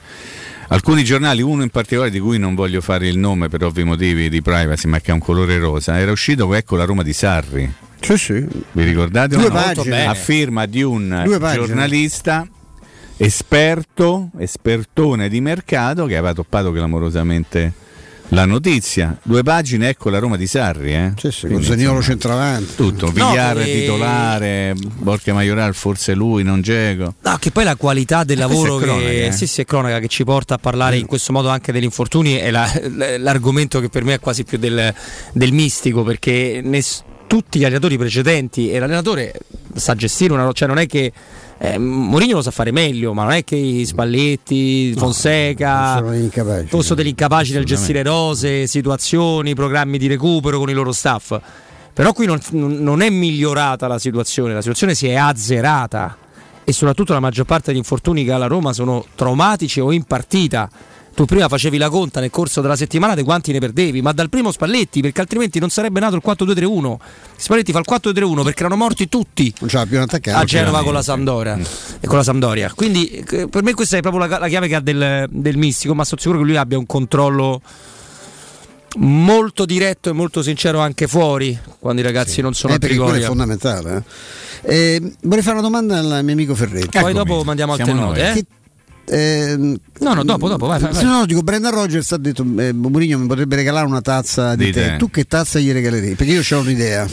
Alcuni 0.68 1.02
giornali, 1.02 1.42
uno 1.42 1.62
in 1.62 1.70
particolare 1.70 2.10
di 2.10 2.20
cui 2.20 2.38
non 2.38 2.54
voglio 2.54 2.80
fare 2.80 3.08
il 3.08 3.18
nome 3.18 3.48
per 3.48 3.64
ovvi 3.64 3.82
motivi 3.82 4.28
di 4.28 4.40
privacy, 4.40 4.88
ma 4.88 5.00
che 5.00 5.10
ha 5.10 5.14
un 5.14 5.20
colore 5.20 5.58
rosa, 5.58 5.98
era 5.98 6.12
uscito 6.12 6.52
ecco 6.54 6.76
la 6.76 6.84
Roma 6.84 7.02
di 7.02 7.12
Sarri. 7.12 7.72
Sì, 8.00 8.16
sì. 8.16 8.46
Vi 8.72 8.84
ricordate? 8.84 9.36
Due 9.36 9.50
pagine. 9.50 10.06
A 10.06 10.14
firma 10.14 10.66
di 10.66 10.82
un 10.82 11.24
giornalista 11.52 12.48
esperto, 13.16 14.30
espertone 14.38 15.28
di 15.28 15.40
mercato 15.40 16.06
che 16.06 16.16
aveva 16.16 16.32
toppato 16.32 16.72
clamorosamente 16.72 17.72
la 18.30 18.44
notizia, 18.44 19.16
due 19.22 19.42
pagine, 19.42 19.88
ecco 19.88 20.10
la 20.10 20.18
Roma 20.18 20.36
di 20.36 20.46
Sarri. 20.46 20.92
Eh? 20.92 21.12
Sì, 21.16 21.30
sì, 21.30 21.48
con 21.48 21.62
Zagnolo 21.62 22.02
centravanti. 22.02 22.74
Tutto, 22.74 23.08
Vigliare 23.08 23.60
no, 23.60 23.72
titolare, 23.72 24.74
Borche 24.76 25.32
Majoral 25.32 25.74
forse 25.74 26.14
lui, 26.14 26.42
non 26.42 26.60
Geco. 26.60 27.14
No, 27.22 27.36
che 27.38 27.50
poi 27.50 27.64
la 27.64 27.76
qualità 27.76 28.24
del 28.24 28.38
lavoro 28.38 28.78
è 28.78 28.82
cronaca, 28.82 29.08
che, 29.08 29.26
eh. 29.26 29.32
sì, 29.32 29.46
sì, 29.46 29.60
è 29.62 29.64
cronaca, 29.64 29.98
che 29.98 30.08
ci 30.08 30.24
porta 30.24 30.54
a 30.54 30.58
parlare 30.58 30.96
mm. 30.96 31.00
in 31.00 31.06
questo 31.06 31.32
modo 31.32 31.48
anche 31.48 31.72
degli 31.72 31.84
infortuni 31.84 32.34
è 32.34 32.50
la, 32.50 32.70
l'argomento 33.18 33.80
che 33.80 33.88
per 33.88 34.04
me 34.04 34.14
è 34.14 34.20
quasi 34.20 34.44
più 34.44 34.58
del, 34.58 34.94
del 35.32 35.52
mistico 35.52 36.02
perché 36.02 36.60
ness- 36.62 37.02
tutti 37.26 37.58
gli 37.58 37.64
allenatori 37.64 37.96
precedenti 37.96 38.70
e 38.70 38.78
l'allenatore 38.78 39.32
sa 39.74 39.94
gestire 39.94 40.32
una... 40.32 40.50
cioè 40.52 40.66
non 40.66 40.78
è 40.78 40.86
che 40.86 41.12
eh, 41.62 41.76
Mourinho 41.76 42.36
lo 42.36 42.42
sa 42.42 42.50
fare 42.50 42.70
meglio, 42.70 43.12
ma 43.12 43.24
non 43.24 43.32
è 43.32 43.44
che 43.44 43.54
i 43.54 43.84
Spalletti, 43.84 44.94
Fonseca 44.96 46.00
no, 46.00 46.06
sono 46.06 46.64
fossero 46.68 46.94
degli 46.94 47.08
incapaci 47.08 47.52
nel 47.52 47.66
gestire 47.66 48.02
rose, 48.02 48.66
situazioni, 48.66 49.54
programmi 49.54 49.98
di 49.98 50.06
recupero 50.06 50.58
con 50.58 50.70
i 50.70 50.72
loro 50.72 50.90
staff. 50.90 51.38
Però 51.92 52.14
qui 52.14 52.24
non, 52.24 52.40
non 52.52 53.02
è 53.02 53.10
migliorata 53.10 53.86
la 53.88 53.98
situazione, 53.98 54.54
la 54.54 54.60
situazione 54.60 54.94
si 54.94 55.08
è 55.08 55.16
azzerata. 55.16 56.16
E 56.64 56.72
soprattutto 56.72 57.12
la 57.12 57.20
maggior 57.20 57.44
parte 57.44 57.72
degli 57.72 57.76
infortuni 57.76 58.24
che 58.24 58.32
ha 58.32 58.38
la 58.38 58.46
Roma 58.46 58.72
sono 58.72 59.04
traumatici 59.14 59.80
o 59.80 59.92
in 59.92 60.04
partita 60.04 60.66
tu 61.20 61.26
prima 61.26 61.48
facevi 61.48 61.76
la 61.76 61.90
conta 61.90 62.18
nel 62.18 62.30
corso 62.30 62.62
della 62.62 62.76
settimana 62.76 63.14
di 63.14 63.22
quanti 63.22 63.52
ne 63.52 63.58
perdevi, 63.58 64.00
ma 64.00 64.12
dal 64.12 64.30
primo 64.30 64.50
Spalletti, 64.50 65.02
perché 65.02 65.20
altrimenti 65.20 65.58
non 65.58 65.68
sarebbe 65.68 66.00
nato 66.00 66.14
il 66.14 66.22
4-2-3-1. 66.24 66.96
Spalletti 67.36 67.72
fa 67.72 67.80
il 67.80 67.84
4-2-3-1 67.86 68.42
perché 68.42 68.60
erano 68.60 68.76
morti 68.76 69.06
tutti 69.06 69.52
a 70.32 70.44
Genova 70.44 70.82
con 70.82 70.94
la 70.94 71.02
Sampdoria. 71.02 71.56
Mm. 71.56 71.62
E 72.00 72.06
con 72.06 72.16
la 72.16 72.22
Sampdoria. 72.22 72.72
Quindi 72.74 73.10
eh, 73.10 73.48
per 73.48 73.62
me 73.62 73.74
questa 73.74 73.98
è 73.98 74.00
proprio 74.00 74.26
la, 74.26 74.38
la 74.38 74.48
chiave 74.48 74.66
che 74.66 74.74
ha 74.76 74.80
del, 74.80 75.26
del 75.28 75.58
mistico, 75.58 75.94
ma 75.94 76.04
sono 76.04 76.20
sicuro 76.22 76.38
che 76.38 76.46
lui 76.46 76.56
abbia 76.56 76.78
un 76.78 76.86
controllo 76.86 77.60
molto 78.96 79.66
diretto 79.66 80.08
e 80.08 80.12
molto 80.12 80.42
sincero 80.42 80.80
anche 80.80 81.06
fuori 81.06 81.56
quando 81.78 82.00
i 82.00 82.04
ragazzi 82.04 82.32
sì. 82.32 82.40
non 82.40 82.54
sono 82.54 82.72
eh, 82.72 82.76
a 82.76 82.78
Trigoria. 82.78 83.24
è 83.24 83.26
fondamentale. 83.26 84.04
Eh. 84.62 84.94
Eh, 84.94 85.12
vorrei 85.20 85.42
fare 85.42 85.58
una 85.58 85.66
domanda 85.66 85.98
al 85.98 86.24
mio 86.24 86.32
amico 86.32 86.54
Ferretti. 86.54 86.88
Poi 86.88 87.10
Eccomi. 87.10 87.12
dopo 87.12 87.44
mandiamo 87.44 87.74
altre 87.74 87.92
note. 87.92 88.32
Eh? 88.32 88.44
Eh, 89.12 89.56
no, 89.56 90.14
no, 90.14 90.22
dopo, 90.22 90.46
dopo, 90.46 90.66
vai, 90.66 90.78
vai, 90.78 90.92
vai. 90.92 91.04
No, 91.04 91.26
dico, 91.26 91.42
Brendan 91.42 91.72
Rogers 91.72 92.12
ha 92.12 92.16
detto 92.16 92.46
eh, 92.58 92.72
Mourinho 92.72 93.18
mi 93.18 93.26
potrebbe 93.26 93.56
regalare 93.56 93.84
una 93.84 94.00
tazza 94.00 94.54
di, 94.54 94.66
di 94.66 94.70
te. 94.70 94.90
te. 94.90 94.96
Tu 94.98 95.10
che 95.10 95.24
tazza 95.24 95.58
gli 95.58 95.72
regalerei? 95.72 96.14
Perché 96.14 96.32
io 96.32 96.42
ho 96.56 96.60
un'idea. 96.60 97.08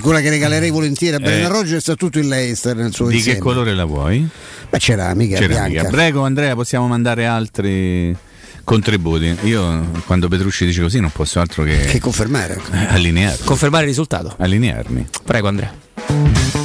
Quella 0.00 0.20
che 0.20 0.30
regalerei 0.30 0.70
volentieri 0.70 1.16
a 1.16 1.18
Brendan 1.18 1.50
eh, 1.50 1.52
Rogers 1.52 1.88
ha 1.88 1.94
tutto 1.96 2.20
il 2.20 2.28
Leicester 2.28 2.76
nel 2.76 2.94
suo 2.94 3.08
Di 3.08 3.16
insieme. 3.16 3.38
che 3.38 3.44
colore 3.44 3.74
la 3.74 3.84
vuoi? 3.84 4.28
Beh, 4.70 4.78
ceramica, 4.78 5.38
ceramica. 5.38 5.68
bianca. 5.68 5.90
Prego 5.90 6.22
Andrea, 6.22 6.54
possiamo 6.54 6.86
mandare 6.86 7.26
altri 7.26 8.16
contributi. 8.62 9.34
Io 9.42 9.90
quando 10.06 10.28
Petrucci 10.28 10.66
dice 10.66 10.82
così 10.82 11.00
non 11.00 11.10
posso 11.10 11.40
altro 11.40 11.64
che, 11.64 11.78
che 11.78 11.98
confermare. 11.98 12.60
Eh, 12.70 12.86
allinearmi. 12.94 13.44
Confermare 13.44 13.82
il 13.84 13.88
risultato. 13.88 14.36
Allinearmi. 14.38 15.04
Prego 15.24 15.48
Andrea. 15.48 16.57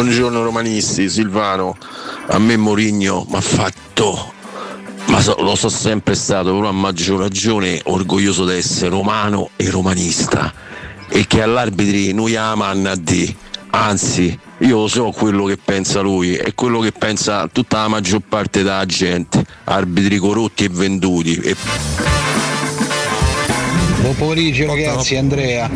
Buongiorno 0.00 0.42
romanisti, 0.42 1.10
Silvano. 1.10 1.76
A 2.28 2.38
me 2.38 2.56
Morigno 2.56 3.26
mi 3.28 3.36
ha 3.36 3.40
fatto, 3.42 4.32
ma 5.08 5.20
so, 5.20 5.36
lo 5.40 5.54
so 5.54 5.68
sempre 5.68 6.14
stato, 6.14 6.54
però 6.54 6.68
a 6.68 6.72
maggior 6.72 7.20
ragione 7.20 7.78
orgoglioso 7.84 8.46
di 8.46 8.54
essere 8.54 8.88
romano 8.88 9.50
e 9.56 9.68
romanista 9.68 10.54
e 11.06 11.26
che 11.26 11.42
all'arbitri 11.42 12.14
noi 12.14 12.34
aman 12.34 12.86
a 12.86 12.94
di. 12.96 13.36
Anzi, 13.72 14.36
io 14.60 14.88
so 14.88 15.10
quello 15.10 15.44
che 15.44 15.58
pensa 15.58 16.00
lui 16.00 16.34
e 16.34 16.54
quello 16.54 16.80
che 16.80 16.92
pensa 16.92 17.46
tutta 17.52 17.82
la 17.82 17.88
maggior 17.88 18.22
parte 18.26 18.62
della 18.62 18.86
gente, 18.86 19.44
arbitri 19.64 20.16
corrotti 20.16 20.64
e 20.64 20.68
venduti. 20.70 21.34
E... 21.34 22.19
Buon 24.00 24.16
pomeriggio 24.16 24.66
ragazzi, 24.66 25.16
Andrea. 25.16 25.68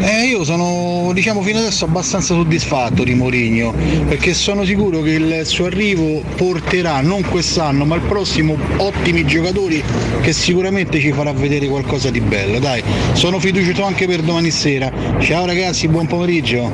Eh, 0.00 0.26
io 0.26 0.44
sono 0.44 1.12
diciamo 1.14 1.40
fino 1.40 1.60
adesso 1.60 1.86
abbastanza 1.86 2.34
soddisfatto 2.34 3.04
di 3.04 3.14
Mourinho 3.14 3.72
perché 4.06 4.34
sono 4.34 4.64
sicuro 4.64 5.00
che 5.00 5.12
il 5.12 5.46
suo 5.46 5.64
arrivo 5.64 6.22
porterà 6.36 7.00
non 7.00 7.22
quest'anno 7.22 7.86
ma 7.86 7.94
il 7.94 8.02
prossimo 8.02 8.56
ottimi 8.76 9.24
giocatori 9.24 9.82
che 10.20 10.32
sicuramente 10.34 11.00
ci 11.00 11.10
farà 11.12 11.32
vedere 11.32 11.68
qualcosa 11.68 12.10
di 12.10 12.20
bello. 12.20 12.58
Dai, 12.58 12.82
sono 13.14 13.40
fiducioso 13.40 13.82
anche 13.82 14.06
per 14.06 14.20
domani 14.20 14.50
sera. 14.50 14.92
Ciao 15.18 15.46
ragazzi, 15.46 15.88
buon 15.88 16.06
pomeriggio. 16.06 16.70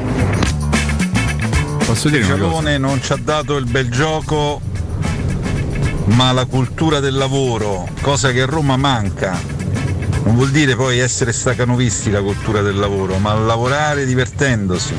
Posso 1.86 2.08
dire 2.08 2.24
una 2.24 2.36
cosa? 2.36 2.78
non 2.78 3.00
ci 3.00 3.12
ha 3.12 3.18
dato 3.22 3.56
il 3.56 3.66
bel 3.66 3.88
gioco 3.90 4.60
ma 6.06 6.32
la 6.32 6.46
cultura 6.46 6.98
del 6.98 7.14
lavoro, 7.14 7.86
cosa 8.00 8.32
che 8.32 8.42
a 8.42 8.46
Roma 8.46 8.76
manca 8.76 9.56
non 10.26 10.34
vuol 10.34 10.50
dire 10.50 10.74
poi 10.74 10.98
essere 10.98 11.32
stacanovisti 11.32 12.10
la 12.10 12.20
cultura 12.20 12.60
del 12.60 12.76
lavoro, 12.76 13.16
ma 13.18 13.32
lavorare 13.34 14.04
divertendosi. 14.04 14.94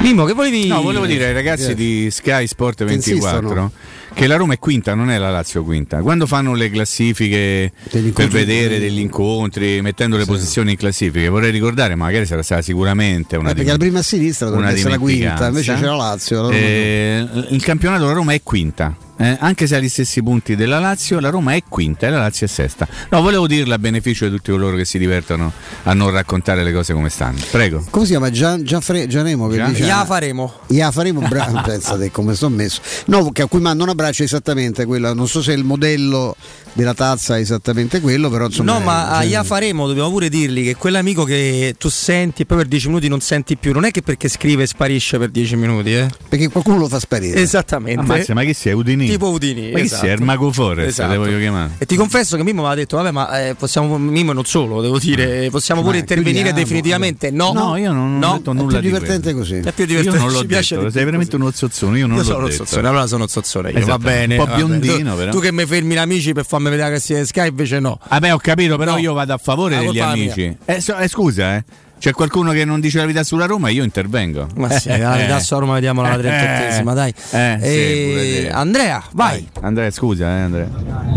Mimmo, 0.00 0.26
che 0.26 0.34
volevi 0.34 0.66
No, 0.66 0.82
volevo 0.82 1.06
dire 1.06 1.24
ai 1.24 1.32
ragazzi 1.32 1.68
yeah. 1.68 1.74
di 1.74 2.08
Sky 2.10 2.46
Sport 2.46 2.84
24 2.84 3.72
che 4.12 4.26
la 4.26 4.36
Roma 4.36 4.54
è 4.54 4.58
quinta, 4.58 4.94
non 4.94 5.10
è 5.10 5.18
la 5.18 5.30
Lazio 5.30 5.64
quinta. 5.64 6.00
Quando 6.00 6.26
fanno 6.26 6.54
le 6.54 6.70
classifiche 6.70 7.72
per 7.90 8.28
vedere 8.28 8.78
degli 8.78 9.00
incontri, 9.00 9.80
mettendo 9.82 10.16
le 10.16 10.24
sì. 10.24 10.28
posizioni 10.30 10.70
in 10.70 10.76
classifiche, 10.76 11.28
vorrei 11.28 11.50
ricordare, 11.50 11.94
magari 11.96 12.24
sarà 12.24 12.42
stata 12.42 12.62
sicuramente 12.62 13.36
una 13.36 13.50
eh, 13.50 13.54
perché 13.54 13.70
la 13.70 13.78
prima 13.78 13.98
a 13.98 14.02
sinistra 14.02 14.48
dovrebbe 14.48 14.72
essere 14.72 14.90
la 14.90 14.98
quinta, 14.98 15.46
invece 15.48 15.74
c'è 15.74 15.84
la 15.84 15.96
Lazio. 15.96 16.50
Eh, 16.50 17.26
il 17.48 17.62
campionato 17.62 18.06
la 18.06 18.12
Roma 18.12 18.32
è 18.32 18.42
quinta 18.42 18.96
eh, 19.18 19.36
anche 19.40 19.66
se 19.66 19.76
ha 19.76 19.78
gli 19.78 19.88
stessi 19.88 20.22
punti 20.22 20.56
della 20.56 20.78
Lazio, 20.78 21.20
la 21.20 21.30
Roma 21.30 21.54
è 21.54 21.62
quinta 21.68 22.06
e 22.06 22.10
la 22.10 22.18
Lazio 22.18 22.46
è 22.46 22.48
sesta. 22.48 22.86
No, 23.10 23.22
volevo 23.22 23.46
dirlo 23.46 23.74
a 23.74 23.78
beneficio 23.78 24.26
di 24.26 24.36
tutti 24.36 24.50
coloro 24.50 24.76
che 24.76 24.84
si 24.84 24.98
divertono 24.98 25.52
a 25.84 25.92
non 25.94 26.10
raccontare 26.10 26.62
le 26.62 26.72
cose 26.72 26.92
come 26.92 27.08
stanno. 27.08 27.38
Prego. 27.50 27.84
Come 27.90 28.04
si 28.04 28.10
chiama? 28.10 28.30
Gian, 28.30 28.62
Gianfre, 28.62 29.06
Gianemo 29.06 29.48
che 29.48 29.56
Gian? 29.56 29.72
dice 29.72 29.84
Ya 29.84 30.04
faremo. 30.04 30.52
Ya 30.68 30.90
faremo, 30.90 31.20
bravo, 31.20 31.60
pensate 31.64 32.10
come 32.10 32.34
sono 32.34 32.54
messo. 32.56 32.80
No, 33.06 33.30
che 33.30 33.42
a 33.42 33.46
cui 33.46 33.60
manda 33.60 33.82
un 33.82 33.88
abbraccio 33.88 34.22
esattamente 34.22 34.84
quella, 34.84 35.14
non 35.14 35.28
so 35.28 35.42
se 35.42 35.52
il 35.52 35.64
modello 35.64 36.36
della 36.76 36.94
tazza 36.94 37.36
è 37.36 37.40
esattamente 37.40 38.00
quello, 38.00 38.28
però 38.28 38.46
insomma 38.46 38.72
No, 38.74 38.80
ma 38.80 39.08
a 39.08 39.24
Ya 39.24 39.42
faremo 39.42 39.86
dobbiamo 39.86 40.10
pure 40.10 40.28
dirgli 40.28 40.62
che 40.62 40.76
quell'amico 40.76 41.24
che 41.24 41.74
tu 41.78 41.88
senti 41.88 42.42
e 42.42 42.46
poi 42.46 42.58
per 42.58 42.66
10 42.66 42.88
minuti 42.88 43.08
non 43.08 43.20
senti 43.20 43.56
più, 43.56 43.72
non 43.72 43.84
è 43.84 43.90
che 43.90 44.02
perché 44.02 44.28
scrive 44.28 44.64
e 44.64 44.66
sparisce 44.66 45.18
per 45.18 45.30
10 45.30 45.56
minuti, 45.56 45.94
eh? 45.94 46.08
Perché 46.28 46.48
qualcuno 46.48 46.78
lo 46.78 46.88
fa 46.88 47.00
sparire. 47.00 47.40
Esattamente. 47.40 48.00
Ammazza, 48.00 48.34
ma 48.34 48.44
chi 48.44 48.52
sei? 48.52 48.74
Udini? 48.74 49.08
tipo 49.08 49.30
Udini. 49.30 49.72
Ma 49.72 49.80
esatto. 49.80 50.02
chi 50.02 50.08
sei? 50.08 50.16
Il 50.16 50.22
Mago 50.22 50.52
Forest, 50.52 50.88
esatto. 50.88 51.12
te 51.12 51.16
voglio 51.16 51.38
chiamare. 51.38 51.70
E 51.78 51.86
ti 51.86 51.96
confesso 51.96 52.36
che 52.36 52.42
Mimmo 52.42 52.62
mi 52.62 52.68
ha 52.68 52.74
detto, 52.74 52.96
vabbè, 52.96 53.10
ma 53.10 53.48
eh, 53.48 53.54
possiamo, 53.54 53.96
Mimmo 53.96 54.32
non 54.32 54.44
solo, 54.44 54.82
devo 54.82 54.98
dire, 54.98 55.48
possiamo 55.50 55.82
pure 55.82 55.98
intervenire 55.98 56.52
definitivamente. 56.52 57.30
No, 57.30 57.52
no, 57.52 57.76
io 57.76 57.92
non, 57.92 58.18
no. 58.18 58.32
ho 58.32 58.36
detto 58.36 58.52
nulla. 58.52 58.78
È 58.78 58.80
più 58.80 58.90
divertente 58.90 59.32
così. 59.32 59.56
È 59.56 59.72
più 59.72 59.86
divertente. 59.86 60.18
Io 60.18 60.22
non 60.22 60.32
l'ho 60.32 60.40
Ci 60.40 60.46
detto, 60.46 60.90
sei 60.90 61.04
veramente 61.04 61.36
uno 61.36 61.50
zozzone, 61.50 61.98
io 61.98 62.06
non 62.06 62.18
io 62.18 62.22
l'ho 62.22 62.28
sono 62.28 62.46
detto. 62.48 62.64
Zozzone, 62.64 62.88
allora 62.88 63.06
sono 63.06 63.26
zozzone 63.26 63.70
io, 63.70 63.86
va 63.86 63.98
bene. 63.98 64.36
Un 64.36 64.44
po' 64.44 64.54
biondino, 64.54 65.14
però. 65.14 65.32
Tu 65.32 65.40
che 65.40 65.52
mi 65.52 65.64
fermi 65.64 65.94
gli 65.94 65.98
amici 65.98 66.32
per 66.32 66.44
farmi 66.44 66.65
farmi 66.66 66.76
vedere 66.76 66.94
che 66.94 67.00
si 67.00 67.26
Sky 67.26 67.48
invece 67.48 67.80
no. 67.80 67.98
Vabbè, 68.08 68.34
ho 68.34 68.38
capito, 68.38 68.76
però 68.76 68.92
no. 68.92 68.98
io 68.98 69.12
vado 69.12 69.32
a 69.32 69.38
favore 69.38 69.78
degli 69.78 69.98
amici. 69.98 70.56
Eh, 70.64 70.80
so, 70.80 70.96
eh, 70.96 71.08
scusa, 71.08 71.56
eh. 71.56 71.64
C'è 71.98 72.12
qualcuno 72.12 72.52
che 72.52 72.66
non 72.66 72.78
dice 72.78 72.98
la 72.98 73.04
verità 73.04 73.24
sulla 73.24 73.46
Roma, 73.46 73.70
io 73.70 73.82
intervengo. 73.82 74.48
Ma 74.56 74.68
sì, 74.70 74.88
la 74.88 75.12
verità 75.16 75.40
sulla 75.40 75.60
Roma 75.60 75.74
vediamo 75.74 76.02
la 76.02 76.14
38esima, 76.14 76.92
dai. 76.94 77.14
Eh, 77.30 77.58
e... 77.60 78.40
sì, 78.42 78.48
Andrea, 78.48 79.02
vai. 79.12 79.48
Andrea, 79.62 79.90
scusa, 79.90 80.26
eh, 80.26 80.40
Andrea. 80.42 80.68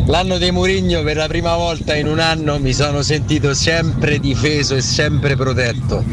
L'anno 0.05 0.37
dei 0.37 0.51
Murigno 0.51 1.03
per 1.03 1.17
la 1.17 1.27
prima 1.27 1.55
volta 1.55 1.95
in 1.95 2.07
un 2.07 2.19
anno 2.19 2.59
mi 2.59 2.73
sono 2.73 3.01
sentito 3.01 3.53
sempre 3.53 4.19
difeso 4.19 4.75
e 4.75 4.81
sempre 4.81 5.35
protetto. 5.35 6.03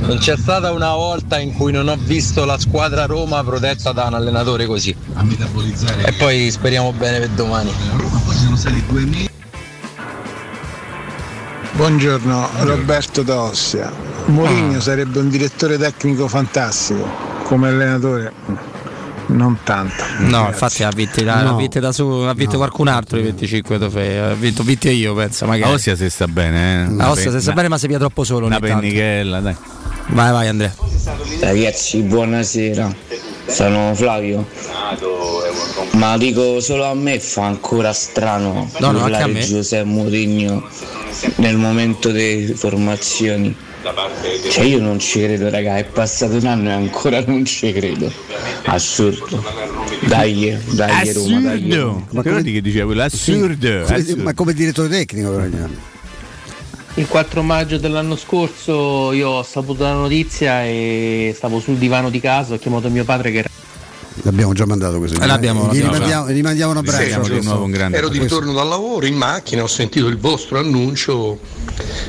Non 0.00 0.18
c'è 0.18 0.36
stata 0.36 0.72
una 0.72 0.94
volta 0.94 1.38
in 1.38 1.52
cui 1.52 1.72
non 1.72 1.86
ho 1.88 1.96
visto 1.96 2.44
la 2.44 2.58
squadra 2.58 3.06
Roma 3.06 3.44
protetta 3.44 3.92
da 3.92 4.04
un 4.04 4.14
allenatore 4.14 4.66
così. 4.66 4.94
E 6.04 6.12
poi 6.14 6.50
speriamo 6.50 6.92
bene 6.92 7.20
per 7.20 7.28
domani. 7.30 7.70
Buongiorno, 11.72 12.48
Roberto 12.60 13.22
D'Ossia. 13.22 13.90
Mourinho 14.26 14.78
Ah. 14.78 14.80
sarebbe 14.80 15.18
un 15.18 15.28
direttore 15.28 15.78
tecnico 15.78 16.28
fantastico, 16.28 17.08
come 17.44 17.68
allenatore 17.68 18.32
non 19.26 19.58
tanto. 19.64 20.02
No, 20.18 20.46
infatti 20.48 20.82
ha 20.82 20.90
vinto, 20.94 21.22
da, 21.22 21.42
No. 21.42 21.50
ha 21.50 21.56
vinto 21.56 21.78
da 21.78 21.92
su, 21.92 22.04
ha 22.06 22.34
vinto 22.34 22.56
qualcun 22.56 22.88
altro 22.88 23.18
i 23.18 23.22
25 23.22 23.78
trofei. 23.78 24.18
Ha 24.18 24.34
vinto, 24.34 24.62
vinto 24.64 24.88
io, 24.88 25.14
penso. 25.14 25.46
Magari. 25.46 25.70
A 25.70 25.74
Ossia 25.74 25.94
si 25.96 26.10
sta 26.10 26.26
bene, 26.26 26.88
eh. 26.90 27.02
A 27.02 27.10
Ostia 27.10 27.30
si 27.30 27.40
sta 27.40 27.52
bene, 27.52 27.68
ma 27.68 27.78
si 27.78 27.86
via 27.86 27.98
troppo 27.98 28.24
solo. 28.24 28.46
Una 28.46 28.58
pennichella, 28.58 29.40
dai. 29.40 29.56
Vai, 30.12 30.32
vai, 30.32 30.48
Andrea. 30.48 30.74
Ragazzi, 31.40 32.02
buonasera. 32.02 32.94
Sono 33.46 33.94
Flavio. 33.94 34.46
Ma 35.92 36.16
dico 36.16 36.60
solo 36.60 36.84
a 36.84 36.94
me 36.94 37.18
fa 37.20 37.44
ancora 37.46 37.92
strano 37.92 38.70
No, 38.78 38.90
no, 38.90 39.04
a 39.04 39.26
me. 39.26 39.40
Giuseppe 39.40 39.84
Mourinho 39.84 40.68
nel 41.36 41.56
momento 41.56 42.10
delle 42.10 42.54
formazioni. 42.54 43.54
Cioè 44.50 44.64
io 44.64 44.80
non 44.80 44.98
ci 44.98 45.20
credo, 45.20 45.48
raga, 45.48 45.78
è 45.78 45.84
passato 45.84 46.36
un 46.36 46.46
anno 46.46 46.68
e 46.68 46.72
ancora 46.72 47.22
non 47.24 47.44
ci 47.44 47.72
credo. 47.72 48.12
Assurdo. 48.64 49.42
Dai, 50.06 50.58
dai 50.72 51.12
Roma, 51.12 51.40
dai. 51.40 52.04
Ma 52.10 52.22
come 52.22 52.42
che 52.42 52.60
diceva 52.60 52.86
quello? 52.86 53.02
Assurdo. 53.02 53.84
Assurdo. 53.84 54.22
ma 54.22 54.34
come 54.34 54.52
direttore 54.52 54.88
tecnico 54.88 55.30
però. 55.30 55.88
Il 56.94 57.06
4 57.06 57.42
maggio 57.42 57.78
dell'anno 57.78 58.16
scorso 58.16 59.12
io 59.12 59.28
ho 59.28 59.42
saputo 59.42 59.84
la 59.84 59.92
notizia 59.92 60.64
e 60.64 61.32
stavo 61.36 61.60
sul 61.60 61.76
divano 61.76 62.10
di 62.10 62.20
casa, 62.20 62.54
ho 62.54 62.58
chiamato 62.58 62.88
mio 62.90 63.04
padre 63.04 63.30
che 63.30 63.38
era 63.38 63.48
L'abbiamo 64.22 64.52
già 64.52 64.66
mandato 64.66 64.98
questo. 64.98 65.20
Eh, 65.20 65.26
l'abbiamo, 65.26 65.62
Gli 65.72 65.80
l'abbiamo 65.80 65.92
rimandiamo, 65.92 66.30
gli 66.30 66.42
mandiamo 66.42 66.70
un 66.72 66.76
abbraccio. 66.78 67.22
Di 67.28 67.42
nuovo 67.42 67.64
un 67.64 67.70
grande 67.70 67.96
Ero 67.96 68.08
di 68.08 68.18
ritorno 68.18 68.52
dal 68.52 68.68
lavoro 68.68 69.06
in 69.06 69.14
macchina, 69.14 69.62
ho 69.62 69.66
sentito 69.66 70.08
il 70.08 70.18
vostro 70.18 70.58
annuncio 70.58 71.38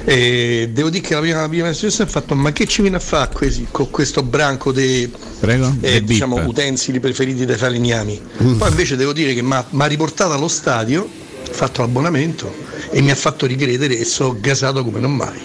e 0.04 0.70
devo 0.74 0.90
dire 0.90 1.08
che 1.08 1.14
la 1.14 1.22
prima, 1.22 1.38
la 1.40 1.46
impressione 1.46 1.94
è 1.98 2.06
fatto 2.06 2.36
ma 2.36 2.52
che 2.52 2.66
ci 2.66 2.82
viene 2.82 2.98
a 2.98 3.00
fare 3.00 3.30
questi- 3.32 3.68
con 3.72 3.90
questo 3.90 4.24
branco 4.24 4.72
di 4.72 5.10
Prego? 5.40 5.76
eh, 5.80 6.04
diciamo, 6.04 6.44
utensili 6.46 7.00
preferiti 7.00 7.46
dai 7.46 7.56
falegnami? 7.58 8.22
Poi 8.58 8.70
invece 8.70 8.96
devo 8.98 9.14
dire 9.14 9.34
che 9.34 9.42
mi 9.42 9.54
ha 9.54 9.86
riportato 9.86 10.34
allo 10.34 10.50
stadio, 10.50 11.08
fatto 11.50 11.82
l'abbonamento 11.82 12.54
e 12.90 13.02
mi 13.02 13.12
ha 13.12 13.16
fatto 13.16 13.46
ricredere 13.46 13.98
e 13.98 14.06
sono 14.06 14.38
gasato 14.40 14.84
come 14.84 15.00
non 15.00 15.16
mai. 15.16 15.40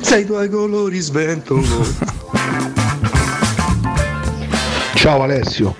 Sei 0.00 0.22
i 0.22 0.26
tuoi 0.26 0.48
colori 0.48 0.98
sventolo. 1.00 1.62
Ciao 4.94 5.22
Alessio. 5.22 5.74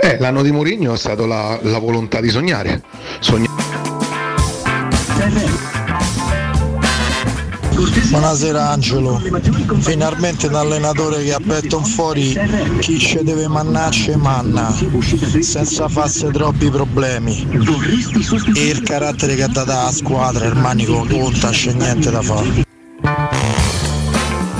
Eh, 0.00 0.18
l'anno 0.18 0.42
di 0.42 0.50
Mourinho 0.50 0.92
è 0.94 0.98
stata 0.98 1.24
la, 1.26 1.58
la 1.62 1.78
volontà 1.78 2.20
di 2.20 2.28
sognare. 2.28 2.82
Sogna- 3.20 3.45
Buonasera 8.16 8.70
Angelo, 8.70 9.20
finalmente 9.80 10.46
un 10.46 10.54
allenatore 10.54 11.22
che 11.22 11.34
ha 11.34 11.38
petto 11.38 11.82
fuori 11.82 12.34
chi 12.80 12.98
ci 12.98 13.22
deve 13.22 13.46
mannacce 13.46 14.16
manna, 14.16 14.74
senza 15.40 15.86
farsi 15.86 16.26
troppi 16.32 16.70
problemi. 16.70 17.46
E 18.54 18.68
il 18.68 18.80
carattere 18.80 19.34
che 19.34 19.42
ha 19.42 19.48
dato 19.48 19.70
alla 19.70 19.92
squadra, 19.92 20.46
il 20.46 20.56
manico 20.56 21.04
conta, 21.06 21.50
c'è 21.50 21.74
niente 21.74 22.10
da 22.10 22.22
fare. 22.22 22.65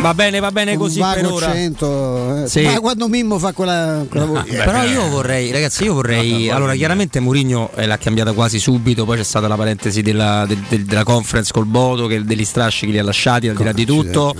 Va 0.06 0.14
bene, 0.14 0.38
va 0.38 0.52
bene 0.52 0.76
così 0.76 1.00
per 1.00 1.26
ora. 1.26 1.52
100, 1.52 2.44
eh. 2.44 2.48
Sì. 2.48 2.62
Ma 2.62 2.78
quando 2.78 3.08
Mimmo 3.08 3.38
fa 3.38 3.52
quella, 3.52 4.04
quella 4.08 4.24
voce. 4.26 4.62
Però 4.62 4.84
io 4.84 5.08
vorrei, 5.08 5.50
ragazzi, 5.50 5.82
io 5.84 5.94
vorrei. 5.94 6.48
Allora, 6.48 6.74
chiaramente 6.74 7.18
Mourinho 7.18 7.70
eh, 7.74 7.86
l'ha 7.86 7.98
cambiata 7.98 8.32
quasi 8.32 8.60
subito. 8.60 9.04
Poi 9.04 9.16
c'è 9.16 9.24
stata 9.24 9.48
la 9.48 9.56
parentesi 9.56 10.02
della, 10.02 10.44
del- 10.46 10.62
del- 10.68 10.84
della 10.84 11.02
conference 11.02 11.52
col 11.52 11.64
Bodo, 11.66 12.06
che 12.06 12.24
degli 12.24 12.44
strascichi 12.44 12.92
li 12.92 12.98
ha 12.98 13.02
lasciati, 13.02 13.48
al 13.48 13.56
di 13.56 13.64
là 13.64 13.72
di 13.72 13.84
tutto. 13.84 14.34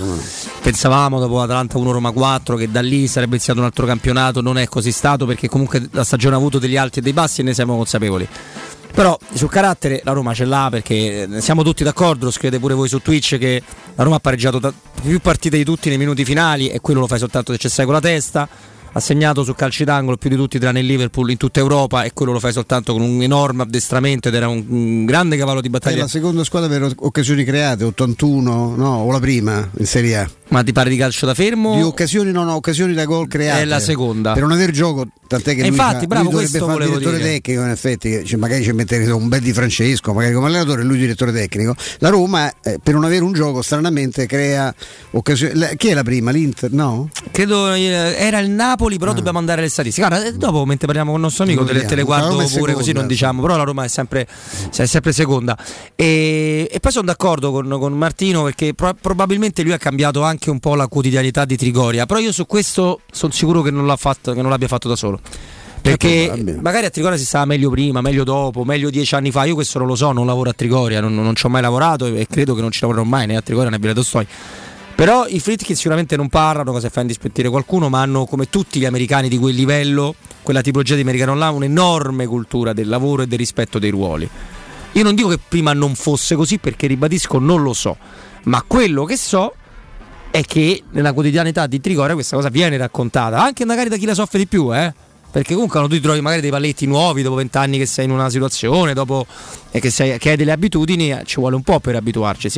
Pensavamo 0.61 1.19
dopo 1.19 1.41
Atalanta 1.41 1.77
1 1.77 1.91
Roma 1.91 2.11
4 2.11 2.55
che 2.55 2.71
da 2.71 2.81
lì 2.81 3.07
sarebbe 3.07 3.35
iniziato 3.35 3.59
un 3.59 3.65
altro 3.65 3.85
campionato. 3.85 4.41
Non 4.41 4.57
è 4.57 4.67
così 4.67 4.91
stato 4.93 5.25
perché 5.25 5.49
comunque 5.49 5.87
la 5.91 6.03
stagione 6.05 6.35
ha 6.35 6.37
avuto 6.37 6.59
degli 6.59 6.77
alti 6.77 6.99
e 6.99 7.01
dei 7.01 7.13
bassi 7.13 7.41
e 7.41 7.43
ne 7.43 7.53
siamo 7.53 7.75
consapevoli. 7.75 8.27
Però 8.97 9.15
sul 9.31 9.47
carattere 9.47 10.01
la 10.03 10.11
Roma 10.11 10.33
ce 10.33 10.43
l'ha 10.45 10.69
perché 10.71 11.27
eh, 11.31 11.39
siamo 11.39 11.61
tutti 11.61 11.83
d'accordo, 11.83 12.25
lo 12.25 12.31
scrivete 12.31 12.59
pure 12.59 12.73
voi 12.73 12.89
su 12.89 12.99
Twitch 12.99 13.37
che 13.37 13.61
la 13.93 14.03
Roma 14.03 14.15
ha 14.15 14.19
pareggiato 14.19 14.73
più 15.03 15.19
partite 15.19 15.55
di 15.55 15.63
tutti 15.63 15.89
nei 15.89 15.99
minuti 15.99 16.25
finali 16.25 16.69
e 16.69 16.79
quello 16.81 17.01
lo 17.01 17.05
fai 17.05 17.19
soltanto 17.19 17.51
se 17.51 17.59
ci 17.59 17.69
stai 17.69 17.85
con 17.85 17.93
la 17.93 17.99
testa. 17.99 18.49
Ha 18.91 18.99
segnato 18.99 19.43
su 19.43 19.53
calci 19.53 19.83
d'angolo 19.83 20.17
più 20.17 20.29
di 20.29 20.35
tutti 20.35 20.57
tranne 20.59 20.79
il 20.79 20.85
Liverpool 20.85 21.29
in 21.29 21.37
tutta 21.37 21.59
Europa 21.59 22.03
e 22.03 22.13
quello 22.13 22.31
lo 22.31 22.39
fai 22.39 22.51
soltanto 22.51 22.93
con 22.93 23.01
un 23.01 23.21
enorme 23.21 23.61
addestramento 23.63 24.27
ed 24.29 24.33
era 24.35 24.47
un, 24.47 24.63
un 24.67 25.05
grande 25.05 25.37
cavallo 25.37 25.61
di 25.61 25.67
È 25.67 25.71
battaglia. 25.71 26.01
la 26.01 26.07
seconda 26.07 26.43
squadra 26.43 26.67
per 26.69 26.93
occasioni 26.97 27.43
create, 27.43 27.83
81, 27.83 28.75
no, 28.75 28.89
o 28.97 29.11
la 29.11 29.19
prima 29.19 29.69
in 29.77 29.85
Serie 29.85 30.17
A. 30.17 30.29
Ma 30.49 30.63
ti 30.63 30.71
pare 30.71 30.89
di 30.89 30.95
calcio 30.95 31.25
da 31.25 31.33
fermo? 31.33 31.75
Di 31.75 31.81
occasioni, 31.81 32.31
no, 32.31 32.43
no, 32.43 32.55
occasioni 32.55 32.93
da 32.93 33.03
gol 33.05 33.27
create. 33.27 33.61
È 33.61 33.65
la 33.65 33.79
seconda. 33.81 34.31
Per 34.31 34.41
non 34.41 34.53
aver 34.53 34.71
gioco, 34.71 35.05
tant'è 35.27 35.53
che 35.55 35.63
E 35.63 35.67
infatti, 35.67 35.99
fa- 36.01 36.07
bravo, 36.07 36.31
lui 36.31 36.45
dovrebbe 36.45 36.59
fare 36.65 36.83
il 36.85 36.89
direttore 36.91 37.17
dire. 37.17 37.29
tecnico, 37.31 37.61
in 37.63 37.69
effetti, 37.69 38.25
cioè, 38.25 38.39
magari 38.39 38.63
ci 38.63 38.71
mettere 38.71 39.11
un 39.11 39.27
bel 39.27 39.41
di 39.41 39.51
Francesco, 39.51 40.13
magari 40.13 40.33
come 40.33 40.47
allenatore, 40.47 40.83
lui 40.83 40.97
direttore 40.97 41.33
tecnico. 41.33 41.75
La 41.99 42.07
Roma, 42.09 42.49
eh, 42.63 42.79
per 42.81 42.93
non 42.93 43.03
avere 43.03 43.23
un 43.25 43.33
gioco, 43.33 43.61
stranamente 43.61 44.25
crea 44.25 44.73
occasioni. 45.11 45.53
la- 45.59 45.67
chi 45.75 45.89
è 45.89 45.93
la 45.93 46.03
prima? 46.03 46.31
L'Inter? 46.31 46.71
No? 46.71 47.09
Credo 47.31 47.73
eh, 47.73 47.81
era 48.17 48.39
il 48.39 48.49
Napoli, 48.49 48.75
però 48.97 49.13
dobbiamo 49.13 49.39
andare 49.39 49.61
alle 49.61 49.69
statistiche. 49.69 50.07
Guarda, 50.07 50.27
eh, 50.27 50.33
dopo 50.33 50.65
mentre 50.65 50.85
parliamo 50.85 51.11
con 51.11 51.19
il 51.19 51.25
nostro 51.25 51.43
amico 51.43 51.65
te 51.65 51.85
te 51.85 51.95
le 51.95 52.03
guardo 52.03 52.35
pure 52.37 52.73
così 52.73 52.85
seconda. 52.85 52.99
non 52.99 53.07
diciamo, 53.07 53.41
però 53.41 53.57
la 53.57 53.63
Roma 53.63 53.83
è 53.83 53.87
sempre, 53.87 54.27
è 54.75 54.85
sempre 54.85 55.11
seconda. 55.11 55.57
E, 55.95 56.67
e 56.71 56.79
poi 56.79 56.91
sono 56.91 57.05
d'accordo 57.05 57.51
con, 57.51 57.67
con 57.79 57.93
Martino 57.93 58.43
perché 58.43 58.73
pro- 58.73 58.95
probabilmente 58.99 59.63
lui 59.63 59.73
ha 59.73 59.77
cambiato 59.77 60.23
anche 60.23 60.49
un 60.49 60.59
po' 60.59 60.75
la 60.75 60.87
quotidianità 60.87 61.45
di 61.45 61.57
Trigoria, 61.57 62.05
però 62.05 62.19
io 62.19 62.31
su 62.31 62.45
questo 62.45 63.01
sono 63.11 63.31
sicuro 63.31 63.61
che 63.61 63.71
non, 63.71 63.85
l'ha 63.85 63.95
fatto, 63.95 64.33
che 64.33 64.41
non 64.41 64.49
l'abbia 64.49 64.67
fatto 64.67 64.87
da 64.87 64.95
solo. 64.95 65.19
Perché 65.79 66.25
probabile. 66.25 66.59
magari 66.61 66.85
a 66.85 66.89
Trigoria 66.89 67.17
si 67.17 67.25
stava 67.25 67.45
meglio 67.45 67.69
prima, 67.69 68.01
meglio 68.01 68.23
dopo, 68.23 68.63
meglio 68.65 68.89
dieci 68.89 69.15
anni 69.15 69.31
fa. 69.31 69.45
Io 69.45 69.53
questo 69.53 69.79
non 69.79 69.87
lo 69.87 69.95
so, 69.95 70.11
non 70.11 70.25
lavoro 70.25 70.49
a 70.49 70.53
Trigoria, 70.53 70.99
non, 70.99 71.15
non 71.15 71.35
ci 71.35 71.45
ho 71.45 71.49
mai 71.49 71.61
lavorato 71.61 72.05
e 72.05 72.27
credo 72.29 72.55
che 72.55 72.61
non 72.61 72.71
ci 72.71 72.79
lavorerò 72.81 73.05
mai 73.05 73.27
né 73.27 73.37
a 73.37 73.41
Trigoria 73.41 73.69
né 73.69 73.77
a 73.77 73.79
Villa 73.79 73.93
Tostoi. 73.93 74.27
Però 74.97 75.27
i 75.27 75.39
Fritkin 75.39 75.75
sicuramente 75.75 76.15
non 76.15 76.27
parlano, 76.27 76.71
cosa 76.71 76.89
fa 76.89 77.01
indispettire 77.01 77.49
qualcuno, 77.49 77.87
ma 77.87 78.01
hanno 78.01 78.25
come 78.25 78.49
tutti 78.49 78.79
gli 78.79 78.85
americani 78.85 79.29
di 79.29 79.37
quel 79.37 79.53
livello, 79.53 80.15
quella 80.41 80.61
tipologia 80.61 80.95
di 80.95 81.01
americano 81.01 81.35
là, 81.35 81.51
un'enorme 81.51 82.25
cultura 82.25 82.73
del 82.73 82.87
lavoro 82.87 83.21
e 83.21 83.27
del 83.27 83.37
rispetto 83.37 83.77
dei 83.77 83.91
ruoli. 83.91 84.27
Io 84.93 85.03
non 85.03 85.13
dico 85.13 85.27
che 85.27 85.37
prima 85.37 85.71
non 85.73 85.93
fosse 85.93 86.33
così 86.33 86.57
perché 86.57 86.87
ribadisco 86.87 87.37
non 87.37 87.61
lo 87.61 87.73
so, 87.73 87.95
ma 88.45 88.63
quello 88.65 89.03
che 89.03 89.17
so 89.17 89.53
è 90.31 90.41
che 90.41 90.81
nella 90.89 91.13
quotidianità 91.13 91.67
di 91.67 91.79
Trigoria 91.79 92.15
questa 92.15 92.35
cosa 92.35 92.49
viene 92.49 92.75
raccontata, 92.75 93.39
anche 93.39 93.65
magari 93.65 93.89
da 93.89 93.97
chi 93.97 94.05
la 94.07 94.15
soffre 94.15 94.39
di 94.39 94.47
più, 94.47 94.75
eh? 94.75 94.91
Perché 95.29 95.53
comunque 95.53 95.77
quando 95.77 95.89
tu 95.89 95.95
ti 95.95 96.01
trovi 96.01 96.21
magari 96.21 96.41
dei 96.41 96.49
palletti 96.49 96.87
nuovi 96.87 97.21
dopo 97.21 97.35
vent'anni 97.35 97.77
che 97.77 97.85
sei 97.85 98.05
in 98.05 98.11
una 98.11 98.31
situazione, 98.31 98.95
dopo 98.95 99.27
e 99.69 99.79
che, 99.79 99.91
sei, 99.91 100.17
che 100.17 100.31
hai 100.31 100.37
delle 100.37 100.53
abitudini, 100.53 101.11
eh, 101.11 101.21
ci 101.23 101.35
vuole 101.35 101.55
un 101.55 101.61
po' 101.61 101.79
per 101.79 101.95
abituarci, 101.95 102.49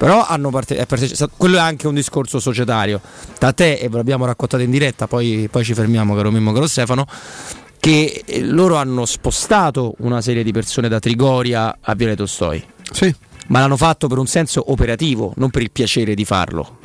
Però 0.00 0.24
hanno 0.26 0.48
parte- 0.48 0.78
è 0.78 0.86
parteci- 0.86 1.26
quello 1.36 1.58
è 1.58 1.60
anche 1.60 1.86
un 1.86 1.92
discorso 1.92 2.40
societario. 2.40 3.02
Da 3.38 3.52
te, 3.52 3.74
e 3.74 3.90
ve 3.90 3.98
l'abbiamo 3.98 4.24
raccontato 4.24 4.62
in 4.62 4.70
diretta, 4.70 5.06
poi, 5.06 5.46
poi 5.50 5.62
ci 5.62 5.74
fermiamo, 5.74 6.14
caro 6.14 6.30
Mimmo, 6.30 6.52
caro 6.52 6.66
Stefano, 6.66 7.04
che 7.78 8.22
eh, 8.24 8.42
loro 8.42 8.76
hanno 8.76 9.04
spostato 9.04 9.96
una 9.98 10.22
serie 10.22 10.42
di 10.42 10.52
persone 10.52 10.88
da 10.88 10.98
Trigoria 11.00 11.80
a 11.82 11.94
Viale 11.94 12.16
Tostoi. 12.16 12.64
Sì. 12.90 13.14
Ma 13.48 13.58
l'hanno 13.60 13.76
fatto 13.76 14.06
per 14.06 14.16
un 14.16 14.26
senso 14.26 14.72
operativo, 14.72 15.34
non 15.36 15.50
per 15.50 15.60
il 15.60 15.70
piacere 15.70 16.14
di 16.14 16.24
farlo. 16.24 16.78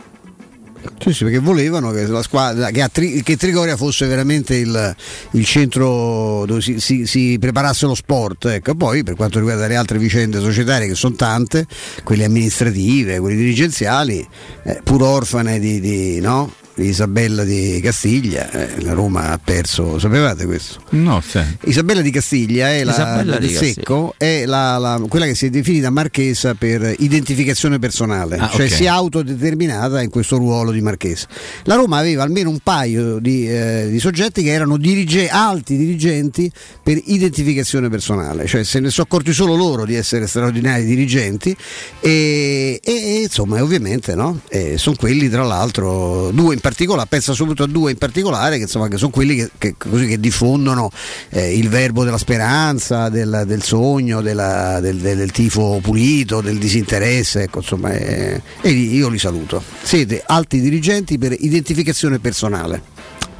Sì, 0.99 1.13
sì, 1.13 1.23
perché 1.23 1.39
volevano 1.39 1.91
che 1.91 2.05
la 2.07 2.21
squadra 2.21 2.69
che, 2.69 2.87
Tri- 2.91 3.23
che 3.23 3.37
Trigoria 3.37 3.77
fosse 3.77 4.05
veramente 4.07 4.55
il, 4.55 4.95
il 5.31 5.45
centro 5.45 6.45
dove 6.45 6.61
si, 6.61 6.79
si- 6.79 7.05
si 7.05 7.37
preparasse 7.39 7.85
lo 7.85 7.95
sport. 7.95 8.45
Ecco. 8.45 8.75
Poi 8.75 9.03
per 9.03 9.15
quanto 9.15 9.39
riguarda 9.39 9.67
le 9.67 9.75
altre 9.75 9.97
vicende 9.97 10.39
societarie, 10.39 10.87
che 10.87 10.95
sono 10.95 11.15
tante, 11.15 11.65
quelle 12.03 12.25
amministrative, 12.25 13.19
quelle 13.19 13.35
dirigenziali, 13.35 14.25
eh, 14.63 14.81
pur 14.83 15.01
orfane 15.03 15.59
di, 15.59 15.79
di, 15.79 16.19
no? 16.19 16.51
Isabella 16.77 17.43
di 17.45 17.80
Castiglia, 17.81 18.49
eh, 18.52 18.81
la 18.81 18.91
Roma 18.93 19.30
ha 19.31 19.39
perso, 19.41 19.97
sapevate 19.97 20.45
questo? 20.45 20.81
No, 20.89 21.22
sì. 21.26 21.39
Isabella 21.65 22.02
di 22.02 22.11
Castiglia 22.11 22.69
è 22.72 22.84
la 22.84 22.91
Isabella 22.91 23.38
di 23.38 23.47
Secco, 23.53 24.14
è 24.18 24.45
la- 24.45 24.77
la- 24.77 25.02
quella 25.07 25.26
che 25.26 25.35
si 25.35 25.45
è 25.45 25.49
definita 25.49 25.89
marchesa 25.89 26.53
per 26.53 26.93
identificazione 26.99 27.80
personale, 27.80 28.35
Ah, 28.38 28.49
cioè 28.49 28.65
ok. 28.65 28.72
si 28.72 28.84
è 28.84 28.88
autodeterminata 28.88 30.02
in 30.02 30.10
questo 30.10 30.35
ruolo 30.38 30.72
di 30.72 30.81
marchesa. 30.81 31.27
La 31.64 31.76
Roma 31.76 31.97
aveva 31.97 32.23
almeno 32.23 32.49
un 32.49 32.60
paio 32.61 33.19
di, 33.19 33.47
eh, 33.49 33.88
di 33.89 33.99
soggetti 33.99 34.43
che 34.43 34.49
erano 34.52 34.76
dirige- 34.77 35.30
alti 35.30 35.77
dirigenti 35.77 36.52
per 36.84 36.99
identificazione 37.06 37.88
personale, 37.89 38.47
cioè 38.47 38.64
se 38.65 38.81
ne 38.81 38.89
sono 38.89 39.07
accorti 39.10 39.31
solo 39.31 39.56
loro 39.56 39.85
di 39.85 39.95
essere 39.95 40.27
straordinari 40.27 40.84
dirigenti 40.84 41.56
e, 42.02 42.80
e- 42.84 42.91
e, 42.91 43.22
insomma 43.23 43.61
ovviamente 43.64 44.14
no? 44.14 44.41
sono 44.76 44.95
quelli 44.97 45.30
tra 45.30 45.43
l'altro 45.43 46.31
due 46.31 46.53
in 46.56 46.60
particolare, 46.65 47.07
pensa 47.07 47.33
soprattutto 47.33 47.63
a 47.69 47.71
due 47.71 47.91
in 47.91 47.97
particolare 47.99 48.55
che, 48.55 48.63
insomma, 48.63 48.87
che 48.87 48.97
sono 48.97 49.11
quelli 49.11 49.35
che, 49.35 49.51
che- 49.59 49.75
così 49.77 50.07
che 50.07 50.19
diffondono 50.19 50.89
eh, 51.29 51.55
il 51.55 51.69
verbo 51.69 52.03
della 52.03 52.17
speranza, 52.17 53.09
del, 53.09 53.43
del 53.45 53.61
sogno, 53.61 54.21
della- 54.21 54.79
del, 54.79 54.97
del- 54.97 55.17
del 55.17 55.31
tifo 55.31 55.79
pulito, 55.79 56.41
del 56.41 56.57
disinteresse, 56.57 57.43
ecco, 57.43 57.59
insomma, 57.59 57.91
eh, 57.91 58.41
e 58.61 58.69
io 58.71 59.09
li 59.09 59.19
saluto. 59.19 59.61
Siete 59.83 60.23
alti 60.25 60.59
dirigenti 60.59 61.19
per 61.19 61.35
identificazione 61.37 62.17
personale. 62.17 62.93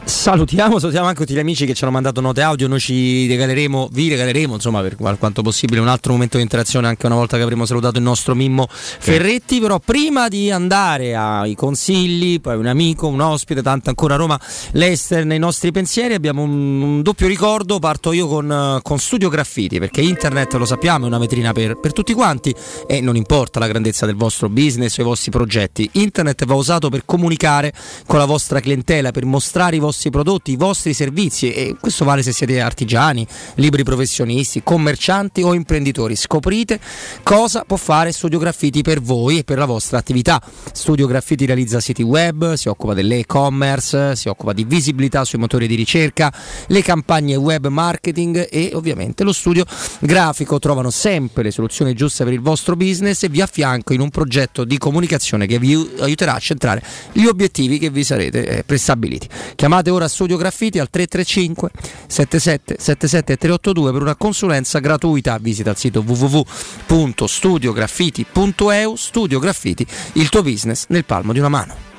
Salutiamo, 0.06 0.78
salutiamo 0.78 1.08
anche 1.08 1.22
tutti 1.22 1.34
gli 1.34 1.40
amici 1.40 1.66
che 1.66 1.74
ci 1.74 1.84
hanno 1.84 1.92
mandato 1.92 2.22
note 2.22 2.42
audio, 2.42 2.68
noi 2.68 2.80
ci 2.80 3.26
regaleremo, 3.26 3.90
vi 3.92 4.08
regaleremo 4.10 4.54
insomma 4.54 4.82
per 4.82 4.96
quanto 4.96 5.42
possibile 5.42 5.80
un 5.80 5.88
altro 5.88 6.12
momento 6.12 6.38
di 6.38 6.44
interazione 6.44 6.88
anche 6.88 7.08
una 7.08 7.16
volta 7.16 7.38
che 7.38 7.44
avremo 7.44 7.66
salutato 7.66 7.98
il 7.98 8.04
nostro 8.04 8.36
Mimmo 8.36 8.68
Ferretti, 8.70 9.60
però 9.60 9.80
prima 9.80 10.28
di 10.28 10.52
andare 10.52 11.16
ai 11.16 11.56
consigli, 11.56 12.40
poi 12.40 12.56
un 12.56 12.68
amico, 12.68 13.08
un 13.08 13.20
ospite, 13.20 13.64
tanto 13.64 13.90
ancora 13.90 14.14
a 14.14 14.18
Roma, 14.18 14.40
l'Ester 14.74 15.26
nei 15.26 15.40
nostri 15.40 15.72
pensieri, 15.72 16.14
abbiamo 16.14 16.44
un, 16.44 16.82
un 16.82 17.02
doppio 17.02 17.26
ricordo, 17.26 17.80
parto 17.80 18.12
io 18.12 18.28
con, 18.28 18.80
con 18.84 19.00
Studio 19.00 19.30
Graffiti, 19.30 19.80
perché 19.80 20.02
internet 20.02 20.54
lo 20.54 20.66
sappiamo 20.66 21.06
è 21.06 21.08
una 21.08 21.18
vetrina 21.18 21.52
per, 21.52 21.80
per 21.80 21.94
tutti 21.94 22.14
quanti 22.14 22.54
e 22.86 23.02
non 23.02 23.16
importa 23.16 23.58
la 23.58 23.68
grandezza 23.68 24.06
del 24.06 24.16
vostro 24.16 24.50
business 24.50 25.00
o 25.00 25.02
i 25.02 25.06
vostri 25.06 25.32
progetti, 25.32 25.90
internet 25.94 26.46
va 26.46 26.54
usato 26.54 26.90
per 26.90 27.06
comunicare 27.06 27.74
con 28.06 28.20
la 28.20 28.26
vostra 28.26 28.60
clientela, 28.60 29.10
per 29.10 29.26
mostrare 29.26 29.76
i 29.76 29.80
vostri 29.80 29.94
prodotti, 30.10 30.52
i 30.52 30.56
vostri 30.56 30.94
servizi 30.94 31.52
e 31.52 31.76
questo 31.80 32.06
vale 32.06 32.24
se 32.24 32.32
siete 32.32 32.60
artigiani, 32.62 33.26
liberi 33.56 33.84
professionisti, 33.84 34.64
commercianti 34.64 35.42
o 35.42 35.54
imprenditori. 35.54 36.16
Scoprite 36.16 36.80
cosa 37.24 37.64
può 37.66 37.78
fare 37.78 38.12
Studio 38.12 38.40
Graffiti 38.40 38.82
per 38.82 39.02
voi 39.02 39.40
e 39.40 39.44
per 39.44 39.58
la 39.58 39.66
vostra 39.66 39.98
attività. 39.98 40.42
Studio 40.72 41.08
Graffiti 41.08 41.46
realizza 41.46 41.80
siti 41.80 42.04
web, 42.04 42.54
si 42.54 42.68
occupa 42.68 42.94
dell'e-commerce, 42.94 44.16
si 44.16 44.28
occupa 44.28 44.54
di 44.54 44.64
visibilità 44.64 45.24
sui 45.26 45.40
motori 45.40 45.68
di 45.68 45.76
ricerca, 45.76 46.34
le 46.68 46.82
campagne 46.82 47.36
web 47.36 47.68
marketing 47.68 48.48
e 48.50 48.72
ovviamente 48.74 49.24
lo 49.24 49.34
studio 49.34 49.66
grafico. 50.00 50.60
Trovano 50.60 50.90
sempre 50.90 51.44
le 51.44 51.52
soluzioni 51.52 51.94
giuste 51.94 52.24
per 52.24 52.34
il 52.34 52.42
vostro 52.42 52.76
business 52.76 53.24
e 53.24 53.30
vi 53.30 53.42
affianco 53.42 53.94
in 53.94 54.02
un 54.02 54.10
progetto 54.10 54.64
di 54.64 54.78
comunicazione 54.78 55.46
che 55.46 55.60
vi 55.60 55.74
aiuterà 56.00 56.34
a 56.36 56.40
centrare 56.40 56.84
gli 57.12 57.26
obiettivi 57.26 57.78
che 57.78 57.90
vi 57.90 58.04
sarete 58.04 58.48
eh, 58.48 58.64
prestabiliti. 58.64 59.28
Chiamate 59.56 59.85
ora 59.90 60.08
Studio 60.08 60.38
Graffiti 60.38 60.80
al 60.80 60.90
335 60.90 61.72
77 62.08 62.78
77 62.80 63.38
382 63.38 63.92
per 63.92 64.02
una 64.02 64.16
consulenza 64.16 64.80
gratuita. 64.80 65.38
Visita 65.40 65.72
il 65.72 65.78
sito 65.78 66.04
www.studiograffiti.eu. 66.06 68.96
Studio 68.96 69.40
Graffiti, 69.40 69.86
il 70.14 70.30
tuo 70.30 70.42
business 70.42 70.86
nel 70.90 71.06
palmo 71.06 71.34
di 71.34 71.40
una 71.40 71.50
mano. 71.50 71.95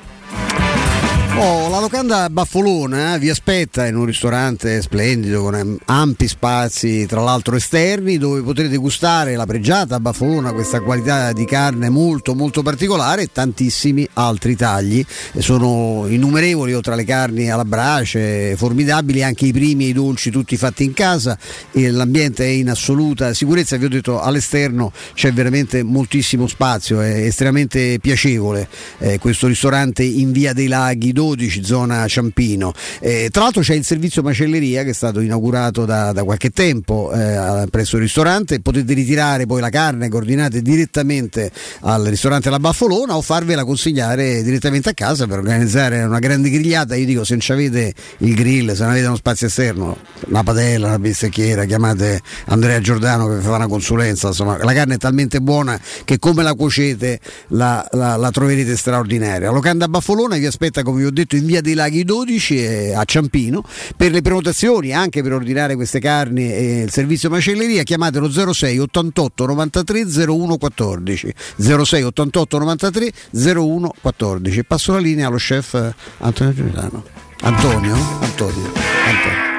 Oh, 1.39 1.69
la 1.69 1.81
locanda 1.81 2.31
Baffolona 2.31 3.15
eh, 3.15 3.19
vi 3.19 3.29
aspetta 3.29 3.87
in 3.87 3.95
un 3.95 4.07
ristorante 4.07 4.81
splendido 4.81 5.43
con 5.43 5.55
am- 5.55 5.77
ampi 5.85 6.29
spazi, 6.29 7.05
tra 7.05 7.21
l'altro 7.21 7.57
esterni, 7.57 8.17
dove 8.17 8.41
potrete 8.41 8.79
gustare 8.79 9.37
la 9.37 9.45
pregiata 9.45 10.01
Baffolona, 10.01 10.55
questa 10.55 10.81
qualità 10.81 11.35
di 11.35 11.45
carne 11.45 11.91
molto 11.91 12.35
molto 12.35 12.63
particolare 12.63 13.23
e 13.23 13.29
tantissimi 13.31 14.09
altri 14.15 14.57
tagli. 14.57 15.05
Sono 15.37 16.07
innumerevoli 16.09 16.73
oltre 16.73 16.95
alle 16.95 17.05
carni 17.05 17.51
alla 17.51 17.67
brace, 17.67 18.57
formidabili 18.57 19.23
anche 19.23 19.45
i 19.45 19.53
primi 19.53 19.85
e 19.85 19.89
i 19.89 19.93
dolci 19.93 20.31
tutti 20.31 20.57
fatti 20.57 20.85
in 20.85 20.95
casa 20.95 21.37
e 21.71 21.91
l'ambiente 21.91 22.47
è 22.47 22.49
in 22.49 22.71
assoluta 22.71 23.35
sicurezza, 23.35 23.77
vi 23.77 23.85
ho 23.85 23.91
detto 23.91 24.23
all'esterno 24.23 24.91
c'è 25.13 25.35
veramente 25.35 25.83
moltissimo 25.83 26.47
spazio, 26.47 27.03
è 27.03 27.27
estremamente 27.27 27.99
piacevole 28.01 28.69
eh, 29.01 29.19
questo 29.19 29.49
ristorante 29.49 30.03
in 30.03 30.33
via 30.33 30.55
dei 30.55 30.67
Laghi 30.67 31.13
12, 31.27 31.65
zona 31.65 32.07
Ciampino. 32.07 32.73
Eh, 33.01 33.28
tra 33.31 33.43
l'altro 33.43 33.62
c'è 33.62 33.74
il 33.74 33.85
servizio 33.85 34.23
macelleria 34.23 34.85
che 34.85 34.90
è 34.90 34.94
stato 34.94 35.20
inaugurato 35.20 35.85
da, 35.85 36.12
da 36.12 36.23
qualche 36.23 36.51
tempo 36.51 37.11
eh, 37.12 37.66
presso 37.70 37.97
il 37.97 38.03
ristorante, 38.03 38.61
potete 38.61 38.94
ritirare 38.94 39.47
poi 39.47 39.61
la 39.61 39.70
carne 39.70 40.09
che 40.09 40.16
ordinate 40.16 40.62
direttamente 40.62 41.51
al 41.81 42.05
ristorante 42.05 42.48
La 42.51 42.61
Baffolona 42.61 43.16
o 43.16 43.23
farvela 43.23 43.65
consigliare 43.65 44.43
direttamente 44.43 44.90
a 44.90 44.94
casa 44.94 45.27
per 45.27 45.39
organizzare 45.39 46.03
una 46.05 46.20
grande 46.20 46.48
grigliata. 46.48 46.94
Io 46.94 47.07
dico 47.07 47.24
se 47.24 47.36
non 47.36 47.57
avete 47.57 47.93
il 48.19 48.35
grill, 48.35 48.73
se 48.73 48.82
non 48.82 48.93
avete 48.93 49.07
uno 49.07 49.16
spazio 49.16 49.48
esterno, 49.48 49.97
una 50.28 50.43
padella, 50.44 50.86
una 50.89 50.98
bistecchiera, 50.98 51.65
chiamate 51.65 52.20
Andrea 52.47 52.81
Giordano 52.81 53.27
che 53.28 53.40
fa 53.40 53.57
una 53.57 53.66
consulenza, 53.66 54.28
insomma 54.28 54.57
la 54.62 54.73
carne 54.73 54.94
è 54.94 54.98
talmente 54.98 55.40
buona 55.40 55.81
che 56.05 56.19
come 56.19 56.43
la 56.43 56.55
cuocete 56.55 57.19
la, 57.48 57.86
la- 57.93 58.16
la 58.16 58.31
troverete 58.31 58.77
straordinaria. 58.77 59.51
Locanda 59.51 59.89
Baffolona 59.89 60.36
vi 60.36 60.47
aspetta 60.47 60.82
come 60.82 61.01
vi 61.01 61.07
ho 61.07 61.11
detto 61.17 61.37
in 61.37 61.47
via 61.47 61.61
dei 61.61 61.75
Laghi 61.75 62.05
12 62.05 62.59
eh, 62.59 62.95
a 62.95 63.05
Ciampino 63.05 63.65
per 63.97 64.13
le 64.13 64.23
prenotazioni 64.23 64.93
anche 64.93 65.23
per 65.23 65.33
ordinare 65.33 65.75
queste 65.75 65.99
carni 65.99 66.53
e 66.53 66.83
il 66.83 66.91
servizio 66.91 67.31
macelleria 67.31 67.83
chiamatelo 67.83 68.53
06 68.53 68.79
88 68.79 69.47
93 69.47 70.05
01 70.27 70.59
14 70.59 71.35
06 71.57 72.03
88 72.03 72.59
93 72.59 73.13
01 73.33 73.93
14 74.01 74.65
passo 74.65 74.93
la 74.93 74.99
linea 74.99 75.29
allo 75.29 75.37
chef 75.37 75.75
eh, 75.75 75.95
Antonio 76.19 76.55
Giordano. 76.55 77.03
Antonio? 77.43 77.95
Antonio. 78.21 78.73
Antonio. 79.05 79.55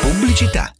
Pubblicità. 0.00 0.77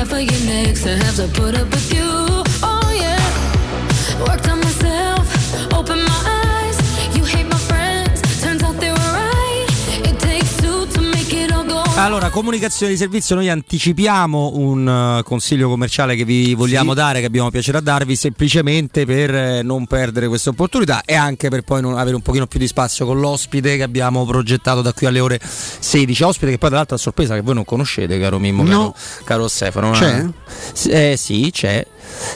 Bad 0.00 0.08
for 0.08 0.18
your 0.18 0.46
next 0.46 0.84
to 0.84 0.96
have 0.96 1.16
to 1.16 1.28
put 1.28 1.54
up 1.54 1.68
with 1.68 1.92
you. 1.92 2.00
Oh, 2.62 2.90
yeah. 2.96 3.20
Worked 4.26 4.48
on 4.48 4.60
myself, 4.60 5.74
open 5.74 5.98
my 5.98 6.09
Allora, 12.02 12.30
comunicazione 12.30 12.92
di 12.92 12.98
servizio, 12.98 13.34
noi 13.34 13.50
anticipiamo 13.50 14.52
un 14.54 15.18
uh, 15.18 15.22
consiglio 15.22 15.68
commerciale 15.68 16.16
che 16.16 16.24
vi 16.24 16.54
vogliamo 16.54 16.94
dare, 16.94 17.20
che 17.20 17.26
abbiamo 17.26 17.50
piacere 17.50 17.76
a 17.76 17.82
darvi, 17.82 18.16
semplicemente 18.16 19.04
per 19.04 19.34
eh, 19.34 19.62
non 19.62 19.86
perdere 19.86 20.26
questa 20.26 20.48
opportunità 20.48 21.02
e 21.04 21.14
anche 21.14 21.50
per 21.50 21.60
poi 21.60 21.82
non 21.82 21.98
avere 21.98 22.16
un 22.16 22.22
pochino 22.22 22.46
più 22.46 22.58
di 22.58 22.66
spazio 22.66 23.04
con 23.04 23.20
l'ospite 23.20 23.76
che 23.76 23.82
abbiamo 23.82 24.24
progettato 24.24 24.80
da 24.80 24.94
qui 24.94 25.06
alle 25.06 25.20
ore 25.20 25.38
16. 25.42 26.22
Ospite 26.22 26.52
che 26.52 26.58
poi 26.58 26.70
tra 26.70 26.78
l'altro 26.78 26.96
è 26.96 26.98
sorpresa 26.98 27.34
che 27.34 27.42
voi 27.42 27.54
non 27.54 27.66
conoscete, 27.66 28.18
caro 28.18 28.38
Mimmo, 28.38 28.62
No. 28.62 28.70
caro, 28.70 28.94
caro 29.24 29.48
Stefano. 29.48 29.90
C'è? 29.90 30.24
Eh 30.88 31.16
sì, 31.18 31.50
c'è. 31.52 31.86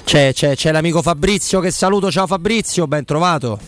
C'è, 0.05 0.33
c'è, 0.35 0.55
c'è 0.55 0.73
l'amico 0.73 1.01
Fabrizio 1.01 1.61
che 1.61 1.71
saluto, 1.71 2.11
ciao 2.11 2.27
Fabrizio, 2.27 2.87
ben 2.87 3.05
trovato. 3.07 3.59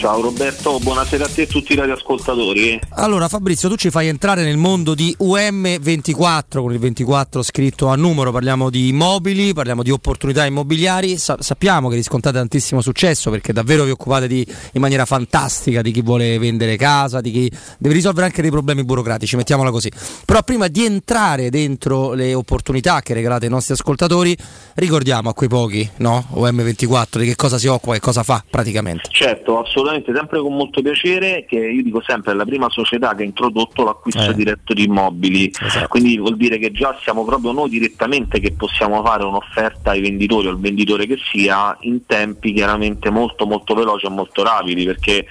Ciao 0.00 0.22
Roberto, 0.22 0.78
buonasera 0.78 1.26
a 1.26 1.28
te 1.28 1.42
e 1.42 1.44
a 1.44 1.46
tutti 1.46 1.74
i 1.74 1.76
radioascoltatori. 1.76 2.80
Allora 2.92 3.28
Fabrizio, 3.28 3.68
tu 3.68 3.76
ci 3.76 3.90
fai 3.90 4.08
entrare 4.08 4.42
nel 4.42 4.56
mondo 4.56 4.94
di 4.94 5.14
UM24, 5.20 6.62
con 6.62 6.72
il 6.72 6.78
24 6.78 7.42
scritto 7.42 7.88
a 7.88 7.96
numero, 7.96 8.32
parliamo 8.32 8.70
di 8.70 8.88
immobili, 8.88 9.52
parliamo 9.52 9.82
di 9.82 9.90
opportunità 9.90 10.46
immobiliari, 10.46 11.18
Sa- 11.18 11.36
sappiamo 11.40 11.90
che 11.90 11.96
riscontrate 11.96 12.38
tantissimo 12.38 12.80
successo 12.80 13.28
perché 13.28 13.52
davvero 13.52 13.84
vi 13.84 13.90
occupate 13.90 14.26
di, 14.26 14.42
in 14.72 14.80
maniera 14.80 15.04
fantastica 15.04 15.82
di 15.82 15.90
chi 15.90 16.00
vuole 16.00 16.38
vendere 16.38 16.76
casa, 16.76 17.20
di 17.20 17.30
chi 17.30 17.52
deve 17.76 17.94
risolvere 17.94 18.24
anche 18.24 18.40
dei 18.40 18.50
problemi 18.50 18.84
burocratici, 18.84 19.36
mettiamola 19.36 19.70
così. 19.70 19.92
Però 20.24 20.42
prima 20.42 20.68
di 20.68 20.82
entrare 20.82 21.50
dentro 21.50 22.14
le 22.14 22.32
opportunità 22.32 23.02
che 23.02 23.12
regalate 23.12 23.44
ai 23.44 23.50
nostri 23.50 23.74
ascoltatori, 23.74 24.34
ricordiamo 24.76 25.28
a 25.28 25.34
quei 25.34 25.50
pochi, 25.50 25.86
no? 25.96 26.24
UM24, 26.36 27.18
di 27.18 27.26
che 27.26 27.36
cosa 27.36 27.58
si 27.58 27.66
occupa 27.66 27.96
e 27.96 28.00
cosa 28.00 28.22
fa 28.22 28.42
praticamente. 28.48 29.06
Certo, 29.10 29.58
assolutamente 29.60 29.88
sempre 30.14 30.40
con 30.40 30.54
molto 30.54 30.80
piacere 30.82 31.44
che 31.48 31.56
io 31.56 31.82
dico 31.82 32.00
sempre 32.02 32.32
è 32.32 32.34
la 32.34 32.44
prima 32.44 32.68
società 32.70 33.14
che 33.14 33.22
ha 33.22 33.26
introdotto 33.26 33.84
l'acquisto 33.84 34.30
Eh. 34.30 34.34
diretto 34.34 34.72
di 34.74 34.84
immobili, 34.84 35.50
Esatto. 35.60 35.88
quindi 35.88 36.16
vuol 36.18 36.36
dire 36.36 36.58
che 36.58 36.70
già 36.72 36.96
siamo 37.02 37.24
proprio 37.24 37.52
noi 37.52 37.68
direttamente 37.68 38.40
che 38.40 38.52
possiamo 38.52 39.02
fare 39.04 39.24
un'offerta 39.24 39.90
ai 39.90 40.00
venditori 40.00 40.46
o 40.46 40.50
al 40.50 40.60
venditore 40.60 41.06
che 41.06 41.18
sia 41.32 41.76
in 41.82 42.06
tempi 42.06 42.52
chiaramente 42.52 43.10
molto 43.10 43.46
molto 43.46 43.74
veloci 43.74 44.06
e 44.06 44.10
molto 44.10 44.42
rapidi 44.42 44.84
perché 44.84 45.26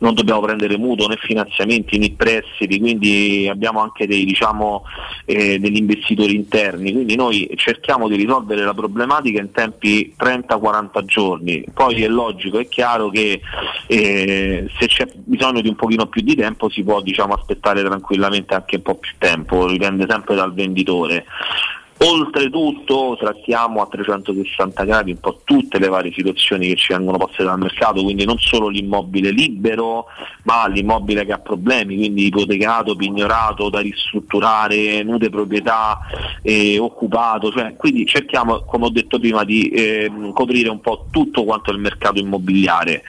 non 0.00 0.14
dobbiamo 0.14 0.40
prendere 0.40 0.76
mutuo 0.76 1.06
né 1.08 1.16
finanziamenti 1.16 1.98
né 1.98 2.12
prestiti, 2.16 2.78
quindi 2.78 3.48
abbiamo 3.50 3.80
anche 3.80 4.06
dei, 4.06 4.24
diciamo, 4.24 4.84
eh, 5.24 5.58
degli 5.58 5.76
investitori 5.76 6.34
interni, 6.34 6.92
quindi 6.92 7.16
noi 7.16 7.50
cerchiamo 7.56 8.08
di 8.08 8.16
risolvere 8.16 8.64
la 8.64 8.74
problematica 8.74 9.40
in 9.40 9.50
tempi 9.52 10.14
30-40 10.18 11.04
giorni, 11.04 11.64
poi 11.72 12.02
è 12.02 12.08
logico, 12.08 12.58
è 12.58 12.68
chiaro 12.68 13.08
che 13.10 13.40
eh, 13.86 14.70
se 14.78 14.86
c'è 14.86 15.08
bisogno 15.14 15.60
di 15.60 15.68
un 15.68 15.76
pochino 15.76 16.06
più 16.06 16.22
di 16.22 16.34
tempo 16.34 16.68
si 16.68 16.82
può 16.82 17.00
diciamo, 17.00 17.34
aspettare 17.34 17.82
tranquillamente 17.82 18.54
anche 18.54 18.76
un 18.76 18.82
po' 18.82 18.94
più 18.96 19.12
tempo, 19.18 19.66
dipende 19.68 20.06
sempre 20.08 20.34
dal 20.34 20.54
venditore. 20.54 21.26
Oltretutto 22.02 23.14
trattiamo 23.20 23.82
a 23.82 23.86
360 23.86 24.84
gradi 24.84 25.10
un 25.10 25.20
po' 25.20 25.40
tutte 25.44 25.78
le 25.78 25.88
varie 25.88 26.10
situazioni 26.14 26.68
che 26.68 26.76
ci 26.76 26.94
vengono 26.94 27.18
poste 27.18 27.44
dal 27.44 27.58
mercato, 27.58 28.02
quindi 28.02 28.24
non 28.24 28.38
solo 28.38 28.68
l'immobile 28.68 29.30
libero, 29.30 30.06
ma 30.44 30.66
l'immobile 30.66 31.26
che 31.26 31.32
ha 31.32 31.38
problemi, 31.38 31.96
quindi 31.96 32.28
ipotecato, 32.28 32.96
pignorato, 32.96 33.68
da 33.68 33.80
ristrutturare, 33.80 35.02
nude 35.02 35.28
proprietà, 35.28 35.98
eh, 36.40 36.78
occupato, 36.78 37.50
cioè, 37.50 37.76
quindi 37.76 38.06
cerchiamo, 38.06 38.60
come 38.60 38.86
ho 38.86 38.90
detto 38.90 39.18
prima, 39.18 39.44
di 39.44 39.68
ehm, 39.68 40.32
coprire 40.32 40.70
un 40.70 40.80
po' 40.80 41.04
tutto 41.10 41.44
quanto 41.44 41.70
il 41.70 41.78
mercato 41.78 42.18
immobiliare. 42.18 43.02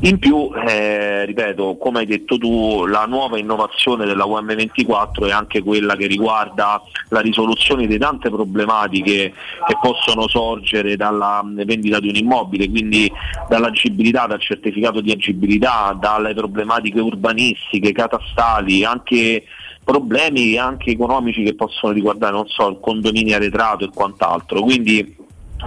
In 0.00 0.18
più, 0.18 0.50
eh, 0.66 1.26
ripeto, 1.26 1.76
come 1.76 1.98
hai 1.98 2.06
detto 2.06 2.38
tu, 2.38 2.86
la 2.86 3.04
nuova 3.04 3.38
innovazione 3.38 4.06
della 4.06 4.24
UM24 4.24 5.26
è 5.26 5.30
anche 5.30 5.62
quella 5.62 5.94
che 5.94 6.06
riguarda 6.06 6.80
la 7.08 7.20
risoluzione 7.20 7.86
di 7.86 7.98
tante 7.98 8.28
problematiche 8.30 9.32
che 9.66 9.76
possono 9.80 10.28
sorgere 10.28 10.96
dalla 10.96 11.42
mh, 11.42 11.64
vendita 11.64 12.00
di 12.00 12.08
un 12.08 12.16
immobile, 12.16 12.68
quindi 12.68 13.10
dall'agibilità, 13.48 14.26
dal 14.26 14.40
certificato 14.40 15.00
di 15.00 15.10
agibilità, 15.10 15.96
dalle 15.98 16.34
problematiche 16.34 17.00
urbanistiche, 17.00 17.92
catastali, 17.92 18.84
anche 18.84 19.44
problemi 19.82 20.56
anche 20.56 20.90
economici 20.90 21.42
che 21.42 21.54
possono 21.54 21.92
riguardare, 21.92 22.32
non 22.32 22.46
so, 22.46 22.68
il 22.68 22.78
condominio 22.80 23.36
arretrato 23.36 23.84
e 23.84 23.90
quant'altro. 23.92 24.60
Quindi 24.60 25.16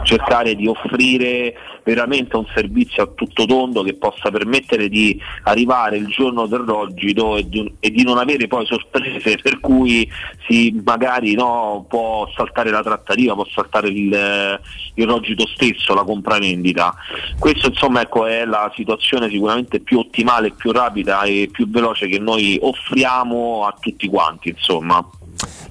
cercare 0.03 0.56
di 0.56 0.68
offrire 0.68 1.56
veramente 1.84 2.36
un 2.38 2.45
servizio 2.53 3.03
a 3.03 3.07
tutto 3.07 3.45
tondo 3.45 3.84
che 3.84 3.94
possa 3.94 4.32
permettere 4.32 4.90
di 4.90 5.20
arrivare 5.44 5.98
il 5.98 6.07
giorno 6.07 6.48
del 6.48 6.61
rogito 6.61 7.38
e 7.38 7.48
di, 7.48 7.72
e 7.80 7.91
di 7.91 8.03
non 8.03 8.18
avere 8.18 8.48
poi 8.48 8.65
sorprese 8.65 9.38
per 9.41 9.60
cui 9.60 10.10
si 10.48 10.82
magari 10.84 11.34
no, 11.36 11.86
può 11.88 12.28
saltare 12.36 12.72
la 12.72 12.82
trattativa, 12.82 13.34
può 13.34 13.45
saltare 13.45 13.90
il, 13.90 14.60
il 14.95 15.06
rogito 15.06 15.45
stesso, 15.48 15.94
la 15.94 16.03
compravendita. 16.03 16.95
Questo 17.38 17.68
insomma 17.68 18.02
ecco, 18.02 18.26
è 18.26 18.45
la 18.45 18.72
situazione 18.76 19.30
sicuramente 19.30 19.80
più 19.80 19.99
ottimale, 19.99 20.52
più 20.52 20.72
rapida 20.72 21.24
e 21.24 21.49
più 21.52 21.70
veloce 21.70 22.07
che 22.07 22.20
noi 22.20 22.57
offriamo 22.61 23.65
a 23.65 23.76
tutti 23.80 24.07
quanti. 24.07 24.49
Insomma. 24.49 25.06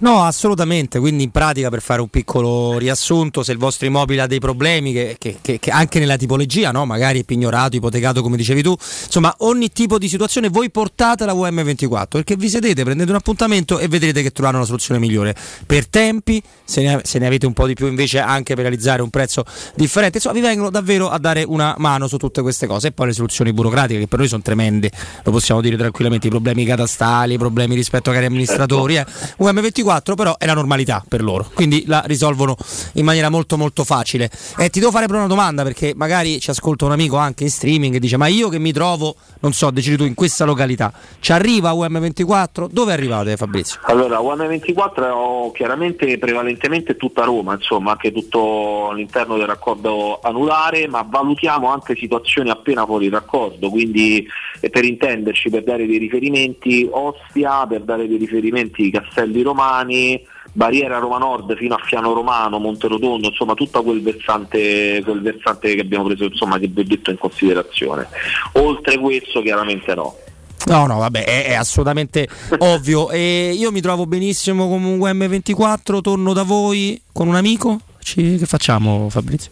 No, 0.03 0.25
assolutamente, 0.25 0.99
quindi 0.99 1.23
in 1.23 1.31
pratica 1.31 1.69
per 1.71 1.81
fare 1.81 2.01
un 2.01 2.09
piccolo 2.09 2.77
riassunto, 2.77 3.45
se 3.45 3.53
il 3.53 3.59
vostro 3.59 3.87
immobile 3.87 4.23
ha 4.23 4.27
dei 4.27 4.41
problemi, 4.41 4.93
che, 4.93 5.15
che- 5.17 5.39
che- 5.41 5.61
che 5.61 5.71
anche 5.71 6.01
nella 6.01 6.17
tipologia, 6.17 6.73
no? 6.73 6.85
magari 6.85 7.21
è 7.21 7.25
pignorato, 7.25 7.77
ipotecato 7.77 8.21
come 8.21 8.37
dicevi 8.37 8.63
tu, 8.63 8.75
insomma 9.05 9.33
ogni 9.39 9.71
tipo 9.71 9.99
di 9.99 10.09
situazione 10.09 10.49
voi 10.49 10.73
portate 10.73 11.25
la 11.25 11.33
UM24 11.35 12.09
perché 12.09 12.35
vi 12.35 12.49
sedete, 12.49 12.83
prendete 12.83 13.11
un 13.11 13.17
appuntamento 13.17 13.79
e 13.79 13.87
vedrete 13.87 14.23
che 14.23 14.33
trovate 14.33 14.57
una 14.57 14.65
soluzione 14.65 14.99
migliore 14.99 15.37
per 15.65 15.87
tempi, 15.87 16.43
se 16.65 16.83
ne, 16.83 17.01
se 17.05 17.21
ne 17.21 17.27
avete 17.29 17.47
un 17.47 17.53
po' 17.53 17.69
di 17.69 17.75
più 17.75 17.87
invece 17.87 18.19
anche 18.19 18.55
per 18.55 18.65
realizzare 18.65 19.03
un 19.03 19.11
prezzo 19.11 19.45
differente, 19.77 20.17
insomma 20.17 20.35
vi 20.35 20.41
vengono 20.41 20.71
davvero 20.71 21.11
a 21.11 21.19
dare 21.19 21.45
una 21.47 21.77
mano 21.79 22.09
su 22.09 22.17
tutte 22.17 22.43
queste 22.43 22.67
cose 22.67 22.89
e 22.89 22.91
poi 22.93 23.07
le 23.07 23.13
soluzioni 23.13 23.53
burocratiche 23.53 24.01
che 24.01 24.09
per 24.09 24.19
noi 24.19 24.27
sono 24.27 24.43
tremende, 24.43 24.91
lo 25.23 25.31
possiamo 25.31 25.61
dire 25.61 25.77
tranquillamente, 25.77 26.27
i 26.27 26.31
problemi 26.31 26.65
catastali, 26.65 27.35
i 27.35 27.39
problemi 27.39 27.77
rispetto 27.77 28.09
ai 28.11 28.17
cari 28.17 28.27
amministratori, 28.27 28.97
eh. 28.97 29.07
UM24 29.39 29.91
però 30.01 30.37
è 30.39 30.47
la 30.47 30.55
normalità 30.55 31.05
per 31.07 31.23
loro, 31.23 31.49
quindi 31.53 31.85
la 31.87 32.03
risolvono 32.07 32.57
in 32.95 33.05
maniera 33.05 33.29
molto 33.29 33.57
molto 33.57 33.85
facile. 33.85 34.31
E 34.59 34.71
ti 34.71 34.79
devo 34.81 34.91
fare 34.91 35.07
però 35.07 35.19
una 35.19 35.29
domanda 35.29 35.63
perché 35.63 35.93
magari 35.95 36.41
ci 36.41 36.51
ascolta 36.51 36.85
un 36.85 36.93
amico 36.93 37.17
anche 37.17 37.45
in 37.45 37.51
streaming 37.51 37.95
e 37.95 37.99
dice 37.99 38.17
ma 38.17 38.27
io 38.27 38.49
che 38.49 38.59
mi 38.59 38.73
trovo, 38.73 39.17
non 39.41 39.53
so, 39.53 39.71
decidi 39.71 39.97
tu 39.97 40.05
in 40.05 40.15
questa 40.15 40.45
località, 40.45 40.93
ci 41.21 41.33
arriva 41.33 41.73
UM24? 41.73 42.69
Dove 42.71 42.93
arrivate 42.93 43.37
Fabrizio? 43.37 43.81
Allora, 43.85 44.19
UM24 44.19 45.11
ho 45.11 45.51
chiaramente 45.53 46.19
prevalentemente 46.19 46.97
tutta 46.97 47.25
Roma, 47.25 47.55
insomma, 47.55 47.93
anche 47.93 48.13
tutto 48.13 48.89
all'interno 48.91 49.37
del 49.37 49.47
raccordo 49.47 50.21
anulare, 50.23 50.87
ma 50.89 51.07
valutiamo 51.09 51.69
anche 51.69 51.97
situazioni 51.97 52.51
appena 52.51 52.85
fuori 52.87 53.09
raccordo, 53.09 53.71
quindi 53.71 54.27
eh, 54.61 54.71
per 54.71 54.85
intenderci, 54.85 55.51
per 55.51 55.65
dare 55.65 55.87
dei 55.87 55.99
riferimenti 55.99 56.89
Ostia, 56.91 57.67
per 57.67 57.83
dare 57.83 58.07
dei 58.07 58.17
riferimenti 58.17 58.91
Castelli 58.91 59.43
Romani, 59.43 59.82
Barriera 60.53 60.99
Roma 60.99 61.19
Nord 61.19 61.57
fino 61.57 61.75
a 61.75 61.81
Fiano 61.83 62.13
Romano, 62.13 62.59
Monterotondo, 62.59 63.29
insomma 63.29 63.55
tutto 63.55 63.83
quel 63.83 64.03
versante, 64.03 65.01
quel 65.03 65.23
versante 65.23 65.75
che 65.75 65.81
abbiamo 65.81 66.05
preso, 66.05 66.25
insomma, 66.25 66.59
che 66.59 66.67
vi 66.67 66.81
ho 66.81 66.85
detto 66.85 67.11
in 67.11 67.19
considerazione. 67.19 68.09
Oltre 68.53 68.99
questo 68.99 69.41
chiaramente 69.41 69.95
no. 69.95 70.15
No, 70.67 70.87
no, 70.87 70.99
vabbè, 70.99 71.25
è, 71.25 71.47
è 71.47 71.55
assolutamente 71.55 72.29
ovvio. 72.59 73.11
E 73.11 73.53
io 73.57 73.73
mi 73.73 73.81
trovo 73.81 74.07
benissimo 74.07 74.69
con 74.69 74.85
un 74.85 74.99
UM24, 74.99 76.01
torno 76.01 76.33
da 76.33 76.43
voi 76.43 77.01
con 77.13 77.29
un 77.29 77.35
amico. 77.35 77.81
Ci- 78.01 78.37
che 78.37 78.47
facciamo 78.47 79.09
Fabrizio? 79.09 79.51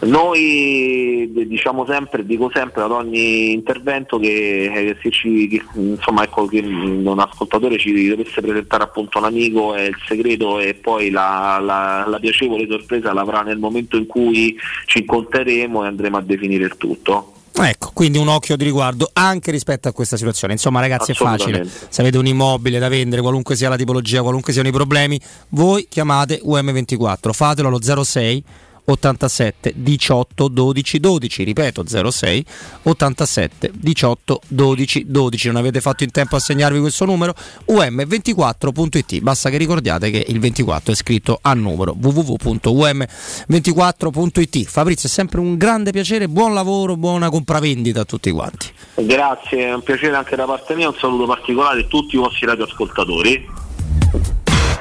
Noi 0.00 1.30
diciamo 1.46 1.84
sempre, 1.86 2.24
dico 2.24 2.50
sempre 2.52 2.82
ad 2.82 2.90
ogni 2.90 3.52
intervento 3.52 4.18
che, 4.18 4.64
eh, 4.64 4.96
se 5.02 5.10
ci, 5.10 5.46
che, 5.46 5.62
insomma, 5.74 6.24
ecco, 6.24 6.46
che 6.46 6.60
un 6.60 7.18
ascoltatore 7.18 7.78
ci 7.78 8.08
dovesse 8.08 8.40
presentare 8.40 8.84
appunto 8.84 9.18
un 9.18 9.24
amico 9.24 9.74
è 9.74 9.82
il 9.82 9.96
segreto 10.06 10.58
e 10.58 10.74
poi 10.74 11.10
la, 11.10 11.60
la- 11.62 12.06
la 12.08 12.18
piacevole 12.18 12.66
sorpresa 12.68 13.12
l'avrà 13.12 13.42
nel 13.42 13.58
momento 13.58 13.96
in 13.98 14.06
cui 14.06 14.56
ci 14.86 15.00
incontreremo 15.00 15.84
e 15.84 15.86
andremo 15.88 16.16
a 16.16 16.22
definire 16.22 16.64
il 16.64 16.76
tutto. 16.78 17.34
Ecco, 17.52 17.90
quindi 17.92 18.16
un 18.16 18.28
occhio 18.28 18.56
di 18.56 18.64
riguardo 18.64 19.10
anche 19.12 19.50
rispetto 19.50 19.88
a 19.88 19.92
questa 19.92 20.16
situazione. 20.16 20.54
Insomma, 20.54 20.80
ragazzi, 20.80 21.10
è 21.10 21.14
facile. 21.14 21.66
Se 21.66 22.00
avete 22.00 22.16
un 22.16 22.26
immobile 22.26 22.78
da 22.78 22.88
vendere, 22.88 23.20
qualunque 23.20 23.54
sia 23.54 23.68
la 23.68 23.76
tipologia, 23.76 24.22
qualunque 24.22 24.54
siano 24.54 24.68
i 24.68 24.72
problemi, 24.72 25.20
voi 25.50 25.86
chiamate 25.90 26.40
UM24, 26.42 27.32
fatelo 27.32 27.68
allo 27.68 28.02
06 28.02 28.44
87 28.92 29.72
18 29.76 30.48
12 30.48 31.00
12, 31.00 31.44
ripeto 31.44 31.84
06 32.10 32.44
87 32.82 33.70
18 33.74 34.40
12 34.48 35.04
12. 35.06 35.46
Non 35.48 35.56
avete 35.56 35.80
fatto 35.80 36.04
in 36.04 36.10
tempo 36.10 36.36
a 36.36 36.38
segnarvi 36.38 36.78
questo 36.80 37.04
numero? 37.04 37.34
um24.it. 37.66 39.20
Basta 39.20 39.50
che 39.50 39.56
ricordiate 39.56 40.10
che 40.10 40.24
il 40.28 40.38
24 40.40 40.92
è 40.92 40.96
scritto 40.96 41.38
a 41.40 41.54
numero 41.54 41.96
www.um24.it. 41.98 44.64
Fabrizio, 44.64 45.08
è 45.08 45.12
sempre 45.12 45.40
un 45.40 45.56
grande 45.56 45.90
piacere, 45.92 46.28
buon 46.28 46.52
lavoro, 46.54 46.96
buona 46.96 47.30
compravendita 47.30 48.00
a 48.00 48.04
tutti 48.04 48.30
quanti. 48.30 48.68
Grazie, 48.94 49.66
è 49.66 49.74
un 49.74 49.82
piacere 49.82 50.16
anche 50.16 50.36
da 50.36 50.44
parte 50.44 50.74
mia, 50.74 50.88
un 50.88 50.96
saluto 50.98 51.26
particolare 51.26 51.82
a 51.82 51.84
tutti 51.84 52.16
i 52.16 52.18
vostri 52.18 52.46
radioascoltatori. 52.46 53.48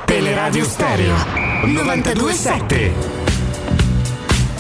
Teleradio 0.06 0.64
Stereo 0.64 1.16
927. 1.66 3.19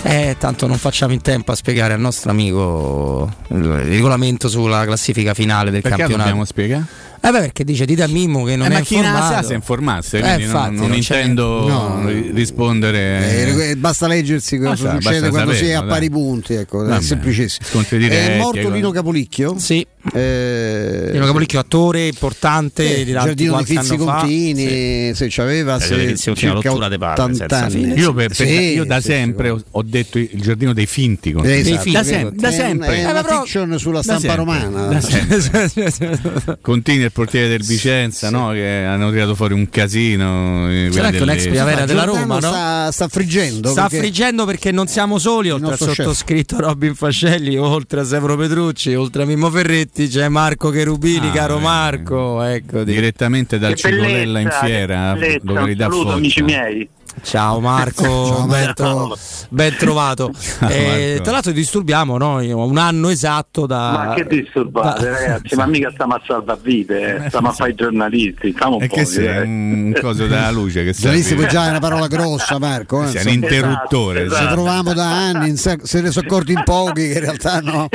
Eh, 0.01 0.37
tanto 0.39 0.65
non 0.65 0.77
facciamo 0.77 1.11
in 1.13 1.21
tempo 1.21 1.51
a 1.51 1.55
spiegare 1.55 1.93
al 1.93 1.99
nostro 1.99 2.31
amico 2.31 3.29
il 3.49 3.63
regolamento 3.63 4.47
sulla 4.47 4.85
classifica 4.85 5.33
finale 5.33 5.71
del 5.71 5.81
Perché 5.81 5.97
campionato. 5.97 6.23
dobbiamo 6.29 6.45
spiegare? 6.45 6.85
Eh 7.21 7.31
beh, 7.31 7.39
perché 7.39 7.65
dice 7.65 7.83
dite 7.83 8.03
a 8.03 8.07
Mimmo 8.07 8.45
che 8.45 8.55
non 8.55 8.67
eh, 8.67 8.69
è 8.69 8.73
ma 8.75 8.79
chi 8.79 8.95
informato. 8.95 9.33
sa 9.33 9.41
se 9.43 9.53
informasse, 9.53 10.19
quindi 10.21 10.41
Eh, 10.41 10.45
infatti, 10.45 10.75
non, 10.75 10.87
non 10.87 10.95
intendo 10.95 11.67
no. 11.67 12.01
ri- 12.07 12.31
rispondere. 12.33 13.69
Eh, 13.71 13.75
basta 13.75 14.07
leggersi 14.07 14.57
cosa 14.57 14.69
Basta- 14.69 14.91
succede 14.91 15.19
basta 15.19 15.29
quando 15.29 15.53
si 15.53 15.65
è 15.65 15.73
a 15.73 15.83
pari 15.83 16.09
punti, 16.09 16.53
ecco, 16.53 16.85
è 16.87 17.01
semplicissimo. 17.01 17.81
È 17.81 17.97
diretti, 17.97 18.37
morto 18.37 18.59
ecco. 18.59 18.69
Lino 18.69 18.91
Capolicchio? 18.91 19.59
Sì. 19.59 19.85
Eh, 20.13 21.09
Lino 21.11 21.25
Capolicchio, 21.25 21.59
attore 21.59 22.07
importante 22.07 22.99
eh, 23.01 23.03
di 23.05 23.11
tanti 23.11 23.27
Giardino 23.45 23.57
di 23.59 23.65
Fizzi. 23.65 23.95
Contini, 23.97 25.11
se 25.15 25.29
ci 25.29 25.41
aveva 25.41 25.75
Eh, 25.77 25.79
se, 25.79 25.95
Fizzi 26.07 26.25
Contini, 26.25 26.35
circa 26.35 26.47
la 26.57 26.61
rottura 26.63 26.87
de 26.87 26.97
palle, 26.97 27.13
80 27.13 27.37
senza 27.37 27.57
anni. 27.65 27.71
fine. 27.71 27.93
Io, 27.95 28.13
per- 28.13 28.27
per- 28.27 28.35
Sì, 28.47 28.53
io 28.73 28.85
da 28.85 28.99
sì, 29.01 29.07
sempre 29.07 29.49
ho, 29.49 29.61
ho 29.71 29.83
detto 29.83 30.17
il 30.17 30.29
giardino 30.41 30.73
dei 30.73 30.85
finti. 30.85 31.31
con- 31.31 31.45
Esatto. 31.45 31.57
da, 31.57 31.63
Dei 31.63 31.73
sem- 31.73 31.81
finti, 31.83 32.41
da 32.41 32.47
è 32.49 32.51
sempre. 32.51 32.87
è 32.95 32.99
una 33.01 33.09
Eh, 33.09 33.13
ma 33.13 33.21
però- 33.23 33.41
fiction 33.43 33.79
sulla 33.79 34.01
da 34.01 34.03
stampa 34.03 34.21
sempre, 34.21 34.35
romana. 34.37 34.87
da 34.87 35.01
sempre. 35.01 36.57
Contini 36.61 37.03
il 37.03 37.11
portiere 37.11 37.47
del 37.47 37.63
Vicenza, 37.65 38.29
no? 38.29 38.49
che 38.51 38.65
hanno 38.85 39.11
tirato 39.11 39.35
fuori 39.35 39.53
un 39.53 39.69
casino. 39.69 40.69
eh, 40.69 40.89
C'era 40.91 41.07
anche 41.07 41.21
un 41.21 41.29
ex 41.29 41.37
delle- 41.39 41.49
primavera 41.49 41.85
della 41.85 42.03
Roma, 42.03 42.39
no? 42.39 42.47
sta, 42.49 42.91
sta 42.91 43.07
friggendo. 43.07 43.69
Sta 43.69 43.81
perché- 43.83 43.97
friggendo 43.99 44.45
perché 44.45 44.71
non 44.71 44.87
siamo 44.87 45.17
soli, 45.17 45.49
oltre 45.49 45.71
al 45.71 45.77
sottoscritto 45.77 46.59
Robin 46.59 46.95
Fascelli, 46.95 47.57
oltre 47.57 48.01
a 48.01 48.03
Severo 48.03 48.35
Petrucci, 48.37 48.93
oltre 48.95 49.23
a 49.23 49.25
Mimmo 49.25 49.49
Ferretti, 49.49 49.98
c'è 50.07 50.27
Marco 50.29 50.69
Cherubini, 50.69 51.27
Ah, 51.29 51.31
caro 51.31 51.57
eh. 51.57 51.61
Marco. 51.61 52.41
Ecco, 52.43 52.83
di- 52.83 52.93
direttamente 52.93 53.57
dal 53.59 53.75
Cigolella 53.75 54.39
in 54.39 54.49
fiera, 54.61 55.15
località 55.41 55.83
saluto 55.89 56.11
amici 56.13 56.41
miei. 56.41 56.87
Ciao 57.21 57.59
Marco, 57.59 58.03
Ciao, 58.03 58.45
ben, 58.45 58.73
tro- 58.73 59.17
ben 59.49 59.75
trovato. 59.77 60.31
Eh, 60.69 61.09
Marco. 61.11 61.23
tra 61.23 61.31
l'altro 61.33 61.51
disturbiamo 61.51 62.17
no? 62.17 62.41
Io 62.41 62.57
ho 62.57 62.65
un 62.65 62.77
anno 62.77 63.09
esatto 63.09 63.65
da... 63.65 64.05
Ma 64.07 64.13
che 64.13 64.25
disturbate 64.27 65.03
da- 65.03 65.11
ragazzi, 65.19 65.55
ma 65.55 65.65
mica 65.65 65.89
stiamo 65.91 66.13
a 66.15 66.21
salvavite, 66.25 67.15
eh, 67.25 67.27
stiamo 67.27 67.49
a 67.49 67.51
fare 67.53 67.71
i 67.71 67.75
giornalisti, 67.75 68.51
stiamo 68.51 68.75
un 68.77 68.83
E 68.83 68.87
po'. 68.87 68.95
che 68.95 69.03
direi. 69.05 69.43
un 69.47 69.93
coso 69.99 70.27
della 70.27 70.51
luce 70.51 70.83
che 70.83 70.91
Giornalisti 70.91 71.29
serve. 71.29 71.43
poi 71.43 71.51
già 71.51 71.65
è 71.65 71.69
una 71.69 71.79
parola 71.79 72.07
grossa, 72.07 72.59
Marco. 72.59 73.03
eh, 73.03 73.07
Sei 73.07 73.25
un 73.25 73.31
insomma. 73.33 73.45
interruttore. 73.55 74.23
Esatto, 74.25 74.35
Ci 74.37 74.41
esatto. 74.43 74.61
troviamo 74.61 74.93
da 74.93 75.09
anni, 75.27 75.55
se 75.57 75.77
se 75.83 76.01
ne 76.01 76.11
sono 76.11 76.27
accorti 76.27 76.51
in 76.51 76.61
pochi 76.63 77.07
che 77.07 77.13
in 77.13 77.19
realtà 77.19 77.59
no. 77.61 77.87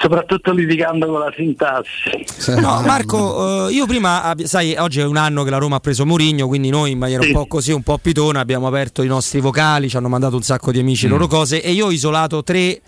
Soprattutto 0.00 0.52
litigando 0.52 1.06
con 1.06 1.20
la 1.20 1.32
sintassi. 1.36 2.60
No, 2.60 2.82
Marco, 2.82 3.68
eh, 3.68 3.72
io 3.72 3.86
prima, 3.86 4.34
sai, 4.44 4.74
oggi 4.76 5.00
è 5.00 5.04
un 5.04 5.16
anno 5.16 5.44
che 5.44 5.50
la 5.50 5.58
Roma 5.58 5.76
ha 5.76 5.80
preso 5.80 6.04
Mourinho, 6.06 6.46
quindi 6.46 6.70
noi 6.70 6.90
in 6.92 6.98
maniera 6.98 7.20
un 7.22 7.28
Sì. 7.28 7.32
po' 7.34 7.46
così, 7.46 7.72
un 7.72 7.82
po' 7.82 7.98
pitona, 8.18 8.40
abbiamo 8.40 8.66
aperto 8.66 9.02
i 9.02 9.06
nostri 9.06 9.38
vocali, 9.40 9.88
ci 9.88 9.96
hanno 9.96 10.08
mandato 10.08 10.34
un 10.34 10.42
sacco 10.42 10.72
di 10.72 10.80
amici 10.80 11.06
Mm. 11.06 11.10
loro 11.10 11.28
cose 11.28 11.62
e 11.62 11.70
io 11.70 11.86
ho 11.86 11.90
isolato 11.92 12.42
tre 12.42 12.80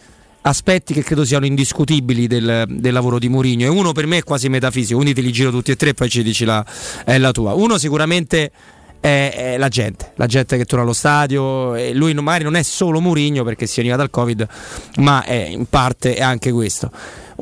aspetti 0.42 0.92
che 0.92 1.04
credo 1.04 1.24
siano 1.24 1.46
indiscutibili 1.46 2.26
del, 2.26 2.64
del 2.68 2.92
lavoro 2.92 3.18
di 3.20 3.28
Mourinho 3.28 3.64
e 3.64 3.68
uno 3.68 3.92
per 3.92 4.06
me 4.06 4.18
è 4.18 4.22
quasi 4.24 4.48
metafisico, 4.48 4.96
quindi 4.96 5.14
te 5.14 5.20
li 5.20 5.30
giro 5.30 5.50
tutti 5.52 5.70
e 5.70 5.76
tre 5.76 5.94
poi 5.94 6.08
ci 6.08 6.24
dici 6.24 6.44
la, 6.44 6.64
è 7.04 7.16
la 7.18 7.30
tua. 7.30 7.52
Uno 7.54 7.78
sicuramente 7.78 8.50
è, 8.98 9.52
è 9.54 9.56
la 9.56 9.68
gente, 9.68 10.12
la 10.16 10.26
gente 10.26 10.56
che 10.56 10.64
torna 10.64 10.82
allo 10.84 10.92
stadio 10.94 11.76
e 11.76 11.94
lui 11.94 12.12
non- 12.12 12.24
magari 12.24 12.42
non 12.44 12.56
è 12.56 12.62
solo 12.64 13.00
Mourinho 13.00 13.44
perché 13.44 13.66
si 13.66 13.76
veniva 13.76 13.94
dal 13.96 14.10
Covid, 14.10 14.46
ma 14.96 15.22
è 15.24 15.46
in 15.48 15.66
parte 15.66 16.14
è 16.16 16.22
anche 16.22 16.50
questo. 16.50 16.90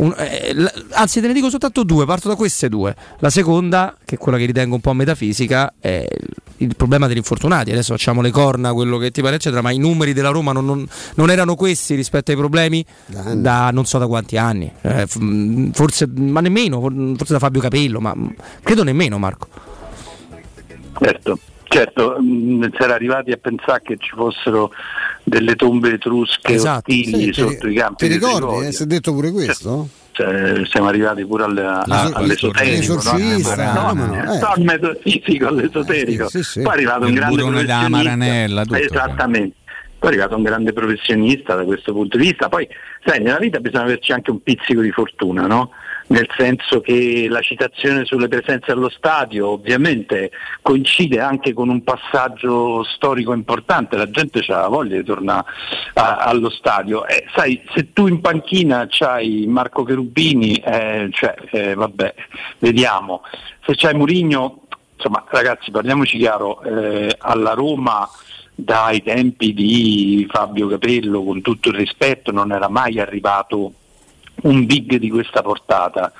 Un- 0.00 0.14
eh, 0.16 0.52
l- 0.54 0.70
anzi, 0.92 1.20
te 1.20 1.26
ne 1.26 1.32
dico 1.32 1.50
soltanto 1.50 1.82
due, 1.82 2.06
parto 2.06 2.28
da 2.28 2.36
queste 2.36 2.68
due. 2.68 2.94
La 3.18 3.30
seconda, 3.30 3.96
che 4.04 4.14
è 4.14 4.18
quella 4.18 4.38
che 4.38 4.44
ritengo 4.44 4.76
un 4.76 4.80
po' 4.80 4.92
metafisica, 4.92 5.74
è 5.80 6.06
il- 6.58 6.76
problema 6.76 7.08
degli 7.08 7.16
infortunati. 7.16 7.72
Adesso 7.72 7.92
facciamo 7.94 8.20
le 8.20 8.30
corna, 8.30 8.72
quello 8.72 8.96
che 8.98 9.10
ti 9.10 9.22
pare, 9.22 9.36
eccetera, 9.36 9.60
ma 9.60 9.72
i 9.72 9.78
numeri 9.78 10.12
della 10.12 10.28
Roma 10.30 10.52
non, 10.52 10.64
non- 10.64 10.86
non 11.16 11.30
erano 11.30 11.56
questi 11.56 11.96
rispetto 11.96 12.30
ai 12.30 12.36
problemi 12.36 12.84
da, 13.34 13.70
non 13.70 13.86
so 13.86 13.98
da 13.98 14.06
quanti 14.06 14.36
anni. 14.36 14.72
Eh, 14.82 15.06
f- 15.06 15.16
mh, 15.16 15.72
forse, 15.72 16.06
ma 16.14 16.40
nemmeno, 16.40 16.80
forse 16.80 17.32
da 17.32 17.38
Fabio 17.40 17.60
Capello, 17.60 18.00
ma 18.00 18.14
mh, 18.14 18.34
credo 18.62 18.84
nemmeno, 18.84 19.18
Marco. 19.18 19.48
Certo, 21.00 21.38
certo, 21.68 22.16
si 22.20 22.82
era 22.82 22.94
arrivati 22.94 23.30
a 23.30 23.36
pensare 23.36 23.82
che 23.82 23.96
ci 23.98 24.10
fossero 24.14 24.70
delle 25.22 25.54
tombe 25.54 25.92
etrusche 25.92 26.54
Esatto, 26.54 26.90
ostili 26.90 27.32
Sì, 27.32 27.32
sotto 27.32 27.66
ti, 27.66 27.72
i 27.72 27.74
campi 27.74 28.06
ti 28.06 28.08
di 28.08 28.14
ricordi? 28.14 28.66
Eh, 28.66 28.72
si 28.72 28.82
è 28.82 28.86
detto 28.86 29.12
pure 29.12 29.30
questo? 29.30 29.88
Cioè, 30.12 30.62
siamo 30.68 30.88
arrivati 30.88 31.24
pure 31.24 31.44
alle, 31.44 31.62
a- 31.64 31.82
all'esoterico, 32.12 32.94
l'esorcista, 32.94 33.72
no? 33.72 33.92
no, 33.92 34.06
no, 34.06 34.34
eh. 34.34 34.38
No, 34.38 34.52
il 34.56 34.64
metafisico 34.64 35.46
all'esoterico. 35.46 36.28
Sì, 36.28 36.42
sì, 36.42 36.50
sì. 36.50 36.60
Poi 36.62 36.72
è 36.72 36.74
arrivato 36.76 37.06
un 37.06 37.14
grande 37.14 37.36
professionista. 37.42 37.88
Maranella, 37.88 38.62
tutto, 38.62 38.76
Esattamente. 38.76 39.56
Poi 39.96 40.10
è 40.10 40.12
arrivato 40.12 40.36
un 40.36 40.42
grande 40.42 40.72
professionista 40.72 41.54
da 41.54 41.62
questo 41.64 41.92
punto 41.92 42.16
di 42.16 42.24
vista. 42.24 42.48
Poi, 42.48 42.66
sai, 43.04 43.20
nella 43.20 43.38
vita 43.38 43.60
bisogna 43.60 43.84
averci 43.84 44.10
anche 44.10 44.32
un 44.32 44.42
pizzico 44.42 44.80
di 44.80 44.90
fortuna, 44.90 45.46
no? 45.46 45.70
Nel 46.10 46.26
senso 46.38 46.80
che 46.80 47.26
la 47.28 47.42
citazione 47.42 48.06
sulle 48.06 48.28
presenze 48.28 48.70
allo 48.70 48.88
stadio 48.88 49.48
ovviamente 49.48 50.30
coincide 50.62 51.20
anche 51.20 51.52
con 51.52 51.68
un 51.68 51.84
passaggio 51.84 52.82
storico 52.82 53.34
importante, 53.34 53.96
la 53.98 54.08
gente 54.10 54.42
ha 54.48 54.68
voglia 54.68 54.96
di 54.96 55.04
tornare 55.04 55.44
a- 55.94 56.16
allo 56.16 56.48
stadio. 56.48 57.06
Eh, 57.06 57.26
sai, 57.34 57.62
se 57.74 57.92
tu 57.92 58.06
in 58.06 58.22
panchina 58.22 58.86
c'hai 58.88 59.44
Marco 59.46 59.82
Cherubini, 59.82 60.54
eh, 60.54 61.08
cioè, 61.12 61.34
eh, 61.50 61.74
vabbè, 61.74 62.14
vediamo. 62.60 63.20
Se 63.66 63.74
c'hai 63.76 63.92
Murigno, 63.94 64.62
insomma, 64.96 65.22
ragazzi, 65.28 65.70
parliamoci 65.70 66.16
chiaro, 66.16 66.62
eh, 66.62 67.14
alla 67.18 67.52
Roma 67.52 68.08
dai 68.54 69.02
tempi 69.02 69.52
di 69.52 70.26
Fabio 70.30 70.68
Capello, 70.68 71.22
con 71.22 71.42
tutto 71.42 71.68
il 71.68 71.74
rispetto, 71.74 72.32
non 72.32 72.50
era 72.50 72.68
mai 72.68 72.98
arrivato 72.98 73.72
un 74.42 74.66
big 74.66 74.96
di 74.96 75.10
questa 75.10 75.42
portata. 75.42 76.12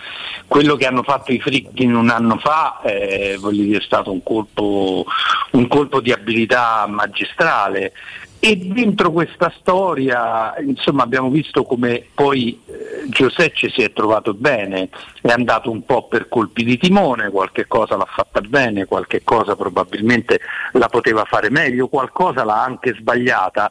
Quello 0.47 0.77
che 0.77 0.87
hanno 0.87 1.03
fatto 1.03 1.33
i 1.33 1.41
Frickin 1.41 1.95
un 1.95 2.11
anno 2.11 2.39
fa 2.39 2.81
eh, 2.83 3.39
dire, 3.51 3.79
è 3.79 3.83
stato 3.83 4.13
un 4.13 4.23
colpo, 4.23 5.05
un 5.53 5.69
colpo 5.69 6.01
di 6.01 6.13
abilità 6.13 6.87
magistrale. 6.89 7.93
E 8.41 8.57
dentro 8.57 9.11
questa 9.11 9.53
storia 9.59 10.55
insomma, 10.65 11.03
abbiamo 11.03 11.29
visto 11.29 11.65
come 11.65 12.05
poi 12.15 12.61
Giuseppe 13.09 13.71
si 13.71 13.83
è 13.83 13.91
trovato 13.95 14.35
bene, 14.35 14.91
è 15.23 15.31
andato 15.31 15.71
un 15.71 15.83
po' 15.85 16.09
per 16.09 16.29
colpi 16.29 16.63
di 16.63 16.77
timone, 16.77 17.31
qualche 17.31 17.67
cosa 17.67 17.97
l'ha 17.97 18.07
fatta 18.07 18.43
bene, 18.43 18.85
qualche 18.85 19.23
cosa 19.25 19.57
probabilmente 19.57 20.41
la 20.73 20.89
poteva 20.89 21.25
fare 21.25 21.49
meglio, 21.49 21.89
qualcosa 21.89 22.45
l'ha 22.45 22.63
anche 22.63 22.95
sbagliata, 22.95 23.71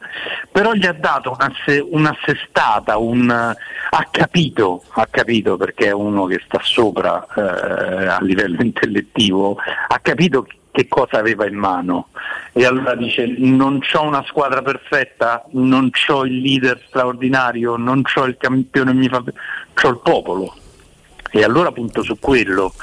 però 0.52 0.74
gli 0.74 0.88
ha 0.88 0.94
dato 0.94 1.38
un'asse- 1.38 1.86
un'assestata, 1.88 2.98
un, 2.98 3.30
ha 3.30 4.08
capito, 4.10 4.84
ha 4.90 5.06
capito 5.06 5.56
perché 5.56 5.88
è 5.88 5.94
uno 5.94 6.26
che 6.26 6.42
sta 6.44 6.60
sopra 6.64 7.24
eh, 7.36 8.08
a 8.08 8.18
livello 8.22 8.62
intellettivo, 8.66 9.56
ha 9.88 10.00
capito 10.00 10.48
che 10.78 10.88
cosa 10.88 11.18
aveva 11.18 11.48
in 11.48 11.56
mano. 11.56 12.10
E 12.54 12.64
allora 12.64 12.94
dice 12.94 13.26
non 13.26 13.82
ho 13.92 14.04
una 14.04 14.24
squadra 14.28 14.62
perfetta, 14.62 15.44
non 15.54 15.90
ho 16.10 16.26
il 16.26 16.38
leader 16.38 16.80
straordinario, 16.88 17.78
non 17.78 18.04
ho 18.16 18.24
il 18.26 18.38
campione 18.38 18.94
mi 18.94 19.10
fa 19.10 19.24
ho 19.24 19.88
il 19.88 20.00
popolo. 20.04 20.56
E 21.32 21.44
allora 21.44 21.72
punto 21.72 22.04
su 22.04 22.20
quello, 22.20 22.74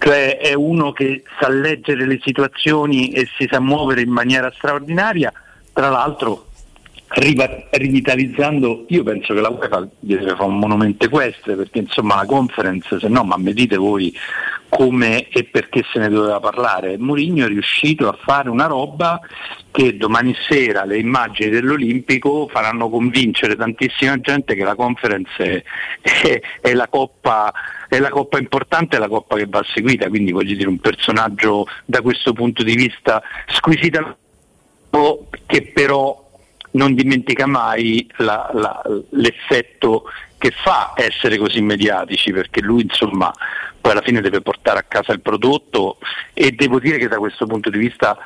cioè 0.00 0.38
è 0.38 0.52
uno 0.52 0.92
che 0.92 1.22
sa 1.38 1.48
leggere 1.48 2.06
le 2.06 2.18
situazioni 2.22 3.10
e 3.10 3.28
si 3.36 3.48
sa 3.48 3.60
muovere 3.60 4.02
in 4.02 4.10
maniera 4.10 4.52
straordinaria, 4.54 5.32
tra 5.72 5.88
l'altro 5.90 6.48
rivitalizzando, 7.08 8.86
io 8.88 9.02
penso 9.02 9.34
che 9.34 9.40
la 9.40 9.50
UEFA 9.50 9.86
deve 10.00 10.30
fare 10.30 10.44
un 10.44 10.58
monumento 10.58 11.04
equestre 11.04 11.54
perché 11.54 11.80
insomma 11.80 12.16
la 12.16 12.24
conference, 12.24 12.98
se 12.98 13.08
no 13.08 13.22
ma 13.24 13.36
mi 13.36 13.52
dite 13.52 13.76
voi 13.76 14.12
come 14.68 15.28
e 15.28 15.44
perché 15.44 15.84
se 15.92 16.00
ne 16.00 16.08
doveva 16.08 16.40
parlare, 16.40 16.98
Mourinho 16.98 17.44
è 17.44 17.48
riuscito 17.48 18.08
a 18.08 18.18
fare 18.20 18.48
una 18.48 18.66
roba 18.66 19.20
che 19.70 19.96
domani 19.96 20.34
sera 20.48 20.84
le 20.84 20.98
immagini 20.98 21.50
dell'Olimpico 21.50 22.48
faranno 22.48 22.88
convincere 22.88 23.54
tantissima 23.54 24.18
gente 24.18 24.54
che 24.54 24.64
la 24.64 24.74
conference 24.74 25.64
è- 26.00 26.40
è 26.60 26.72
la 26.72 26.88
coppa 26.88 27.52
è 27.88 28.00
la 28.00 28.08
coppa 28.08 28.38
importante, 28.38 28.96
è 28.96 28.98
la 28.98 29.06
coppa 29.06 29.36
che 29.36 29.46
va 29.46 29.64
seguita, 29.72 30.08
quindi 30.08 30.32
voglio 30.32 30.56
dire 30.56 30.68
un 30.68 30.80
personaggio 30.80 31.68
da 31.84 32.00
questo 32.00 32.32
punto 32.32 32.64
di 32.64 32.74
vista 32.74 33.22
squisitamente 33.46 34.22
che 35.46 35.70
però 35.72 36.23
non 36.74 36.94
dimentica 36.94 37.46
mai 37.46 38.06
la- 38.18 38.50
la- 38.52 38.82
l'effetto 39.10 40.04
che 40.38 40.50
fa 40.50 40.92
essere 40.96 41.38
così 41.38 41.60
mediatici, 41.60 42.32
perché 42.32 42.60
lui 42.60 42.82
insomma 42.82 43.32
poi 43.80 43.92
alla 43.92 44.02
fine 44.02 44.20
deve 44.20 44.40
portare 44.40 44.78
a 44.78 44.84
casa 44.86 45.12
il 45.12 45.20
prodotto 45.20 45.98
e 46.32 46.52
devo 46.52 46.78
dire 46.78 46.98
che 46.98 47.08
da 47.08 47.18
questo 47.18 47.46
punto 47.46 47.70
di 47.70 47.78
vista, 47.78 48.16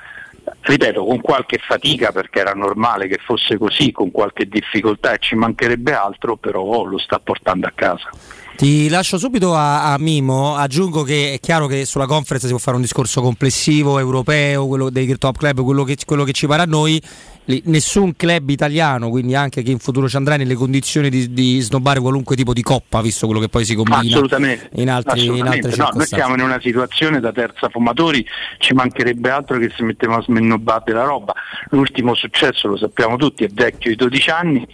ripeto, 0.60 1.04
con 1.04 1.20
qualche 1.20 1.58
fatica, 1.58 2.12
perché 2.12 2.40
era 2.40 2.52
normale 2.52 3.08
che 3.08 3.18
fosse 3.24 3.58
così, 3.58 3.90
con 3.92 4.10
qualche 4.10 4.46
difficoltà 4.46 5.14
e 5.14 5.18
ci 5.18 5.34
mancherebbe 5.34 5.92
altro, 5.92 6.36
però 6.36 6.84
lo 6.84 6.98
sta 6.98 7.18
portando 7.18 7.66
a 7.66 7.72
casa. 7.74 8.08
Ti 8.56 8.88
lascio 8.88 9.18
subito 9.18 9.54
a, 9.54 9.92
a 9.92 9.98
Mimo, 9.98 10.56
aggiungo 10.56 11.02
che 11.02 11.34
è 11.34 11.40
chiaro 11.40 11.66
che 11.66 11.84
sulla 11.84 12.06
conference 12.06 12.46
si 12.46 12.52
può 12.52 12.60
fare 12.60 12.76
un 12.76 12.82
discorso 12.82 13.20
complessivo, 13.20 13.98
europeo, 13.98 14.66
quello 14.66 14.90
dei 14.90 15.16
top 15.18 15.38
club, 15.38 15.62
quello 15.62 15.84
che, 15.84 15.96
quello 16.04 16.24
che 16.24 16.32
ci 16.32 16.46
pare 16.46 16.62
a 16.62 16.66
noi. 16.66 17.00
Nessun 17.64 18.14
club 18.14 18.50
italiano, 18.50 19.08
quindi 19.08 19.34
anche 19.34 19.62
chi 19.62 19.70
in 19.70 19.78
futuro 19.78 20.08
ci 20.08 20.16
andrà 20.16 20.36
nelle 20.36 20.54
condizioni 20.54 21.08
di, 21.08 21.32
di 21.32 21.60
snobbare 21.60 22.00
qualunque 22.00 22.36
tipo 22.36 22.52
di 22.52 22.62
coppa, 22.62 23.00
visto 23.00 23.26
quello 23.26 23.40
che 23.40 23.48
poi 23.48 23.64
si 23.64 23.74
combina 23.74 23.98
assolutamente, 24.00 24.68
in, 24.74 24.90
altri, 24.90 25.20
assolutamente. 25.20 25.68
in 25.68 25.74
no, 25.78 25.90
noi 25.94 26.06
siamo 26.06 26.34
in 26.34 26.40
una 26.40 26.60
situazione 26.60 27.20
da 27.20 27.32
terza 27.32 27.68
fumatori, 27.68 28.24
ci 28.58 28.74
mancherebbe 28.74 29.30
altro 29.30 29.58
che 29.58 29.72
se 29.74 29.82
mettevamo 29.82 30.18
a 30.18 30.22
smennobbare 30.22 30.92
la 30.92 31.04
roba. 31.04 31.34
L'ultimo 31.70 32.14
successo 32.14 32.68
lo 32.68 32.76
sappiamo 32.76 33.16
tutti, 33.16 33.44
è 33.44 33.48
vecchio 33.48 33.90
di 33.90 33.96
12 33.96 34.30
anni, 34.30 34.66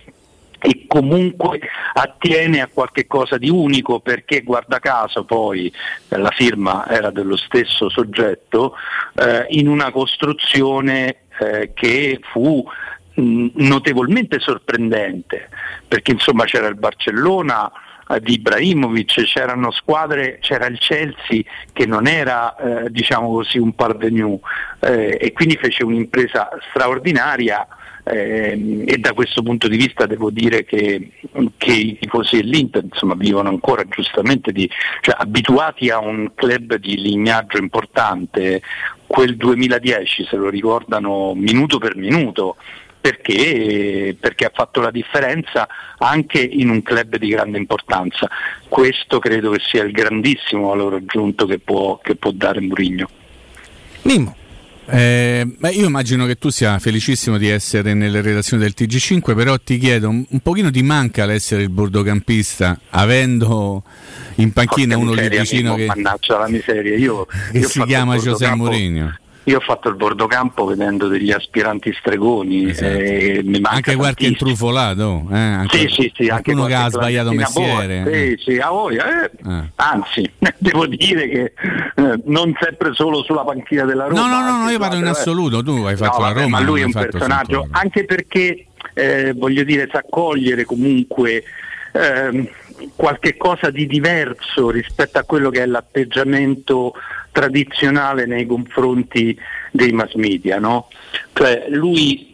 e 0.66 0.86
comunque 0.86 1.60
attiene 1.92 2.62
a 2.62 2.70
qualche 2.72 3.06
cosa 3.06 3.36
di 3.36 3.50
unico 3.50 4.00
perché 4.00 4.40
guarda 4.40 4.78
caso 4.78 5.24
poi 5.24 5.70
la 6.08 6.30
firma 6.30 6.88
era 6.88 7.10
dello 7.10 7.36
stesso 7.36 7.90
soggetto 7.90 8.74
eh, 9.14 9.44
in 9.50 9.68
una 9.68 9.90
costruzione 9.92 11.23
eh, 11.40 11.72
che 11.74 12.20
fu 12.22 12.64
mh, 13.14 13.46
notevolmente 13.54 14.38
sorprendente 14.38 15.48
perché 15.86 16.12
insomma 16.12 16.44
c'era 16.44 16.66
il 16.66 16.76
Barcellona 16.76 17.70
di 18.20 18.34
Ibrahimovic, 18.34 19.24
c'erano 19.24 19.70
squadre, 19.70 20.38
c'era 20.40 20.66
il 20.66 20.78
Chelsea 20.78 21.42
che 21.72 21.86
non 21.86 22.06
era 22.06 22.54
eh, 22.56 22.90
diciamo 22.90 23.30
così 23.30 23.58
un 23.58 23.74
parvenu 23.74 24.38
eh, 24.80 25.16
e 25.18 25.32
quindi 25.32 25.56
fece 25.56 25.84
un'impresa 25.84 26.50
straordinaria 26.68 27.66
eh, 28.04 28.84
e 28.86 28.98
da 28.98 29.14
questo 29.14 29.42
punto 29.42 29.66
di 29.66 29.78
vista 29.78 30.04
devo 30.04 30.30
dire 30.30 30.64
che, 30.64 31.12
che 31.56 31.72
i 31.72 31.98
tifosi 31.98 32.36
dell'Inter 32.36 32.84
insomma, 32.84 33.14
vivono 33.14 33.48
ancora 33.48 33.82
giustamente 33.88 34.52
di, 34.52 34.68
cioè, 35.00 35.16
abituati 35.18 35.88
a 35.88 35.98
un 35.98 36.32
club 36.34 36.76
di 36.76 37.00
lignaggio 37.00 37.56
importante, 37.56 38.60
quel 39.14 39.36
2010 39.36 40.26
se 40.28 40.34
lo 40.34 40.48
ricordano 40.48 41.34
minuto 41.36 41.78
per 41.78 41.94
minuto. 41.94 42.56
Perché, 43.00 44.16
perché, 44.18 44.46
ha 44.46 44.50
fatto 44.52 44.80
la 44.80 44.90
differenza 44.90 45.68
anche 45.98 46.40
in 46.40 46.70
un 46.70 46.82
club 46.82 47.16
di 47.18 47.28
grande 47.28 47.58
importanza. 47.58 48.28
Questo 48.66 49.18
credo 49.18 49.50
che 49.50 49.60
sia 49.60 49.84
il 49.84 49.92
grandissimo 49.92 50.68
valore 50.68 50.96
aggiunto 50.96 51.44
che 51.44 51.58
può, 51.58 52.00
che 52.02 52.16
può 52.16 52.30
dare 52.30 52.62
Murigno. 52.62 53.08
Mimmo. 54.02 54.34
Eh, 54.86 55.46
beh, 55.46 55.70
io 55.70 55.86
immagino 55.86 56.26
che 56.26 56.36
tu 56.36 56.50
sia 56.50 56.78
felicissimo 56.78 57.38
di 57.38 57.48
essere 57.48 57.94
nelle 57.94 58.20
redazioni 58.20 58.62
del 58.62 58.74
TG5, 58.76 59.34
però 59.34 59.58
ti 59.58 59.78
chiedo 59.78 60.08
un, 60.08 60.24
un 60.28 60.40
pochino 60.40 60.70
ti 60.70 60.82
manca 60.82 61.24
l'essere 61.24 61.62
il 61.62 61.70
bordocampista, 61.70 62.78
avendo 62.90 63.82
in 64.36 64.52
panchina 64.52 64.96
Porca 64.96 65.10
uno 65.10 65.20
lì 65.20 65.28
vicino 65.28 65.74
Mimmo, 65.74 65.92
che, 65.92 66.00
mannaggia 66.02 66.38
la 66.38 66.48
miseria. 66.48 66.96
Io, 66.96 67.26
che 67.50 67.58
io 67.58 67.68
si 67.68 67.82
chiama 67.84 68.14
bordocampo- 68.14 68.64
Mourinho. 68.64 69.18
Io 69.46 69.58
ho 69.58 69.60
fatto 69.60 69.88
il 69.90 69.96
bordocampo 69.96 70.64
vedendo 70.64 71.06
degli 71.08 71.30
aspiranti 71.30 71.92
stregoni. 71.98 72.70
e 72.70 73.42
manca 73.44 73.58
Esatto. 73.58 73.74
Anche 73.74 73.94
qualche 73.96 74.24
tantissimo. 74.24 74.28
intrufolato, 74.50 75.26
eh? 75.30 75.36
Anche 75.38 75.78
Sì, 75.78 75.88
sì, 75.88 76.12
sì, 76.14 76.28
anche 76.28 76.52
qualcuno 76.52 76.64
che 76.66 76.74
ha 76.74 76.88
sbagliato 76.88 77.32
mestiere. 77.32 78.00
boa, 78.02 78.10
eh. 78.10 78.36
Sì, 78.38 78.52
sì, 78.52 78.58
a 78.58 78.68
voglia, 78.70 79.24
eh. 79.24 79.30
Eh. 79.46 79.62
Anzi, 79.76 80.30
devo 80.58 80.86
dire 80.86 81.28
che 81.28 81.52
eh, 81.96 82.20
non 82.24 82.54
sempre 82.58 82.94
solo 82.94 83.22
sulla 83.22 83.42
panchina 83.44 83.84
della 83.84 84.06
Roma. 84.06 84.20
No, 84.20 84.26
no, 84.28 84.40
no, 84.50 84.62
no, 84.64 84.70
io 84.70 84.78
parlo 84.78 84.98
in 84.98 85.06
assoluto, 85.06 85.62
tu 85.62 85.82
hai 85.84 85.96
fatto 85.96 86.18
No, 86.20 86.24
la 86.26 86.32
Roma. 86.32 86.48
ma 86.48 86.60
lui 86.60 86.80
è 86.80 86.84
un 86.84 86.92
personaggio, 86.92 87.66
anche 87.70 88.04
perché 88.06 88.66
eh, 88.94 89.32
voglio 89.36 89.62
dire, 89.64 89.88
sa 89.92 90.02
cogliere 90.08 90.64
comunque 90.64 91.42
ehm, 91.92 92.48
qualche 92.96 93.36
cosa 93.36 93.70
di 93.70 93.86
diverso 93.86 94.70
rispetto 94.70 95.18
a 95.18 95.22
quello 95.24 95.50
che 95.50 95.62
è 95.62 95.66
l'atteggiamento 95.66 96.92
tradizionale 97.34 98.26
nei 98.26 98.46
confronti 98.46 99.36
dei 99.72 99.90
mass 99.90 100.14
media, 100.14 100.60
no? 100.60 100.88
Cioè 101.32 101.66
lui 101.70 102.32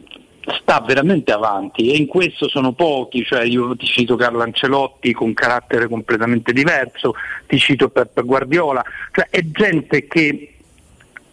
sta 0.60 0.81
veramente 0.81 1.32
avanti 1.32 1.90
e 1.90 1.97
in 1.97 2.06
questo 2.06 2.48
sono 2.48 2.72
pochi, 2.72 3.24
cioè 3.24 3.44
io 3.44 3.74
ti 3.77 3.86
cito 3.86 4.16
Carlo 4.16 4.43
Ancelotti 4.43 5.14
con 5.14 5.32
carattere 5.32 5.89
completamente 5.89 6.52
diverso, 6.52 7.14
ti 7.47 7.59
cito 7.59 7.89
Pep 7.89 8.22
Guardiola, 8.22 8.85
cioè 9.12 9.28
è 9.31 9.40
gente 9.51 10.06
che 10.06 10.55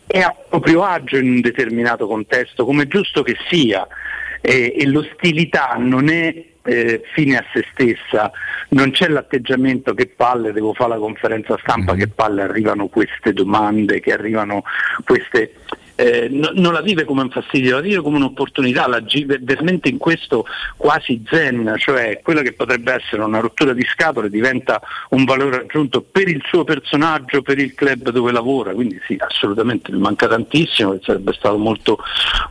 è 0.05 0.19
a 0.19 0.33
proprio 0.47 0.83
agio 0.83 1.17
in 1.17 1.29
un 1.29 1.41
determinato 1.41 2.07
contesto, 2.07 2.63
come 2.63 2.83
è 2.83 2.87
giusto 2.87 3.21
che 3.21 3.35
sia, 3.49 3.85
e, 4.39 4.75
e 4.77 4.87
l'ostilità 4.87 5.75
non 5.77 6.07
è 6.07 6.45
eh, 6.67 7.01
fine 7.13 7.37
a 7.37 7.45
se 7.53 7.65
stessa, 7.71 8.31
non 8.69 8.91
c'è 8.91 9.07
l'atteggiamento 9.07 9.93
che 9.93 10.07
palle, 10.07 10.51
devo 10.51 10.73
fare 10.73 10.89
la 10.91 10.97
conferenza 10.97 11.57
stampa, 11.59 11.95
che 11.95 12.07
palle 12.07 12.41
arrivano 12.41 12.87
queste 12.87 13.33
domande, 13.33 13.99
che 13.99 14.11
arrivano 14.11 14.63
queste... 15.05 15.53
eh, 15.97 16.27
no- 16.29 16.51
non 16.53 16.73
la 16.73 16.81
vive 16.81 17.05
come 17.05 17.23
un 17.23 17.31
fastidio, 17.31 17.75
la 17.75 17.81
vive 17.81 18.01
come 18.01 18.17
un'opportunità, 18.17 18.87
la 18.87 18.99
vive 18.99 19.39
veramente 19.41 19.89
in 19.89 19.97
questo 19.97 20.45
quasi 20.77 21.23
zen, 21.27 21.73
cioè 21.77 22.19
quella 22.21 22.43
che 22.43 22.53
potrebbe 22.53 22.93
essere 22.93 23.23
una 23.23 23.39
rottura 23.39 23.73
di 23.73 23.83
scatole 23.83 24.29
diventa 24.29 24.79
un 25.09 25.25
valore 25.25 25.61
aggiunto 25.61 26.01
per 26.01 26.27
il 26.27 26.43
suo 26.45 26.63
personaggio, 26.63 27.41
per 27.41 27.57
il 27.57 27.73
club 27.73 28.11
dove 28.11 28.31
lavora, 28.31 28.73
quindi 28.73 29.01
sì, 29.07 29.17
assolutamente 29.17 29.91
mi 29.91 29.97
manca 29.97 30.27
tantissimo, 30.27 30.99
sarebbe 31.01 31.33
stato 31.33 31.57
molto, 31.57 31.97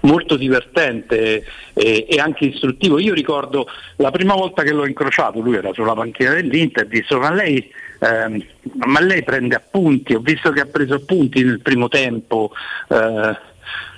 molto 0.01 0.37
divertente 0.37 1.45
e, 1.73 2.07
e 2.09 2.19
anche 2.19 2.47
istruttivo. 2.47 2.99
Io 2.99 3.15
ricordo 3.15 3.69
la 3.97 4.11
prima 4.11 4.35
volta 4.35 4.65
che 4.65 4.73
l'ho 4.73 4.87
incrociato, 4.87 5.39
lui 5.39 5.55
era 5.55 5.73
sulla 5.73 5.95
panchina 5.95 6.35
dell'Inter, 6.35 6.87
disse 6.89 7.15
ma 7.15 7.33
lei, 7.33 7.71
ehm, 8.01 8.45
ma 8.85 9.01
lei 9.01 9.23
prende 9.23 9.55
appunti, 9.57 10.15
ho 10.15 10.21
visto 10.21 10.51
che 10.51 10.61
ha 10.61 10.67
preso 10.67 10.95
appunti 10.95 11.43
nel 11.45 11.61
primo 11.61 11.89
tempo. 11.89 12.53
eh, 12.89 13.55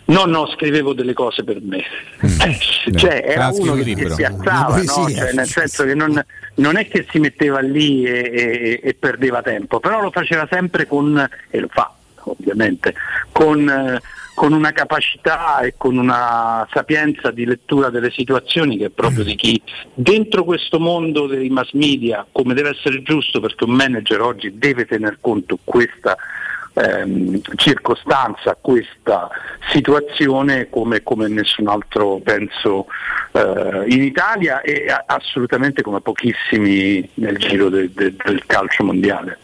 No, 0.09 0.25
no, 0.25 0.47
scrivevo 0.47 0.95
delle 0.95 1.13
cose 1.13 1.45
per 1.45 1.59
me. 1.61 1.85
Eh, 2.23 2.59
cioè, 2.97 3.23
era 3.27 3.49
Ah, 3.49 3.53
uno 3.53 3.73
un 3.73 3.79
che 3.79 3.85
libro. 3.85 4.09
si 4.09 4.15
piazzava, 4.15 4.77
no? 4.79 5.11
Cioè, 5.11 5.33
nel 5.35 5.47
senso 5.47 5.85
che 5.85 5.93
non, 5.95 6.25
non 6.55 6.77
è 6.79 6.89
che 6.89 7.07
si 7.11 7.19
metteva 7.19 7.61
lì 7.61 8.05
e, 8.07 8.31
e- 8.33 8.81
e 8.83 8.95
perdeva 8.95 9.43
tempo, 9.43 9.81
però 9.81 10.01
lo 10.01 10.11
faceva 10.11 10.49
sempre 10.51 10.87
con, 10.87 11.29
e 11.51 11.61
lo 11.61 11.69
fa 11.71 11.95
ovviamente, 12.23 12.95
con, 13.33 13.69
eh, 13.69 14.01
con 14.39 14.53
una 14.53 14.71
capacità 14.71 15.59
e 15.63 15.75
con 15.77 15.97
una 15.97 16.65
sapienza 16.73 17.33
di 17.33 17.45
lettura 17.45 17.91
delle 17.91 18.13
situazioni 18.13 18.77
che 18.77 18.85
è 18.85 18.89
proprio 18.89 19.25
di 19.25 19.35
chi 19.35 19.61
dentro 19.93 20.45
questo 20.45 20.79
mondo 20.79 21.27
dei 21.27 21.49
mass 21.49 21.73
media, 21.73 22.25
come 22.31 22.55
deve 22.55 22.69
essere 22.69 23.03
giusto 23.03 23.41
perché 23.41 23.65
un 23.65 23.73
manager 23.73 24.21
oggi 24.21 24.57
deve 24.57 24.87
tener 24.87 25.19
conto 25.21 25.59
questa 25.65 26.17
ehm, 26.73 27.41
circostanza, 27.57 28.57
questa 28.61 29.29
situazione 29.73 30.69
come, 30.71 31.03
come 31.03 31.27
nessun 31.27 31.67
altro 31.67 32.21
penso 32.23 32.87
eh, 33.33 33.87
in 33.89 34.05
Italia 34.05 34.61
e 34.61 34.89
a- 34.89 35.03
assolutamente 35.05 35.83
come 35.83 36.01
pochissimi 36.01 37.11
nel 37.15 37.39
giro 37.39 37.71
de- 37.71 37.91
de- 37.93 38.15
del 38.25 38.47
calcio 38.47 38.85
mondiale. 38.85 39.37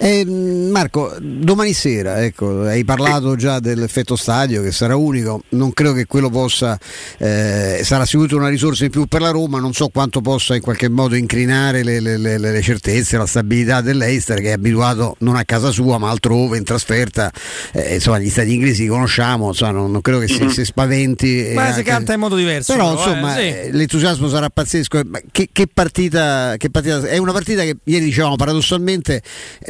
Eh, 0.00 0.24
Marco, 0.24 1.16
domani 1.20 1.72
sera, 1.72 2.22
ecco, 2.24 2.62
hai 2.62 2.84
parlato 2.84 3.34
già 3.34 3.58
dell'effetto 3.58 4.14
stadio 4.14 4.62
che 4.62 4.70
sarà 4.70 4.94
unico, 4.94 5.42
non 5.50 5.72
credo 5.72 5.92
che 5.92 6.06
quello 6.06 6.30
possa, 6.30 6.78
eh, 7.18 7.80
sarà 7.82 8.04
sicuramente 8.04 8.36
una 8.36 8.48
risorsa 8.48 8.84
in 8.84 8.90
più 8.90 9.06
per 9.06 9.20
la 9.20 9.30
Roma, 9.30 9.58
non 9.58 9.72
so 9.72 9.88
quanto 9.88 10.20
possa 10.20 10.54
in 10.54 10.60
qualche 10.60 10.88
modo 10.88 11.16
incrinare 11.16 11.82
le, 11.82 11.98
le- 12.00 12.16
le- 12.16 12.38
le 12.38 12.62
certezze, 12.62 13.16
la 13.16 13.26
stabilità 13.26 13.80
dell'Eister 13.80 14.40
che 14.40 14.50
è 14.50 14.52
abituato 14.52 15.16
non 15.20 15.34
a 15.36 15.44
casa 15.44 15.70
sua 15.72 15.98
ma 15.98 16.10
altrove 16.10 16.56
in 16.58 16.64
trasferta, 16.64 17.32
Eh, 17.72 17.94
insomma 17.94 18.18
gli 18.20 18.30
stati 18.30 18.52
inglesi 18.54 18.82
li 18.82 18.88
conosciamo, 18.88 19.48
insomma, 19.48 19.72
non, 19.72 19.90
non 19.90 20.00
credo 20.00 20.20
che 20.20 20.28
si, 20.28 20.42
Mhm. 20.42 20.48
si 20.50 20.64
spaventi. 20.64 21.50
Ma 21.54 21.64
si 21.72 21.78
anche- 21.78 21.82
canta 21.82 22.12
in 22.12 22.20
modo 22.20 22.36
diverso. 22.36 22.72
Però 22.72 22.94
però, 22.94 23.04
eh, 23.04 23.08
insomma 23.10 23.34
sì. 23.34 23.40
eh, 23.40 23.68
l'entusiasmo 23.72 24.28
sarà 24.28 24.48
pazzesco. 24.48 25.00
Ma 25.06 25.20
Che, 25.30 25.48
che 25.52 25.66
partita, 25.72 26.54
che 26.56 26.70
partita- 26.70 27.00
È 27.08 27.16
una 27.18 27.32
partita 27.32 27.62
che 27.62 27.76
ieri 27.84 28.04
dicevamo 28.04 28.36
paradossalmente 28.36 29.16
eh, 29.16 29.22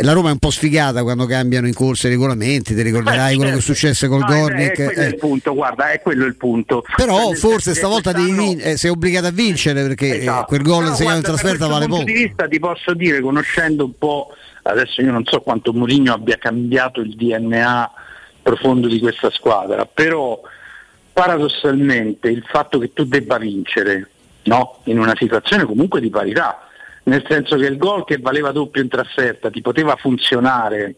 la 0.03 0.13
Roma 0.13 0.29
è 0.29 0.33
un 0.33 0.39
po' 0.39 0.51
sfigata 0.51 1.03
quando 1.03 1.27
cambiano 1.27 1.67
in 1.67 1.75
corsa 1.75 2.07
i 2.07 2.11
regolamenti, 2.11 2.75
ti 2.75 2.83
ricorderai 2.83 3.33
Eh, 3.33 3.37
quello 3.37 3.51
che 3.53 3.57
certo. 3.61 3.75
successe 3.75 4.09
col 4.09 4.21
No, 4.21 4.27
è- 4.27 4.39
Gornik. 4.41 4.71
È, 4.81 4.85
quello 4.85 5.01
eh. 5.01 5.07
il 5.07 5.17
punto, 5.17 5.55
guarda, 5.55 5.91
è 5.91 6.01
quello 6.01 6.25
il 6.25 6.37
punto. 6.37 6.85
Però 6.97 7.33
forse 7.33 7.73
che 7.73 7.77
stavolta 7.77 8.13
vin- 8.13 8.61
eh, 8.63 8.77
sei 8.77 8.91
obbligato 8.91 9.27
a 9.27 9.31
vincere 9.31 9.83
perché 9.83 10.15
eh, 10.15 10.19
Esatto. 10.21 10.47
quel 10.47 10.63
gol 10.63 10.85
No, 10.85 10.95
segnato 10.95 11.17
in 11.17 11.23
trasferta 11.23 11.67
da 11.67 11.73
vale 11.73 11.87
questo 11.87 11.95
poco. 11.97 12.05
punto 12.05 12.13
di 12.13 12.27
vista 12.27 12.49
ti 12.49 12.59
posso 12.59 12.95
dire, 12.95 13.21
conoscendo 13.21 13.85
un 13.85 13.93
po', 13.99 14.29
adesso 14.63 15.01
io 15.03 15.11
non 15.13 15.25
so 15.25 15.41
quanto 15.41 15.73
Mourinho 15.73 16.13
abbia 16.13 16.37
cambiato 16.37 17.01
il 17.01 17.15
DNA 17.15 17.91
profondo 18.43 18.89
di 18.89 18.99
questa 18.99 19.31
squadra, 19.31 19.85
però 19.87 20.41
paradossalmente 21.13 22.29
il 22.29 22.45
fatto 22.47 22.79
che 22.79 22.93
tu 22.93 23.05
debba 23.05 23.39
vincere 23.39 24.09
no? 24.45 24.79
in 24.85 24.99
una 24.99 25.15
situazione 25.19 25.65
comunque 25.65 26.01
di 26.01 26.11
parità, 26.11 26.68
nel 27.09 27.25
senso 27.29 27.57
che 27.57 27.67
il 27.67 27.77
gol 27.77 28.05
che 28.05 28.19
valeva 28.19 28.53
doppio 28.53 28.83
in 28.83 28.89
trasferta 28.89 29.51
ti 29.51 29.61
poteva 29.61 29.97
funzionare 29.97 30.95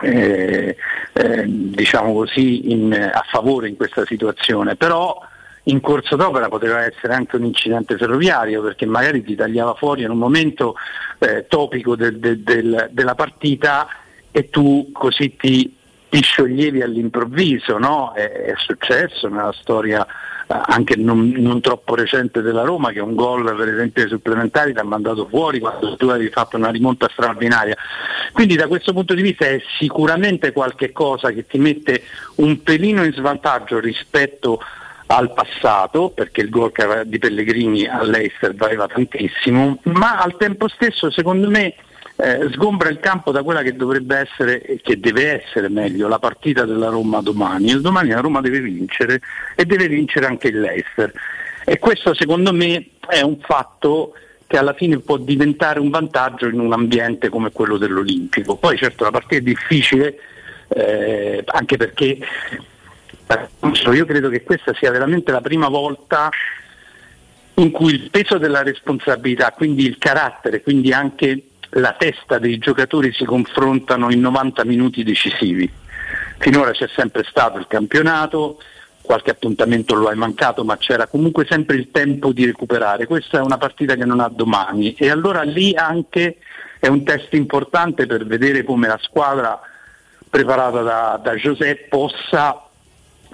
eh, 0.00 0.76
eh, 1.12 1.44
diciamo 1.46 2.12
così 2.12 2.70
in- 2.70 2.92
a 2.92 3.24
favore 3.30 3.68
in 3.68 3.76
questa 3.76 4.04
situazione, 4.04 4.76
però 4.76 5.18
in 5.64 5.80
corso 5.80 6.16
d'opera 6.16 6.48
poteva 6.48 6.84
essere 6.84 7.14
anche 7.14 7.36
un 7.36 7.44
incidente 7.44 7.96
ferroviario 7.96 8.62
perché 8.62 8.86
magari 8.86 9.22
ti 9.24 9.34
tagliava 9.34 9.74
fuori 9.74 10.02
in 10.02 10.10
un 10.10 10.18
momento 10.18 10.74
eh, 11.18 11.46
topico 11.48 11.96
del- 11.96 12.18
del- 12.18 12.40
del- 12.40 12.88
della 12.90 13.14
partita 13.14 13.88
e 14.30 14.50
tu 14.50 14.90
così 14.92 15.34
ti 15.36 15.74
ti 16.08 16.22
scioglievi 16.22 16.82
all'improvviso, 16.82 17.78
no? 17.78 18.12
è, 18.12 18.30
è 18.30 18.54
successo 18.56 19.28
nella 19.28 19.54
storia 19.58 20.06
anche 20.48 20.94
non, 20.94 21.30
non, 21.36 21.60
troppo 21.60 21.96
recente 21.96 22.40
della 22.40 22.62
Roma 22.62 22.92
che 22.92 23.00
un 23.00 23.16
gol 23.16 23.56
per 23.56 23.68
esempio 23.68 24.04
ai 24.04 24.08
supplementari 24.08 24.72
ti 24.72 24.78
ha 24.78 24.84
mandato 24.84 25.26
fuori 25.26 25.58
quando 25.58 25.96
tu 25.96 26.06
avevi 26.06 26.30
fatto 26.30 26.56
una 26.56 26.70
rimonta 26.70 27.08
straordinaria. 27.10 27.76
Quindi 28.32 28.54
da 28.54 28.68
questo 28.68 28.92
punto 28.92 29.14
di 29.14 29.22
vista 29.22 29.46
è 29.46 29.60
sicuramente 29.78 30.52
qualche 30.52 30.92
cosa 30.92 31.30
che 31.32 31.46
ti 31.46 31.58
mette 31.58 32.02
un 32.36 32.62
pelino 32.62 33.04
in 33.04 33.12
svantaggio 33.12 33.80
rispetto 33.80 34.60
al 35.06 35.32
passato, 35.32 36.10
perché 36.10 36.40
il 36.42 36.50
gol 36.50 36.72
di 37.04 37.18
Pellegrini 37.18 37.86
all'Eister 37.86 38.54
valeva 38.54 38.86
tantissimo, 38.86 39.78
ma 39.84 40.18
al 40.18 40.36
tempo 40.36 40.68
stesso 40.68 41.10
secondo 41.10 41.48
me 41.48 41.74
eh, 42.16 42.48
sgombra 42.52 42.88
il 42.88 42.98
campo 42.98 43.30
da 43.30 43.42
quella 43.42 43.62
che 43.62 43.76
dovrebbe 43.76 44.16
essere 44.16 44.62
e 44.62 44.80
che 44.82 44.98
deve 44.98 45.42
essere 45.42 45.68
meglio 45.68 46.08
la 46.08 46.18
partita 46.18 46.64
della 46.64 46.88
Roma 46.88 47.20
domani. 47.20 47.68
Il 47.68 47.80
domani 47.80 48.10
la 48.10 48.20
Roma 48.20 48.40
deve 48.40 48.60
vincere 48.60 49.20
e 49.54 49.64
deve 49.66 49.88
vincere 49.88 50.26
anche 50.26 50.48
il 50.48 50.60
Leicester. 50.60 51.12
E 51.64 51.78
questo 51.78 52.14
secondo 52.14 52.52
me 52.52 52.90
è 53.06 53.20
un 53.20 53.38
fatto 53.40 54.14
che 54.46 54.56
alla 54.56 54.74
fine 54.74 55.00
può 55.00 55.16
diventare 55.16 55.80
un 55.80 55.90
vantaggio 55.90 56.46
in 56.46 56.60
un 56.60 56.72
ambiente 56.72 57.28
come 57.28 57.50
quello 57.50 57.76
dell'Olimpico. 57.76 58.56
Poi 58.56 58.76
certo 58.78 59.04
la 59.04 59.10
partita 59.10 59.36
è 59.36 59.40
difficile 59.40 60.18
eh, 60.68 61.42
anche 61.44 61.76
perché 61.76 62.18
io 63.92 64.04
credo 64.04 64.28
che 64.28 64.42
questa 64.42 64.72
sia 64.74 64.90
veramente 64.90 65.32
la 65.32 65.40
prima 65.40 65.68
volta 65.68 66.30
in 67.54 67.70
cui 67.70 67.94
il 67.94 68.10
peso 68.10 68.38
della 68.38 68.62
responsabilità, 68.62 69.52
quindi 69.52 69.84
il 69.84 69.98
carattere, 69.98 70.62
quindi 70.62 70.92
anche 70.92 71.42
la 71.70 71.94
testa 71.98 72.38
dei 72.38 72.58
giocatori 72.58 73.12
si 73.12 73.24
confrontano 73.24 74.10
in 74.10 74.20
90 74.20 74.64
minuti 74.64 75.02
decisivi. 75.02 75.70
Finora 76.38 76.70
c'è 76.72 76.88
sempre 76.94 77.24
stato 77.28 77.58
il 77.58 77.66
campionato, 77.66 78.58
qualche 79.02 79.30
appuntamento 79.30 79.94
lo 79.94 80.08
hai 80.08 80.16
mancato, 80.16 80.64
ma 80.64 80.76
c'era 80.76 81.06
comunque 81.06 81.46
sempre 81.48 81.76
il 81.76 81.90
tempo 81.90 82.32
di 82.32 82.44
recuperare. 82.44 83.06
Questa 83.06 83.38
è 83.38 83.42
una 83.42 83.56
partita 83.56 83.94
che 83.94 84.04
non 84.04 84.20
ha 84.20 84.28
domani 84.28 84.94
e 84.94 85.10
allora 85.10 85.42
lì 85.42 85.74
anche 85.74 86.38
è 86.78 86.88
un 86.88 87.04
test 87.04 87.32
importante 87.34 88.06
per 88.06 88.26
vedere 88.26 88.64
come 88.64 88.86
la 88.86 88.98
squadra 89.00 89.58
preparata 90.28 90.82
da, 90.82 91.20
da 91.22 91.34
Giuseppe 91.36 91.86
possa 91.88 92.62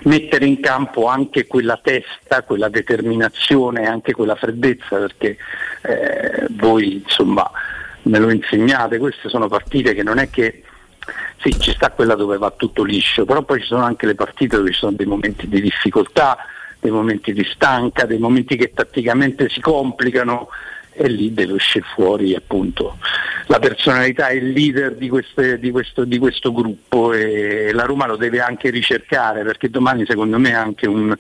mettere 0.05 0.47
in 0.47 0.61
campo 0.61 1.07
anche 1.07 1.47
quella 1.47 1.79
testa, 1.83 2.43
quella 2.43 2.69
determinazione, 2.69 3.87
anche 3.87 4.13
quella 4.13 4.35
freddezza, 4.35 4.99
perché 4.99 5.37
eh, 5.83 6.47
voi 6.51 7.03
insomma 7.05 7.51
me 8.03 8.19
lo 8.19 8.31
insegnate, 8.31 8.99
queste 8.99 9.29
sono 9.29 9.49
partite 9.49 9.95
che 9.95 10.03
non 10.03 10.19
è 10.19 10.31
che 10.31 10.63
sì, 11.41 11.59
ci 11.59 11.73
sta 11.73 11.91
quella 11.91 12.15
dove 12.15 12.39
va 12.39 12.51
tutto 12.51 12.85
liscio, 12.85 13.25
però 13.25 13.43
poi 13.43 13.61
ci 13.61 13.67
sono 13.67 13.83
anche 13.83 14.07
le 14.07 14.15
partite 14.15 14.57
dove 14.57 14.73
ci 14.73 14.79
sono 14.79 14.93
dei 14.93 15.07
momenti 15.07 15.49
di 15.49 15.61
difficoltà, 15.61 16.39
dei 16.79 16.91
momenti 16.91 17.33
di 17.33 17.45
stanca, 17.45 18.07
dei 18.07 18.19
momenti 18.19 18.57
che 18.57 18.73
tatticamente 18.73 19.49
si 19.49 19.61
complicano 19.61 20.49
e 20.95 21.09
lì 21.09 21.33
deve 21.33 21.55
uscire 21.55 21.87
fuori 21.95 22.35
appunto 22.35 22.99
la 23.47 23.59
personalità 23.59 24.29
e 24.29 24.37
il 24.37 24.51
leader 24.51 24.95
di, 24.95 25.09
queste, 25.09 25.59
di, 25.59 25.71
questo, 25.71 26.05
di, 26.05 26.19
questo, 26.19 26.53
gruppo 26.53 27.13
e 27.15 27.73
la 27.73 27.85
Roma 27.85 28.07
lo 28.07 28.17
deve 28.17 28.41
anche 28.41 28.69
ricercare 28.71 29.43
perché 29.43 29.71
domani 29.71 30.05
secondo 30.07 30.39
me 30.39 30.51
è 30.51 30.55
anche 30.55 30.87
un, 30.87 31.17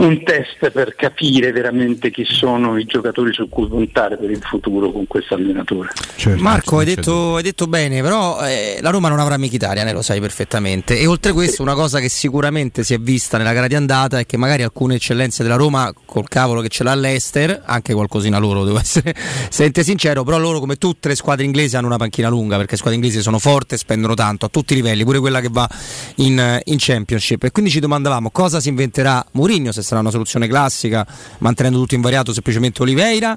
un 0.00 0.22
test 0.22 0.70
per 0.70 0.94
capire 0.94 1.52
veramente 1.52 2.10
chi 2.10 2.24
sono 2.24 2.78
i 2.78 2.84
giocatori 2.84 3.32
su 3.32 3.48
cui 3.48 3.68
puntare 3.68 4.16
per 4.16 4.30
il 4.30 4.40
futuro 4.40 4.90
con 4.92 5.06
questo 5.06 5.34
allenatore. 5.34 5.90
Certo, 6.16 6.42
Marco, 6.42 6.78
hai 6.78 6.86
detto, 6.86 7.36
hai 7.36 7.42
detto, 7.42 7.66
bene, 7.66 8.00
però 8.00 8.40
eh, 8.46 8.78
la 8.80 8.90
Roma 8.90 9.08
non 9.08 9.18
avrà 9.20 9.36
Mkhitaryan, 9.36 9.88
eh, 9.88 9.92
lo 9.92 10.00
sai 10.00 10.20
perfettamente. 10.20 10.98
E 10.98 11.06
oltre 11.06 11.32
a 11.32 11.34
questo, 11.34 11.62
una 11.62 11.74
cosa 11.74 12.00
che 12.00 12.08
sicuramente 12.08 12.82
si 12.82 12.94
è 12.94 12.98
vista 12.98 13.36
nella 13.36 13.52
gara 13.52 13.66
di 13.66 13.74
andata 13.74 14.18
è 14.18 14.26
che 14.26 14.38
magari 14.38 14.62
alcune 14.62 14.94
eccellenze 14.94 15.42
della 15.42 15.56
Roma, 15.56 15.92
col 16.06 16.28
cavolo 16.28 16.62
che 16.62 16.68
ce 16.68 16.82
l'ha 16.82 16.92
all'Ester, 16.92 17.62
anche 17.64 17.92
qualcosina 17.92 18.38
loro, 18.38 18.64
devo 18.64 18.78
essere 18.78 19.14
sente 19.50 19.82
sincero, 19.82 20.24
però 20.24 20.38
loro 20.38 20.60
come 20.60 20.76
tutte 20.76 21.08
le 21.08 21.14
squadre 21.14 21.44
inglesi 21.44 21.76
hanno 21.76 21.88
una 21.88 21.98
panchina 21.98 22.30
lunga, 22.30 22.56
perché 22.56 22.72
le 22.72 22.78
squadre 22.78 22.98
inglesi 22.98 23.20
sono 23.20 23.38
forti 23.38 23.74
e 23.74 23.76
spendono 23.76 24.14
tanto 24.14 24.46
a 24.46 24.48
tutti 24.48 24.72
i 24.72 24.76
livelli, 24.76 25.04
pure 25.04 25.18
quella 25.18 25.40
che 25.40 25.48
va 25.50 25.68
in, 26.16 26.60
in 26.64 26.76
Championship. 26.78 27.44
E 27.44 27.50
quindi 27.50 27.70
ci 27.70 27.80
domandavamo 27.80 28.30
cosa 28.30 28.60
si 28.60 28.70
inventerà 28.70 29.22
Mourinho 29.32 29.72
se 29.72 29.82
sarà 29.90 30.00
una 30.00 30.10
soluzione 30.10 30.46
classica, 30.46 31.06
mantenendo 31.38 31.78
tutto 31.78 31.94
invariato 31.94 32.32
semplicemente 32.32 32.82
Oliveira. 32.82 33.36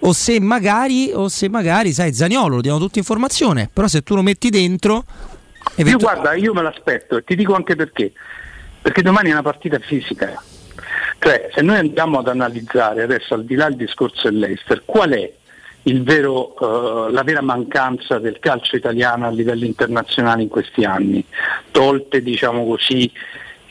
O 0.00 0.12
se 0.12 0.38
magari, 0.40 1.10
o 1.12 1.28
se 1.28 1.48
magari, 1.48 1.92
sai, 1.92 2.12
Zagnolo 2.12 2.56
lo 2.56 2.60
diamo 2.60 2.78
tutta 2.78 2.98
informazione, 2.98 3.70
però 3.72 3.88
se 3.88 4.02
tu 4.02 4.14
lo 4.14 4.22
metti 4.22 4.50
dentro. 4.50 5.04
Eventu- 5.74 6.02
io 6.02 6.06
guarda, 6.12 6.34
io 6.34 6.52
me 6.52 6.62
l'aspetto 6.62 7.16
e 7.16 7.24
ti 7.24 7.34
dico 7.34 7.54
anche 7.54 7.74
perché. 7.74 8.12
Perché 8.82 9.02
domani 9.02 9.30
è 9.30 9.32
una 9.32 9.42
partita 9.42 9.78
fisica. 9.78 10.40
Cioè, 11.18 11.48
se 11.52 11.62
noi 11.62 11.78
andiamo 11.78 12.18
ad 12.18 12.28
analizzare 12.28 13.02
adesso 13.02 13.34
al 13.34 13.44
di 13.44 13.54
là 13.54 13.68
del 13.68 13.76
discorso 13.76 14.28
dell'Eister, 14.28 14.82
qual 14.84 15.10
è 15.10 15.32
Vero, 15.88 16.54
uh, 16.58 17.12
la 17.12 17.22
vera 17.22 17.42
mancanza 17.42 18.18
del 18.18 18.40
calcio 18.40 18.74
italiano 18.74 19.24
a 19.24 19.30
livello 19.30 19.64
internazionale 19.64 20.42
in 20.42 20.48
questi 20.48 20.82
anni, 20.82 21.24
tolte 21.70 22.22
diciamo 22.22 22.66
così, 22.66 23.10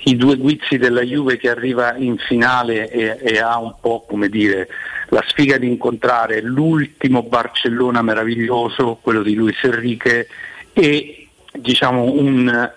i 0.06 0.16
due 0.16 0.36
guizzi 0.36 0.78
della 0.78 1.02
Juve 1.02 1.38
che 1.38 1.50
arriva 1.50 1.96
in 1.96 2.18
finale 2.18 2.90
e, 2.90 3.18
e, 3.22 3.40
ha 3.40 3.58
un 3.60 3.74
po' 3.80 4.06
come 4.08 4.30
dire 4.30 4.68
la 5.10 5.24
sfiga 5.28 5.58
di 5.58 5.68
incontrare 5.68 6.42
l'ultimo 6.42 7.24
Barcellona 7.24 8.02
meraviglioso, 8.02 9.00
quello 9.02 9.24
di 9.24 9.36
Luis 9.36 9.58
Enrique 9.64 10.28
e 10.74 11.28
diciamo 11.52 12.04
un, 12.04 12.72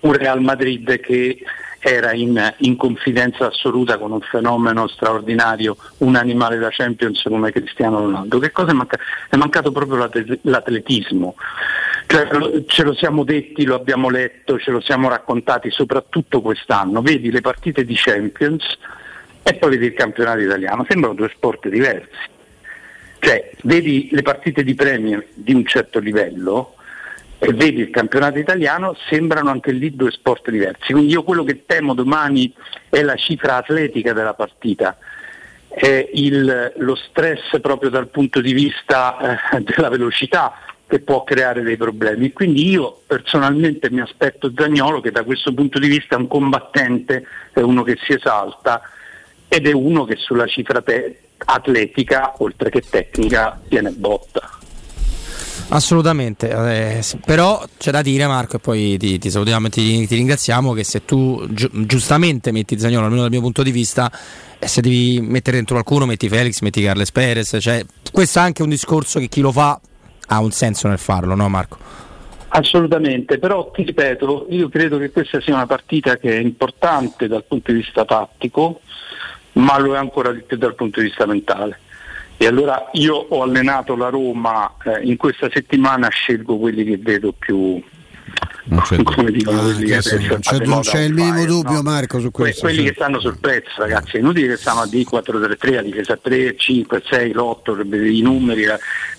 un 0.00 0.12
Real 0.12 0.40
Madrid 0.40 1.00
che 1.00 1.42
era 1.84 2.12
in, 2.12 2.54
in, 2.58 2.76
confidenza 2.76 3.46
assoluta 3.46 3.98
con 3.98 4.12
un 4.12 4.20
fenomeno 4.20 4.86
straordinario, 4.86 5.76
un 5.98 6.14
animale 6.14 6.58
da 6.58 6.68
Champions 6.70 7.22
come 7.22 7.50
Cristiano 7.50 7.98
Ronaldo. 7.98 8.38
Che 8.38 8.52
cosa 8.52 8.70
è 8.70 8.74
mancato? 8.74 9.02
È 9.28 9.36
mancato 9.36 9.72
proprio 9.72 10.08
l'atletismo. 10.42 11.34
Cioè, 12.12 12.64
ce 12.66 12.82
lo 12.82 12.92
siamo 12.92 13.24
detti, 13.24 13.64
lo 13.64 13.74
abbiamo 13.74 14.10
letto, 14.10 14.58
ce 14.58 14.70
lo 14.70 14.82
siamo 14.82 15.08
raccontati 15.08 15.70
soprattutto 15.70 16.42
quest'anno. 16.42 17.00
Vedi 17.00 17.30
le 17.30 17.40
partite 17.40 17.86
di 17.86 17.94
Champions 17.96 18.64
e 19.42 19.54
poi 19.54 19.70
vedi 19.70 19.86
il 19.86 19.94
campionato 19.94 20.40
italiano, 20.40 20.84
sembrano 20.86 21.14
due 21.14 21.30
sport 21.34 21.68
diversi. 21.68 22.28
Cioè, 23.18 23.52
vedi 23.62 24.10
le 24.12 24.20
partite 24.20 24.62
di 24.62 24.74
Premier 24.74 25.26
di 25.32 25.54
un 25.54 25.64
certo 25.64 26.00
livello 26.00 26.74
e 27.38 27.50
vedi 27.54 27.80
il 27.80 27.88
campionato 27.88 28.38
italiano, 28.38 28.94
sembrano 29.08 29.48
anche 29.48 29.72
lì 29.72 29.96
due 29.96 30.10
sport 30.10 30.50
diversi. 30.50 30.92
Quindi 30.92 31.12
io 31.12 31.22
quello 31.22 31.44
che 31.44 31.64
temo 31.64 31.94
domani 31.94 32.52
è 32.90 33.00
la 33.00 33.16
cifra 33.16 33.56
atletica 33.56 34.12
della 34.12 34.34
partita, 34.34 34.98
è 35.66 36.10
il, 36.12 36.74
lo 36.76 36.94
stress 36.94 37.58
proprio 37.62 37.88
dal 37.88 38.08
punto 38.08 38.42
di 38.42 38.52
vista 38.52 39.50
eh, 39.50 39.60
della 39.62 39.88
velocità 39.88 40.52
che 40.92 41.00
può 41.00 41.24
creare 41.24 41.62
dei 41.62 41.78
problemi. 41.78 42.34
Quindi 42.34 42.68
io 42.68 43.00
personalmente 43.06 43.90
mi 43.90 44.02
aspetto 44.02 44.52
Zagnolo 44.54 45.00
che 45.00 45.10
da 45.10 45.24
questo 45.24 45.54
punto 45.54 45.78
di 45.78 45.88
vista 45.88 46.16
è 46.16 46.18
un 46.18 46.28
combattente, 46.28 47.24
è 47.50 47.60
uno 47.60 47.82
che 47.82 47.96
si 48.04 48.12
esalta 48.12 48.82
ed 49.48 49.66
è 49.66 49.72
uno 49.72 50.04
che 50.04 50.16
sulla 50.16 50.46
cifra 50.46 50.82
te- 50.82 51.18
atletica, 51.38 52.34
oltre 52.40 52.68
che 52.68 52.82
tecnica, 52.82 53.58
tiene 53.66 53.88
botta. 53.88 54.58
Assolutamente, 55.68 56.50
eh, 56.50 57.02
però 57.24 57.64
c'è 57.78 57.90
da 57.90 58.02
dire 58.02 58.26
Marco 58.26 58.56
e 58.56 58.58
poi 58.58 58.98
ti, 58.98 59.18
ti 59.18 59.30
salutiamo 59.30 59.68
e 59.68 59.70
ti, 59.70 60.06
ti, 60.06 60.14
ringraziamo 60.14 60.74
che 60.74 60.84
se 60.84 61.06
tu 61.06 61.42
gi- 61.48 61.70
giustamente 61.86 62.52
metti 62.52 62.78
Zagnolo, 62.78 63.04
almeno 63.06 63.22
dal 63.22 63.30
mio 63.30 63.40
punto 63.40 63.62
di 63.62 63.70
vista, 63.70 64.12
eh, 64.58 64.68
se 64.68 64.82
devi 64.82 65.22
mettere 65.22 65.56
dentro 65.56 65.74
qualcuno 65.76 66.04
metti 66.04 66.28
Felix, 66.28 66.60
metti 66.60 66.82
Carles 66.82 67.10
Perez, 67.12 67.56
cioè, 67.60 67.82
questo 68.12 68.40
è 68.40 68.42
anche 68.42 68.62
un 68.62 68.68
discorso 68.68 69.18
che 69.18 69.28
chi 69.28 69.40
lo 69.40 69.52
fa 69.52 69.80
ha 70.32 70.40
un 70.40 70.50
senso 70.50 70.88
nel 70.88 70.98
farlo, 70.98 71.34
no 71.34 71.48
Marco? 71.48 71.76
Assolutamente, 72.48 73.38
però 73.38 73.70
ti 73.70 73.82
ripeto, 73.82 74.46
io 74.50 74.68
credo 74.68 74.98
che 74.98 75.10
questa 75.10 75.40
sia 75.40 75.54
una 75.54 75.66
partita 75.66 76.16
che 76.16 76.36
è 76.36 76.40
importante 76.40 77.26
dal 77.26 77.44
punto 77.44 77.70
di 77.70 77.78
vista 77.78 78.04
tattico, 78.04 78.80
ma 79.52 79.78
lo 79.78 79.94
è 79.94 79.98
ancora 79.98 80.32
di 80.32 80.40
più 80.40 80.56
dal 80.56 80.74
punto 80.74 81.00
di 81.00 81.06
vista 81.06 81.26
mentale. 81.26 81.78
E 82.36 82.46
allora 82.46 82.88
io 82.92 83.14
ho 83.14 83.42
allenato 83.42 83.94
la 83.94 84.08
Roma 84.08 84.74
eh, 84.84 85.00
in 85.02 85.16
questa 85.16 85.48
settimana, 85.50 86.08
scelgo 86.08 86.58
quelli 86.58 86.84
che 86.84 86.98
vedo 86.98 87.32
più, 87.32 87.82
non 88.64 88.80
c'è, 88.80 89.02
come 89.02 89.30
dicono 89.30 89.60
ah, 89.60 89.74
che 89.74 90.00
non 90.28 90.38
c'è, 90.40 90.58
non 90.64 90.80
c'è 90.80 91.00
il 91.00 91.14
minimo 91.14 91.44
dubbio 91.44 91.74
no? 91.74 91.82
Marco 91.82 92.20
su 92.20 92.30
questo 92.30 92.60
quelli 92.60 92.84
che 92.84 92.92
stanno 92.94 93.18
sul 93.18 93.38
pezzo 93.38 93.80
ragazzi 93.80 94.16
è 94.16 94.20
inutile 94.20 94.48
che 94.48 94.56
stiamo 94.56 94.80
a 94.80 94.86
D433 94.86 95.78
a 95.78 95.82
difesa 95.82 96.16
3, 96.16 96.56
5, 96.56 97.02
6, 97.04 97.32
l'8 97.32 98.06
i 98.12 98.22
numeri 98.22 98.66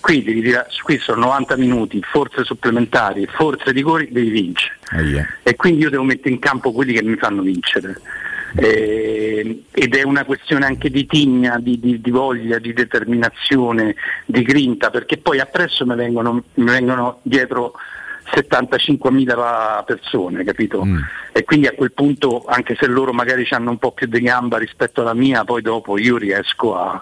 qui, 0.00 0.22
devi 0.22 0.40
dire, 0.40 0.66
qui 0.82 0.98
sono 0.98 1.20
90 1.20 1.56
minuti 1.56 2.00
forze 2.02 2.44
supplementari 2.44 3.26
forze 3.26 3.72
di 3.72 3.78
rigori 3.78 4.08
devi 4.10 4.30
vincere 4.30 4.78
oh 4.96 5.00
yeah. 5.00 5.26
e 5.42 5.54
quindi 5.56 5.82
io 5.82 5.90
devo 5.90 6.04
mettere 6.04 6.30
in 6.30 6.38
campo 6.38 6.72
quelli 6.72 6.94
che 6.94 7.02
mi 7.02 7.16
fanno 7.16 7.42
vincere 7.42 8.00
eh, 8.56 9.64
ed 9.72 9.94
è 9.94 10.02
una 10.04 10.24
questione 10.24 10.64
anche 10.64 10.88
di 10.88 11.06
tigna, 11.06 11.58
di, 11.58 11.78
di, 11.80 12.00
di, 12.00 12.10
voglia, 12.10 12.58
di 12.58 12.72
determinazione, 12.72 13.96
di 14.26 14.42
grinta, 14.42 14.90
perché 14.90 15.16
poi 15.16 15.40
appresso 15.40 15.84
mi 15.84 15.96
vengono, 15.96 16.44
mi 16.54 16.70
vengono 16.70 17.18
dietro 17.22 17.74
75.000 18.24 19.84
persone, 19.84 20.44
capito? 20.44 20.84
Mm. 20.84 20.98
E 21.32 21.44
quindi 21.44 21.66
a 21.66 21.72
quel 21.72 21.92
punto, 21.92 22.44
anche 22.46 22.74
se 22.74 22.86
loro 22.86 23.12
magari 23.12 23.46
hanno 23.50 23.70
un 23.70 23.78
po' 23.78 23.92
più 23.92 24.06
di 24.06 24.20
gamba 24.20 24.58
rispetto 24.58 25.00
alla 25.00 25.14
mia, 25.14 25.44
poi 25.44 25.62
dopo 25.62 25.98
io 25.98 26.16
riesco 26.16 26.76
a, 26.76 27.00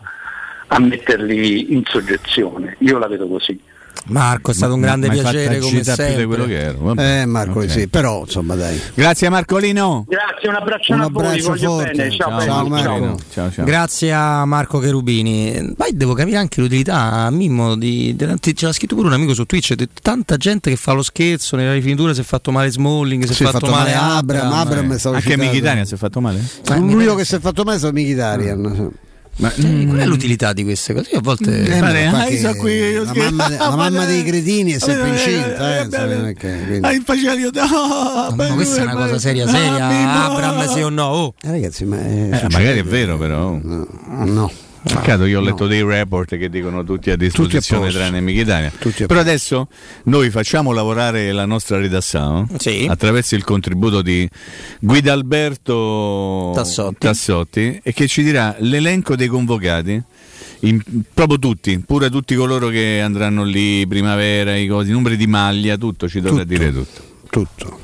a 0.66 0.78
metterli 0.78 1.72
in 1.72 1.84
soggezione. 1.84 2.76
Io 2.78 2.98
la 2.98 3.08
vedo 3.08 3.28
così. 3.28 3.60
Marco, 4.06 4.50
è 4.50 4.54
stato 4.54 4.74
un 4.74 4.80
grande 4.80 5.08
piacere 5.08 5.54
fatto 5.54 5.66
come 5.66 5.78
agita 5.78 5.94
più 5.94 6.02
di 6.04 6.08
sempre. 6.10 6.26
quello 6.26 6.44
che 6.46 6.60
ero. 6.60 6.78
vabbè. 6.80 7.20
Eh 7.20 7.26
Marco, 7.26 7.58
Ok. 7.60 7.70
sì, 7.70 7.88
però 7.88 8.20
insomma 8.24 8.54
dai. 8.56 8.80
Grazie 8.94 9.28
Marcolino. 9.28 10.04
Grazie, 10.08 10.48
un 10.48 10.54
abbraccio 10.56 10.92
Un 10.92 11.00
a 11.00 11.08
voi, 11.08 11.24
abbraccio 11.26 11.48
voglio 11.48 11.70
forte. 11.70 11.90
bene. 11.92 12.10
Ciao, 12.10 12.40
Ciao, 12.40 12.66
Marco. 12.66 13.18
Ciao, 13.32 13.50
ciao. 13.52 13.64
Grazie 13.64 14.12
a 14.12 14.44
Marco 14.44 14.78
Cherubini. 14.80 15.72
Poi 15.76 15.90
devo 15.96 16.14
capire 16.14 16.36
anche 16.38 16.60
l'utilità 16.60 17.10
a 17.12 17.30
Mimmo 17.30 17.76
di, 17.76 18.14
di- 18.16 18.54
ce 18.56 18.66
l'ha 18.66 18.72
scritto 18.72 18.94
pure 18.96 19.06
un 19.08 19.14
amico 19.14 19.34
su 19.34 19.44
Twitch. 19.44 19.74
di 19.74 19.88
tanta 20.02 20.36
gente 20.36 20.70
che 20.70 20.76
fa 20.76 20.92
lo 20.92 21.02
scherzo 21.02 21.56
nella 21.56 21.72
rifinitura. 21.72 22.12
Si 22.12 22.20
è 22.20 22.24
fatto 22.24 22.50
male 22.50 22.70
Smalling, 22.70 23.24
si 23.24 23.30
è 23.30 23.34
Si 23.34 23.44
è 23.44 23.46
fatto, 23.46 23.70
male 23.70 23.94
Abram, 23.94 24.52
Abram 24.52 24.92
è 24.94 24.98
stato 24.98 25.16
Anche. 25.16 25.36
Mkhitaryan 25.36 25.86
si 25.86 25.94
è 25.94 25.96
fatto 25.96 26.20
male? 26.20 26.40
L'unico 26.74 27.14
che 27.14 27.24
si 27.24 27.34
è 27.36 27.40
fatto 27.40 27.62
male 27.62 27.76
è 27.76 27.78
stato 27.78 27.94
Mkhitaryan. 27.94 28.90
Ma, 29.38 29.50
Eh, 29.54 29.86
qual 29.86 29.98
è 29.98 30.06
l'utilità 30.06 30.52
di 30.52 30.62
queste 30.62 30.92
cose? 30.92 31.10
Io 31.12 31.18
a 31.18 31.22
volte. 31.22 31.62
Eh, 31.62 31.78
Fare, 31.78 32.10
ma 32.10 32.22
ah, 32.22 32.24
che- 32.26 32.34
io 32.34 32.52
so 32.52 32.54
qui, 32.59 32.72
io 32.72 33.04
la, 33.04 33.12
mamma, 33.14 33.48
la 33.48 33.70
mamma 33.76 34.04
dei 34.04 34.22
cretini 34.24 34.72
è 34.72 34.78
sempre 34.78 35.09
incinta. 35.09 35.80
Eh, 35.80 35.88
quindi- 36.36 36.86
Ah, 36.86 36.92
il 36.92 37.02
faciale, 37.04 37.40
no, 37.40 38.34
Ma 38.36 38.46
questa 38.54 38.80
è 38.80 38.82
una 38.82 38.94
cosa 38.94 39.18
seria, 39.18 39.48
seria. 39.48 40.24
Abram, 40.24 40.68
sì 40.68 40.82
o 40.82 40.90
no? 40.90 41.04
Oh. 41.06 41.34
Eh, 41.42 41.50
ragazzi, 41.50 41.84
ma 41.84 41.98
è 41.98 42.28
Eh, 42.42 42.46
magari 42.50 42.78
è 42.78 42.84
vero, 42.84 43.16
però. 43.16 43.59
No, 43.62 43.86
no. 44.24 44.52
Peccato, 44.84 45.24
io 45.26 45.38
ho 45.38 45.42
letto 45.42 45.66
dei 45.66 45.82
report 45.82 46.36
che 46.36 46.48
dicono 46.48 46.82
tutti 46.82 47.10
a 47.10 47.16
disposizione 47.16 47.90
tranne. 47.90 48.72
Tutti 48.78 49.04
a 49.04 49.06
Però 49.06 49.20
adesso 49.20 49.68
noi 50.04 50.30
facciamo 50.30 50.72
lavorare 50.72 51.30
la 51.32 51.44
nostra 51.46 51.78
redazione 51.78 52.46
Sì. 52.59 52.86
attraverso 52.90 53.34
il 53.36 53.44
contributo 53.44 54.02
di 54.02 54.28
Guida 54.80 55.12
Alberto 55.12 56.50
Tassotti. 56.54 56.96
Tassotti, 56.98 57.80
e 57.82 57.92
che 57.92 58.06
ci 58.09 58.22
dirà 58.22 58.54
l'elenco 58.59 59.14
dei 59.16 59.28
convocati. 59.28 60.02
in- 60.64 60.80
proprio 61.12 61.40
tutti, 61.40 61.76
pure 61.80 62.09
tutti 62.09 62.36
coloro 62.36 62.68
che 62.68 63.00
andranno 63.02 63.42
lì, 63.42 63.84
primavera, 63.88 64.54
i, 64.56 64.68
cosi, 64.68 64.90
i 64.90 64.92
numeri 64.92 65.16
di 65.16 65.26
maglia, 65.26 65.76
tutto 65.76 66.09
ci 66.09 66.20
dovrà 66.20 66.42
Tutto. 66.44 66.56
dire 66.56 66.72
tutto. 66.72 67.02
Tutto. 67.28 67.78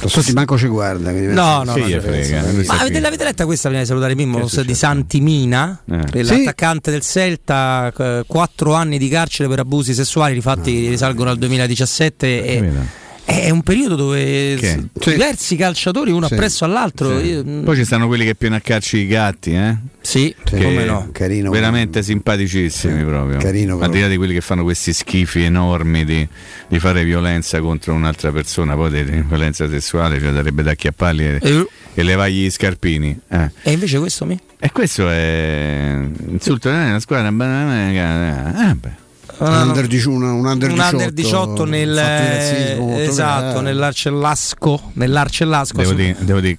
Tassotti 0.00 0.32
manco 0.32 0.56
ci 0.58 0.66
guarda. 0.66 1.10
No, 1.10 1.62
no, 1.64 1.72
Sì, 1.72 1.80
no, 1.80 1.86
gli 1.88 1.94
no, 1.94 2.00
frega, 2.00 2.42
Ma 2.66 2.78
avete, 2.80 3.00
l'avete 3.00 3.24
letta 3.24 3.44
questa 3.44 3.68
prima 3.68 3.82
di 3.82 3.88
salutare 3.88 4.14
Mimmo 4.14 4.38
di? 4.38 4.74
Santimina, 4.74 5.82
Eh. 5.90 6.22
l'attaccante 6.22 6.90
del 6.90 7.02
Celta, 7.02 7.92
eh, 7.96 8.24
quattro 8.26 8.74
anni 8.74 8.98
di 8.98 9.08
carcere 9.08 9.48
per 9.48 9.60
abusi 9.60 9.94
sessuali, 9.94 10.34
rifatti 10.34 10.88
risalgono 10.88 11.30
al 11.30 11.38
2017 11.38 12.44
e? 12.44 13.00
È 13.24 13.50
un 13.50 13.62
periodo 13.62 13.94
dove 13.96 14.56
Che? 14.58 14.84
s- 15.00 15.10
diversi 15.10 15.56
calciatori 15.56 16.10
uno 16.10 16.26
Sì. 16.26 16.34
appresso 16.34 16.64
all'altro. 16.64 17.18
Sì. 17.18 17.26
io- 17.26 17.44
mm, 17.44 17.64
Poi 17.64 17.76
ci 17.76 17.84
stanno 17.84 18.06
quelli 18.06 18.24
che 18.24 18.34
pieno 18.34 18.56
a 18.56 18.60
i 18.98 19.06
gatti, 19.06 19.52
eh? 19.54 19.76
sì, 20.00 20.34
Sì, 20.44 20.56
che 20.56 20.62
come 20.62 20.84
no. 20.84 21.08
Carino. 21.12 21.50
veramente 21.50 22.02
simpaticissimi 22.02 23.04
proprio. 23.04 23.38
carino 23.38 23.78
Al 23.78 23.90
di 23.90 24.00
là 24.00 24.08
di 24.08 24.16
quelli 24.16 24.34
che 24.34 24.40
fanno 24.40 24.62
questi 24.64 24.92
schifi 24.92 25.42
enormi 25.42 26.04
di, 26.04 26.26
di 26.68 26.78
fare 26.78 27.04
violenza 27.04 27.60
contro 27.60 27.94
un'altra 27.94 28.32
persona, 28.32 28.74
poi 28.74 28.90
di, 28.90 29.04
di 29.10 29.22
violenza 29.26 29.68
sessuale, 29.68 30.20
cioè 30.20 30.32
darebbe 30.32 30.62
da 30.62 30.72
acchiapparli 30.72 31.24
e, 31.24 31.38
Eh, 31.40 31.66
e 31.94 32.02
levargli 32.02 32.44
gli 32.46 32.50
scarpini. 32.50 33.18
eh. 33.28 33.50
E 33.62 33.72
invece 33.72 33.98
questo 33.98 34.24
mi... 34.26 34.38
E 34.58 34.70
questo 34.70 35.08
è 35.10 35.98
insulto 36.28 36.68
eh, 36.68 36.72
una 36.72 37.00
squadra 37.00 37.28
eh, 37.28 38.70
eh, 38.70 38.74
beh. 38.74 39.00
Un 39.38 39.52
under, 39.52 39.88
un, 40.06 40.22
un 40.22 40.46
under 40.46 40.70
un 40.70 40.74
18, 40.76 40.96
under 40.96 41.12
18 41.12 41.64
nel 41.64 41.94
razzismo 41.94 42.98
esatto, 42.98 43.42
grave. 43.42 43.62
nell'Arcellasco, 43.62 44.90
nell'Arcellasco 44.94 45.76
Devo 45.78 45.92
dire, 45.94 46.16
devo 46.20 46.40
dire, 46.40 46.58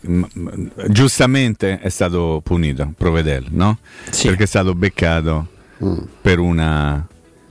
giustamente 0.89 1.79
è 1.79 1.89
stato 1.89 2.41
punito 2.43 2.91
Provedel, 2.97 3.45
no? 3.49 3.77
Sì. 4.09 4.27
Perché 4.27 4.43
è 4.43 4.47
stato 4.47 4.73
beccato 4.75 5.47
per 6.21 6.39
una 6.39 7.05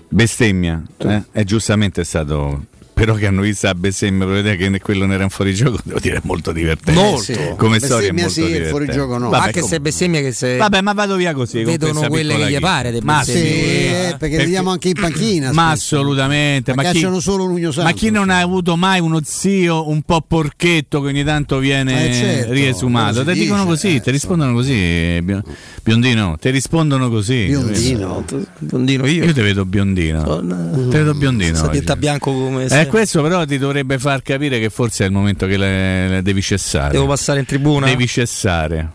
bestemmia 0.08 0.82
eh? 0.98 1.22
e 1.32 1.44
giustamente 1.44 2.02
è 2.02 2.04
stato 2.04 2.66
però 2.92 3.14
che 3.14 3.26
hanno 3.26 3.40
visto 3.42 3.66
la 3.66 3.74
bestemmia 3.74 4.26
Provedel 4.26 4.56
che 4.56 4.80
quello 4.80 5.00
non 5.06 5.12
era 5.14 5.24
un 5.24 5.30
fuorigioco 5.30 5.78
devo 5.82 5.98
dire 5.98 6.16
è 6.16 6.20
molto 6.24 6.52
divertente 6.52 7.00
Molto. 7.00 7.22
Sì. 7.22 7.38
come 7.56 7.78
storia 7.78 8.08
è 8.08 8.12
Bestemmia 8.12 8.22
molto 8.22 8.32
sì, 8.34 8.40
il 8.40 8.46
divertente 8.46 8.70
fuorigioco 8.70 9.18
no. 9.18 9.28
Vabbè, 9.30 9.46
anche 9.46 9.60
com- 9.60 9.68
se 9.68 9.80
bestemmia 9.80 10.20
che 10.20 10.32
se 10.32 10.56
Vabbè, 10.56 10.80
ma 10.82 10.92
vado 10.92 11.16
via 11.16 11.32
così. 11.32 11.62
vedono 11.64 12.06
quelle 12.08 12.36
che 12.36 12.50
gli 12.50 12.58
pare, 12.60 12.98
Ma 13.02 13.22
Sì, 13.22 13.32
eh, 13.32 14.16
perché 14.18 14.36
vediamo 14.36 14.70
anche 14.70 14.88
in 14.88 14.94
panchina. 15.00 15.52
Ma 15.52 15.70
spesso. 15.74 15.96
assolutamente. 15.96 16.74
Ma 16.74 16.82
Ma 16.82 16.88
chi, 16.90 16.94
cacciano 17.00 17.20
solo 17.20 17.44
l'Ugno 17.44 17.70
Santo. 17.72 17.88
ma 17.90 17.96
chi 17.96 18.10
non 18.10 18.30
ha 18.30 18.38
avuto 18.40 18.76
mai 18.76 19.00
uno 19.00 19.20
zio 19.24 19.88
un 19.88 20.02
po' 20.02 20.20
porchetto 20.26 21.00
che 21.00 21.08
ogni 21.08 21.24
tanto 21.24 21.58
viene 21.58 22.08
Eh, 22.10 22.14
certo, 22.14 22.52
riesumato? 22.52 23.24
Te 23.24 23.32
si 23.34 23.40
dicono 23.40 23.64
così, 23.66 23.96
eh, 23.96 24.00
ti 24.00 24.10
rispondono 24.10 24.52
così, 24.52 25.20
Bio- 25.22 25.42
biondino, 25.82 26.36
ti 26.40 26.50
rispondono 26.50 27.08
così. 27.10 27.46
Biondino. 27.46 28.24
Biondino 28.58 29.06
io. 29.06 29.24
Io 29.24 29.32
ti 29.32 29.40
vedo 29.40 29.64
biondino. 29.64 30.24
Sono- 30.24 30.70
Ti 30.88 30.96
vedo 30.96 31.14
biondino. 31.14 31.68
Dietta 31.68 31.96
bianco 31.96 32.32
come 32.32 32.64
Eh, 32.66 32.81
se- 32.84 32.88
questo 32.88 33.22
però 33.22 33.44
ti 33.44 33.58
dovrebbe 33.58 33.98
far 33.98 34.22
capire 34.22 34.58
che 34.58 34.70
forse 34.70 35.04
è 35.04 35.06
il 35.06 35.12
momento 35.12 35.46
che 35.46 35.56
le, 35.56 36.08
le 36.08 36.22
devi 36.22 36.42
cessare. 36.42 36.92
Devo 36.92 37.06
passare 37.06 37.38
in 37.40 37.44
tribuna. 37.46 37.86
Devi 37.86 38.06
cessare. 38.06 38.90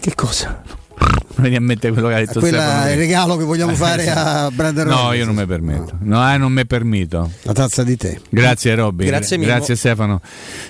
Che 0.00 0.14
cosa? 0.14 0.62
Vedi 1.36 1.54
a 1.56 1.60
mettere 1.60 1.92
quello 1.94 2.08
che 2.08 2.14
ha 2.14 2.18
detto 2.18 2.38
Quella 2.38 2.60
Stefano 2.60 2.84
è 2.86 2.90
il 2.92 2.98
regalo 2.98 3.36
che 3.38 3.44
vogliamo 3.44 3.74
fare 3.74 4.10
a 4.10 4.50
Brandon 4.52 4.86
No, 4.88 4.94
Rodgers. 4.96 5.18
io 5.18 5.24
non 5.24 5.34
mi 5.36 5.46
permetto. 5.46 5.96
No, 6.00 6.32
eh, 6.32 6.36
non 6.36 6.52
mi 6.52 6.66
permetto. 6.66 7.30
La 7.42 7.52
tazza 7.54 7.82
di 7.82 7.96
te. 7.96 8.20
Grazie 8.28 8.74
Robby, 8.74 9.06
Grazie 9.06 9.36
Gra- 9.36 9.46
Mimmo. 9.46 9.56
grazie 9.56 9.76
Stefano. 9.76 10.20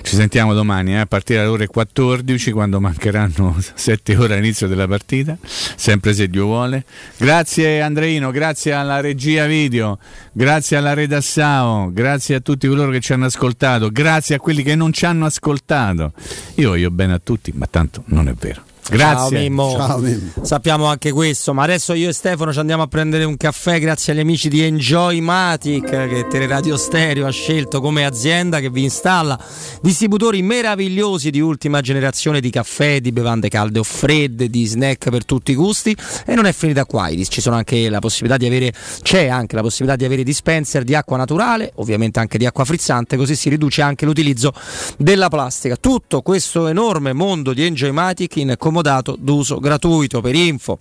Ci 0.01 0.15
sentiamo 0.15 0.53
domani 0.53 0.93
eh, 0.93 0.99
a 0.99 1.05
partire 1.05 1.39
dalle 1.39 1.51
ore 1.51 1.67
14 1.67 2.51
quando 2.51 2.79
mancheranno 2.79 3.57
7 3.73 4.15
ore 4.15 4.35
all'inizio 4.35 4.67
della 4.67 4.87
partita, 4.87 5.37
sempre 5.43 6.13
se 6.13 6.29
Dio 6.29 6.45
vuole. 6.45 6.85
Grazie 7.17 7.81
Andreino, 7.81 8.31
grazie 8.31 8.71
alla 8.71 9.01
regia 9.01 9.45
video, 9.47 9.97
grazie 10.31 10.77
alla 10.77 10.93
Redassao, 10.93 11.91
grazie 11.91 12.35
a 12.35 12.39
tutti 12.39 12.67
coloro 12.67 12.91
che 12.91 13.01
ci 13.01 13.11
hanno 13.11 13.25
ascoltato, 13.25 13.89
grazie 13.89 14.35
a 14.35 14.39
quelli 14.39 14.63
che 14.63 14.75
non 14.75 14.93
ci 14.93 15.05
hanno 15.05 15.25
ascoltato. 15.25 16.13
Io 16.55 16.69
voglio 16.69 16.91
bene 16.91 17.13
a 17.13 17.19
tutti, 17.21 17.51
ma 17.53 17.67
tanto 17.69 18.03
non 18.05 18.29
è 18.29 18.33
vero. 18.39 18.63
Grazie. 18.89 19.15
Ciao 19.15 19.29
Mimmo. 19.29 19.71
Ciao, 19.71 19.97
Mimmo. 19.99 20.31
Sappiamo 20.41 20.85
anche 20.85 21.11
questo, 21.11 21.53
ma 21.53 21.63
adesso 21.63 21.93
io 21.93 22.09
e 22.09 22.13
Stefano 22.13 22.51
ci 22.51 22.59
andiamo 22.59 22.83
a 22.83 22.87
prendere 22.87 23.23
un 23.23 23.37
caffè 23.37 23.79
grazie 23.79 24.13
agli 24.13 24.19
amici 24.19 24.49
di 24.49 24.61
Enjoy 24.61 25.19
Matic 25.19 25.89
che 25.89 26.27
Teleradio 26.29 26.75
Stereo 26.77 27.25
ha 27.25 27.31
scelto 27.31 27.79
come 27.79 28.05
azienda 28.05 28.59
che 28.59 28.69
vi 28.69 28.83
installa 28.83 29.39
distributori 29.81 30.41
meravigliosi 30.41 31.29
di 31.29 31.39
ultima 31.39 31.81
generazione 31.81 32.41
di 32.41 32.49
caffè, 32.49 32.99
di 32.99 33.11
bevande 33.11 33.49
calde 33.49 33.79
o 33.79 33.83
fredde, 33.83 34.49
di 34.49 34.65
snack 34.65 35.09
per 35.09 35.25
tutti 35.25 35.51
i 35.51 35.55
gusti 35.55 35.95
e 36.25 36.35
non 36.35 36.45
è 36.45 36.53
finita 36.53 36.85
qua, 36.85 37.09
ci 37.11 37.41
sono 37.41 37.55
anche 37.55 37.89
la 37.89 37.99
possibilità 37.99 38.37
di 38.37 38.45
avere 38.45 38.73
c'è 39.01 39.27
anche 39.27 39.55
la 39.55 39.61
possibilità 39.61 39.95
di 39.95 40.05
avere 40.05 40.23
dispenser 40.23 40.83
di 40.83 40.95
acqua 40.95 41.17
naturale, 41.17 41.71
ovviamente 41.75 42.19
anche 42.19 42.37
di 42.37 42.45
acqua 42.45 42.65
frizzante, 42.65 43.17
così 43.17 43.35
si 43.35 43.49
riduce 43.49 43.81
anche 43.81 44.05
l'utilizzo 44.05 44.53
della 44.97 45.29
plastica. 45.29 45.75
Tutto 45.75 46.21
questo 46.21 46.67
enorme 46.67 47.13
mondo 47.13 47.53
di 47.53 47.65
Enjoy 47.65 47.91
Matic 47.91 48.35
in 48.37 48.55
comodato 48.71 49.17
d'uso 49.19 49.59
gratuito. 49.59 50.21
Per 50.21 50.33
info 50.33 50.79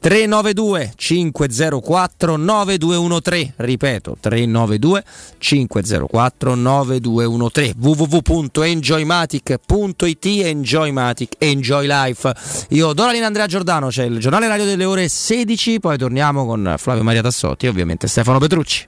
392 0.00 0.92
504 0.96 2.36
9213 2.36 3.52
ripeto 3.56 4.16
392 4.18 5.04
504 5.38 6.54
9213 6.54 7.74
www.enjoymatic.it 7.78 10.26
Enjoymatic 10.26 11.34
Enjoy 11.38 11.86
Life. 11.86 12.34
Io 12.70 12.94
do 12.94 13.04
la 13.04 13.10
linea 13.10 13.24
a 13.24 13.28
Andrea 13.28 13.46
Giordano 13.46 13.88
c'è 13.88 14.04
il 14.04 14.18
giornale 14.18 14.48
radio 14.48 14.64
delle 14.64 14.84
ore 14.84 15.08
16 15.08 15.80
poi 15.80 15.98
torniamo 15.98 16.46
con 16.46 16.76
Flavio 16.78 17.02
Maria 17.02 17.20
Tassotti 17.22 17.66
e 17.66 17.68
ovviamente 17.68 18.06
Stefano 18.06 18.38
Petrucci. 18.38 18.86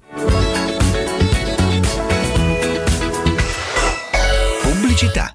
Pubblicità. 4.62 5.34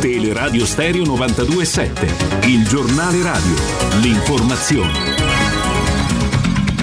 Teleradio 0.00 0.66
Stereo 0.66 1.04
92.7. 1.04 2.48
Il 2.48 2.66
giornale 2.66 3.22
radio. 3.22 3.54
L'informazione. 4.00 5.17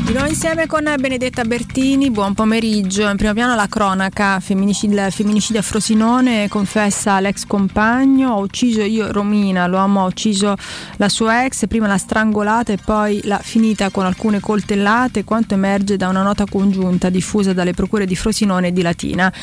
Di 0.06 0.12
nuovo 0.12 0.28
insieme 0.30 0.68
con 0.68 0.84
Benedetta 1.00 1.44
Bertini, 1.46 2.12
buon 2.12 2.36
pomeriggio. 2.36 3.10
In 3.10 3.18
primo 3.18 3.34
piano 3.34 3.56
la 3.56 3.66
cronaca, 3.68 4.36
il 4.36 4.44
femminicidio 4.44 5.60
a 5.60 5.64
Frosinone, 5.64 6.48
confessa 6.48 7.20
l'ex 7.20 7.48
compagno, 7.48 8.34
ho 8.34 8.42
ucciso 8.42 8.84
io 8.84 9.12
Romina, 9.12 9.66
l'uomo 9.66 10.04
ha 10.04 10.06
ucciso 10.06 10.54
la 10.98 11.10
sua 11.10 11.46
ex, 11.46 11.66
prima 11.66 11.88
l'ha 11.88 11.98
strangolata 11.98 12.72
e 12.72 12.78
poi 12.78 13.20
l'ha 13.24 13.40
finita 13.40 13.90
con 13.90 14.06
alcune 14.06 14.40
coltellate, 14.40 15.24
quanto 15.24 15.56
emerge 15.56 15.98
da 15.98 16.08
una 16.08 16.22
nota 16.22 16.46
congiunta 16.48 17.10
diffusa 17.10 17.54
dalle 17.54 17.74
procure 17.74 18.06
di 18.06 18.16
Frosinone 18.16 18.68
e 18.68 18.74
di 18.74 18.84
Latina. 18.84 19.34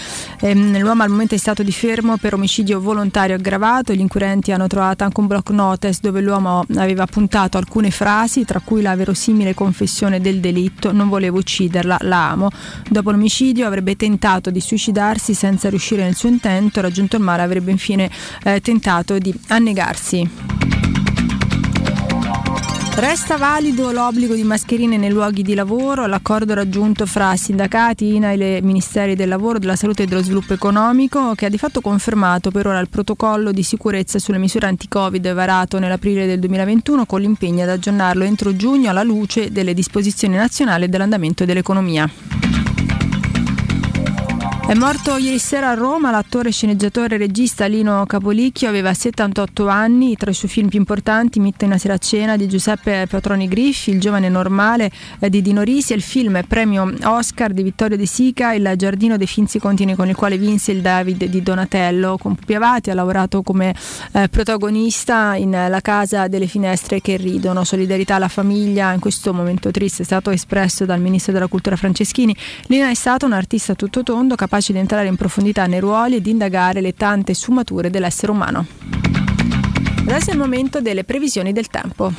Ehm, 0.43 0.79
l'uomo 0.79 1.03
al 1.03 1.09
momento 1.09 1.35
è 1.35 1.39
stato 1.39 1.65
di 1.65 1.73
fermo 1.73 2.19
per 2.19 2.35
omicidio 2.35 2.81
volontario 2.81 3.35
aggravato, 3.35 3.93
gli 3.93 4.01
inquirenti 4.01 4.53
hanno 4.53 4.69
trovato 4.69 5.03
anche 5.03 5.19
un 5.19 5.27
block 5.27 5.51
notice 5.51 5.99
dove 6.01 6.21
l'uomo 6.21 6.65
aveva 6.77 7.05
puntato 7.07 7.59
alcune 7.59 7.91
frasi, 7.91 8.45
tra 8.45 8.61
cui 8.61 8.81
la 8.81 8.95
verosimile 8.95 9.55
confessione 9.55 10.21
del 10.21 10.35
delitto 10.35 10.51
delitto, 10.53 10.93
non 10.93 11.09
volevo 11.09 11.39
ucciderla, 11.39 11.99
la 12.03 12.31
amo. 12.31 12.51
Dopo 12.89 13.11
l'omicidio 13.11 13.67
avrebbe 13.67 13.97
tentato 13.97 14.51
di 14.51 14.61
suicidarsi 14.61 15.35
senza 15.35 15.69
riuscire 15.69 16.03
nel 16.05 16.15
suo 16.15 16.29
intento, 16.29 16.81
raggiunto 16.81 17.17
il 17.17 17.23
mare 17.23 17.43
avrebbe 17.43 17.71
infine 17.71 18.11
eh, 18.45 18.61
tentato 18.61 19.19
di 19.19 19.35
annegarsi. 19.49 21.01
Resta 22.95 23.39
valido 23.39 23.91
l'obbligo 23.91 24.35
di 24.35 24.45
mascherine 24.45 24.99
nei 24.99 25.11
luoghi 25.11 25.43
di 25.43 25.55
lavoro, 25.55 26.07
l'accordo 26.07 26.53
raggiunto 26.53 27.07
fra 27.07 27.35
sindacati, 27.37 28.17
INAIL 28.17 28.43
e 28.43 28.61
Ministeri 28.63 29.17
del 29.17 29.31
Lavoro, 29.31 29.59
della 29.59 29.77
Salute 29.77 30.03
e 30.03 30.07
dello 30.07 30.23
Sviluppo 30.23 30.53
Economico, 30.53 31.35
che 31.35 31.47
ha 31.47 31.49
di 31.49 31.57
fatto 31.57 31.81
confermato 31.81 32.51
per 32.51 32.67
ora 32.67 32.79
il 32.81 32.91
protocollo 32.91 33.51
di 33.51 33.63
sicurezza 33.63 34.19
sulle 34.19 34.37
misure 34.37 34.67
anti-Covid 34.67 35.33
varato 35.33 35.79
nell'aprile 35.79 36.27
del 36.27 36.39
2021 36.39 37.07
con 37.07 37.23
l'impegno 37.23 37.63
ad 37.63 37.71
aggiornarlo 37.71 38.25
entro 38.25 38.55
giugno 38.55 38.91
alla 38.91 39.03
luce 39.03 39.51
delle 39.51 39.73
disposizioni 39.73 40.37
nazionali 40.37 40.85
e 40.85 40.89
dell'andamento 40.89 41.47
dell'economia. 41.47 42.09
È 44.73 44.75
morto 44.75 45.19
ieri 45.19 45.39
sera 45.39 45.69
a 45.69 45.75
Roma 45.75 46.11
l'attore, 46.11 46.51
sceneggiatore 46.51 47.17
e 47.17 47.19
regista 47.19 47.67
Lino 47.67 48.07
Capolicchio, 48.07 48.71
aveva 48.71 48.95
78 48.95 49.69
anni, 49.69 50.17
tra 50.17 50.31
i 50.31 50.35
suoi 50.35 50.51
film 50.51 50.69
più 50.69 50.79
importanti 50.79 51.41
Mitta 51.41 51.67
in 51.67 51.73
una 51.73 51.79
sera 51.79 51.93
a 51.93 51.99
cena 51.99 52.39
di 52.39 52.49
Giuseppe 52.49 53.07
Patroni 53.07 53.49
Griffi, 53.49 53.91
Il 53.91 54.01
giovane 54.01 54.31
normale 54.31 54.91
eh, 55.19 55.29
di 55.29 55.43
Dino 55.43 55.61
Risi 55.61 55.93
e 55.93 55.97
il 55.97 56.01
film 56.01 56.43
premio 56.49 56.91
Oscar 57.03 57.53
di 57.53 57.63
Vittorio 57.63 57.99
De 57.99 58.07
Sica, 58.07 58.55
Il 58.55 58.73
giardino 58.77 59.19
dei 59.19 59.27
finzi 59.27 59.59
continui 59.59 59.95
con 59.95 60.09
il 60.09 60.17
quale 60.17 60.39
vinse 60.39 60.73
il 60.73 60.81
David 60.81 61.27
di 61.27 61.43
Donatello. 61.43 62.17
Con 62.17 62.35
Pupi 62.35 62.55
Avati 62.55 62.89
ha 62.89 62.95
lavorato 62.95 63.43
come 63.43 63.75
eh, 64.13 64.29
protagonista 64.31 65.35
in 65.35 65.51
La 65.51 65.81
casa 65.83 66.29
delle 66.29 66.47
finestre 66.47 67.03
che 67.03 67.19
ridono, 67.19 67.65
solidarietà 67.65 68.15
alla 68.15 68.29
famiglia 68.29 68.91
in 68.95 69.01
questo 69.01 69.35
momento 69.35 69.71
triste 69.71 70.01
è 70.01 70.07
stato 70.07 70.31
espresso 70.31 70.87
dal 70.87 70.99
ministro 70.99 71.35
della 71.35 71.47
cultura 71.47 71.77
Franceschini. 71.77 72.35
Lino 72.69 72.87
è 72.87 72.95
stato 72.95 73.27
un 73.27 73.33
artista 73.33 73.75
tutto 73.75 74.03
tondo 74.03 74.35
capace 74.35 74.61
capace 74.63 74.73
di 74.73 74.79
entrare 74.79 75.09
in 75.09 75.17
profondità 75.17 75.67
nei 75.67 75.81
ruoli 75.81 76.17
e 76.17 76.21
di 76.21 76.31
indagare 76.31 76.81
le 76.81 76.95
tante 76.95 77.35
sfumature 77.35 77.91
dell'essere 77.91 78.31
umano. 78.31 78.65
Adesso 80.07 80.31
è 80.31 80.33
il 80.33 80.39
momento 80.39 80.81
delle 80.81 81.05
previsioni 81.05 81.53
del 81.53 81.67
tempo. 81.67 82.13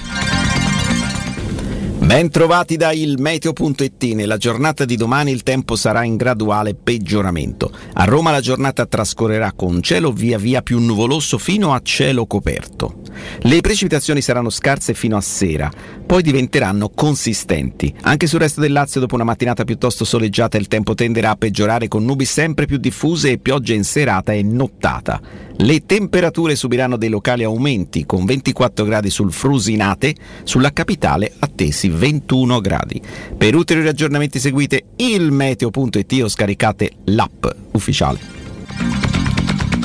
Ben 1.99 2.29
trovati 2.29 2.75
da 2.75 2.91
ilmeteo.it. 2.91 4.03
Nella 4.13 4.35
giornata 4.35 4.83
di 4.83 4.97
domani 4.97 5.31
il 5.31 5.43
tempo 5.43 5.77
sarà 5.77 6.03
in 6.03 6.17
graduale 6.17 6.75
peggioramento. 6.75 7.71
A 7.93 8.03
Roma 8.03 8.31
la 8.31 8.41
giornata 8.41 8.85
trascorrerà 8.85 9.53
con 9.53 9.81
cielo 9.81 10.11
via 10.11 10.37
via 10.37 10.61
più 10.61 10.79
nuvoloso 10.79 11.37
fino 11.37 11.73
a 11.73 11.79
cielo 11.81 12.25
coperto. 12.25 13.02
Le 13.41 13.61
precipitazioni 13.61 14.21
saranno 14.21 14.49
scarse 14.49 14.93
fino 14.93 15.17
a 15.17 15.21
sera, 15.21 15.71
poi 16.05 16.21
diventeranno 16.21 16.89
consistenti. 16.89 17.93
Anche 18.01 18.27
sul 18.27 18.39
resto 18.39 18.61
del 18.61 18.71
Lazio 18.71 18.99
dopo 18.99 19.15
una 19.15 19.23
mattinata 19.23 19.63
piuttosto 19.63 20.05
soleggiata 20.05 20.57
il 20.57 20.67
tempo 20.67 20.93
tenderà 20.93 21.31
a 21.31 21.35
peggiorare 21.35 21.87
con 21.87 22.03
nubi 22.05 22.25
sempre 22.25 22.65
più 22.65 22.77
diffuse 22.77 23.31
e 23.31 23.37
piogge 23.37 23.73
in 23.73 23.83
serata 23.83 24.33
e 24.33 24.43
nottata. 24.43 25.21
Le 25.57 25.85
temperature 25.85 26.55
subiranno 26.55 26.97
dei 26.97 27.09
locali 27.09 27.43
aumenti 27.43 28.05
con 28.05 28.25
24 28.25 28.85
gradi 28.85 29.09
sul 29.09 29.31
Frusinate, 29.31 30.15
sulla 30.43 30.73
capitale 30.73 31.31
attesi 31.39 31.89
21 31.89 32.59
gradi. 32.59 33.01
Per 33.37 33.55
ulteriori 33.55 33.89
aggiornamenti 33.89 34.39
seguite 34.39 34.83
il 34.97 35.31
meteo.it 35.31 36.21
o 36.21 36.27
scaricate 36.27 36.91
l'app 37.05 37.45
ufficiale. 37.71 39.02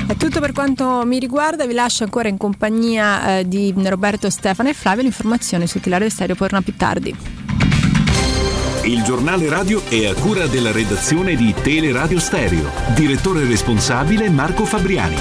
È 0.09 0.17
tutto 0.17 0.41
per 0.41 0.53
quanto 0.53 1.03
mi 1.05 1.19
riguarda, 1.19 1.67
vi 1.67 1.75
lascio 1.75 2.03
ancora 2.03 2.29
in 2.29 2.39
compagnia 2.39 3.41
eh, 3.41 3.47
di 3.47 3.75
Roberto, 3.77 4.31
Stefano 4.31 4.71
e 4.71 4.73
Flavio. 4.73 5.03
L'informazione 5.03 5.67
su 5.67 5.81
Tilario 5.81 6.09
Stereo 6.09 6.35
torna 6.35 6.63
più 6.63 6.75
tardi. 6.77 7.15
Il 8.85 9.03
giornale 9.03 9.51
radio 9.51 9.85
è 9.85 10.07
a 10.07 10.15
cura 10.15 10.47
della 10.47 10.73
redazione 10.73 11.35
di 11.35 11.53
Teleradio 11.53 12.19
Stereo. 12.19 12.71
Direttore 12.95 13.45
responsabile 13.45 14.31
Marco 14.31 14.65
Fabriani. 14.65 15.17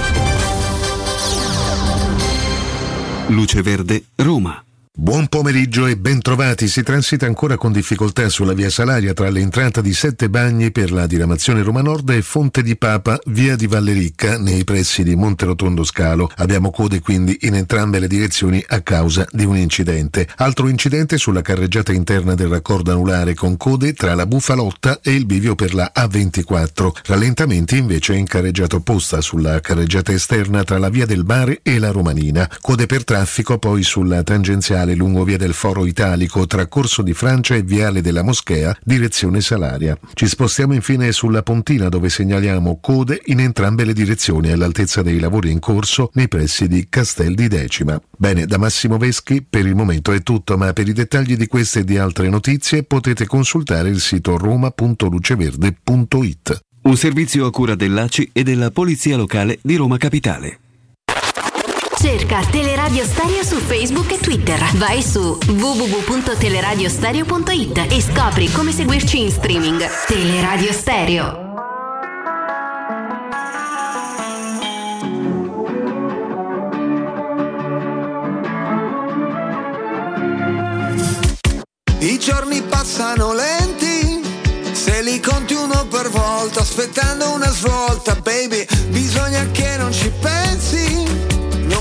Luce 3.27 3.61
Verde, 3.61 4.05
Roma. 4.15 4.66
Buon 4.99 5.28
pomeriggio 5.28 5.86
e 5.86 5.95
bentrovati. 5.95 6.68
Si 6.68 6.82
transita 6.82 7.28
ancora 7.28 7.56
con 7.56 7.72
difficoltà 7.72 8.30
sulla 8.30 8.53
via 8.53 8.72
Salaria 8.72 9.14
tra 9.14 9.30
l'entrata 9.30 9.80
di 9.80 9.94
Sette 9.94 10.28
Bagni 10.28 10.72
per 10.72 10.91
la 10.91 11.06
diramazione 11.06 11.61
Roma 11.61 11.84
Nord 11.84 12.10
e 12.10 12.24
Fonte 12.24 12.64
di 12.64 12.76
Papa, 12.76 13.19
via 13.28 13.56
di 13.56 13.68
Vallericca, 13.68 14.40
nei 14.40 14.64
pressi 14.64 15.03
di 15.03 15.15
Monte 15.15 15.45
Rotondo 15.45 15.84
Scalo. 15.84 16.32
Abbiamo 16.38 16.72
code 16.72 16.99
quindi 17.02 17.38
in 17.41 17.53
entrambe 17.53 17.99
le 17.99 18.07
direzioni 18.07 18.61
a 18.69 18.82
causa 18.82 19.24
di 19.30 19.45
un 19.45 19.56
incidente. 19.57 20.28
Altro 20.38 20.68
incidente 20.68 21.19
sulla 21.19 21.44
carreggiata 21.44 21.94
interna 21.94 22.34
del 22.34 22.48
raccordo 22.48 22.91
anulare 22.91 23.36
con 23.36 23.56
code 23.56 23.94
tra 23.94 24.15
la 24.15 24.26
Bufalotta 24.26 25.02
e 25.03 25.14
il 25.14 25.28
bivio 25.28 25.53
per 25.53 25.76
la 25.76 25.91
A24. 25.95 27.03
Rallentamenti 27.06 27.78
invece 27.78 28.15
in 28.15 28.26
carreggiata 28.26 28.78
opposta 28.78 29.22
sulla 29.22 29.60
carreggiata 29.60 30.11
esterna 30.11 30.64
tra 30.64 30.80
la 30.80 30.90
via 30.90 31.06
del 31.06 31.24
Mare 31.24 31.60
e 31.61 31.78
la 31.78 31.91
Romanina. 31.91 32.49
Code 32.61 32.88
per 32.88 33.03
traffico 33.03 33.60
poi 33.60 33.84
sulla 33.84 34.24
tangenziale 34.24 34.86
viale 34.88 34.95
lungo 34.95 35.23
via 35.23 35.38
del 35.38 35.53
Foro 35.53 35.85
Italico 35.85 36.47
tra 36.47 36.68
Corso 36.68 37.01
di 37.01 37.14
Francia 37.14 37.55
e 37.55 37.64
Viale 37.64 38.01
della 38.01 38.23
Moschea, 38.23 38.77
direzione 38.84 39.39
Salaria. 39.41 39.97
Ci 40.14 40.27
spostiamo 40.27 40.73
infine 40.73 41.11
sulla 41.11 41.43
Pontina 41.43 41.89
dove 41.89 42.07
segnaliamo 42.09 42.80
code 42.80 43.22
in 43.26 43.41
entrambe 43.41 43.84
le 43.84 43.91
direzioni 43.93 44.49
all'altezza 44.51 45.01
dei 45.01 45.19
lavori 45.19 45.51
in 45.51 45.59
corso 45.59 46.11
nei 46.14 46.30
pressi 46.30 46.68
di 46.68 46.88
Castel 46.89 47.35
di 47.35 47.47
Decima. 47.47 48.01
Bene, 48.18 48.45
da 48.45 48.57
Massimo 48.57 48.97
Veschi 48.97 49.43
per 49.43 49.65
il 49.65 49.76
momento 49.76 50.14
è 50.14 50.23
tutto, 50.23 50.57
ma 50.57 50.72
per 50.73 50.88
i 50.88 50.93
dettagli 50.93 51.35
di 51.35 51.47
queste 51.47 51.80
e 51.80 51.84
di 51.84 51.97
altre 51.97 52.30
notizie 52.30 52.84
potete 52.84 53.26
consultare 53.26 53.89
il 53.89 53.99
sito 53.99 54.38
roma.luceverde.it. 54.38 56.59
Un 56.84 56.95
servizio 56.95 57.45
a 57.45 57.51
cura 57.51 57.76
dell'ACI 57.76 58.30
e 58.31 58.43
della 58.43 58.72
Polizia 58.72 59.18
Locale 59.18 59.59
di 59.61 59.76
Roma 59.76 59.97
Capitale. 59.97 60.59
Cerca 61.99 62.41
Teleradio 62.41 63.03
Stereo 63.03 63.44
su 63.44 63.57
Facebook 63.57 64.11
e 64.11 64.19
Twitter. 64.19 64.64
Vai 64.76 65.02
su 65.02 65.36
www.teleradiostereo.it 65.48 67.88
e 67.90 68.02
scopri 68.02 68.52
come 68.52 68.72
seguirci 68.72 69.22
in 69.22 69.32
streaming. 69.32 69.84
Teleradio 70.06 70.72
Stereo. 70.72 71.45
I 81.98 82.19
giorni 82.19 82.61
passano 82.61 83.34
lenti, 83.34 84.22
se 84.72 85.02
li 85.02 85.19
conti 85.19 85.56
uno 85.56 85.88
per 85.88 86.11
volta, 86.11 86.60
aspettando 86.60 87.32
una 87.32 87.49
svolta, 87.49 88.14
baby, 88.18 88.68
bisogna 88.90 89.49
che 89.52 89.78
non 89.78 89.91
ci 89.91 90.11
pensi 90.22 90.47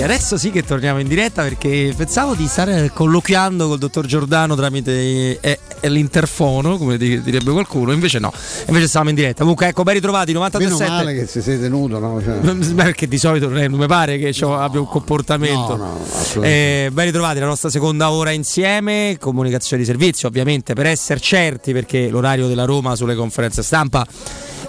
Eccoci, 0.00 0.02
adesso 0.02 0.38
sì 0.38 0.50
che 0.50 0.62
torniamo 0.62 0.98
in 0.98 1.08
diretta 1.08 1.42
perché 1.42 1.92
pensavo 1.94 2.34
di 2.34 2.46
stare 2.46 2.90
colloquiando 2.92 3.68
col 3.68 3.78
dottor 3.78 4.06
Giordano 4.06 4.54
tramite 4.54 5.38
eh, 5.40 5.58
eh, 5.80 5.88
l'interfono, 5.88 6.78
come 6.78 6.96
direbbe 6.96 7.50
qualcuno, 7.50 7.92
invece 7.92 8.18
no, 8.18 8.32
invece 8.66 8.88
stavamo 8.88 9.10
in 9.10 9.16
diretta. 9.16 9.40
Comunque 9.40 9.68
ecco, 9.68 9.82
ben 9.82 9.94
ritrovati, 9.94 10.32
97. 10.32 10.82
Meno 10.82 10.94
male 10.96 11.14
che 11.14 11.26
si 11.26 11.42
sei 11.42 11.60
tenuto, 11.60 11.98
no? 11.98 12.20
Cioè... 12.22 12.38
Perché 12.74 13.08
di 13.08 13.18
solito 13.18 13.48
non 13.48 13.72
mi 13.72 13.86
pare 13.86 14.18
che 14.18 14.34
no, 14.40 14.58
abbia 14.58 14.80
un 14.80 14.86
comportamento. 14.86 15.76
No, 15.76 15.98
no, 16.34 16.42
eh, 16.42 16.88
ben 16.90 17.04
ritrovati 17.04 17.38
la 17.38 17.46
nostra 17.46 17.68
seconda 17.68 18.10
ora 18.10 18.30
insieme, 18.30 19.16
comunicazione 19.20 19.82
di 19.82 19.88
servizio 19.88 20.28
ovviamente 20.28 20.72
per 20.74 20.86
essere 20.86 21.20
certi 21.20 21.72
perché 21.72 22.08
l'orario 22.08 22.46
della 22.46 22.64
Roma 22.64 22.96
sulle 22.96 23.14
conferenze 23.14 23.62
stampa 23.62 24.06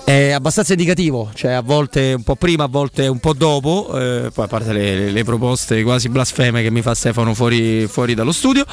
è 0.03 0.31
abbastanza 0.31 0.73
indicativo, 0.73 1.31
cioè 1.33 1.51
a 1.51 1.61
volte 1.61 2.13
un 2.15 2.23
po' 2.23 2.35
prima, 2.35 2.63
a 2.63 2.67
volte 2.67 3.07
un 3.07 3.19
po' 3.19 3.33
dopo, 3.33 3.89
eh, 3.93 4.31
poi 4.33 4.45
a 4.45 4.47
parte 4.47 4.73
le, 4.73 4.95
le, 4.95 5.11
le, 5.11 5.23
proposte 5.23 5.83
quasi 5.83 6.09
blasfeme 6.09 6.61
che 6.61 6.71
mi 6.71 6.81
fa 6.81 6.95
Stefano 6.95 7.33
fuori, 7.33 7.87
fuori 7.87 8.13
dallo 8.13 8.31
studio, 8.31 8.65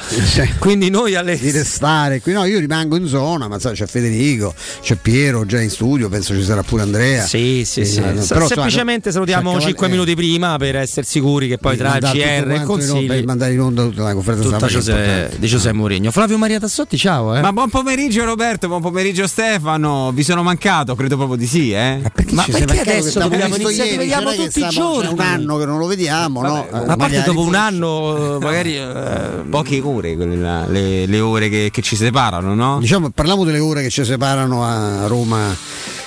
quindi 0.59 0.89
noi 0.89 1.15
alle... 1.15 1.37
Di 1.37 1.51
restare 1.51 2.21
qui, 2.21 2.33
no, 2.33 2.45
io 2.45 2.59
rimango 2.59 2.95
in 2.95 3.07
zona, 3.07 3.47
ma 3.47 3.59
sai, 3.59 3.75
c'è 3.75 3.85
Federico, 3.85 4.53
c'è 4.81 4.95
Piero 4.95 5.45
già 5.45 5.61
in 5.61 5.69
studio, 5.69 6.09
penso 6.09 6.33
ci 6.33 6.43
sarà 6.43 6.63
pure 6.63 6.81
Andrea. 6.81 7.23
Sì, 7.25 7.63
sì, 7.65 7.85
sì. 7.85 7.99
Eh, 7.99 8.25
però, 8.27 8.47
semplicemente 8.47 9.11
salutiamo 9.11 9.59
5 9.59 9.85
eh. 9.85 9.89
minuti 9.89 10.15
prima 10.15 10.57
per 10.57 10.77
essere 10.77 11.05
sicuri 11.05 11.47
che 11.47 11.57
poi 11.57 11.77
tra 11.77 11.99
GR 11.99 12.51
e 12.51 12.63
Consigli... 12.63 13.07
Per 13.07 13.25
mandare 13.25 13.53
in 13.53 13.61
onda 13.61 13.83
tutta 13.83 14.03
la 14.03 14.13
conferenza 14.13 14.49
tutta 14.49 14.67
Giuseppe, 14.67 15.37
di 15.37 15.47
Giuseppe 15.47 15.75
Mourinho. 15.75 16.11
Flavio 16.11 16.37
Maria 16.37 16.59
Tassotti, 16.59 16.97
ciao. 16.97 17.35
Eh. 17.35 17.41
Ma 17.41 17.53
buon 17.53 17.69
pomeriggio 17.69 18.25
Roberto, 18.25 18.67
buon 18.67 18.81
pomeriggio 18.81 19.27
Stefano, 19.27 20.11
vi 20.11 20.23
sono 20.23 20.43
mancato, 20.43 20.95
credo 20.95 21.17
proprio 21.19 21.37
di 21.37 21.47
sì, 21.47 21.71
eh? 21.71 21.99
Ma 22.01 22.09
perché, 22.09 22.33
ma 22.33 22.43
perché 22.43 22.79
adesso 22.81 23.19
dobbiamo 23.19 23.55
iniziare? 23.55 23.89
Ti 23.89 23.97
vediamo 23.97 24.33
tutti 24.33 24.59
i 24.59 24.67
giorni. 24.69 25.09
È 25.09 25.11
un 25.11 25.19
anno 25.19 25.57
che 25.57 25.65
non 25.65 25.77
lo 25.77 25.85
vediamo, 25.85 26.41
Vabbè, 26.41 26.71
no? 26.71 26.85
Ma 26.85 26.93
a 26.93 26.95
parte 26.95 27.23
dopo 27.23 27.41
un 27.41 27.55
anno, 27.55 28.37
magari 28.41 28.75
eh, 28.77 29.43
poche 29.49 29.79
ore, 29.81 30.15
là, 30.15 30.65
le, 30.65 31.05
le, 31.05 31.19
ore 31.19 31.49
che, 31.49 31.69
che, 31.71 31.81
ci 31.81 31.95
separano, 31.95 32.53
no? 32.55 32.79
Diciamo, 32.79 33.09
parliamo 33.09 33.43
delle 33.43 33.59
ore 33.59 33.81
che 33.83 33.89
ci 33.89 34.03
separano 34.03 34.63
a 34.63 35.07
Roma. 35.07 35.55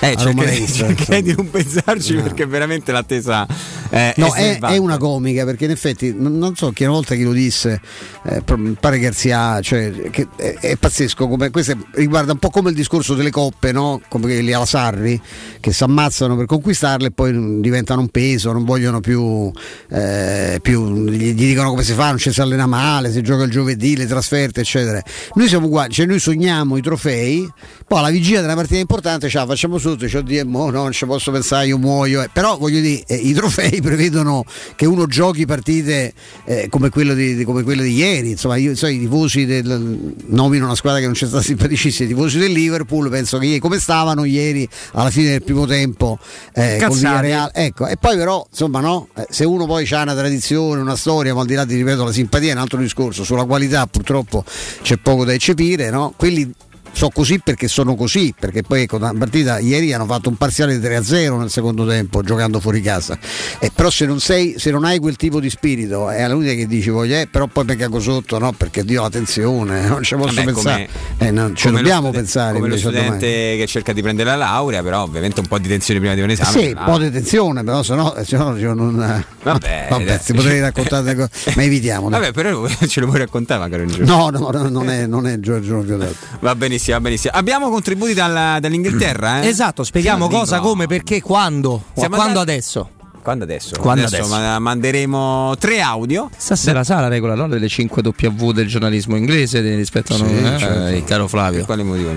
Eh, 0.03 0.17
cercherei, 0.17 0.67
cercherei 0.67 1.21
di 1.21 1.33
non 1.35 1.49
pensarci 1.49 2.15
no. 2.15 2.23
perché 2.23 2.45
veramente 2.45 2.91
l'attesa 2.91 3.47
eh, 3.95 4.11
no, 4.17 4.33
è, 4.33 4.57
è, 4.57 4.77
una 4.77 4.97
comica 4.97 5.45
perché 5.45 5.65
in 5.65 5.69
effetti 5.71 6.15
non 6.17 6.55
so 6.55 6.71
che 6.71 6.83
una 6.85 6.95
volta 6.95 7.13
chi 7.13 7.21
lo 7.21 7.31
disse, 7.31 7.79
eh, 8.23 8.41
pare 8.79 8.97
Garzia, 8.97 9.61
cioè, 9.61 10.09
che 10.09 10.27
è, 10.35 10.55
è, 10.59 10.75
pazzesco, 10.77 11.27
come, 11.27 11.51
questo 11.51 11.77
riguarda 11.91 12.31
un 12.31 12.39
po' 12.39 12.49
come 12.49 12.71
il 12.71 12.75
discorso 12.75 13.13
delle 13.13 13.29
coppe, 13.29 13.71
no? 13.71 14.01
come 14.07 14.23
quelli 14.25 14.51
alla 14.51 14.65
Sarri 14.65 15.21
che 15.59 15.71
si 15.71 15.83
ammazzano 15.83 16.35
per 16.35 16.47
conquistarle 16.47 17.07
e 17.07 17.11
poi 17.11 17.61
diventano 17.61 18.01
un 18.01 18.07
peso, 18.07 18.51
non 18.51 18.65
vogliono 18.65 18.99
più, 18.99 19.51
eh, 19.91 20.57
più 20.63 21.07
gli, 21.07 21.33
gli, 21.33 21.45
dicono 21.45 21.69
come 21.69 21.83
si 21.83 21.93
fa, 21.93 22.07
non 22.09 22.17
ci 22.17 22.31
si 22.31 22.41
allena 22.41 22.65
male, 22.65 23.11
si 23.11 23.21
gioca 23.21 23.43
il 23.43 23.51
giovedì, 23.51 23.95
le 23.95 24.07
trasferte, 24.07 24.61
eccetera. 24.61 25.03
Noi 25.35 25.47
siamo 25.47 25.67
uguali, 25.67 25.93
cioè 25.93 26.07
noi 26.07 26.17
sogniamo 26.17 26.77
i 26.77 26.81
trofei, 26.81 27.47
poi 27.87 27.99
alla 27.99 28.09
vigilia 28.09 28.41
della 28.41 28.55
partita 28.55 28.79
importante, 28.79 29.29
cioè, 29.29 29.45
facciamo 29.45 29.77
tutto, 29.93 30.07
cioè, 30.07 30.21
oddio, 30.21 30.43
no, 30.45 30.69
non 30.69 30.91
ci 30.91 31.05
posso 31.05 31.31
pensare, 31.31 31.67
io 31.67 31.77
muoio, 31.77 32.21
eh. 32.21 32.29
però 32.31 32.57
voglio 32.57 32.79
dire, 32.79 33.03
eh, 33.07 33.15
i 33.15 33.33
trofei 33.33 33.79
prevedono 33.81 34.43
che 34.75 34.85
uno 34.85 35.05
giochi 35.05 35.45
partite 35.45 36.13
eh, 36.45 36.67
come, 36.69 36.89
quello 36.89 37.13
di, 37.13 37.43
come, 37.43 37.63
quello 37.63 37.81
di, 37.81 37.93
ieri, 37.93 38.31
insomma, 38.31 38.55
io 38.57 38.75
so, 38.75 38.87
i 38.87 38.99
tifosi 38.99 39.45
del, 39.45 40.13
nomino 40.27 40.65
una 40.65 40.75
squadra 40.75 40.99
che 40.99 41.05
non 41.05 41.13
c'è 41.13 41.27
stata 41.27 41.43
simpaticissima, 41.43 42.09
i 42.09 42.13
tifosi 42.13 42.37
del 42.39 42.51
Liverpool, 42.51 43.09
penso 43.09 43.37
che 43.37 43.59
come 43.59 43.79
stavano 43.79 44.25
ieri 44.25 44.67
alla 44.93 45.09
fine 45.09 45.31
del 45.31 45.43
primo 45.43 45.65
tempo 45.65 46.19
eh, 46.53 46.83
con 46.85 46.99
Real. 47.21 47.51
Ecco, 47.53 47.87
e 47.87 47.97
poi 47.97 48.17
però, 48.17 48.45
insomma, 48.49 48.79
no, 48.79 49.07
eh, 49.15 49.27
se 49.29 49.45
uno 49.45 49.65
poi 49.65 49.87
ha 49.91 50.01
una 50.01 50.15
tradizione, 50.15 50.81
una 50.81 50.95
storia, 50.95 51.33
ma 51.33 51.41
al 51.41 51.47
di 51.47 51.53
là 51.53 51.65
di 51.65 51.75
ripeto 51.75 52.03
la 52.03 52.11
simpatia 52.11 52.49
è 52.49 52.53
un 52.53 52.59
altro 52.59 52.79
discorso, 52.79 53.23
sulla 53.23 53.45
qualità 53.45 53.85
purtroppo 53.87 54.43
c'è 54.81 54.97
poco 54.97 55.25
da 55.25 55.33
eccepire, 55.33 55.89
no? 55.89 56.13
Quelli 56.15 56.51
so 56.93 57.09
così 57.09 57.39
perché 57.39 57.67
sono 57.67 57.95
così, 57.95 58.33
perché 58.39 58.61
poi 58.61 58.83
ecco, 58.83 58.97
una 58.97 59.13
partita 59.17 59.59
ieri 59.59 59.91
hanno 59.93 60.05
fatto 60.05 60.29
un 60.29 60.35
parziale 60.35 60.79
di 60.79 60.87
3-0 60.87 61.37
nel 61.37 61.49
secondo 61.49 61.85
tempo 61.85 62.21
giocando 62.21 62.59
fuori 62.59 62.81
casa. 62.81 63.17
Eh, 63.59 63.71
però 63.73 63.89
se 63.89 64.05
non, 64.05 64.19
sei, 64.19 64.55
se 64.57 64.71
non 64.71 64.85
hai 64.85 64.99
quel 64.99 65.15
tipo 65.15 65.39
di 65.39 65.49
spirito, 65.49 66.09
è 66.09 66.27
l'unica 66.29 66.53
che 66.53 66.67
dici 66.67 66.89
voglio, 66.89 67.15
eh, 67.15 67.27
però 67.29 67.47
poi 67.47 67.65
mi 67.65 67.75
cago 67.75 67.99
sotto, 67.99 68.37
no? 68.39 68.51
Perché 68.53 68.85
Dio 68.85 69.01
la 69.01 69.09
tensione, 69.09 69.81
non 69.89 70.03
ci 70.03 70.15
posso 70.15 70.35
Vabbè, 70.35 70.45
pensare. 70.45 70.89
Come, 71.17 71.29
eh, 71.29 71.31
non, 71.31 71.55
ci 71.55 71.69
dobbiamo 71.69 72.07
lo, 72.07 72.13
pensare. 72.13 72.53
Come 72.53 72.69
lo 72.69 72.77
studente 72.77 73.27
che 73.27 73.65
cerca 73.67 73.91
di 73.91 74.01
prendere 74.01 74.29
la 74.29 74.35
laurea, 74.35 74.81
però 74.83 75.01
ovviamente 75.01 75.39
un 75.39 75.47
po' 75.47 75.57
di 75.57 75.67
tensione 75.67 75.99
prima 75.99 76.15
di 76.15 76.21
un 76.21 76.29
esame. 76.29 76.51
Sì, 76.51 76.73
un 76.77 76.83
po' 76.85 76.97
di 76.99 77.11
tensione, 77.11 77.63
però 77.63 77.83
se 77.83 77.95
no, 77.95 78.15
se 78.23 78.37
no 78.37 78.55
io 78.55 78.73
non. 78.73 79.25
Vabbè, 79.43 79.87
vabbè 79.91 80.19
ti 80.19 80.33
potrei 80.33 80.59
raccontare 80.59 81.15
cose, 81.15 81.29
ma 81.55 81.63
evitiamo. 81.63 82.09
Vabbè, 82.09 82.31
però 82.31 82.67
ce 82.87 82.99
lo 82.99 83.07
puoi 83.07 83.19
raccontare 83.19 83.59
magari 83.59 83.83
un 83.83 83.89
giorno. 83.89 84.05
No, 84.05 84.29
no, 84.29 84.49
no 84.51 84.69
non 84.69 84.89
è, 84.89 85.07
non 85.07 85.27
è 85.27 85.39
Giorgio 85.39 85.63
Giorgio 85.63 86.15
Va 86.39 86.55
benissimo, 86.55 86.82
va 86.91 87.01
benissimo. 87.01 87.33
Abbiamo 87.35 87.69
contributi 87.69 88.13
dalla, 88.13 88.59
dall'Inghilterra. 88.59 89.41
Eh? 89.41 89.47
Esatto, 89.47 89.83
spieghiamo 89.83 90.27
cosa, 90.27 90.59
come, 90.59 90.87
perché, 90.87 91.21
quando. 91.21 91.83
Siamo 91.93 92.15
quando 92.15 92.39
andati... 92.39 92.51
adesso. 92.51 92.89
Quando 93.21 93.45
adesso? 93.45 93.79
Quando 93.79 94.05
adesso, 94.05 94.35
adesso? 94.35 94.59
manderemo 94.59 95.55
tre 95.57 95.81
audio. 95.81 96.29
Stasera 96.35 96.79
da... 96.79 96.83
sa 96.83 96.99
la 96.99 97.07
regola 97.07 97.35
no? 97.35 97.47
delle 97.47 97.69
5 97.69 98.01
W 98.01 98.51
del 98.51 98.67
giornalismo 98.67 99.15
inglese 99.15 99.61
rispetto 99.61 100.15
a 100.15 100.17
noi, 100.17 100.37
sì, 100.37 100.43
eh? 100.43 100.57
certo. 100.57 100.87
eh, 100.87 101.03
caro 101.05 101.27
Flavio. 101.29 101.59
Per 101.59 101.65
quale 101.65 101.83
motivo? 101.83 102.11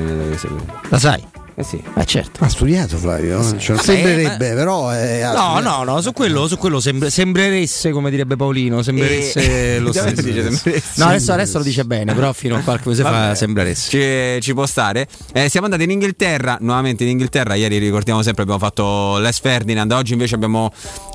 La 0.88 0.98
sai? 0.98 1.24
Eh 1.58 1.62
sì. 1.62 1.82
Eh 1.96 2.04
certo. 2.04 2.44
Ha 2.44 2.50
studiato 2.50 2.98
Flavio? 2.98 3.42
Sì. 3.42 3.58
Cioè, 3.58 3.78
sembrerebbe, 3.78 4.50
eh, 4.50 4.54
però. 4.54 4.90
È 4.90 5.22
no, 5.32 5.58
no, 5.60 5.84
no, 5.84 6.02
su 6.02 6.12
quello, 6.12 6.46
su 6.48 6.58
quello 6.58 6.80
sembra, 6.80 7.08
sembreresse, 7.08 7.92
come 7.92 8.10
direbbe 8.10 8.36
Paolino, 8.36 8.82
sembreresse 8.82 9.76
e... 9.76 9.78
lo 9.80 9.90
stesso. 9.96 10.20
Dice, 10.20 10.82
no, 10.96 11.06
adesso, 11.06 11.32
adesso, 11.32 11.56
lo 11.56 11.64
dice 11.64 11.86
bene, 11.86 12.12
però 12.12 12.34
fino 12.34 12.56
a 12.56 12.60
qualche 12.60 12.90
mese 12.90 13.02
fa 13.02 13.34
sembreresse. 13.34 14.36
Ci, 14.36 14.42
ci 14.42 14.52
può 14.52 14.66
stare. 14.66 15.08
Eh, 15.32 15.48
siamo 15.48 15.64
andati 15.64 15.84
in 15.84 15.92
Inghilterra, 15.92 16.58
nuovamente 16.60 17.04
in 17.04 17.10
Inghilterra. 17.10 17.54
Ieri 17.54 17.78
ricordiamo 17.78 18.20
sempre 18.20 18.42
abbiamo 18.42 18.60
fatto 18.60 19.16
Les 19.16 19.40
Ferdinand. 19.40 19.90
Oggi 19.92 20.12
invece 20.12 20.34
abbiamo, 20.34 20.70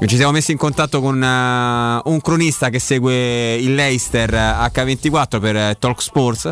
ci 0.08 0.16
siamo 0.16 0.32
messi 0.32 0.52
in 0.52 0.58
contatto 0.58 1.02
con 1.02 1.22
uh, 1.22 2.10
un 2.10 2.20
cronista 2.20 2.70
che 2.70 2.80
segue 2.80 3.54
il 3.58 3.76
Leicester 3.76 4.32
H24 4.32 5.40
per 5.40 5.78
Talk 5.78 6.02
Sports. 6.02 6.50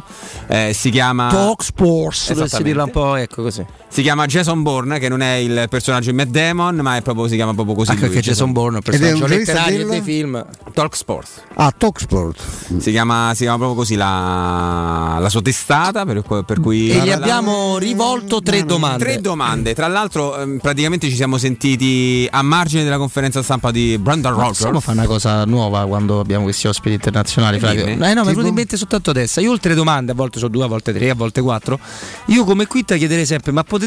Eh, 0.48 0.74
si 0.76 0.92
chiama 0.92 1.30
Talk 1.30 1.64
Sports, 1.64 2.34
dovessi 2.34 2.62
dirla 2.62 2.84
un 2.84 2.92
po', 2.92 3.16
ecco 3.16 3.42
così. 3.42 3.79
Si 3.92 4.04
chiama 4.04 4.28
Jason 4.28 4.62
Bourne, 4.62 5.00
che 5.00 5.10
non 5.10 5.22
è 5.22 5.34
il 5.34 5.66
personaggio 5.68 6.12
di 6.12 6.16
Matt 6.16 6.28
Damon, 6.28 6.76
ma 6.76 6.96
è 6.96 7.02
proprio, 7.02 7.28
si 7.28 7.34
chiama 7.36 7.56
proprio 7.56 7.74
così. 7.74 7.90
Anche 7.90 8.06
perché 8.06 8.22
Jason 8.22 8.52
Bourne 8.52 8.74
è 8.74 8.76
un 8.78 8.84
personaggio 8.84 9.26
letterario 9.26 9.88
dei 9.88 10.02
film. 10.02 10.46
Talk 10.74 10.96
Sports. 10.96 11.42
Ah, 11.56 11.74
Talk 11.76 12.00
Sport. 12.00 12.40
Si 12.78 12.92
chiama, 12.92 13.32
si 13.34 13.42
chiama 13.42 13.58
proprio 13.58 13.76
così 13.76 13.96
la, 13.96 15.18
la 15.20 15.28
sua 15.30 15.42
testata, 15.42 16.06
per, 16.06 16.22
per 16.46 16.60
cui... 16.60 16.92
E 16.92 17.00
gli 17.00 17.10
abbiamo 17.10 17.80
rivolto 17.80 18.44
tre 18.44 18.64
domande. 18.64 19.04
Tre 19.04 19.22
domande. 19.22 19.74
Tra 19.74 19.88
l'altro, 19.88 20.38
ehm, 20.38 20.60
praticamente 20.60 21.10
ci 21.10 21.16
siamo 21.16 21.40
sentiti 21.40 22.28
a 22.30 22.44
margine 22.44 22.84
della 22.84 22.98
conferenza 22.98 23.42
stampa 23.42 23.72
di 23.72 23.98
Brandon 23.98 24.34
Rogers. 24.34 24.50
Possiamo 24.50 24.80
fare 24.82 25.00
una 25.00 25.08
cosa 25.08 25.44
nuova 25.46 25.88
quando 25.88 26.20
abbiamo 26.20 26.44
questi 26.44 26.68
ospiti 26.68 26.94
internazionali, 26.94 27.58
Flavio? 27.58 27.88
Eh 27.88 27.96
no, 27.96 28.22
mi 28.24 28.28
è 28.28 28.30
venuto 28.30 28.48
in 28.48 28.54
mente 28.54 28.78
soltanto 28.78 29.10
adesso. 29.10 29.42
Io 29.42 29.50
oltre 29.50 29.74
domande, 29.74 30.12
a 30.12 30.16
volte 30.16 30.38
sono 30.38 30.52
due, 30.52 30.64
a 30.64 30.68
volte 30.68 30.94
tre, 30.94 31.10
a 31.10 31.16
volte 31.16 31.42
quattro. 31.42 31.80
Io 32.28 32.44
come 32.44 32.68
quitta 32.68 32.96
chiederei 32.96 33.26
sempre, 33.26 33.52
ma 33.52 33.64
potete 33.64 33.78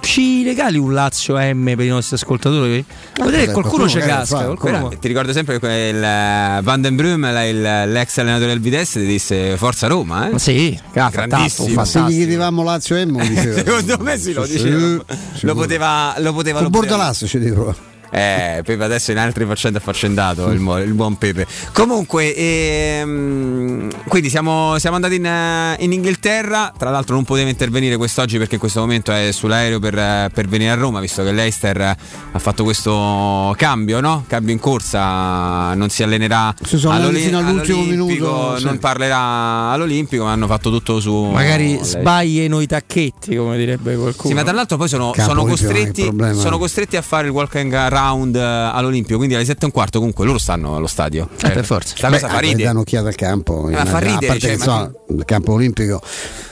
ci 0.00 0.42
regali 0.42 0.78
un 0.78 0.92
Lazio 0.92 1.36
M 1.36 1.74
per 1.76 1.84
i 1.84 1.88
nostri 1.88 2.16
ascoltatori? 2.16 2.84
Vedete 3.22 3.46
che 3.46 3.52
qualcuno 3.52 3.88
ci 3.88 3.98
casca. 3.98 4.44
Qualcuno... 4.44 4.88
Ti 4.98 5.08
ricordo 5.08 5.32
sempre 5.32 5.58
che 5.58 5.66
il 5.66 6.02
eh, 6.02 6.60
Van 6.62 6.80
den 6.80 6.96
Brum, 6.96 7.22
l'ex 7.22 8.18
allenatore 8.18 8.50
del 8.50 8.60
Vitesse, 8.60 9.00
ti 9.00 9.06
disse 9.06 9.56
Forza 9.56 9.86
Roma. 9.86 10.30
Eh? 10.30 10.38
Sì, 10.38 10.78
grandissimo. 10.92 11.74
Ma 11.74 11.84
se 11.84 12.00
gli 12.02 12.16
chiedevamo 12.16 12.62
Lazio 12.62 12.96
M, 12.96 13.20
secondo 13.34 13.98
me 14.00 14.18
sì, 14.18 14.32
lo 14.32 14.44
diceva. 14.44 15.04
Lo 15.40 15.54
poteva, 15.54 16.14
lo 16.18 16.32
poteva. 16.32 16.60
Con 16.62 16.70
Bordalasso 16.70 17.26
ci 17.26 17.38
dico. 17.38 17.90
Eh, 18.14 18.60
Pepe 18.62 18.84
adesso 18.84 19.10
in 19.10 19.16
altre 19.16 19.46
faccende 19.46 19.78
affaccendato, 19.78 20.50
il, 20.50 20.60
il, 20.84 20.92
buon 20.92 21.16
Pepe. 21.16 21.46
Comunque, 21.72 22.34
ehm, 22.36 23.88
quindi 24.06 24.28
siamo, 24.28 24.78
siamo 24.78 24.96
andati 24.96 25.14
in, 25.14 25.24
eh, 25.24 25.76
in, 25.78 25.92
Inghilterra. 25.92 26.74
Tra 26.76 26.90
l'altro, 26.90 27.14
non 27.14 27.24
poteva 27.24 27.48
intervenire 27.48 27.96
quest'oggi 27.96 28.36
perché 28.36 28.54
in 28.54 28.60
questo 28.60 28.80
momento 28.80 29.12
è 29.12 29.32
sull'aereo 29.32 29.78
per, 29.78 30.30
per 30.30 30.46
venire 30.46 30.72
a 30.72 30.74
Roma, 30.74 31.00
visto 31.00 31.24
che 31.24 31.32
l'Eister 31.32 31.80
ha 31.80 32.38
fatto 32.38 32.64
questo 32.64 33.54
cambio, 33.56 34.00
no? 34.00 34.24
Cambio 34.26 34.52
in 34.52 34.60
corsa, 34.60 35.72
non 35.72 35.88
si 35.88 36.02
allenerà 36.02 36.54
all'Oli- 36.84 37.32
all'ultimo 37.32 37.82
minuto. 37.82 38.58
Non 38.60 38.72
sì. 38.72 38.78
parlerà 38.78 39.70
all'Olimpico, 39.70 40.24
ma 40.24 40.32
hanno 40.32 40.46
fatto 40.46 40.68
tutto 40.68 41.00
su. 41.00 41.30
Magari 41.32 41.78
sbagliano 41.80 42.60
i 42.60 42.66
tacchetti, 42.66 43.36
come 43.36 43.56
direbbe 43.56 43.96
qualcuno. 43.96 44.28
Sì, 44.28 44.34
ma 44.34 44.42
tra 44.42 44.52
l'altro 44.52 44.76
poi 44.76 44.88
sono, 44.88 45.14
sono 45.16 45.46
costretti, 45.46 46.12
sono 46.34 46.58
costretti 46.58 46.98
a 46.98 47.02
fare 47.02 47.28
il 47.28 47.32
walk 47.32 47.56
and 47.56 47.72
run 47.72 48.00
round 48.02 48.36
all'Olimpico, 48.36 49.16
quindi 49.16 49.34
alle 49.34 49.44
7 49.44 49.62
e 49.62 49.64
un 49.66 49.70
quarto 49.72 49.98
comunque 49.98 50.24
loro 50.26 50.38
stanno 50.38 50.74
allo 50.76 50.86
stadio. 50.86 51.28
Eh, 51.42 51.50
per 51.50 51.64
forza. 51.64 51.94
Sta 51.96 52.08
cosa 52.10 52.28
fa 52.28 52.38
ridere. 52.38 52.64
danno 52.64 52.80
occhiata 52.80 53.08
al 53.08 53.14
campo. 53.14 53.68
Ma 53.70 53.84
fa 53.84 53.98
ridere, 53.98 54.26
a 54.26 54.28
parte 54.28 54.38
cioè, 54.40 54.50
che, 54.50 54.56
ma 54.58 54.64
so, 54.64 55.14
il 55.14 55.24
campo 55.24 55.52
olimpico. 55.52 56.00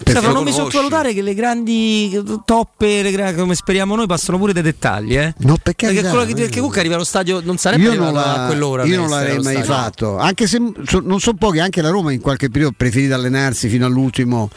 Cioè, 0.04 0.20
per- 0.20 0.32
non 0.32 0.44
mi 0.44 0.52
sottovalutare 0.52 1.12
che 1.12 1.22
le 1.22 1.34
grandi 1.34 2.22
toppe, 2.44 3.02
le 3.02 3.10
gra- 3.10 3.34
come 3.34 3.54
speriamo 3.54 3.94
noi, 3.96 4.06
passano 4.06 4.38
pure 4.38 4.52
dei 4.52 4.62
dettagli. 4.62 5.16
Eh? 5.16 5.34
No, 5.38 5.54
per 5.54 5.74
perché, 5.74 5.86
carità, 5.86 6.10
quello 6.10 6.24
che, 6.24 6.34
perché 6.34 6.56
comunque 6.56 6.80
arriva 6.80 6.94
allo 6.94 7.04
stadio 7.04 7.40
non 7.42 7.56
sarebbe 7.56 7.82
io 7.84 7.94
non, 7.94 8.12
la- 8.12 8.44
a 8.44 8.46
quell'ora. 8.46 8.84
io 8.84 8.96
non 8.96 9.08
l'avrei 9.10 9.38
mai 9.38 9.54
stadio. 9.56 9.64
fatto, 9.64 10.18
anche 10.18 10.46
se 10.46 10.58
so- 10.86 11.02
non 11.04 11.20
so 11.20 11.34
pochi, 11.34 11.58
anche 11.58 11.82
la 11.82 11.90
Roma 11.90 12.12
in 12.12 12.20
qualche 12.20 12.48
periodo 12.50 12.74
preferita 12.76 13.14
allenarsi 13.16 13.68
fino 13.68 13.86
all'ultimo 13.86 14.50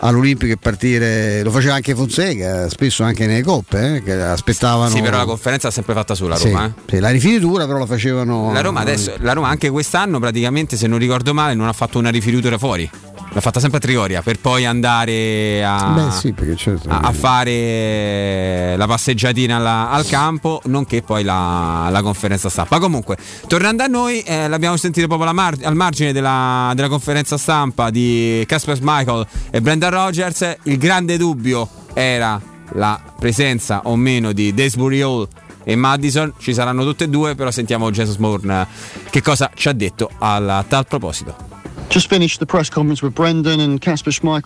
all'Olimpico 0.00 0.52
e 0.52 0.56
partire, 0.56 1.42
lo 1.42 1.50
faceva 1.50 1.74
anche 1.74 1.94
Fonseca, 1.94 2.68
spesso 2.68 3.02
anche 3.02 3.26
nelle 3.26 3.42
coppe, 3.42 3.96
eh, 3.96 4.02
che 4.02 4.12
aspettavano. 4.12 4.90
Sì, 4.90 5.00
però 5.02 5.18
la 5.18 5.24
conferenza 5.24 5.68
l'ha 5.68 5.72
sempre 5.72 5.94
fatta 5.94 6.14
sulla 6.14 6.36
Sì, 6.36 6.39
Roma. 6.44 6.66
eh. 6.66 6.72
sì, 6.88 6.98
la 6.98 7.10
rifinitura 7.10 7.66
però 7.66 7.78
la 7.78 7.86
facevano. 7.86 8.52
La 8.52 8.60
Roma 8.60 8.80
adesso, 8.80 9.12
la 9.18 9.32
Roma 9.32 9.48
anche 9.48 9.70
quest'anno 9.70 10.18
praticamente, 10.18 10.76
se 10.76 10.86
non 10.86 10.98
ricordo 10.98 11.32
male, 11.34 11.54
non 11.54 11.68
ha 11.68 11.72
fatto 11.72 11.98
una 11.98 12.10
rifinitura 12.10 12.58
fuori. 12.58 12.88
L'ha 13.32 13.40
fatta 13.40 13.60
sempre 13.60 13.78
a 13.78 13.80
Trigoria 13.80 14.22
per 14.22 14.40
poi 14.40 14.66
andare 14.66 15.62
a, 15.64 15.92
Beh, 15.94 16.10
sì, 16.10 16.34
certo. 16.56 16.88
a- 16.88 16.98
a 16.98 17.12
fare 17.12 18.76
la 18.76 18.86
passeggiatina 18.88 19.56
alla- 19.56 19.90
al 19.90 20.04
campo, 20.06 20.60
nonché 20.64 21.02
poi 21.02 21.22
la, 21.22 21.88
la 21.90 22.02
conferenza 22.02 22.48
stampa. 22.48 22.80
Comunque, 22.80 23.16
tornando 23.46 23.84
a 23.84 23.86
noi, 23.86 24.20
eh, 24.22 24.48
l'abbiamo 24.48 24.76
sentito 24.76 25.06
proprio 25.06 25.32
mar- 25.32 25.58
al 25.62 25.76
margine 25.76 26.12
della, 26.12 26.72
della 26.74 26.88
conferenza 26.88 27.38
stampa 27.38 27.90
di 27.90 28.42
Casper 28.48 28.78
Michael 28.80 29.26
e 29.50 29.60
Brendan 29.60 29.90
Rogers. 29.90 30.56
Il 30.64 30.78
grande 30.78 31.16
dubbio 31.16 31.68
era 31.94 32.40
la 32.74 33.00
presenza 33.18 33.82
o 33.84 33.94
meno 33.96 34.32
di 34.32 34.52
Desbury 34.54 35.00
Hall 35.02 35.28
e 35.64 35.76
Madison. 35.76 36.32
Ci 36.38 36.54
saranno 36.54 36.84
tutte 36.84 37.04
e 37.04 37.08
due, 37.08 37.34
però 37.34 37.50
sentiamo 37.50 37.90
Jesus 37.90 38.16
Bourne 38.16 38.66
che 39.10 39.22
cosa 39.22 39.50
ci 39.54 39.68
ha 39.68 39.72
detto 39.72 40.10
a 40.18 40.64
tal 40.66 40.86
proposito. 40.86 41.59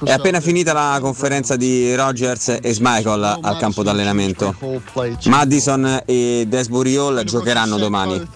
È 0.02 0.12
appena 0.12 0.40
finita 0.40 0.72
la 0.72 0.98
conferenza 0.98 1.56
di 1.56 1.94
Rogers 1.94 2.56
e 2.62 2.72
Schmeichel 2.72 3.38
al 3.42 3.58
campo 3.58 3.82
d'allenamento. 3.82 4.56
Madison 5.26 6.04
e 6.06 6.46
Desbury 6.48 6.96
Hall 6.96 7.22
giocheranno 7.24 7.76
domani. 7.76 8.26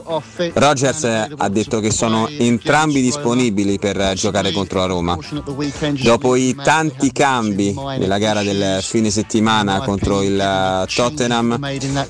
Rogers 0.52 1.04
ha 1.04 1.48
detto 1.48 1.80
che 1.80 1.90
sono 1.90 2.28
entrambi 2.28 3.00
disponibili 3.00 3.78
per 3.78 4.12
giocare 4.12 4.52
contro 4.52 4.80
la 4.80 4.84
Roma. 4.84 5.18
Dopo 6.02 6.34
i 6.34 6.54
tanti 6.54 7.10
cambi 7.10 7.72
nella 7.72 8.18
gara 8.18 8.42
del 8.42 8.80
fine 8.82 9.08
settimana 9.08 9.80
contro 9.80 10.20
il 10.20 10.84
Tottenham, 10.94 11.58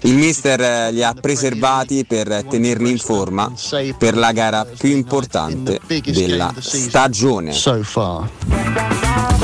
il 0.00 0.14
mister 0.14 0.92
li 0.92 1.04
ha 1.04 1.14
preservati 1.14 2.04
per 2.04 2.44
tenerli 2.50 2.90
in 2.90 2.98
forma 2.98 3.52
per 3.96 4.16
la 4.16 4.32
gara 4.32 4.64
più 4.64 4.90
importante 4.90 5.78
della 6.04 6.52
stagione. 6.88 7.52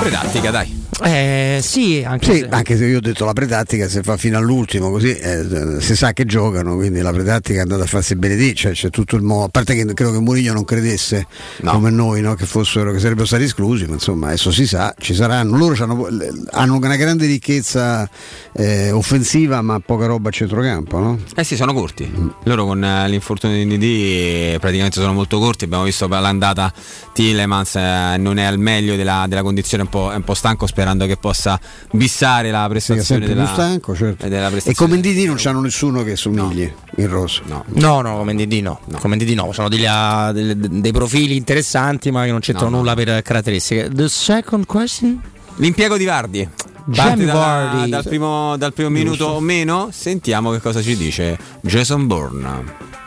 Predattica, 0.05 0.51
dai. 0.51 0.83
Eh, 1.03 1.59
sì, 1.63 2.05
anche 2.07 2.33
Sì, 2.33 2.39
se- 2.41 2.49
anche 2.51 2.77
se 2.77 2.85
io 2.85 2.99
ho 2.99 3.01
detto 3.01 3.25
la 3.25 3.33
pretattica 3.33 3.89
si 3.89 4.01
fa 4.03 4.17
fino 4.17 4.37
all'ultimo, 4.39 4.91
così 4.91 5.13
eh, 5.17 5.81
si 5.81 5.97
sa 5.97 6.13
che 6.13 6.25
giocano, 6.25 6.77
quindi 6.77 7.01
la 7.01 7.11
pretattica 7.11 7.59
è 7.59 7.63
andata 7.63 7.83
a 7.83 7.87
farsi 7.87 8.15
benedire, 8.15 8.55
cioè 8.55 8.73
c'è 8.73 8.91
tutto 8.91 9.17
il 9.17 9.23
modo, 9.23 9.45
a 9.47 9.49
parte 9.49 9.75
che 9.75 9.85
credo 9.93 10.13
che 10.13 10.19
Mourinho 10.21 10.53
non 10.53 10.65
credesse 10.65 11.27
come 11.65 11.91
noi 11.91 12.21
no, 12.21 12.35
che 12.35 12.45
fossero 12.47 12.93
che 12.93 13.01
sarebbero 13.01 13.27
stati 13.27 13.43
esclusi, 13.45 13.87
ma 13.87 13.95
insomma 13.95 14.27
adesso 14.29 14.53
si 14.53 14.67
sa, 14.69 14.95
ci 14.99 15.15
saranno, 15.15 15.57
loro 15.57 15.75
c'hanno- 15.75 16.07
hanno 16.51 16.77
una 16.77 16.97
grande 16.97 17.27
ricchezza 17.27 18.09
eh, 18.53 18.93
offensiva 18.93 19.63
ma 19.63 19.81
poca 19.81 20.07
roba 20.07 20.29
a 20.29 20.33
centrocampo, 20.33 20.99
no? 21.01 21.19
Eh 21.35 21.43
sì, 21.45 21.57
sono 21.57 21.73
corti. 21.73 22.09
Loro 22.45 22.67
con 22.67 22.85
eh, 22.85 23.09
l'infortunio 23.09 23.57
di 23.57 23.65
Ndidi 23.65 24.57
praticamente 24.61 25.01
sono 25.01 25.13
molto 25.13 25.39
corti. 25.41 25.65
Abbiamo 25.65 25.85
visto 25.85 26.07
per 26.07 26.21
l'andata 26.21 26.73
Tillemans 27.13 27.75
eh, 27.75 28.15
non 28.19 28.39
è 28.39 28.45
al 28.45 28.59
meglio 28.59 28.95
della, 28.95 29.25
della 29.29 29.43
condizione, 29.43 29.87
po', 29.95 30.11
è 30.13 30.17
un 30.17 30.23
po' 30.25 30.35
stanco 30.35 30.67
sperando 30.67 31.07
che 31.07 31.17
possa 31.17 31.59
bissare 31.93 32.51
la 32.51 32.63
Sì, 32.65 32.69
prestazione 32.71 33.03
sempre 33.05 33.29
della, 33.29 33.47
stanco, 33.47 33.95
certo. 33.95 34.27
eh, 34.27 34.29
della 34.29 34.49
E 34.49 34.51
prestazione. 34.51 34.91
come 34.91 35.01
Didi 35.01 35.25
non 35.27 35.37
c'hanno 35.39 35.61
nessuno 35.61 36.03
che 36.03 36.17
somigli 36.17 36.71
in 36.97 37.09
rosso. 37.09 37.43
No. 37.47 37.65
No, 37.75 38.01
no, 38.01 38.17
come 38.17 38.33
NDD 38.33 38.55
no. 38.55 38.81
Come 38.99 39.15
NDD 39.17 39.31
no, 39.31 39.53
sono 39.53 39.69
degli, 39.69 39.85
delle- 40.33 40.57
dei 40.81 40.93
profili 40.93 41.37
interessanti 41.37 42.11
ma 42.11 42.25
che 42.25 42.31
non 42.33 42.41
c'entrano 42.41 42.71
No, 42.71 42.77
no. 42.83 42.83
nulla 42.83 42.95
per 42.95 43.23
caratteristiche. 43.23 43.89
The 43.93 44.09
second 44.09 44.67
question? 44.67 45.21
L'impiego 45.57 45.97
di 45.97 46.05
Vardi. 46.05 46.49
Jamie 46.87 47.11
Parte 47.11 47.25
dalla- 47.25 47.39
Vardy. 47.39 47.89
dal 47.91 48.05
primo, 48.05 48.57
dal 48.59 48.73
primo 48.75 48.91
minuto 48.91 49.25
o 49.27 49.41
meno, 49.41 49.89
sentiamo 49.93 50.51
che 50.51 50.61
cosa 50.61 50.83
ci 50.83 50.97
dice 50.97 51.39
Jason 51.63 52.07
Bourne. 52.07 53.03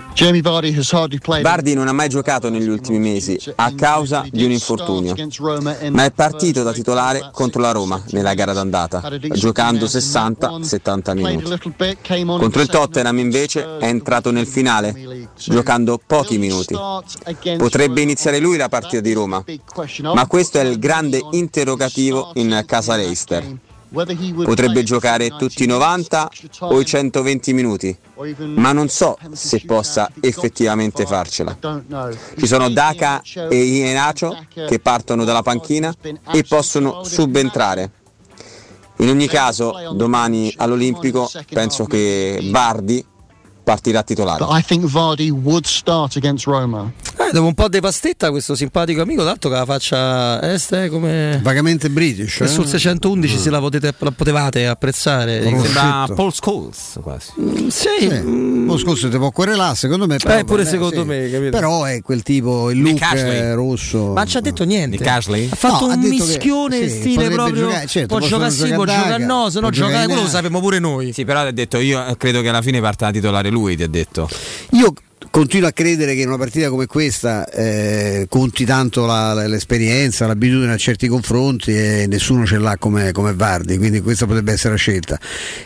Vardy 1.41 1.75
non 1.75 1.87
ha 1.87 1.91
mai 1.91 2.09
giocato 2.09 2.49
negli 2.49 2.67
ultimi 2.67 2.97
mesi 2.97 3.39
a 3.53 3.71
causa 3.75 4.25
di 4.31 4.43
un 4.43 4.49
infortunio, 4.49 5.13
ma 5.91 6.05
è 6.05 6.11
partito 6.11 6.63
da 6.63 6.73
titolare 6.73 7.29
contro 7.31 7.61
la 7.61 7.69
Roma 7.71 8.01
nella 8.09 8.33
gara 8.33 8.51
d'andata, 8.51 9.15
giocando 9.33 9.85
60-70 9.85 11.13
minuti. 11.13 12.25
Contro 12.25 12.61
il 12.61 12.67
Tottenham 12.67 13.19
invece 13.19 13.77
è 13.77 13.85
entrato 13.85 14.31
nel 14.31 14.47
finale, 14.47 15.29
giocando 15.37 16.01
pochi 16.03 16.39
minuti. 16.39 16.75
Potrebbe 17.55 18.01
iniziare 18.01 18.39
lui 18.39 18.57
la 18.57 18.69
partita 18.69 19.01
di 19.01 19.13
Roma, 19.13 19.43
ma 20.01 20.25
questo 20.25 20.57
è 20.57 20.63
il 20.63 20.79
grande 20.79 21.21
interrogativo 21.29 22.31
in 22.33 22.63
casa 22.65 22.95
Leicester. 22.95 23.65
Potrebbe 23.89 24.83
giocare 24.83 25.29
tutti 25.29 25.63
i 25.63 25.67
90 25.67 26.29
o 26.59 26.79
i 26.79 26.85
120 26.85 27.53
minuti, 27.53 27.97
ma 28.55 28.71
non 28.73 28.89
so 28.89 29.17
se 29.31 29.63
possa 29.65 30.11
effettivamente 30.19 31.05
farcela. 31.05 31.57
Ci 32.37 32.47
sono 32.47 32.69
Daka 32.69 33.21
e 33.21 33.55
Ienacho 33.55 34.37
che 34.53 34.79
partono 34.79 35.23
dalla 35.23 35.41
panchina 35.41 35.93
e 36.31 36.43
possono 36.43 37.03
subentrare. 37.03 37.91
In 38.97 39.09
ogni 39.09 39.27
caso, 39.27 39.73
domani 39.93 40.51
all'Olimpico 40.57 41.29
penso 41.49 41.85
che 41.85 42.39
Vardi 42.51 43.05
partirà 43.67 44.01
titolare. 44.01 44.45
I 44.47 44.63
think 44.63 44.85
Vardy 44.85 45.29
would 45.29 45.65
start 45.65 46.15
against 46.15 46.45
Roma. 46.45 46.89
Eh, 47.19 47.31
dopo 47.33 47.47
un 47.47 47.53
po' 47.53 47.67
di 47.67 47.81
pastetta 47.81 48.29
questo 48.29 48.55
simpatico 48.55 49.01
amico, 49.01 49.25
tanto 49.25 49.49
che 49.49 49.55
la 49.55 49.65
faccia 49.65 50.41
est 50.53 50.87
come 50.87 51.37
vagamente 51.43 51.89
british. 51.89 52.39
E 52.39 52.45
eh? 52.45 52.47
sul 52.47 52.65
611 52.65 53.37
se 53.37 53.49
la, 53.49 53.59
potete- 53.59 53.93
la 53.97 54.11
potevate 54.11 54.67
apprezzare. 54.67 55.41
Con 55.43 55.59
Sembra 55.61 55.81
Rossetto. 55.99 56.13
Paul 56.13 56.33
Scholes 56.33 56.99
quasi. 57.01 57.31
Sì, 57.67 58.65
Lo 58.65 58.77
scorso 58.77 59.09
ti 59.09 59.17
può 59.17 59.31
querelare, 59.31 59.75
secondo 59.75 60.07
me. 60.07 60.15
Però, 60.15 60.37
Eh, 60.37 60.45
pure 60.45 60.63
vabbè, 60.63 60.73
secondo 60.73 61.01
sì. 61.01 61.07
me, 61.07 61.29
capito? 61.29 61.49
Però 61.49 61.83
è 61.83 62.01
quel 62.01 62.23
tipo, 62.23 62.69
il 62.71 62.81
look 62.81 63.01
eh, 63.13 63.53
rosso. 63.53 64.13
Ma 64.13 64.21
non 64.21 64.27
ci 64.27 64.37
ha 64.37 64.41
detto 64.41 64.63
niente. 64.63 65.03
Ha 65.03 65.19
fatto 65.55 65.87
No, 65.87 65.91
ha 65.91 65.95
un 65.95 65.99
detto 66.01 66.15
che- 66.15 66.21
mischione 66.23 66.87
sì, 66.87 66.99
stile 66.99 67.29
proprio. 67.29 67.63
giocare, 67.65 67.87
certo, 67.87 68.17
può 68.17 68.25
giocare 68.25 68.51
sì, 68.51 68.69
può 68.73 68.85
giocare 68.85 69.25
no, 69.25 69.49
se 69.49 69.59
no 69.59 69.69
giocare 69.71 70.05
quello 70.05 70.21
lo 70.21 70.27
sappiamo 70.29 70.61
pure 70.61 70.79
noi. 70.79 71.11
Sì, 71.11 71.25
però 71.25 71.41
ha 71.41 71.51
detto 71.51 71.79
io 71.79 72.15
credo 72.17 72.39
che 72.41 72.47
alla 72.47 72.61
fine 72.61 72.79
parta 72.79 73.11
titolare 73.11 73.49
lui, 73.49 73.55
ti 73.65 73.83
ha 73.83 73.87
detto. 73.87 74.29
Io 74.71 74.93
continuo 75.29 75.67
a 75.67 75.71
credere 75.71 76.15
che 76.15 76.21
in 76.21 76.27
una 76.27 76.37
partita 76.37 76.69
come 76.69 76.85
questa 76.85 77.47
eh, 77.49 78.25
conti 78.29 78.65
tanto 78.65 79.05
la- 79.05 79.33
la- 79.33 79.45
l'esperienza, 79.47 80.25
l'abitudine 80.25 80.71
a 80.71 80.77
certi 80.77 81.07
confronti 81.07 81.71
e 81.75 82.05
nessuno 82.07 82.45
ce 82.45 82.57
l'ha 82.57 82.77
come, 82.77 83.11
come 83.11 83.33
Vardi, 83.33 83.77
quindi 83.77 84.01
questa 84.01 84.25
potrebbe 84.25 84.53
essere 84.53 84.71
la 84.71 84.79
scelta. 84.79 85.19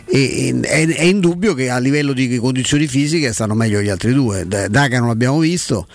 E, 0.05 0.47
e- 0.47 0.59
è, 0.61 0.87
è 0.87 1.03
indubbio 1.03 1.53
che 1.53 1.69
a 1.69 1.77
livello 1.77 2.11
di 2.13 2.37
condizioni 2.37 2.87
fisiche 2.87 3.31
stanno 3.33 3.53
meglio 3.53 3.81
gli 3.81 3.89
altri 3.89 4.13
due. 4.13 4.45
Daga 4.47 4.99
non 4.99 5.07
l'abbiamo 5.07 5.39
visto, 5.39 5.87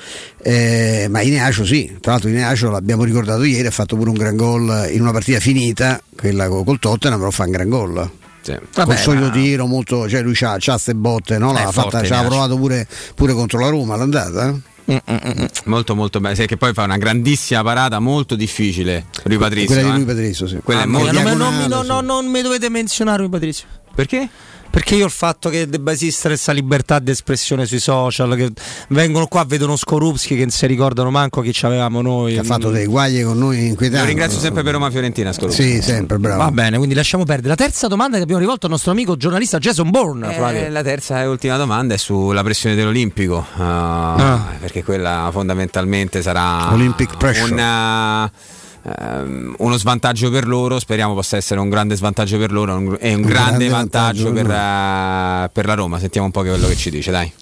eh, 0.43 1.07
ma 1.11 1.21
Ineacio 1.23 1.65
sì. 1.65 1.97
Tra 2.01 2.13
l'altro 2.13 2.31
Ineacio 2.31 2.71
l'abbiamo 2.71 3.05
ricordato 3.05 3.43
ieri, 3.43 3.67
ha 3.67 3.71
fatto 3.73 3.97
pure 3.97 4.11
un 4.11 4.17
gran 4.17 4.37
gol 4.37 4.89
in 4.91 5.01
una 5.01 5.13
partita 5.13 5.41
finita, 5.41 6.01
quella 6.15 6.49
co- 6.49 6.63
col 6.65 6.79
Tottenham, 6.79 7.19
però 7.19 7.31
fa 7.31 7.45
un 7.45 7.51
gran 7.51 7.69
gol. 7.69 8.11
Sì. 8.53 8.83
Col 8.85 8.97
solito 8.97 9.31
tiro 9.31 9.67
molto, 9.67 10.09
cioè 10.09 10.23
lui 10.23 10.35
c'ha, 10.35 10.57
c'ha 10.59 10.79
ste 10.79 10.95
botte, 10.95 11.39
no? 11.39 11.53
L'ha 11.53 11.69
È 11.69 11.73
fatta, 11.73 12.03
ci 12.05 12.13
ha 12.13 12.23
provato 12.23 12.57
pure, 12.57 12.87
pure 13.15 13.33
contro 13.33 13.59
la 13.59 13.69
Roma 13.69 13.97
l'andata. 13.97 14.49
eh? 14.49 14.75
Molto 15.65 15.97
molto 15.97 16.21
bene, 16.21 16.37
sì, 16.37 16.47
che 16.47 16.57
poi 16.57 16.73
fa 16.73 16.85
una 16.85 16.97
grandissima 16.97 17.63
parata 17.65 17.99
molto 17.99 18.37
difficile 18.37 19.07
Rui 19.25 19.37
Patrizio. 19.37 19.75
Quella 19.75 19.83
di 19.83 19.89
eh. 19.89 19.97
Lui 19.97 20.05
Patrizio, 20.05 20.47
sì. 20.47 20.59
Quella 20.63 20.81
è 20.81 20.85
Ah, 20.85 20.87
molto 20.87 21.13
non, 21.13 21.23
mi- 21.23 21.29
non 21.35 21.37
mi- 21.37 21.37
diagonale, 21.67 21.75
no, 21.75 21.83
sì. 21.83 21.89
no, 21.89 22.01
non 22.01 22.27
mi 22.31 22.41
dovete 22.43 22.69
menzionare 22.69 23.19
Rui 23.19 23.29
Patrizio. 23.29 23.67
Perché? 23.95 24.29
Perché 24.77 24.95
io 24.95 25.07
il 25.07 25.11
fatto 25.11 25.49
che 25.49 25.67
debba 25.71 25.93
esistere 25.93 26.35
questa 26.35 26.53
libertà 26.53 26.99
di 26.99 27.11
espressione 27.11 27.65
sui 27.65 27.79
social, 27.79 28.37
che 28.37 28.53
vengono 28.89 29.27
qua, 29.27 29.43
vedono 29.45 29.75
Skorupski 29.75 30.35
che 30.35 30.43
non 30.43 30.51
si 30.51 30.67
ricordano 30.67 31.11
manco 31.11 31.41
chi 31.41 31.49
c'avevamo 31.51 32.03
noi. 32.03 32.35
Che 32.35 32.41
ha 32.41 32.43
fatto 32.43 32.69
dei 32.69 32.85
guagli 32.85 33.25
con 33.25 33.39
noi 33.39 33.69
inquietanti. 33.69 34.03
Lo 34.03 34.09
ringrazio 34.09 34.39
sempre 34.39 34.63
per 34.63 34.75
Roma 34.75 34.91
Fiorentina, 34.91 35.33
Scoruppi. 35.33 35.55
Sì, 35.63 35.81
sempre, 35.81 36.19
bravo. 36.19 36.43
Va 36.43 36.51
bene, 36.51 36.77
quindi 36.77 36.95
lasciamo 36.95 37.25
perdere. 37.25 37.49
La 37.49 37.55
terza 37.55 37.87
domanda 37.87 38.19
che 38.19 38.25
abbiamo 38.25 38.41
rivolto 38.43 38.67
al 38.67 38.73
nostro 38.73 38.91
amico 38.91 39.17
giornalista 39.17 39.57
Jason 39.57 39.89
Bourne, 39.89 40.37
Eh, 40.37 40.69
la 40.69 40.83
terza 40.83 41.23
e 41.23 41.27
ultima 41.27 41.57
domanda 41.57 41.95
è 41.95 41.97
sulla 41.97 42.43
pressione 42.43 42.75
dell'Olimpico, 42.75 43.47
uh, 43.57 44.21
perché 44.61 44.85
quella 44.85 45.31
fondamentalmente 45.33 46.21
sarà 46.21 46.71
Olympic 46.75 47.17
pressure. 47.17 47.51
una- 47.51 48.31
ehm, 48.99 49.55
uno 49.59 49.77
svantaggio 49.77 50.31
per 50.31 50.47
loro, 50.47 50.79
speriamo 50.79 51.15
possa 51.15 51.37
essere 51.37 51.61
un 51.61 51.69
grande 51.69 51.97
svantaggio 51.97 52.39
per 52.39 52.53
loro 52.53 52.73
e 52.73 52.77
un, 52.77 52.87
un 52.87 52.97
grande, 52.97 53.25
grande, 53.27 53.69
vantaggio, 53.69 54.33
vantaggio 54.33 54.33
per, 54.33 55.51
per 55.53 55.67
la 55.67 55.75
Roma. 55.75 55.99
Sentiamo 55.99 56.27
un 56.27 56.33
po' 56.33 56.41
quello 56.41 56.67
che 56.67 56.77
ci 56.77 56.91
dice, 56.91 57.11
dai. 57.11 57.33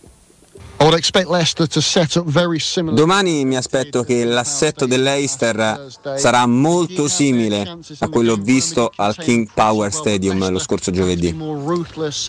Domani 2.92 3.44
mi 3.44 3.56
aspetto 3.56 4.04
che 4.04 4.24
l'assetto 4.24 4.86
dell'Eister 4.86 5.88
sarà 6.16 6.46
molto 6.46 7.08
simile 7.08 7.78
a 7.98 8.08
quello 8.08 8.36
visto 8.36 8.92
al 8.94 9.16
King 9.16 9.48
Power 9.52 9.92
Stadium 9.92 10.48
lo 10.50 10.60
scorso 10.60 10.92
giovedì. 10.92 11.36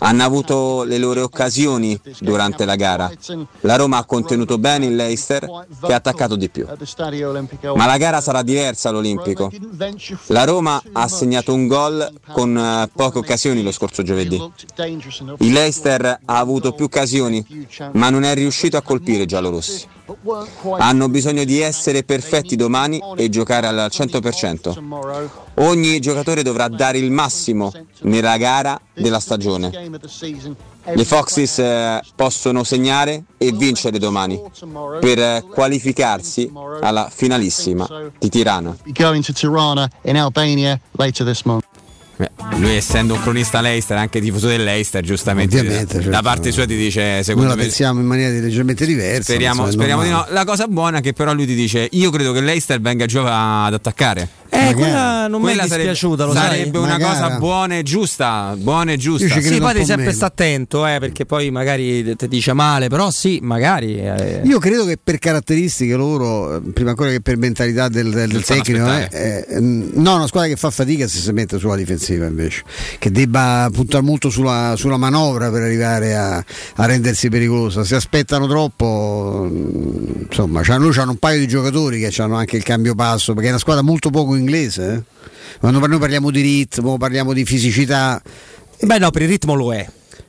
Hanno 0.00 0.24
avuto 0.24 0.82
le 0.82 0.98
loro 0.98 1.22
occasioni 1.22 2.00
durante 2.18 2.64
la 2.64 2.74
gara. 2.74 3.08
La 3.60 3.76
Roma 3.76 3.98
ha 3.98 4.04
contenuto 4.04 4.58
bene 4.58 4.86
il 4.86 4.96
Leicester 4.96 5.48
che 5.84 5.92
ha 5.92 5.96
attaccato 5.96 6.34
di 6.34 6.50
più. 6.50 6.66
Ma 7.76 7.86
la 7.86 7.96
gara 7.98 8.20
sarà 8.20 8.42
diversa 8.42 8.88
all'Olimpico. 8.88 9.52
La 10.26 10.42
Roma 10.42 10.82
ha 10.92 11.06
segnato 11.06 11.54
un 11.54 11.68
gol 11.68 12.12
con 12.32 12.56
eh, 12.56 12.90
poche 12.92 13.18
occasioni 13.18 13.62
lo 13.62 13.70
scorso 13.70 14.02
giovedì. 14.02 14.42
Il 15.38 15.52
Leicester 15.52 16.04
ha 16.24 16.38
avuto 16.38 16.72
più 16.72 16.86
occasioni, 16.86 17.44
ma 17.92 18.10
non 18.10 18.24
è 18.24 18.34
riuscito 18.34 18.55
a 18.76 18.82
colpire 18.82 19.24
i 19.24 19.26
giallorossi. 19.26 19.86
Hanno 20.78 21.08
bisogno 21.08 21.44
di 21.44 21.60
essere 21.60 22.04
perfetti 22.04 22.56
domani 22.56 23.00
e 23.16 23.28
giocare 23.28 23.66
al 23.66 23.88
100%. 23.90 24.78
Ogni 25.56 26.00
giocatore 26.00 26.42
dovrà 26.42 26.68
dare 26.68 26.98
il 26.98 27.10
massimo 27.10 27.72
nella 28.02 28.36
gara 28.36 28.80
della 28.94 29.20
stagione. 29.20 29.70
Le 30.88 31.04
Foxes 31.04 31.58
eh, 31.58 32.00
possono 32.14 32.62
segnare 32.62 33.24
e 33.36 33.50
vincere 33.50 33.98
domani 33.98 34.40
per 35.00 35.44
qualificarsi 35.46 36.50
alla 36.80 37.10
finalissima 37.10 37.88
di 38.18 38.28
Tirana. 38.28 38.76
Beh, 42.16 42.30
lui 42.56 42.74
essendo 42.74 43.14
un 43.14 43.20
cronista 43.20 43.60
Leicester, 43.60 43.96
anche 43.98 44.20
tifoso 44.20 44.46
dell'Eister, 44.48 45.04
giustamente 45.04 45.62
certo. 45.62 46.08
da 46.08 46.22
parte 46.22 46.50
sua 46.50 46.64
ti 46.64 46.74
dice 46.74 47.22
secondo 47.22 47.48
Noi 47.48 47.56
la 47.56 47.62
me, 47.62 47.66
pensiamo 47.66 48.00
in 48.00 48.06
maniera 48.06 48.32
leggermente 48.40 48.86
diversa. 48.86 49.22
Speriamo, 49.32 49.70
speriamo 49.70 50.02
di 50.02 50.08
no. 50.08 50.24
La 50.30 50.44
cosa 50.44 50.66
buona 50.66 50.98
è 50.98 51.00
che 51.02 51.12
però 51.12 51.34
lui 51.34 51.44
ti 51.44 51.54
dice 51.54 51.86
io 51.90 52.10
credo 52.10 52.32
che 52.32 52.40
l'Eister 52.40 52.80
venga 52.80 53.04
già 53.04 53.66
ad 53.66 53.74
attaccare. 53.74 54.28
Eh, 54.48 54.74
quella 54.74 55.26
non 55.28 55.40
quella 55.40 55.62
mi 55.64 55.68
è 55.68 55.74
dispiaciuta, 55.74 56.32
sarebbe, 56.32 56.56
sarebbe 56.56 56.78
una 56.78 56.98
cosa 56.98 57.38
buona 57.38 57.76
e 57.76 57.82
giusta, 57.82 58.54
buona 58.56 58.92
e 58.92 58.96
giusta. 58.96 59.40
Sì, 59.40 59.58
poi 59.58 59.72
devi 59.72 59.84
sempre 59.84 60.12
stare 60.12 60.32
attento, 60.32 60.86
eh, 60.86 60.98
perché 60.98 61.24
poi 61.24 61.50
magari 61.50 62.14
ti 62.16 62.28
dice 62.28 62.52
male, 62.52 62.88
però 62.88 63.10
sì, 63.10 63.38
magari. 63.42 63.98
Eh. 63.98 64.42
Io 64.44 64.58
credo 64.58 64.84
che 64.84 64.98
per 65.02 65.18
caratteristiche 65.18 65.94
loro, 65.94 66.60
prima 66.72 66.90
ancora 66.90 67.10
che 67.10 67.20
per 67.20 67.36
mentalità 67.36 67.88
del, 67.88 68.10
del, 68.10 68.28
del 68.30 68.44
tecnico, 68.44 68.86
eh, 68.86 69.08
eh, 69.10 69.60
no, 69.60 70.16
una 70.16 70.26
squadra 70.26 70.48
che 70.48 70.56
fa 70.56 70.70
fatica 70.70 71.06
se 71.08 71.18
si 71.18 71.32
mette 71.32 71.58
sulla 71.58 71.76
difensiva 71.76 72.26
invece, 72.26 72.62
che 72.98 73.10
debba 73.10 73.68
puntare 73.72 74.02
molto 74.02 74.30
sulla, 74.30 74.74
sulla 74.76 74.96
manovra 74.96 75.50
per 75.50 75.62
arrivare 75.62 76.16
a, 76.16 76.36
a, 76.36 76.86
rendersi 76.86 77.28
pericolosa. 77.28 77.84
Se 77.84 77.94
aspettano 77.94 78.46
troppo, 78.46 79.48
insomma, 80.28 80.62
loro 80.76 81.00
hanno 81.00 81.12
un 81.12 81.18
paio 81.18 81.38
di 81.38 81.46
giocatori 81.48 82.00
che 82.00 82.22
hanno 82.22 82.36
anche 82.36 82.56
il 82.56 82.62
cambio 82.62 82.94
passo, 82.94 83.32
perché 83.32 83.48
è 83.48 83.50
una 83.50 83.60
squadra 83.60 83.82
molto 83.82 84.10
poco 84.10 84.35
inglese. 84.36 84.92
Eh? 84.92 85.14
Quando 85.58 85.84
noi 85.86 85.98
parliamo 85.98 86.30
di 86.30 86.40
ritmo, 86.40 86.96
parliamo 86.98 87.32
di 87.32 87.44
fisicità. 87.44 88.20
Beh 88.80 88.98
no, 88.98 89.10
per 89.10 89.22
il 89.22 89.28
ritmo 89.28 89.54
lo 89.54 89.72
è. 89.72 89.86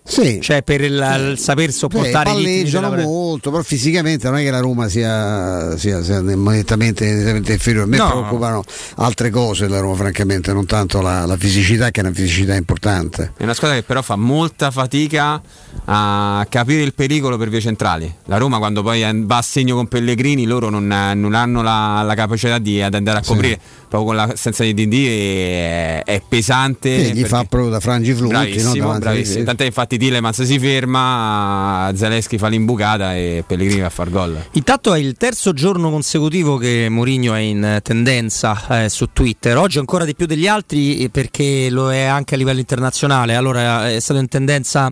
Sì. 0.08 0.40
Cioè 0.42 0.64
per 0.64 0.82
il, 0.82 0.94
il 0.94 1.38
saper 1.38 1.72
sopportare 1.72 2.30
Beh, 2.30 2.36
palleggiano 2.36 2.96
molto, 2.96 3.52
però 3.52 3.62
fisicamente 3.62 4.30
non 4.30 4.40
è 4.40 4.44
che 4.44 4.50
la 4.50 4.62
Roma 4.62 4.88
sia, 4.88 5.78
sia, 5.78 6.02
sia 6.02 6.22
nettamente, 6.22 7.12
nettamente 7.12 7.52
inferiore. 7.52 7.86
A 7.86 7.90
me 7.90 7.98
no. 7.98 8.10
preoccupano 8.10 8.64
altre 8.96 9.30
cose 9.30 9.68
la 9.68 9.80
Roma, 9.80 9.96
francamente, 9.96 10.54
non 10.54 10.66
tanto 10.66 11.02
la, 11.02 11.26
la, 11.26 11.36
fisicità, 11.36 11.92
che 11.92 12.00
è 12.00 12.04
una 12.06 12.14
fisicità 12.14 12.56
importante. 12.56 13.34
È 13.36 13.44
una 13.44 13.54
squadra 13.54 13.76
che 13.78 13.84
però 13.84 14.02
fa 14.02 14.16
molta 14.16 14.72
fatica 14.72 15.42
a 15.86 16.46
capire 16.50 16.84
il 16.84 16.94
pericolo 16.94 17.38
per 17.38 17.50
vie 17.50 17.60
centrali. 17.60 18.12
La 18.26 18.38
Roma 18.38 18.60
quando 18.60 18.82
poi 18.82 19.06
va 19.26 19.38
a 19.38 19.42
segno 19.42 19.76
con 19.76 19.88
Pellegrini, 19.88 20.46
loro 20.46 20.70
non, 20.70 20.88
non 20.88 21.34
hanno 21.34 21.62
la, 21.62 22.02
la, 22.04 22.16
capacità 22.16 22.60
di 22.60 22.82
andare 22.82 23.20
a 23.20 23.22
coprire. 23.22 23.60
Sì 23.62 23.86
proprio 23.88 24.04
con 24.04 24.16
l'assenza 24.16 24.64
di 24.64 24.74
DD 24.74 25.08
è, 25.08 26.04
è 26.04 26.22
pesante. 26.28 27.06
Sì, 27.06 27.14
gli 27.14 27.24
fa 27.24 27.44
proprio 27.46 27.72
da 27.72 27.80
frangi 27.80 28.14
flutti. 28.14 28.34
Bravissimo, 28.34 28.92
no? 28.92 29.00
bravissimo. 29.00 29.44
Tant'è 29.44 29.66
infatti 29.66 29.98
Tilemans 29.98 30.44
si 30.44 30.60
ferma, 30.60 31.92
Zaleschi 31.96 32.38
fa 32.38 32.48
l'imbucata 32.48 33.16
e 33.16 33.44
Pellegrini 33.46 33.82
va 33.82 33.88
a 33.88 33.92
far 33.92 34.10
gol. 34.10 34.38
Intanto 34.52 34.94
è 34.94 35.00
il 35.00 35.16
terzo 35.16 35.54
giorno 35.54 35.90
consecutivo 35.90 36.58
che 36.58 36.88
Mourinho 36.90 37.34
è 37.34 37.40
in 37.40 37.80
tendenza 37.82 38.84
eh, 38.84 38.90
su 38.90 39.10
Twitter, 39.14 39.58
oggi 39.58 39.80
ancora 39.80 40.06
di 40.06 40.16
più 40.16 40.26
degli 40.26 40.48
altri 40.48 41.00
eh, 41.00 41.10
perché 41.10 41.70
lo 41.70 41.92
è 41.92 42.04
anche 42.04 42.36
a 42.36 42.38
livello 42.38 42.60
internazionale, 42.60 43.36
allora 43.36 43.90
è 43.90 44.00
stato 44.00 44.20
in 44.20 44.28
tendenza 44.28 44.92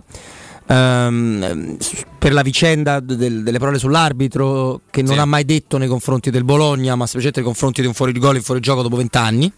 Um, 0.68 1.76
per 2.18 2.32
la 2.32 2.42
vicenda 2.42 2.98
del, 2.98 3.44
delle 3.44 3.58
parole 3.58 3.78
sull'arbitro 3.78 4.80
che 4.90 5.02
non 5.02 5.14
sì. 5.14 5.20
ha 5.20 5.24
mai 5.24 5.44
detto 5.44 5.78
nei 5.78 5.86
confronti 5.86 6.30
del 6.30 6.42
Bologna, 6.42 6.96
ma 6.96 7.04
specialmente 7.04 7.40
nei 7.40 7.48
confronti 7.48 7.80
di 7.82 7.86
un 7.86 7.94
fuorigol 7.94 8.34
in 8.36 8.42
fuorigioco 8.42 8.82
dopo 8.82 8.96
vent'anni 8.96 9.52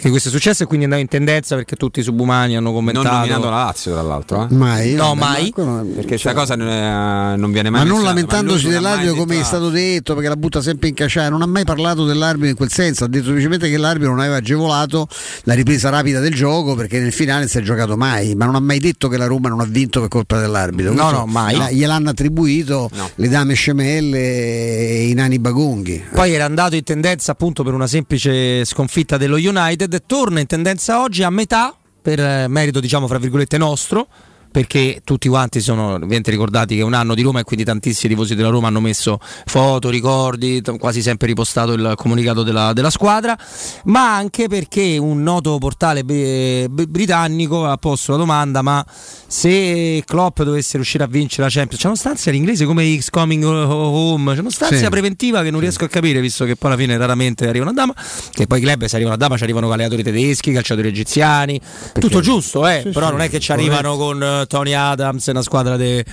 che 0.00 0.10
questo 0.10 0.28
è 0.28 0.32
successo 0.32 0.62
e 0.62 0.66
quindi 0.66 0.84
andava 0.84 1.02
in 1.02 1.08
tendenza 1.08 1.54
perché 1.54 1.76
tutti 1.76 2.00
i 2.00 2.02
subumani 2.02 2.56
hanno 2.56 2.72
commentato. 2.72 3.06
Non 3.06 3.16
nominando 3.16 3.50
la 3.50 3.64
Lazio, 3.64 3.92
tra 3.92 4.02
l'altro. 4.02 4.48
Eh? 4.48 4.54
Mai. 4.54 4.94
No, 4.94 5.14
mai. 5.14 5.52
Perché 5.52 6.06
questa 6.06 6.34
cosa 6.34 6.56
non, 6.56 6.68
è, 6.68 7.36
non, 7.36 7.52
viene 7.52 7.70
mai. 7.70 7.84
Ma 7.84 7.88
non 7.88 8.02
lamentandosi 8.02 8.66
ma 8.66 8.72
dell'arbitro 8.72 9.14
come 9.14 9.40
è 9.40 9.42
stato 9.42 9.70
detto, 9.70 10.14
perché 10.14 10.28
la 10.28 10.36
butta 10.36 10.60
sempre 10.60 10.88
in 10.88 10.94
cacciare. 10.94 11.28
Non 11.28 11.42
ha 11.42 11.46
mai 11.46 11.64
parlato 11.64 12.04
dell'arbitro 12.04 12.48
in 12.48 12.56
quel 12.56 12.70
senso. 12.70 13.04
Ha 13.04 13.08
detto 13.08 13.26
semplicemente 13.26 13.68
che 13.68 13.76
l'arbitro 13.76 14.10
non 14.10 14.20
aveva 14.20 14.36
agevolato 14.36 15.08
la 15.44 15.54
ripresa 15.54 15.88
rapida 15.88 16.20
del 16.20 16.34
gioco 16.34 16.74
perché 16.74 16.98
nel 16.98 17.12
finale 17.12 17.48
si 17.48 17.58
è 17.58 17.62
giocato 17.62 17.96
mai. 17.96 18.34
Ma 18.34 18.44
non 18.44 18.54
ha 18.54 18.60
mai 18.60 18.78
detto 18.78 19.08
che 19.08 19.16
la 19.16 19.26
Roma 19.26 19.48
non 19.48 19.60
ha 19.60 19.66
vinto 19.66 20.00
per 20.00 20.08
colpa 20.08 20.38
dell'arbitro. 20.38 20.92
No, 20.92 21.10
no, 21.10 21.26
mai. 21.26 21.56
No. 21.56 21.68
Gliel'hanno 21.70 22.10
attribuito 22.10 22.90
no. 22.92 23.10
le 23.14 23.28
dame 23.28 23.54
scemelle 23.54 24.18
e 24.18 25.08
i 25.08 25.14
nani 25.14 25.38
bagonghi. 25.38 26.04
Poi 26.12 26.32
era 26.32 26.44
andato 26.44 26.74
in 26.74 26.84
tendenza 26.84 27.32
appunto 27.32 27.62
per 27.62 27.74
una 27.74 27.86
semplice 27.86 28.64
sconfitta 28.64 29.16
dello 29.16 29.36
United. 29.36 29.87
Torna 30.06 30.40
in 30.40 30.46
tendenza 30.46 30.46
tendenza 30.46 31.02
oggi 31.02 31.22
a 31.22 31.30
metà 31.30 31.74
per 32.00 32.20
eh, 32.20 32.46
merito 32.48 32.80
diciamo 32.80 33.06
fra 33.06 33.18
virgolette 33.18 33.58
nostro 33.58 34.06
perché 34.50 35.00
tutti 35.04 35.28
quanti 35.28 35.60
sono 35.60 35.94
ovviamente 35.94 36.30
ricordati 36.30 36.74
che 36.74 36.80
è 36.80 36.84
un 36.84 36.94
anno 36.94 37.14
di 37.14 37.22
Roma 37.22 37.40
e 37.40 37.44
quindi 37.44 37.64
tantissimi 37.64 38.14
tifosi 38.14 38.34
della 38.34 38.48
Roma 38.48 38.68
hanno 38.68 38.80
messo 38.80 39.18
foto, 39.46 39.90
ricordi, 39.90 40.62
quasi 40.78 41.02
sempre 41.02 41.26
ripostato 41.26 41.72
il 41.72 41.94
comunicato 41.96 42.42
della, 42.42 42.72
della 42.72 42.90
squadra, 42.90 43.36
ma 43.84 44.14
anche 44.14 44.48
perché 44.48 44.96
un 44.98 45.22
noto 45.22 45.58
portale 45.58 46.04
b- 46.04 46.66
b- 46.68 46.86
britannico 46.86 47.66
ha 47.66 47.76
posto 47.76 48.12
la 48.12 48.18
domanda 48.18 48.62
ma 48.62 48.84
se 49.26 50.02
Klopp 50.06 50.42
dovesse 50.42 50.76
riuscire 50.76 51.04
a 51.04 51.06
vincere 51.06 51.42
la 51.42 51.48
Champions, 51.50 51.80
c'è 51.82 51.86
una 51.86 51.96
stanza 51.96 52.30
in 52.30 52.36
inglese 52.36 52.64
come 52.64 52.96
X 52.98 53.10
Coming 53.10 53.44
Home, 53.44 54.34
c'è 54.34 54.40
una 54.40 54.50
stanza 54.50 54.76
sì. 54.76 54.88
preventiva 54.88 55.42
che 55.42 55.50
non 55.50 55.60
riesco 55.60 55.84
a 55.84 55.88
capire 55.88 56.20
visto 56.20 56.44
che 56.44 56.56
poi 56.56 56.70
alla 56.70 56.80
fine 56.80 56.96
raramente 56.96 57.46
arriva 57.48 57.64
una 57.64 57.74
dama, 57.74 57.94
che 58.32 58.46
poi 58.46 58.58
i 58.58 58.62
club 58.62 58.84
se 58.84 58.94
arrivano 58.96 59.16
a 59.16 59.18
dama 59.18 59.36
ci 59.36 59.42
arrivano 59.42 59.68
calciatori 59.68 60.02
tedeschi, 60.02 60.52
calciatori 60.52 60.88
egiziani, 60.88 61.60
perché? 61.60 62.00
tutto 62.00 62.20
giusto 62.20 62.66
eh, 62.66 62.82
sì, 62.84 62.90
però 62.90 63.06
sì, 63.06 63.12
non 63.12 63.20
è 63.22 63.28
che 63.28 63.40
ci 63.40 63.52
arrivano 63.52 63.96
con 63.96 64.37
Tony 64.46 64.74
Adams, 64.74 65.28
una 65.28 65.42
squadra 65.42 65.78
de, 65.78 66.06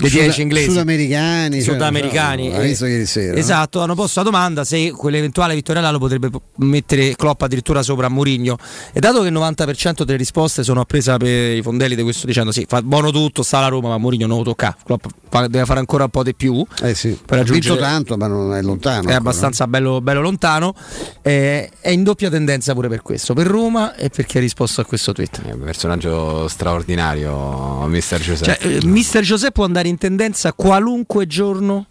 dei 0.00 0.10
10 0.10 0.42
inglesi. 0.42 0.68
sudamericani, 0.68 1.62
cioè, 1.62 1.72
sudamericani 1.72 2.50
cioè, 2.50 2.62
visto 2.62 2.86
ieri 2.86 3.06
sera, 3.06 3.36
esatto 3.36 3.78
no? 3.78 3.84
hanno 3.84 3.94
posto 3.94 4.20
la 4.20 4.30
domanda 4.30 4.64
se 4.64 4.90
quell'eventuale 4.92 5.54
vittoria 5.54 5.82
là 5.82 5.90
lo 5.90 5.98
potrebbe 5.98 6.30
mettere 6.56 7.14
Klopp 7.16 7.42
addirittura 7.42 7.82
sopra 7.82 8.06
a 8.06 8.08
Mourinho. 8.08 8.56
E 8.92 9.00
dato 9.00 9.22
che 9.22 9.28
il 9.28 9.34
90% 9.34 10.02
delle 10.02 10.18
risposte 10.18 10.62
sono 10.62 10.80
appresa 10.80 11.16
per 11.16 11.56
i 11.56 11.62
fondelli 11.62 11.94
di 11.94 12.02
questo 12.02 12.26
dicendo 12.26 12.52
sì 12.52 12.64
fa 12.68 12.82
buono 12.82 13.10
tutto 13.10 13.42
sta 13.42 13.60
la 13.60 13.68
Roma 13.68 13.88
ma 13.88 13.98
Mourinho 13.98 14.26
non 14.26 14.38
lo 14.38 14.44
tocca. 14.44 14.76
Klopp 14.84 15.04
deve 15.48 15.64
fare 15.64 15.78
ancora 15.78 16.04
un 16.04 16.10
po' 16.10 16.22
di 16.22 16.34
più 16.34 16.64
eh 16.82 16.94
sì. 16.94 17.18
per 17.24 17.38
ha 17.38 17.42
vinto 17.42 17.76
tanto 17.76 18.16
ma 18.16 18.26
non 18.26 18.54
è 18.54 18.62
lontano 18.62 19.08
è 19.08 19.14
abbastanza 19.14 19.66
bello, 19.66 20.00
bello 20.00 20.20
lontano. 20.20 20.74
Eh, 21.22 21.70
è 21.80 21.90
in 21.90 22.02
doppia 22.02 22.30
tendenza 22.30 22.74
pure 22.74 22.88
per 22.88 23.02
questo 23.02 23.34
per 23.34 23.46
Roma 23.46 23.94
e 23.94 24.08
per 24.08 24.26
chi 24.26 24.38
ha 24.38 24.40
risposto 24.40 24.80
a 24.80 24.84
questo 24.84 25.12
tweet. 25.12 25.42
È 25.42 25.52
un 25.52 25.60
personaggio 25.60 26.48
straordinario 26.48 27.86
Mister 27.86 28.20
Giuseppe. 28.20 28.58
Cioè, 28.60 28.76
eh, 28.76 28.86
Mister 28.86 29.22
Giuseppe 29.22 29.52
può 29.52 29.64
andare 29.64 29.88
in 29.90 29.98
tendenza 29.98 30.52
qualunque 30.54 31.26
giorno 31.26 31.86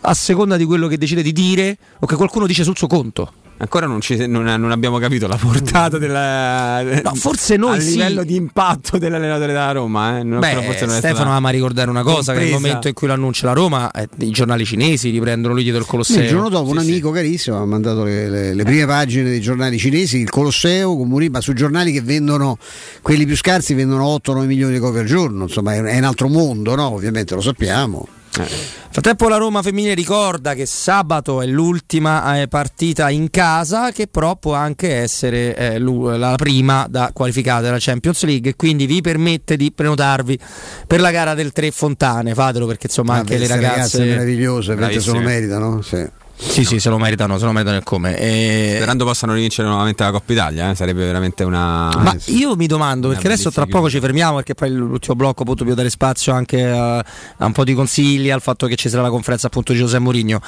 a 0.00 0.14
seconda 0.14 0.56
di 0.56 0.64
quello 0.64 0.88
che 0.88 0.96
decide 0.96 1.22
di 1.22 1.32
dire 1.32 1.76
o 2.00 2.06
che 2.06 2.16
qualcuno 2.16 2.46
dice 2.46 2.64
sul 2.64 2.76
suo 2.76 2.86
conto. 2.86 3.32
Ancora 3.56 3.86
non, 3.86 4.00
ci, 4.00 4.26
non, 4.26 4.42
non, 4.44 4.72
abbiamo 4.72 4.98
capito 4.98 5.28
la 5.28 5.36
portata 5.36 5.96
della. 5.96 6.82
No, 6.82 7.14
forse 7.14 7.56
noi 7.56 7.78
a 7.78 7.80
sì. 7.80 7.92
livello 7.92 8.24
di 8.24 8.34
impatto 8.34 8.98
dell'allenatore 8.98 9.46
della 9.46 9.70
Roma. 9.70 10.18
Eh? 10.18 10.24
Beh, 10.24 10.86
Stefano 10.88 11.30
ama 11.30 11.50
ricordare 11.50 11.88
una 11.88 12.02
cosa: 12.02 12.32
compresa. 12.32 12.38
che 12.40 12.44
nel 12.44 12.52
momento 12.52 12.88
in 12.88 12.94
cui 12.94 13.06
lo 13.06 13.12
annuncia 13.12 13.46
la 13.46 13.52
Roma, 13.52 13.90
eh, 13.92 14.08
i 14.18 14.30
giornali 14.30 14.64
cinesi 14.64 15.10
riprendono 15.10 15.54
lui 15.54 15.62
dietro 15.62 15.80
il 15.80 15.86
Colosseo. 15.86 16.22
Il 16.22 16.28
giorno 16.28 16.48
dopo, 16.48 16.66
sì, 16.66 16.72
un 16.72 16.78
amico 16.78 17.08
sì. 17.08 17.14
carissimo 17.14 17.62
ha 17.62 17.64
mandato 17.64 18.02
le, 18.02 18.28
le, 18.28 18.54
le, 18.54 18.64
prime 18.64 18.86
pagine 18.86 19.30
dei 19.30 19.40
giornali 19.40 19.78
cinesi, 19.78 20.18
il 20.18 20.30
Colosseo 20.30 20.96
con 20.96 21.06
Murì, 21.06 21.28
ma 21.28 21.40
su 21.40 21.52
giornali 21.52 21.92
che 21.92 22.02
vendono 22.02 22.58
quelli 23.02 23.24
più 23.24 23.36
scarsi 23.36 23.72
vendono 23.74 24.04
8-9 24.16 24.46
milioni 24.46 24.72
di 24.72 24.78
copie 24.80 25.00
al 25.00 25.06
giorno. 25.06 25.44
Insomma, 25.44 25.74
è, 25.74 25.80
è 25.80 25.98
un 25.98 26.04
altro 26.04 26.28
mondo, 26.28 26.74
no? 26.74 26.88
Ovviamente 26.88 27.36
lo 27.36 27.40
sappiamo. 27.40 28.08
Eh. 28.36 28.82
Frattempo 28.90 29.28
la 29.28 29.36
Roma 29.36 29.62
femminile 29.62 29.94
ricorda 29.94 30.54
che 30.54 30.66
sabato 30.66 31.40
è 31.40 31.46
l'ultima 31.46 32.40
eh, 32.40 32.48
partita 32.48 33.10
in 33.10 33.30
casa 33.30 33.90
che 33.90 34.06
però 34.06 34.36
può 34.36 34.54
anche 34.54 34.94
essere 34.94 35.56
eh, 35.56 35.78
la 35.78 36.34
prima 36.36 36.86
da 36.88 37.10
qualificare 37.12 37.62
della 37.62 37.78
Champions 37.78 38.22
League 38.24 38.50
e 38.50 38.56
quindi 38.56 38.86
vi 38.86 39.00
permette 39.00 39.56
di 39.56 39.72
prenotarvi 39.72 40.38
per 40.86 41.00
la 41.00 41.10
gara 41.10 41.34
del 41.34 41.52
Tre 41.52 41.70
Fontane, 41.70 42.34
fatelo 42.34 42.66
perché 42.66 42.86
insomma 42.86 43.14
ah, 43.14 43.18
anche 43.18 43.36
le 43.36 43.46
ragazze, 43.46 43.68
ragazze 43.68 44.04
meravigliose, 44.04 44.74
perché 44.74 45.00
se 45.00 45.12
lo 45.12 45.20
meritano, 45.20 45.82
sì. 45.82 46.06
Sì, 46.46 46.60
no. 46.60 46.66
sì, 46.68 46.80
se 46.80 46.88
lo 46.88 46.98
meritano, 46.98 47.38
se 47.38 47.44
lo 47.44 47.52
meritano 47.52 47.76
il 47.76 47.82
come. 47.82 48.16
E... 48.18 48.74
Sperando 48.76 49.04
possano 49.04 49.34
rivincere 49.34 49.66
nuovamente 49.68 50.02
la 50.02 50.10
Coppa 50.10 50.32
Italia, 50.32 50.70
eh? 50.70 50.74
sarebbe 50.74 51.04
veramente 51.04 51.42
una. 51.44 51.90
Ma 51.96 52.16
io 52.26 52.54
mi 52.56 52.66
domando, 52.66 53.08
perché 53.08 53.26
adesso 53.26 53.50
tra 53.50 53.66
poco 53.66 53.88
ci 53.88 54.00
fermiamo, 54.00 54.36
perché 54.36 54.54
poi 54.54 54.70
l'ultimo 54.70 55.16
blocco 55.16 55.42
appunto 55.42 55.64
più 55.64 55.74
dare 55.74 55.90
spazio 55.90 56.32
anche 56.32 56.64
a, 56.64 56.98
a, 56.98 57.44
un 57.44 57.52
po' 57.52 57.64
di 57.64 57.74
consigli, 57.74 58.30
al 58.30 58.40
fatto 58.42 58.66
che 58.66 58.76
ci 58.76 58.88
sarà 58.88 59.02
la 59.02 59.10
conferenza 59.10 59.46
appunto 59.46 59.72
di 59.72 59.78
Giuseppe 59.78 60.02
Mourinho. 60.02 60.40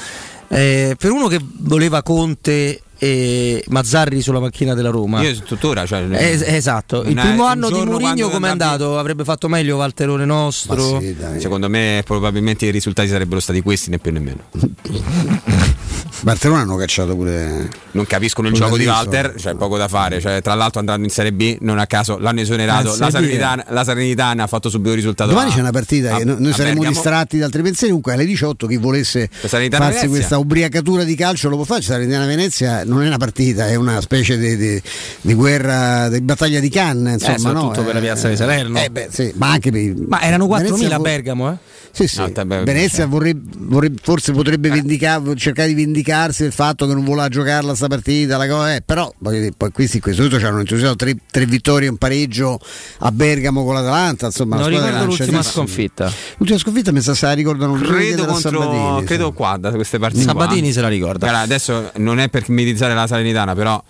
Eh, 0.48 0.94
per 0.98 1.10
uno 1.10 1.26
che 1.26 1.40
voleva 1.42 2.02
Conte 2.02 2.82
e 2.98 3.62
Mazzarri 3.68 4.22
sulla 4.22 4.40
macchina 4.40 4.74
della 4.74 4.90
Roma. 4.90 5.20
Io 5.22 5.34
tuttora, 5.42 5.84
cioè, 5.86 6.06
es- 6.12 6.42
esatto. 6.42 7.02
Il 7.02 7.14
primo 7.14 7.44
anno 7.44 7.68
di 7.70 7.84
Mourinho 7.84 8.28
come 8.28 8.48
è 8.48 8.50
andato? 8.50 8.98
Avrebbe 8.98 9.24
fatto 9.24 9.48
meglio 9.48 9.76
Valterone 9.76 10.24
nostro? 10.24 11.00
Sì, 11.00 11.14
Secondo 11.38 11.68
me 11.68 12.02
probabilmente 12.04 12.66
i 12.66 12.70
risultati 12.70 13.08
sarebbero 13.08 13.40
stati 13.40 13.60
questi, 13.60 13.90
né 13.90 13.98
più 13.98 14.12
né 14.12 14.20
meno. 14.20 15.74
Barcellona 16.22 16.62
hanno 16.62 16.76
cacciato 16.76 17.14
pure. 17.14 17.68
Non 17.92 18.06
capiscono 18.06 18.48
il 18.48 18.54
gioco 18.54 18.76
di 18.76 18.86
Walter, 18.86 19.32
c'è 19.34 19.38
cioè 19.38 19.54
poco 19.54 19.76
da 19.76 19.88
fare. 19.88 20.20
Cioè, 20.20 20.42
tra 20.42 20.54
l'altro 20.54 20.80
andando 20.80 21.04
in 21.04 21.10
Serie 21.10 21.32
B, 21.32 21.58
non 21.60 21.78
a 21.78 21.86
caso 21.86 22.18
l'hanno 22.18 22.40
esonerato. 22.40 22.96
La 22.98 23.10
Salernitana, 23.10 23.64
la 23.68 23.84
Salernitana, 23.84 24.42
ha 24.42 24.46
fatto 24.46 24.68
subito 24.68 24.90
il 24.90 24.96
risultato. 24.96 25.30
Domani 25.30 25.50
a, 25.50 25.54
c'è 25.54 25.60
una 25.60 25.70
partita 25.70 26.14
a, 26.14 26.18
che 26.18 26.24
noi 26.24 26.52
saremo 26.52 26.80
Bergamo. 26.80 26.88
distratti 26.88 27.38
da 27.38 27.44
altri 27.46 27.62
pensieri. 27.62 27.88
Comunque 27.88 28.12
alle 28.12 28.26
18 28.26 28.66
chi 28.66 28.76
volesse 28.76 29.28
farsi 29.30 29.68
Venezia. 29.68 30.08
questa 30.08 30.38
ubriacatura 30.38 31.04
di 31.04 31.14
calcio 31.14 31.48
lo 31.48 31.56
può 31.56 31.64
fare. 31.64 31.82
Salernitana 31.82 32.26
Venezia 32.26 32.84
non 32.84 33.02
è 33.02 33.06
una 33.06 33.18
partita, 33.18 33.68
è 33.68 33.74
una 33.74 34.00
specie 34.00 34.36
di, 34.38 34.56
di, 34.56 34.82
di 35.20 35.34
guerra, 35.34 36.08
di 36.08 36.20
battaglia 36.20 36.60
di 36.60 36.68
canne. 36.68 37.12
Insomma, 37.12 37.50
eh, 37.50 37.52
no? 37.52 37.70
per 37.70 37.94
la 37.94 38.00
piazza 38.00 38.28
di 38.28 38.36
Salerno. 38.36 38.78
Eh, 38.78 38.90
beh, 38.90 39.08
sì, 39.10 39.32
ma 39.36 39.50
anche 39.50 39.70
per, 39.70 39.94
Ma 40.08 40.20
erano 40.20 40.46
4.000 40.46 40.92
a 40.92 40.98
Bergamo, 40.98 41.50
eh? 41.50 41.56
Sì, 41.96 42.08
sì. 42.08 42.18
No, 42.18 42.44
Venezia 42.44 43.06
vorrebbe, 43.06 43.56
vorrebbe, 43.56 44.00
forse 44.02 44.32
potrebbe 44.32 44.68
eh. 44.68 45.36
cercare 45.36 45.72
di 45.72 45.95
vendicarsi 45.96 46.42
del 46.42 46.52
fatto 46.52 46.86
che 46.86 46.92
non 46.92 47.04
vuole 47.04 47.28
giocarla 47.28 47.74
sta 47.74 47.86
partita, 47.86 48.36
la 48.36 48.46
cosa, 48.46 48.74
eh, 48.74 48.82
però 48.82 49.10
dire, 49.18 49.52
poi 49.56 49.70
questi 49.72 50.00
questo 50.00 50.24
tutto 50.24 50.38
ci 50.38 50.44
hanno 50.44 50.58
entusiasmato 50.58 50.96
tre, 50.96 51.16
tre, 51.30 51.46
vittorie 51.46 51.88
e 51.88 51.90
un 51.90 51.96
pareggio 51.96 52.58
a 52.98 53.10
Bergamo 53.10 53.64
con 53.64 53.74
l'Atalanta. 53.74 54.26
Insomma, 54.26 54.56
non 54.56 54.68
ricordo 54.68 55.04
l'ultima 55.04 55.42
sconfitta. 55.42 56.12
L'ultima 56.36 56.58
sconfitta 56.58 56.92
mi 56.92 57.00
sa 57.00 57.14
se 57.14 57.26
la 57.26 57.32
ricordano 57.32 57.74
credo 57.74 58.26
contro 58.26 58.50
Sabatini, 58.50 59.04
credo 59.04 59.32
qua 59.32 59.56
da 59.58 59.70
queste 59.72 59.98
partite. 59.98 60.24
Sabatini 60.24 60.62
qua. 60.62 60.72
se 60.72 60.80
la 60.82 60.88
ricorda. 60.88 61.26
Allora, 61.26 61.42
adesso 61.42 61.90
non 61.96 62.18
è 62.18 62.28
per 62.28 62.48
mitizzare 62.50 62.94
la 62.94 63.06
Salernitana, 63.06 63.54
però 63.54 63.82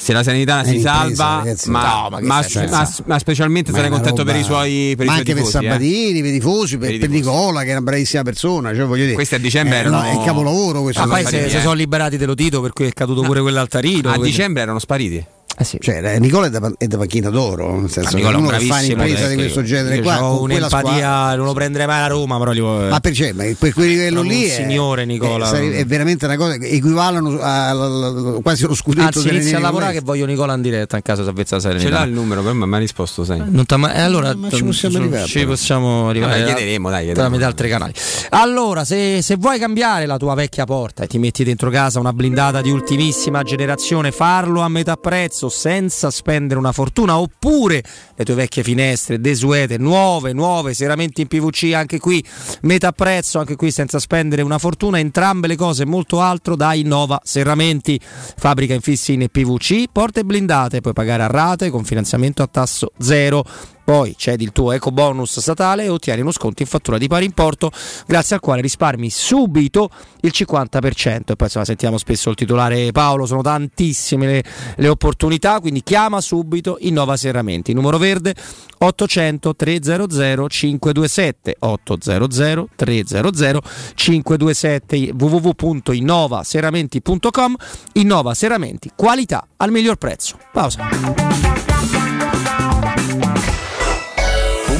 se 0.00 0.12
la 0.12 0.22
Sanitana 0.22 0.64
si 0.64 0.78
salva, 0.78 1.42
ma, 1.66 1.82
no, 1.82 2.08
ma, 2.08 2.20
ma, 2.20 2.46
cioè, 2.46 2.68
ma, 2.68 2.88
ma, 3.06 3.18
specialmente 3.18 3.72
sarei 3.72 3.90
contento 3.90 4.18
roba, 4.18 4.30
per 4.30 4.40
i 4.40 4.44
suoi 4.44 4.94
per 4.96 5.06
ma 5.06 5.16
i 5.16 5.18
anche 5.18 5.34
per 5.34 5.44
Sabatini, 5.44 6.20
eh. 6.20 6.22
per 6.22 6.30
i 6.30 6.32
tifosi, 6.34 6.78
per, 6.78 6.90
per, 6.90 6.98
per 7.00 7.08
Nicola 7.08 7.62
che 7.62 7.68
è 7.68 7.72
una 7.72 7.80
bravissima 7.80 8.22
persona. 8.22 8.72
Cioè, 8.72 8.84
voglio 8.84 9.02
dire, 9.02 9.14
Questi 9.14 9.34
a 9.34 9.38
dicembre 9.38 9.76
eh, 9.76 9.80
erano. 9.80 10.00
No, 10.00 10.04
è 10.04 10.12
il 10.12 10.24
capolavoro 10.24 10.82
questo. 10.82 11.04
Ma 11.04 11.08
poi 11.08 11.26
se, 11.26 11.48
se 11.48 11.60
sono 11.60 11.72
liberati 11.72 12.16
dello 12.16 12.34
Tito, 12.34 12.60
per 12.60 12.72
cui 12.72 12.86
è 12.86 12.92
caduto 12.92 13.22
pure 13.22 13.40
quell'altarino. 13.40 14.10
A 14.10 14.18
dicembre 14.18 14.62
erano 14.62 14.78
spariti. 14.78 15.26
Eh 15.60 15.64
sì. 15.64 15.78
cioè, 15.80 16.20
Nicola 16.20 16.46
è 16.46 16.50
da, 16.50 16.72
è 16.78 16.86
da 16.86 16.96
panchina 16.98 17.30
d'oro, 17.30 17.80
nel 17.80 17.90
senso 17.90 18.14
ah, 18.14 18.18
Nicola 18.18 18.36
che 18.36 18.42
uno 18.42 18.48
che 18.58 18.64
fa 18.64 18.78
un'impresa 18.78 19.26
di 19.26 19.34
questo 19.34 19.62
genere 19.64 20.00
qua. 20.00 20.24
Ho 20.24 20.42
un'empatia, 20.42 21.34
non 21.34 21.46
lo 21.46 21.52
prenderei 21.52 21.88
mai 21.88 22.00
a 22.02 22.06
Roma, 22.06 22.38
però 22.38 22.52
voglio... 22.52 22.88
Ma 22.88 23.00
perché? 23.00 23.32
Ma 23.32 23.42
per 23.58 23.72
quel 23.72 23.88
livello 23.88 24.22
lì 24.22 24.44
è, 24.44 24.50
signore 24.50 25.04
Nicola. 25.04 25.50
È, 25.50 25.70
è, 25.70 25.84
veramente 25.84 26.26
una 26.26 26.36
cosa 26.36 26.56
che 26.58 26.68
equivalono 26.68 27.40
a, 27.40 27.70
a, 27.70 27.70
a, 27.70 28.40
quasi 28.40 28.66
lo 28.66 28.74
scudetto 28.74 29.18
Anzi, 29.18 29.28
inizia 29.30 29.56
a 29.56 29.60
lavorare 29.60 29.94
che 29.94 30.00
voglio 30.00 30.26
Nicola 30.26 30.54
in 30.54 30.62
diretta 30.62 30.94
in 30.94 31.02
caso 31.02 31.24
salvezza 31.24 31.56
la 31.56 31.60
serenità. 31.60 31.88
Ce 31.88 31.92
l'ha 31.92 32.04
il 32.04 32.12
numero, 32.12 32.40
però 32.40 32.54
mi 32.54 32.74
ha 32.74 32.78
risposto, 32.78 33.24
sai. 33.24 33.42
Non 33.44 33.64
ma, 33.78 33.94
eh, 33.94 34.00
allora 34.00 34.36
ma 34.36 34.50
ci 34.50 34.62
possiamo 34.62 34.98
arrivare. 34.98 35.26
Ci 35.26 35.44
possiamo 35.44 36.08
arrivare. 36.08 36.44
Chiederemo, 36.44 36.88
dai, 36.88 37.04
chiederemo. 37.04 37.28
tramite 37.28 37.44
altri 37.44 37.68
canali. 37.68 37.92
Allora, 38.30 38.84
se, 38.84 39.22
se 39.22 39.34
vuoi 39.34 39.58
cambiare 39.58 40.06
la 40.06 40.18
tua 40.18 40.34
vecchia 40.34 40.64
porta 40.66 41.02
e 41.02 41.08
ti 41.08 41.18
metti 41.18 41.42
dentro 41.42 41.68
casa 41.68 41.98
una 41.98 42.12
blindata 42.12 42.60
di 42.60 42.70
ultimissima 42.70 43.42
generazione, 43.42 44.12
farlo 44.12 44.60
a 44.60 44.68
metà 44.68 44.94
prezzo 44.96 45.47
senza 45.48 46.10
spendere 46.10 46.58
una 46.58 46.72
fortuna 46.72 47.18
oppure 47.18 47.82
le 48.14 48.24
tue 48.24 48.34
vecchie 48.34 48.62
finestre 48.62 49.20
desuete, 49.20 49.78
nuove, 49.78 50.32
nuove, 50.32 50.74
serramenti 50.74 51.22
in 51.22 51.28
PVC 51.28 51.72
anche 51.74 51.98
qui 51.98 52.24
metà 52.62 52.92
prezzo, 52.92 53.38
anche 53.38 53.56
qui 53.56 53.70
senza 53.70 53.98
spendere 53.98 54.42
una 54.42 54.58
fortuna, 54.58 54.98
entrambe 54.98 55.46
le 55.46 55.56
cose 55.56 55.84
molto 55.84 56.20
altro 56.20 56.56
da 56.56 56.74
Innova 56.74 57.20
Serramenti, 57.22 58.00
fabbrica 58.00 58.74
infissi 58.74 59.12
in 59.12 59.26
PVC, 59.30 59.84
porte 59.90 60.24
blindate, 60.24 60.80
puoi 60.80 60.94
pagare 60.94 61.22
a 61.22 61.28
rate 61.28 61.70
con 61.70 61.84
finanziamento 61.84 62.42
a 62.42 62.46
tasso 62.46 62.92
zero 62.98 63.44
poi 63.88 64.12
cedi 64.18 64.44
il 64.44 64.52
tuo 64.52 64.72
eco 64.72 64.90
bonus 64.90 65.40
statale 65.40 65.84
e 65.84 65.88
ottieni 65.88 66.20
uno 66.20 66.30
sconto 66.30 66.60
in 66.60 66.68
fattura 66.68 66.98
di 66.98 67.06
pari 67.06 67.24
importo, 67.24 67.72
grazie 68.06 68.34
al 68.34 68.42
quale 68.42 68.60
risparmi 68.60 69.08
subito 69.08 69.88
il 70.20 70.32
50%. 70.34 71.30
E 71.30 71.36
poi 71.36 71.46
insomma, 71.46 71.64
sentiamo 71.64 71.96
spesso 71.96 72.28
il 72.28 72.36
titolare 72.36 72.92
Paolo, 72.92 73.24
sono 73.24 73.40
tantissime 73.40 74.26
le, 74.26 74.44
le 74.76 74.88
opportunità, 74.88 75.58
quindi 75.60 75.82
chiama 75.82 76.20
subito 76.20 76.76
Innova 76.80 77.16
Serramenti. 77.16 77.72
Numero 77.72 77.96
verde 77.96 78.34
800 78.76 79.56
300 79.56 80.48
527 80.48 81.56
800 81.58 82.68
300 82.76 83.62
527 83.94 85.12
www.innovaserramenti.com 85.18 87.56
Innova 87.94 88.34
Serramenti, 88.34 88.90
qualità 88.94 89.46
al 89.56 89.70
miglior 89.70 89.96
prezzo. 89.96 90.36
Pausa. 90.52 90.86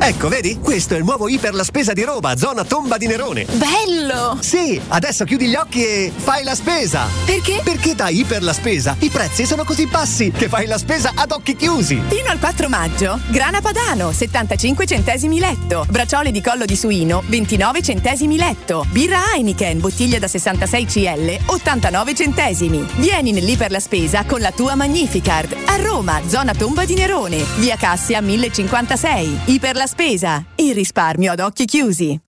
Ecco, 0.00 0.28
vedi? 0.28 0.58
Questo 0.60 0.94
è 0.94 0.98
il 0.98 1.04
nuovo 1.04 1.28
Iper 1.28 1.52
la 1.52 1.64
spesa 1.64 1.92
di 1.92 2.02
Roma, 2.04 2.36
zona 2.36 2.64
tomba 2.64 2.96
di 2.96 3.06
Nerone. 3.08 3.44
Bello! 3.52 4.38
Sì, 4.40 4.80
adesso 4.88 5.24
chiudi 5.24 5.48
gli 5.48 5.56
occhi 5.56 5.84
e 5.84 6.12
fai 6.14 6.44
la 6.44 6.54
spesa. 6.54 7.06
Perché? 7.26 7.60
Perché 7.64 7.94
da 7.94 8.08
Iper 8.08 8.42
la 8.42 8.52
spesa 8.52 8.96
i 9.00 9.10
prezzi 9.10 9.44
sono 9.44 9.64
così 9.64 9.86
bassi 9.86 10.30
che 10.30 10.48
fai 10.48 10.66
la 10.66 10.78
spesa 10.78 11.12
ad 11.14 11.32
occhi 11.32 11.56
chiusi. 11.56 12.00
Fino 12.08 12.30
al 12.30 12.38
4 12.38 12.68
maggio, 12.68 13.18
grana 13.28 13.60
padano, 13.60 14.12
75 14.12 14.86
centesimi 14.86 15.40
letto. 15.40 15.84
Bracciole 15.90 16.30
di 16.30 16.40
collo 16.40 16.64
di 16.64 16.76
suino, 16.76 17.22
29 17.26 17.82
centesimi 17.82 18.36
letto. 18.36 18.86
Birra 18.90 19.34
Heineken, 19.34 19.80
bottiglia 19.80 20.20
da 20.20 20.28
66 20.28 20.86
CL, 20.86 21.38
89 21.46 22.14
centesimi. 22.14 22.86
Vieni 22.96 23.32
nell'Iper 23.32 23.72
la 23.72 23.80
spesa 23.80 24.24
con 24.24 24.40
la 24.40 24.52
tua 24.52 24.76
Magnificard. 24.76 25.54
A 25.66 25.76
Roma, 25.76 26.20
zona 26.28 26.54
tomba 26.54 26.84
di 26.84 26.94
Nerone, 26.94 27.44
via 27.56 27.76
Cassia 27.76 28.20
1056. 28.20 29.40
Iper 29.46 29.74
la 29.74 29.86
spesa, 29.88 30.44
il 30.56 30.74
risparmio 30.74 31.32
ad 31.32 31.40
occhi 31.40 31.64
chiusi. 31.64 32.20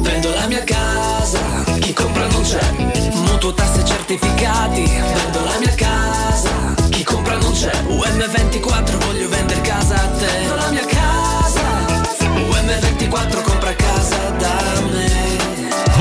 Vendo 0.00 0.34
la 0.34 0.46
mia 0.46 0.62
casa, 0.62 1.40
chi 1.80 1.92
compra 1.92 2.26
non 2.28 2.42
c'è. 2.42 2.60
Mutuo 3.14 3.54
tasse 3.54 3.84
certificati, 3.84 4.84
vendo 4.84 5.42
la 5.42 5.58
mia 5.58 5.74
casa, 5.74 6.50
chi 6.90 7.02
compra 7.02 7.36
non 7.38 7.52
c'è. 7.52 7.72
UM24 7.88 9.06
voglio 9.06 9.28
vendere 9.28 9.60
casa 9.62 9.94
a 9.94 10.06
te. 10.08 10.26
Vendo 10.26 10.54
la 10.54 10.70
mia 10.70 10.84
casa, 10.84 11.62
UM24 12.20 13.51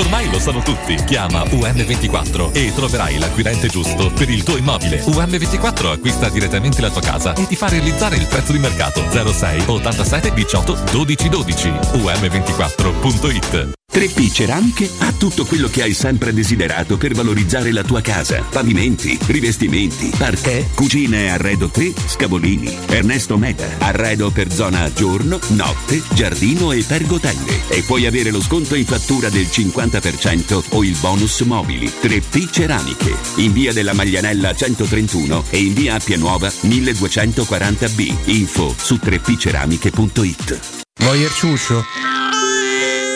Ormai 0.02 0.32
lo 0.32 0.40
sanno 0.40 0.64
tutti. 0.64 0.96
Chiama 1.06 1.44
UM24 1.44 2.54
e 2.54 2.74
troverai 2.74 3.20
l'acquirente 3.20 3.68
giusto 3.68 4.12
per 4.12 4.32
il 4.32 4.42
tuo 4.42 4.58
immobile. 4.58 5.04
UM24 5.04 5.92
acquista 5.92 6.28
direttamente 6.30 6.82
la 6.82 6.90
tua 6.90 7.02
casa 7.02 7.34
e 7.34 7.46
ti 7.46 7.56
fa 7.56 7.70
realizzare 7.70 8.16
il 8.16 8.26
prezzo 8.26 8.52
di 8.52 8.58
mercato 8.58 9.06
06 9.12 9.66
87 9.68 10.34
18 10.34 10.78
12 10.92 11.30
12. 11.30 11.70
UM24.it 11.70 13.80
3P 13.92 14.32
Ceramiche 14.32 14.90
ha 15.00 15.12
tutto 15.12 15.46
quello 15.46 15.68
che 15.68 15.84
hai 15.84 15.94
sempre 15.94 16.34
desiderato 16.34 16.96
per 16.96 17.14
valorizzare 17.14 17.74
la 17.74 17.84
tua 17.84 18.00
casa. 18.00 18.42
Pavimenti, 18.42 19.20
rivestimenti, 19.28 20.10
parquet, 20.18 20.74
cucine 20.74 21.26
e 21.26 21.28
arredo 21.28 21.68
3, 21.68 21.92
scavolini. 22.06 22.74
Ernesto 22.88 23.38
Meta, 23.38 23.68
arredo 23.80 24.30
per 24.30 24.50
zona 24.50 24.90
giorno, 24.94 25.38
notte, 25.50 26.02
giardino 26.14 26.72
e 26.72 26.84
pergotelle. 26.84 27.68
E 27.68 27.82
puoi 27.82 28.06
avere 28.06 28.32
lo 28.32 28.42
sconto 28.42 28.76
in 28.76 28.86
fattura 28.86 29.28
del 29.28 29.52
50 29.52 29.91
50% 29.92 30.64
o 30.72 30.84
il 30.84 30.96
bonus 31.00 31.42
mobili. 31.42 31.88
3P 31.88 32.50
Ceramiche. 32.50 33.16
In 33.36 33.52
via 33.52 33.74
della 33.74 33.94
Maglianella 33.94 34.54
131 34.56 35.46
e 35.50 35.58
in 35.58 35.74
via 35.74 35.96
Appia 35.96 36.18
Nuova 36.18 36.48
1240B. 36.48 38.16
Info 38.26 38.74
su 38.78 38.96
3pceramiche.it. 39.04 40.60
Voyer 41.02 41.32
ciuccio? 41.32 41.84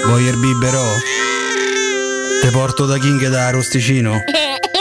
Voyer 0.05 0.35
biberò? 0.37 0.85
Te 2.41 2.49
porto 2.51 2.85
da 2.85 2.97
King 2.97 3.27
da 3.29 3.49
Rosticino? 3.51 4.19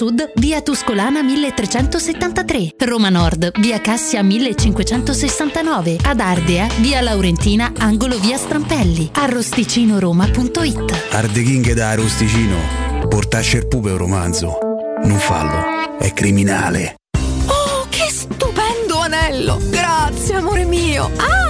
Sud, 0.00 0.32
via 0.36 0.62
Tuscolana 0.62 1.22
1373. 1.22 2.72
Roma 2.86 3.10
Nord, 3.10 3.50
via 3.60 3.82
Cassia 3.82 4.22
1569. 4.22 5.98
Ad 6.02 6.20
Ardea, 6.20 6.66
via 6.78 7.02
Laurentina, 7.02 7.70
angolo 7.76 8.18
via 8.18 8.38
Strampelli. 8.38 9.10
Arrosticinoroma.it. 9.12 11.08
Arde 11.10 11.42
King 11.42 11.74
da 11.74 11.92
Rosticino. 11.92 12.56
Portasce 13.10 13.58
il 13.58 13.68
pupe 13.68 13.90
un 13.90 13.98
romanzo. 13.98 14.58
Non 15.04 15.18
fallo, 15.18 15.98
è 15.98 16.10
criminale. 16.14 16.94
Oh, 17.48 17.86
che 17.90 18.08
stupendo 18.08 19.00
anello! 19.00 19.58
Grazie, 19.68 20.36
amore 20.36 20.64
mio! 20.64 21.10
Ah, 21.18 21.49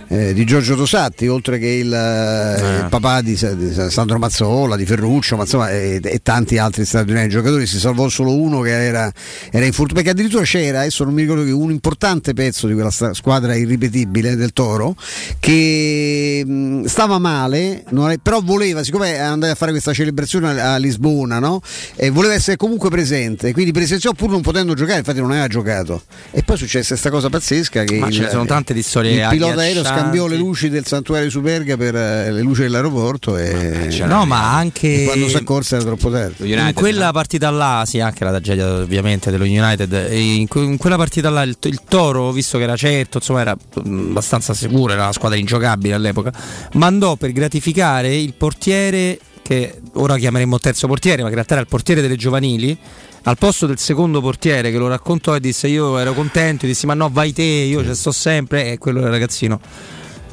eh, 0.07 0.33
di 0.33 0.45
Giorgio 0.45 0.75
Tosatti, 0.75 1.27
oltre 1.27 1.59
che 1.59 1.67
il, 1.67 1.93
eh. 1.93 2.83
il 2.83 2.88
papà 2.90 3.22
di, 3.22 3.38
di, 3.56 3.90
Sandro 3.90 4.19
Mazzola, 4.19 4.75
di 4.75 4.85
Ferruccio, 4.85 5.35
ma 5.35 5.43
insomma, 5.43 5.72
e, 5.72 5.99
e, 6.03 6.19
tanti 6.22 6.57
altri 6.57 6.85
straordinari 6.85 7.30
giocatori, 7.30 7.65
si 7.65 7.80
salvò 7.80 8.07
solo 8.09 8.35
uno 8.35 8.61
che 8.61 8.69
era, 8.69 9.11
era 9.51 9.65
infortunato, 9.65 9.93
perché 9.93 10.09
addirittura 10.09 10.43
c'era, 10.43 10.80
adesso 10.80 11.03
non 11.03 11.14
mi 11.14 11.22
ricordo 11.22 11.43
che 11.43 11.51
un 11.51 11.72
importante 11.72 12.33
pezzo 12.33 12.67
di 12.67 12.73
quella 12.73 12.91
squadra 12.91 13.56
irripetibile 13.56 14.35
del 14.35 14.53
Toro 14.53 14.95
che 15.40 16.43
mh, 16.45 16.85
stava 16.85 17.17
male, 17.17 17.83
è, 17.83 18.17
però 18.22 18.41
voleva, 18.41 18.83
siccome 18.83 19.19
andare 19.19 19.53
a 19.53 19.56
fare 19.56 19.72
questa 19.72 19.93
celebrazione 19.93 20.59
a, 20.59 20.73
a 20.73 20.77
Lisbona, 20.77 21.40
no? 21.40 21.61
e 21.95 22.09
voleva 22.09 22.33
essere 22.33 22.57
comunque 22.57 22.90
presente, 22.90 23.53
quindi 23.53 23.72
presenziò 23.72 24.11
pur 24.14 24.30
non 24.30 24.41
potendo 24.41 24.73
giocare, 24.73 24.99
infatti 24.99 25.19
non 25.19 25.32
aveva 25.32 25.48
giocato. 25.48 26.03
E 26.32 26.43
poi 26.43 26.57
successe 26.57 26.90
questa 26.90 27.09
cosa 27.09 27.30
pazzesca 27.30 27.83
che 27.83 27.98
ma 27.98 28.07
il, 28.07 28.14
ce 28.14 28.22
ne 28.22 28.30
sono 28.30 28.45
tante 28.45 28.73
di 28.73 28.82
storie 28.82 29.22
il 29.22 29.27
pilota 29.30 29.61
aereo 29.61 29.83
scambiò 29.95 30.27
le 30.27 30.38
luci 30.38 30.69
del 30.69 30.85
santuario 30.85 31.30
Superga 31.30 31.77
per 31.77 31.95
eh, 31.95 32.31
le 32.31 32.41
luci 32.41 32.61
dell'aeroporto 32.61 33.38
e 33.38 33.89
eh, 33.89 34.05
no 34.05 34.25
ma 34.25 34.55
anche 34.55 35.05
quando 35.05 35.27
si 35.27 35.35
accorse 35.35 35.75
era 35.75 35.85
troppo 35.85 36.09
tardi. 36.09 36.51
In 36.51 36.72
quella 36.73 37.11
partita 37.11 37.49
là 37.49 37.83
sì 37.85 37.99
anche 37.99 38.23
la 38.23 38.31
tragedia 38.31 38.73
ovviamente 38.73 39.31
dello 39.31 39.45
United. 39.45 40.09
In, 40.11 40.47
in 40.51 40.77
quella 40.77 40.97
partita 40.97 41.30
là 41.30 41.41
il, 41.43 41.57
il, 41.61 41.81
Toro 41.88 42.31
visto 42.31 42.57
che 42.57 42.63
era 42.63 42.75
certo 42.75 43.17
insomma 43.17 43.41
era 43.41 43.55
mm, 43.88 44.09
abbastanza 44.09 44.53
sicuro 44.53 44.93
era 44.93 45.03
una 45.03 45.11
squadra 45.11 45.38
ingiocabile 45.38 45.93
all'epoca 45.93 46.31
mandò 46.73 47.15
per 47.15 47.31
gratificare 47.31 48.15
il 48.15 48.33
portiere 48.33 49.19
che 49.41 49.81
ora 49.93 50.17
chiameremo 50.17 50.57
terzo 50.57 50.88
portiere 50.88 51.17
ma 51.17 51.23
che 51.23 51.30
in 51.30 51.35
realtà 51.35 51.53
era 51.53 51.61
il 51.61 51.67
portiere 51.67 52.01
delle 52.01 52.15
giovanili 52.15 52.77
al 53.24 53.38
posto 53.38 53.66
del 53.66 53.80
secondo 53.80 54.22
portiere 54.22 54.72
che 54.72 54.77
lo 54.77 54.88
raccontò 54.88 55.35
e 55.35 55.40
disse 55.40 55.68
io 55.68 55.98
ero 55.98 56.14
contento, 56.14 56.66
dissi 56.66 56.85
ma 56.85 56.93
no 56.93 57.10
vai 57.11 57.34
te, 57.34 57.43
io 57.43 57.84
ci 57.84 57.93
sto 57.95 58.11
sempre 58.11 58.72
e 58.72 58.77
quello 58.77 59.00
del 59.02 59.10
ragazzino 59.10 59.60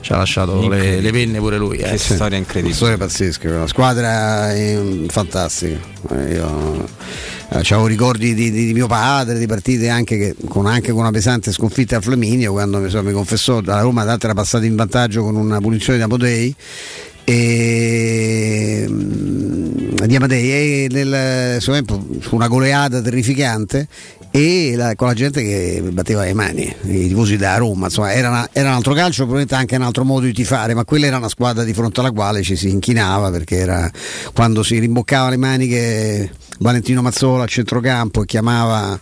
ci 0.00 0.12
ha 0.12 0.16
lasciato 0.16 0.66
le, 0.68 1.00
le, 1.00 1.10
penne 1.12 1.38
pure 1.38 1.58
lui. 1.58 1.78
Eh. 1.78 1.90
Che 1.90 1.98
storia 1.98 2.38
incredibile. 2.38 2.68
Una 2.68 2.74
storia 2.74 2.96
pazzesca, 2.96 3.48
una 3.48 3.66
squadra 3.66 4.52
eh, 4.54 5.04
fantastica. 5.08 5.78
Eh, 6.10 6.34
io 6.34 6.88
eh, 7.50 7.58
avevo 7.58 7.86
ricordi 7.86 8.34
di, 8.34 8.50
di, 8.50 8.66
di, 8.66 8.72
mio 8.72 8.86
padre, 8.86 9.38
di 9.38 9.46
partite 9.46 9.88
anche, 9.88 10.16
che, 10.16 10.36
con, 10.48 10.66
anche 10.66 10.92
con 10.92 11.00
una 11.00 11.10
pesante 11.10 11.52
sconfitta 11.52 11.98
a 11.98 12.00
Flaminio, 12.00 12.52
quando 12.52 12.78
insomma, 12.78 13.10
mi 13.10 13.12
confessò 13.12 13.60
la 13.60 13.80
Roma 13.80 14.04
d'altra 14.04 14.30
era 14.30 14.40
passata 14.40 14.64
in 14.64 14.74
vantaggio 14.74 15.22
con 15.22 15.36
una 15.36 15.60
punizione 15.60 15.98
da 15.98 16.06
Podei 16.06 16.54
e, 17.24 18.86
di 20.06 20.16
Amadei 20.16 20.88
nel 20.88 21.60
fu 21.60 22.34
una 22.34 22.48
goleata 22.48 23.00
terrificante 23.00 23.88
e 24.30 24.74
la, 24.76 24.94
con 24.94 25.08
la 25.08 25.14
gente 25.14 25.42
che 25.42 25.82
batteva 25.90 26.22
le 26.22 26.34
mani, 26.34 26.62
i 26.82 27.08
tifosi 27.08 27.36
da 27.36 27.56
Roma, 27.56 27.86
insomma 27.86 28.12
era, 28.12 28.28
una, 28.28 28.48
era, 28.52 28.68
un 28.68 28.76
altro 28.76 28.94
calcio, 28.94 29.24
probabilmente 29.26 29.54
anche 29.56 29.74
un 29.74 29.82
altro 29.82 30.04
modo 30.04 30.26
di 30.26 30.32
tifare, 30.32 30.74
ma 30.74 30.84
quella 30.84 31.06
era 31.06 31.16
una 31.16 31.28
squadra 31.28 31.64
di 31.64 31.74
fronte 31.74 32.00
alla 32.00 32.12
quale 32.12 32.42
ci 32.42 32.54
si 32.54 32.68
inchinava 32.68 33.30
perché 33.30 33.56
era 33.56 33.90
quando 34.32 34.62
si 34.62 34.78
rimboccava 34.78 35.30
le 35.30 35.36
maniche 35.36 36.30
Valentino 36.60 37.00
Mazzola 37.00 37.44
a 37.44 37.46
centrocampo 37.46 38.22
e 38.22 38.26
chiamava 38.26 38.98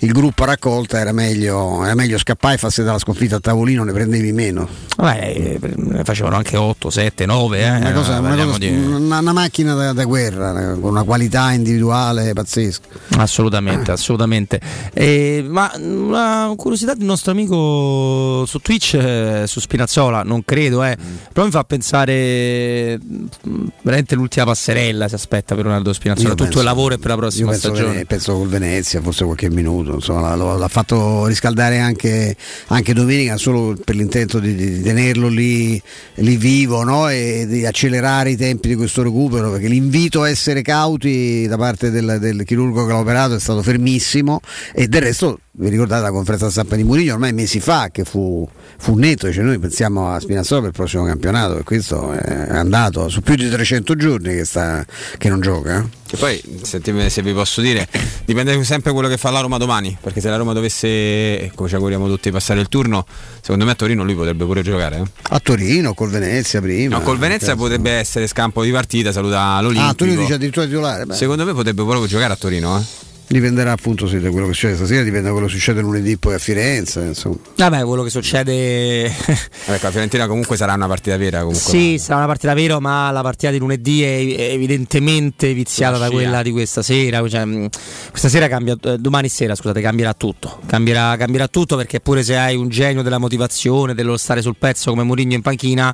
il 0.00 0.12
gruppo 0.12 0.44
a 0.44 0.46
raccolta 0.46 0.98
era 0.98 1.12
meglio, 1.12 1.84
era 1.84 1.94
meglio 1.94 2.16
scappare 2.16 2.54
e 2.54 2.58
farsi 2.58 2.82
dalla 2.82 2.98
sconfitta 2.98 3.36
a 3.36 3.40
tavolino, 3.40 3.84
ne 3.84 3.92
prendevi 3.92 4.32
meno. 4.32 4.66
Beh, 4.96 5.58
ne 5.76 6.04
facevano 6.04 6.36
anche 6.36 6.56
8, 6.56 6.88
7, 6.88 7.26
9. 7.26 7.58
Eh. 7.58 7.68
Una, 7.68 7.92
cosa, 7.92 8.20
una, 8.20 8.44
cosa, 8.44 8.58
di... 8.58 8.68
una, 8.68 9.18
una, 9.18 9.32
macchina 9.32 9.74
da, 9.74 9.92
da, 9.92 10.04
guerra 10.04 10.76
con 10.80 10.90
una 10.90 11.02
qualità 11.02 11.52
individuale 11.52 12.32
pazzesca. 12.32 12.86
Assolutamente, 13.18 13.90
assolutamente. 13.92 14.60
Eh, 14.94 15.44
ma 15.46 15.70
una 15.76 16.52
curiosità 16.56 16.94
del 16.94 17.04
nostro 17.04 17.32
amico 17.32 18.46
su 18.46 18.60
Twitch, 18.60 18.94
eh, 18.94 19.44
su 19.46 19.60
Spinazzola, 19.60 20.22
non 20.22 20.42
credo, 20.42 20.82
eh, 20.82 20.96
però 21.32 21.44
mi 21.44 21.52
fa 21.52 21.64
pensare 21.64 22.98
mm, 22.98 23.66
veramente 23.82 24.14
l'ultima 24.14 24.46
passerella 24.46 25.06
si 25.08 25.14
aspetta 25.16 25.54
per 25.54 25.64
Ronaldo 25.64 25.92
Spinazzola, 25.92 26.28
Io 26.28 26.34
tutto 26.34 26.44
penso. 26.44 26.58
il 26.60 26.64
lavoro 26.64 26.93
e 26.94 26.98
per 26.98 27.10
la 27.10 27.16
prossima 27.16 27.50
penso 27.50 27.68
stagione. 27.68 27.98
Che, 27.98 28.06
penso 28.06 28.36
col 28.36 28.48
Venezia, 28.48 29.00
forse 29.00 29.24
qualche 29.24 29.50
minuto, 29.50 29.94
insomma, 29.94 30.34
l'ha, 30.34 30.56
l'ha 30.56 30.68
fatto 30.68 31.26
riscaldare 31.26 31.78
anche, 31.78 32.36
anche, 32.68 32.92
domenica 32.92 33.36
solo 33.36 33.76
per 33.82 33.94
l'intento 33.94 34.38
di, 34.38 34.54
di 34.54 34.82
tenerlo 34.82 35.28
lì, 35.28 35.80
lì 36.16 36.36
vivo 36.36 36.82
no? 36.82 37.08
e 37.08 37.44
di 37.46 37.66
accelerare 37.66 38.30
i 38.30 38.36
tempi 38.36 38.68
di 38.68 38.74
questo 38.74 39.02
recupero, 39.02 39.50
perché 39.50 39.68
l'invito 39.68 40.22
a 40.22 40.28
essere 40.28 40.62
cauti 40.62 41.46
da 41.46 41.56
parte 41.56 41.90
del, 41.90 42.18
del 42.20 42.44
chirurgo 42.44 42.86
che 42.86 42.92
l'ha 42.92 42.98
operato 42.98 43.34
è 43.34 43.40
stato 43.40 43.62
fermissimo 43.62 44.40
e 44.72 44.88
del 44.88 45.02
resto 45.02 45.38
vi 45.56 45.68
ricordate 45.68 46.02
la 46.02 46.10
conferenza 46.10 46.50
stampa 46.50 46.74
di 46.74 46.82
Murigno 46.82 47.12
ormai 47.12 47.32
mesi 47.32 47.60
fa 47.60 47.88
che 47.92 48.04
fu, 48.04 48.48
fu 48.78 48.94
netto, 48.96 49.32
cioè 49.32 49.44
noi 49.44 49.58
pensiamo 49.58 50.12
a 50.12 50.20
Spinazzola 50.20 50.60
per 50.60 50.70
il 50.70 50.74
prossimo 50.76 51.04
campionato 51.04 51.58
e 51.58 51.62
questo 51.62 52.12
è 52.12 52.56
andato 52.56 53.08
su 53.08 53.20
più 53.20 53.34
di 53.34 53.48
300 53.48 53.96
giorni 53.96 54.34
che, 54.34 54.44
sta, 54.44 54.84
che 55.18 55.28
non 55.28 55.40
gioca. 55.40 55.78
Eh. 55.78 56.02
Che 56.06 56.16
poi, 56.16 56.40
se, 56.62 56.80
se, 57.08 57.22
vi 57.22 57.32
posso 57.32 57.60
dire, 57.60 57.88
dipende 58.24 58.62
sempre 58.62 58.92
quello 58.92 59.08
che 59.08 59.16
fa 59.16 59.30
la 59.30 59.40
Roma 59.40 59.56
domani, 59.56 59.96
perché 60.00 60.20
se 60.20 60.28
la 60.28 60.36
Roma 60.36 60.52
dovesse, 60.52 61.50
come 61.54 61.68
ci 61.68 61.74
auguriamo 61.74 62.06
tutti, 62.08 62.30
passare 62.30 62.60
il 62.60 62.68
turno, 62.68 63.06
secondo 63.40 63.64
me 63.64 63.72
a 63.72 63.74
Torino 63.74 64.04
lui 64.04 64.14
potrebbe 64.14 64.44
pure 64.44 64.62
giocare. 64.62 64.98
Eh? 64.98 65.02
A 65.30 65.40
Torino, 65.40 65.94
col 65.94 66.10
Venezia 66.10 66.60
prima. 66.60 66.98
No, 66.98 67.02
col 67.02 67.18
Venezia 67.18 67.48
cazzo. 67.48 67.58
potrebbe 67.58 67.92
essere 67.92 68.26
scampo 68.26 68.62
di 68.62 68.70
partita, 68.70 69.12
saluta 69.12 69.60
l'Olimpico. 69.60 69.90
Ah, 69.90 69.94
Torino 69.94 70.20
dice 70.20 70.34
addirittura 70.34 70.66
titolare. 70.66 71.06
Beh. 71.06 71.14
Secondo 71.14 71.44
me 71.44 71.52
potrebbe 71.52 71.82
proprio 71.82 72.06
giocare 72.06 72.32
a 72.32 72.36
Torino, 72.36 72.78
eh? 72.78 73.12
Dipenderà 73.34 73.72
appunto 73.72 74.06
sì, 74.06 74.20
da 74.20 74.30
quello 74.30 74.46
che 74.46 74.52
succede 74.52 74.76
stasera, 74.76 75.02
dipende 75.02 75.26
da 75.26 75.32
quello 75.32 75.48
che 75.48 75.54
succede 75.54 75.80
lunedì 75.80 76.16
poi 76.18 76.34
a 76.34 76.38
Firenze. 76.38 77.00
Insomma. 77.00 77.34
Vabbè, 77.56 77.82
quello 77.82 78.04
che 78.04 78.10
succede. 78.10 79.10
Vabbè, 79.66 79.78
la 79.82 79.90
Fiorentina 79.90 80.28
comunque 80.28 80.56
sarà 80.56 80.74
una 80.74 80.86
partita 80.86 81.16
vera. 81.16 81.38
Comunque. 81.38 81.60
Sì, 81.60 81.98
sarà 81.98 82.18
una 82.18 82.26
partita 82.26 82.54
vera, 82.54 82.78
ma 82.78 83.10
la 83.10 83.22
partita 83.22 83.50
di 83.50 83.58
lunedì 83.58 84.04
è 84.04 84.52
evidentemente 84.52 85.52
viziata 85.52 85.98
da 85.98 86.10
quella 86.10 86.42
di 86.42 86.52
questa 86.52 86.82
sera. 86.82 87.28
Cioè, 87.28 87.44
mm, 87.44 87.66
questa 88.10 88.28
sera 88.28 88.46
cambia, 88.46 88.76
eh, 88.80 88.98
domani 88.98 89.28
sera, 89.28 89.56
scusate, 89.56 89.80
cambierà 89.80 90.14
tutto. 90.14 90.60
Cambierà, 90.66 91.16
cambierà 91.16 91.48
tutto 91.48 91.74
perché 91.74 91.98
pure 91.98 92.22
se 92.22 92.36
hai 92.36 92.54
un 92.54 92.68
genio 92.68 93.02
della 93.02 93.18
motivazione, 93.18 93.94
dello 93.94 94.16
stare 94.16 94.42
sul 94.42 94.54
pezzo 94.56 94.90
come 94.90 95.02
Mourinho 95.02 95.34
in 95.34 95.42
panchina 95.42 95.92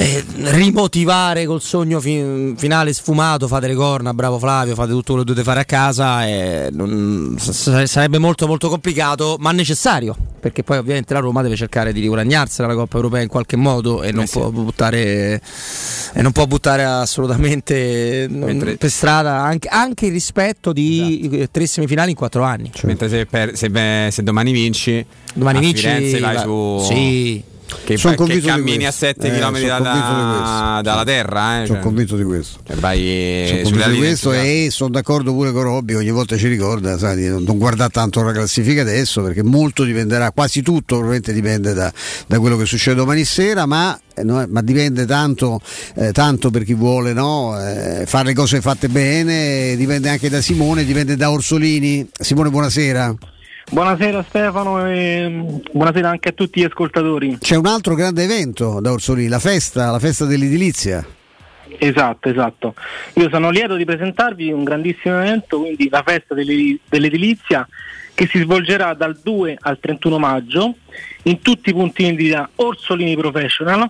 eh, 0.00 0.24
rimotivare 0.52 1.44
col 1.44 1.60
sogno 1.60 1.98
fi- 1.98 2.54
finale 2.56 2.92
sfumato, 2.92 3.48
fate 3.48 3.66
le 3.66 3.74
corna, 3.74 4.14
bravo 4.14 4.38
Flavio, 4.38 4.74
fate 4.76 4.90
tutto 4.90 5.14
quello 5.14 5.22
che 5.22 5.32
dovete 5.32 5.44
fare 5.44 5.60
a 5.60 5.64
casa, 5.64 6.24
eh, 6.24 6.68
non, 6.70 7.36
sarebbe 7.38 8.18
molto 8.18 8.46
molto 8.46 8.68
complicato, 8.68 9.36
ma 9.40 9.50
necessario, 9.50 10.16
perché 10.38 10.62
poi 10.62 10.78
ovviamente 10.78 11.14
la 11.14 11.18
Roma 11.18 11.42
deve 11.42 11.56
cercare 11.56 11.92
di 11.92 11.98
riguadagnarsela 11.98 12.68
la 12.68 12.74
Coppa 12.74 12.96
Europea 12.96 13.22
in 13.22 13.28
qualche 13.28 13.56
modo 13.56 14.04
e 14.04 14.12
non, 14.12 14.22
eh 14.22 14.28
può, 14.28 14.50
buttare, 14.50 15.42
e 16.12 16.22
non 16.22 16.30
può 16.30 16.46
buttare 16.46 16.84
assolutamente 16.84 18.28
Mentre... 18.30 18.76
per 18.76 18.90
strada 18.90 19.40
anche, 19.42 19.66
anche, 19.66 20.06
il 20.06 20.12
rispetto 20.12 20.72
di 20.72 21.28
esatto. 21.32 21.48
tre 21.50 21.66
semifinali 21.66 22.10
in 22.10 22.16
quattro 22.16 22.44
anni. 22.44 22.70
Cioè. 22.72 22.86
Mentre 22.86 23.08
se, 23.08 23.26
per, 23.26 23.56
se, 23.56 23.68
se, 24.12 24.22
domani 24.22 24.52
vinci, 24.52 25.04
domani 25.34 25.58
vinci, 25.58 25.80
Firenze 25.80 26.20
vai 26.20 26.38
su... 26.38 26.84
Sì 26.86 27.56
che, 27.84 27.96
Sono 27.96 28.14
che 28.14 28.40
cammini 28.40 28.86
a 28.86 28.90
7 28.90 29.30
km 29.30 29.56
eh, 29.56 29.66
da, 29.66 30.80
dalla 30.82 31.04
terra. 31.04 31.62
Eh, 31.62 31.66
sono 31.66 31.78
cioè. 31.78 31.86
convinto 31.86 32.16
di 32.16 32.24
questo. 32.24 32.58
Cioè, 32.66 32.76
vai 32.76 33.46
sono 33.48 33.62
convinto 33.62 33.90
di 33.90 33.96
questo 33.98 34.32
e 34.32 34.68
sono 34.70 34.90
d'accordo 34.90 35.32
pure 35.32 35.52
con 35.52 35.62
Robby, 35.62 35.94
ogni 35.94 36.10
volta 36.10 36.36
ci 36.36 36.48
ricorda 36.48 36.98
sai, 36.98 37.16
di 37.16 37.28
non 37.28 37.44
guardare 37.58 37.90
tanto 37.90 38.22
la 38.22 38.32
classifica 38.32 38.82
adesso 38.82 39.22
perché 39.22 39.42
molto 39.42 39.84
dipenderà, 39.84 40.30
quasi 40.30 40.62
tutto 40.62 40.96
probabilmente 40.96 41.32
dipende 41.32 41.72
da, 41.74 41.92
da 42.26 42.38
quello 42.38 42.56
che 42.56 42.64
succede 42.64 42.96
domani 42.96 43.24
sera, 43.24 43.66
ma 43.66 43.98
eh, 44.18 44.24
ma 44.24 44.62
dipende 44.62 45.06
tanto, 45.06 45.60
eh, 45.94 46.12
tanto, 46.12 46.50
per 46.50 46.64
chi 46.64 46.74
vuole 46.74 47.12
no? 47.12 47.56
eh, 47.60 48.04
fare 48.06 48.26
le 48.26 48.34
cose 48.34 48.60
fatte 48.60 48.88
bene, 48.88 49.76
dipende 49.76 50.08
anche 50.08 50.28
da 50.28 50.40
Simone, 50.40 50.84
dipende 50.84 51.16
da 51.16 51.30
Orsolini. 51.30 52.08
Simone, 52.12 52.50
buonasera. 52.50 53.14
Buonasera 53.70 54.24
Stefano 54.26 54.86
e 54.86 55.28
mm, 55.28 55.56
buonasera 55.72 56.08
anche 56.08 56.30
a 56.30 56.32
tutti 56.32 56.60
gli 56.60 56.64
ascoltatori. 56.64 57.36
C'è 57.38 57.54
un 57.54 57.66
altro 57.66 57.94
grande 57.94 58.22
evento 58.22 58.80
da 58.80 58.92
Orsolini, 58.92 59.28
la 59.28 59.38
festa, 59.38 59.90
la 59.90 59.98
festa 59.98 60.24
dell'edilizia. 60.24 61.06
Esatto, 61.78 62.30
esatto. 62.30 62.74
Io 63.14 63.28
sono 63.28 63.50
lieto 63.50 63.76
di 63.76 63.84
presentarvi 63.84 64.50
un 64.52 64.64
grandissimo 64.64 65.20
evento, 65.20 65.60
quindi 65.60 65.88
la 65.90 66.02
festa 66.02 66.34
dell'edilizia 66.34 67.68
che 68.14 68.26
si 68.26 68.38
svolgerà 68.40 68.94
dal 68.94 69.20
2 69.22 69.58
al 69.60 69.78
31 69.78 70.18
maggio 70.18 70.74
in 71.24 71.40
tutti 71.42 71.68
i 71.68 71.74
punti 71.74 72.04
vendita 72.04 72.48
Orsolini 72.56 73.16
Professional 73.16 73.88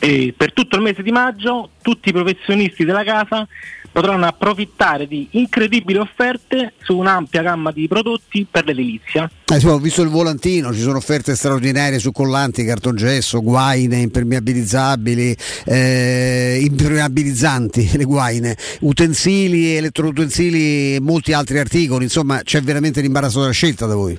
e 0.00 0.32
per 0.36 0.54
tutto 0.54 0.76
il 0.76 0.82
mese 0.82 1.02
di 1.02 1.12
maggio 1.12 1.70
tutti 1.82 2.08
i 2.08 2.12
professionisti 2.12 2.84
della 2.84 3.04
casa 3.04 3.46
potranno 3.94 4.26
approfittare 4.26 5.06
di 5.06 5.28
incredibili 5.30 5.98
offerte 5.98 6.72
su 6.82 6.98
un'ampia 6.98 7.42
gamma 7.42 7.70
di 7.70 7.86
prodotti 7.86 8.44
per 8.50 8.64
l'edilizia. 8.64 9.30
Eh, 9.46 9.64
ho 9.68 9.78
visto 9.78 10.02
il 10.02 10.08
volantino, 10.08 10.74
ci 10.74 10.80
sono 10.80 10.96
offerte 10.96 11.36
straordinarie 11.36 12.00
su 12.00 12.10
collanti, 12.10 12.64
cartongesso, 12.64 13.40
guaine 13.40 13.98
impermeabilizzabili, 13.98 15.36
eh, 15.66 16.58
impermeabilizzanti, 16.62 17.90
le 17.96 18.04
guaine, 18.04 18.56
utensili, 18.80 19.76
elettroutensili 19.76 20.96
e 20.96 20.98
molti 21.00 21.32
altri 21.32 21.60
articoli, 21.60 22.02
insomma 22.02 22.40
c'è 22.42 22.60
veramente 22.62 23.00
l'imbarazzo 23.00 23.42
della 23.42 23.52
scelta 23.52 23.86
da 23.86 23.94
voi. 23.94 24.18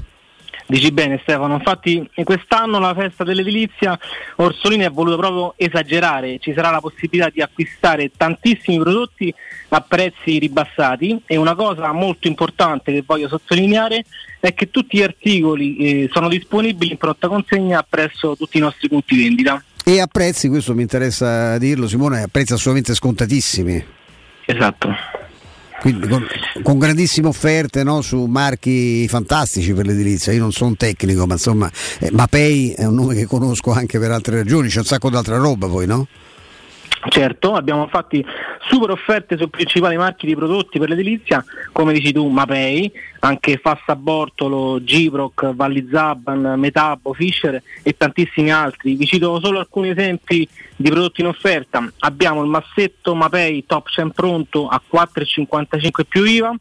Dici 0.68 0.92
bene 0.92 1.20
Stefano, 1.22 1.56
infatti 1.56 2.10
quest'anno 2.24 2.80
la 2.80 2.96
festa 2.96 3.24
dell'edilizia 3.24 4.00
Orsolini 4.38 4.86
ha 4.86 4.90
voluto 4.90 5.18
proprio 5.18 5.54
esagerare, 5.58 6.40
ci 6.40 6.54
sarà 6.56 6.72
la 6.72 6.82
possibilità 6.82 7.30
di 7.30 7.42
acquistare 7.42 8.10
tantissimi 8.18 8.80
prodotti 8.80 9.32
a 9.70 9.82
prezzi 9.82 10.40
ribassati 10.40 11.22
e 11.26 11.38
una 11.38 11.56
cosa 11.56 11.92
molto 11.92 12.28
importante 12.28 12.92
che 12.92 13.04
voglio 13.06 13.28
sottolineare 13.28 14.06
è 14.40 14.54
che 14.54 14.70
tutti 14.70 14.98
gli 14.98 15.04
articoli 15.04 15.78
eh, 15.78 16.10
sono 16.12 16.30
disponibili 16.30 16.92
in 16.92 16.98
pronta 16.98 17.28
consegna 17.28 17.86
presso 17.88 18.36
tutti 18.36 18.58
i 18.58 18.62
nostri 18.62 18.88
punti 18.88 19.18
vendita. 19.18 19.64
E 19.84 20.00
a 20.00 20.08
prezzi, 20.08 20.48
questo 20.48 20.74
mi 20.74 20.82
interessa 20.82 21.58
dirlo 21.58 21.88
Simone, 21.88 22.24
a 22.24 22.28
prezzi 22.28 22.54
assolutamente 22.54 22.96
scontatissimi. 22.96 23.86
Esatto. 24.46 24.90
Quindi 25.80 26.08
con, 26.08 26.26
con 26.64 26.80
grandissime 26.80 27.28
offerte 27.28 27.84
no, 27.84 28.02
su 28.02 28.26
marchi 28.26 29.08
fantastici 29.08 29.74
per 29.74 29.86
l'edilizia. 29.86 30.34
Io 30.34 30.40
non 30.40 30.52
sono 30.52 30.72
un 30.72 30.78
tecnico, 30.78 31.28
ma 31.28 31.34
insomma, 31.34 31.70
eh, 32.00 32.10
Mapei 32.12 32.72
è 32.72 32.86
un 32.86 32.96
nome 32.96 33.14
che 33.14 33.26
conosco 33.26 33.72
anche 33.72 34.00
per 34.00 34.10
altre 34.10 34.38
ragioni, 34.38 34.70
c'è 34.70 34.80
un 34.80 34.86
sacco 34.86 35.10
di 35.10 35.16
altra 35.16 35.38
roba 35.38 35.68
poi, 35.68 35.86
no? 35.86 36.08
Certo, 37.08 37.54
abbiamo 37.54 37.84
infatti 37.84 38.26
super 38.68 38.90
offerte 38.90 39.38
sui 39.38 39.50
principali 39.50 39.98
marchi 39.98 40.26
di 40.26 40.36
prodotti 40.36 40.80
per 40.80 40.90
l'edilizia, 40.90 41.44
come 41.72 41.94
dici 41.94 42.12
tu, 42.12 42.28
Mapei, 42.28 42.92
anche 43.20 43.58
Fassa 43.58 43.96
Bortolo, 43.96 44.84
Gibroc, 44.84 45.54
Valli 45.54 45.88
Zaban, 45.92 46.60
Metabo, 46.60 47.14
Fischer 47.14 47.62
e 47.82 47.96
tantissimi 47.98 48.52
altri. 48.52 48.96
Vi 48.96 49.06
cito 49.06 49.40
solo 49.40 49.60
alcuni 49.60 49.90
esempi 49.90 50.48
di 50.76 50.90
prodotti 50.90 51.22
in 51.22 51.28
offerta. 51.28 51.92
Abbiamo 52.00 52.44
il 52.44 52.50
massetto 52.50 53.16
Mapei 53.16 53.66
Top 53.66 53.90
100 53.90 54.14
pronto 54.14 54.68
a 54.68 54.82
4,55 54.92 56.04
più 56.08 56.24
IVA, 56.24 56.56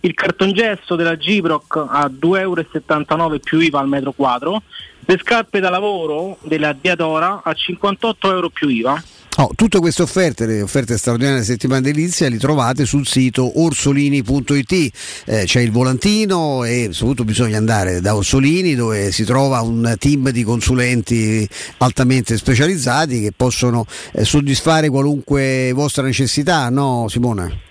il 0.00 0.14
cartongesso 0.14 0.96
della 0.96 1.16
Gibroc 1.16 1.76
a 1.76 2.10
2,79 2.10 3.20
euro 3.20 3.38
più 3.38 3.58
IVA 3.58 3.80
al 3.80 3.88
metro 3.88 4.12
quadro, 4.12 4.62
le 5.04 5.18
scarpe 5.18 5.60
da 5.60 5.70
lavoro 5.70 6.38
della 6.42 6.72
Diadora 6.72 7.42
a 7.44 7.52
58 7.52 8.32
euro 8.32 8.48
più 8.48 8.68
IVA 8.68 9.02
Oh, 9.36 9.52
tutte 9.54 9.78
queste 9.78 10.02
offerte, 10.02 10.44
le 10.44 10.60
offerte 10.60 10.98
straordinarie 10.98 11.40
della 11.40 11.50
settimana 11.50 11.80
delizia, 11.80 12.28
le 12.28 12.36
trovate 12.36 12.84
sul 12.84 13.06
sito 13.06 13.62
orsolini.it. 13.62 14.90
Eh, 15.24 15.44
c'è 15.46 15.60
il 15.60 15.70
volantino 15.70 16.64
e 16.64 16.88
soprattutto 16.90 17.24
bisogna 17.24 17.56
andare 17.56 18.02
da 18.02 18.16
Orsolini 18.16 18.74
dove 18.74 19.12
si 19.12 19.24
trova 19.24 19.60
un 19.62 19.94
team 19.98 20.28
di 20.30 20.42
consulenti 20.42 21.48
altamente 21.78 22.36
specializzati 22.36 23.22
che 23.22 23.32
possono 23.34 23.86
eh, 24.12 24.24
soddisfare 24.24 24.90
qualunque 24.90 25.70
vostra 25.72 26.02
necessità, 26.02 26.68
no 26.68 27.06
Simona? 27.08 27.69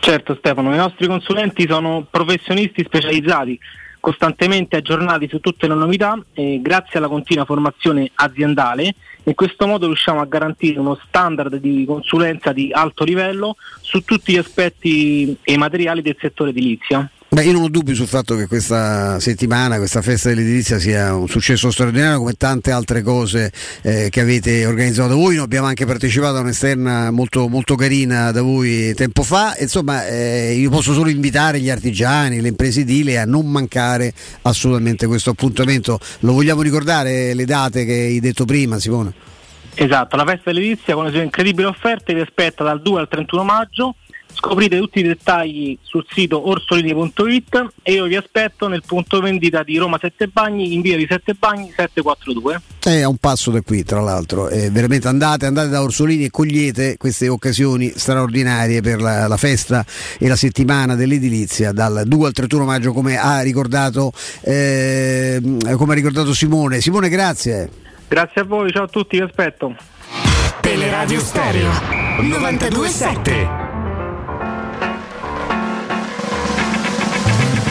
Certo 0.00 0.34
Stefano, 0.34 0.72
i 0.72 0.78
nostri 0.78 1.06
consulenti 1.06 1.66
sono 1.68 2.06
professionisti 2.10 2.82
specializzati 2.82 3.58
costantemente 4.00 4.76
aggiornati 4.76 5.28
su 5.28 5.40
tutte 5.40 5.68
le 5.68 5.74
novità 5.74 6.18
e 6.32 6.58
grazie 6.62 6.98
alla 6.98 7.06
continua 7.06 7.44
formazione 7.44 8.10
aziendale 8.14 8.94
in 9.24 9.34
questo 9.34 9.66
modo 9.66 9.86
riusciamo 9.86 10.20
a 10.20 10.24
garantire 10.24 10.80
uno 10.80 10.98
standard 11.06 11.56
di 11.56 11.84
consulenza 11.86 12.52
di 12.52 12.70
alto 12.72 13.04
livello 13.04 13.56
su 13.82 14.02
tutti 14.02 14.32
gli 14.32 14.38
aspetti 14.38 15.36
e 15.42 15.58
materiali 15.58 16.00
del 16.00 16.16
settore 16.18 16.50
edilizia. 16.50 17.08
Beh, 17.32 17.44
io 17.44 17.52
non 17.52 17.62
ho 17.62 17.68
dubbi 17.68 17.94
sul 17.94 18.08
fatto 18.08 18.34
che 18.34 18.48
questa 18.48 19.20
settimana, 19.20 19.76
questa 19.76 20.02
festa 20.02 20.30
dell'edilizia 20.30 20.80
sia 20.80 21.14
un 21.14 21.28
successo 21.28 21.70
straordinario 21.70 22.18
come 22.18 22.32
tante 22.32 22.72
altre 22.72 23.02
cose 23.02 23.52
eh, 23.82 24.08
che 24.10 24.20
avete 24.20 24.66
organizzato 24.66 25.14
voi. 25.14 25.36
Noi 25.36 25.44
abbiamo 25.44 25.68
anche 25.68 25.86
partecipato 25.86 26.38
a 26.38 26.40
un'esterna 26.40 27.12
molto, 27.12 27.46
molto 27.46 27.76
carina 27.76 28.32
da 28.32 28.42
voi 28.42 28.94
tempo 28.94 29.22
fa. 29.22 29.54
Insomma, 29.60 30.08
eh, 30.08 30.54
io 30.54 30.70
posso 30.70 30.92
solo 30.92 31.08
invitare 31.08 31.60
gli 31.60 31.70
artigiani, 31.70 32.40
le 32.40 32.48
imprese 32.48 32.80
edili 32.80 33.16
a 33.16 33.24
non 33.26 33.46
mancare 33.46 34.12
assolutamente 34.42 35.06
questo 35.06 35.30
appuntamento. 35.30 36.00
Lo 36.20 36.32
vogliamo 36.32 36.62
ricordare 36.62 37.32
le 37.34 37.44
date 37.44 37.84
che 37.84 37.92
hai 37.92 38.18
detto 38.18 38.44
prima, 38.44 38.80
Simone? 38.80 39.12
Esatto, 39.76 40.16
la 40.16 40.24
festa 40.24 40.50
dell'edilizia 40.50 40.94
con 40.94 41.04
le 41.04 41.12
sue 41.12 41.22
incredibili 41.22 41.68
offerte 41.68 42.12
vi 42.12 42.22
aspetta 42.22 42.64
dal 42.64 42.82
2 42.82 42.98
al 42.98 43.08
31 43.08 43.44
maggio 43.44 43.94
Scoprite 44.32 44.78
tutti 44.78 45.00
i 45.00 45.02
dettagli 45.02 45.76
sul 45.82 46.04
sito 46.08 46.48
orsolini.it 46.48 47.72
e 47.82 47.92
io 47.92 48.04
vi 48.04 48.16
aspetto 48.16 48.68
nel 48.68 48.82
punto 48.86 49.20
vendita 49.20 49.62
di 49.62 49.76
Roma 49.76 49.98
7 50.00 50.28
Bagni 50.28 50.74
in 50.74 50.80
via 50.80 50.96
di 50.96 51.06
7 51.08 51.34
Bagni 51.34 51.72
742. 51.74 52.60
È 52.80 53.00
a 53.00 53.08
un 53.08 53.16
passo 53.16 53.50
da 53.50 53.60
qui, 53.60 53.84
tra 53.84 54.00
l'altro. 54.00 54.48
Eh, 54.48 54.70
veramente 54.70 55.08
andate, 55.08 55.46
andate 55.46 55.68
da 55.68 55.82
Orsolini 55.82 56.24
e 56.24 56.30
cogliete 56.30 56.96
queste 56.96 57.28
occasioni 57.28 57.92
straordinarie 57.94 58.80
per 58.80 59.00
la, 59.00 59.26
la, 59.26 59.36
festa 59.36 59.84
e 60.18 60.28
la 60.28 60.36
settimana 60.36 60.94
dell'edilizia 60.94 61.72
dal 61.72 62.04
2 62.06 62.26
al 62.26 62.32
31 62.32 62.64
maggio, 62.64 62.92
come 62.92 63.18
ha 63.18 63.40
ricordato, 63.42 64.12
eh, 64.42 65.40
come 65.76 65.92
ha 65.92 65.94
ricordato 65.94 66.32
Simone. 66.32 66.80
Simone, 66.80 67.08
grazie. 67.08 67.68
Grazie 68.08 68.40
a 68.40 68.44
voi, 68.44 68.72
ciao 68.72 68.84
a 68.84 68.88
tutti, 68.88 69.16
vi 69.16 69.22
aspetto. 69.22 69.76
Teleradio 70.60 71.20
Stereo 71.20 71.70
927 72.20 73.79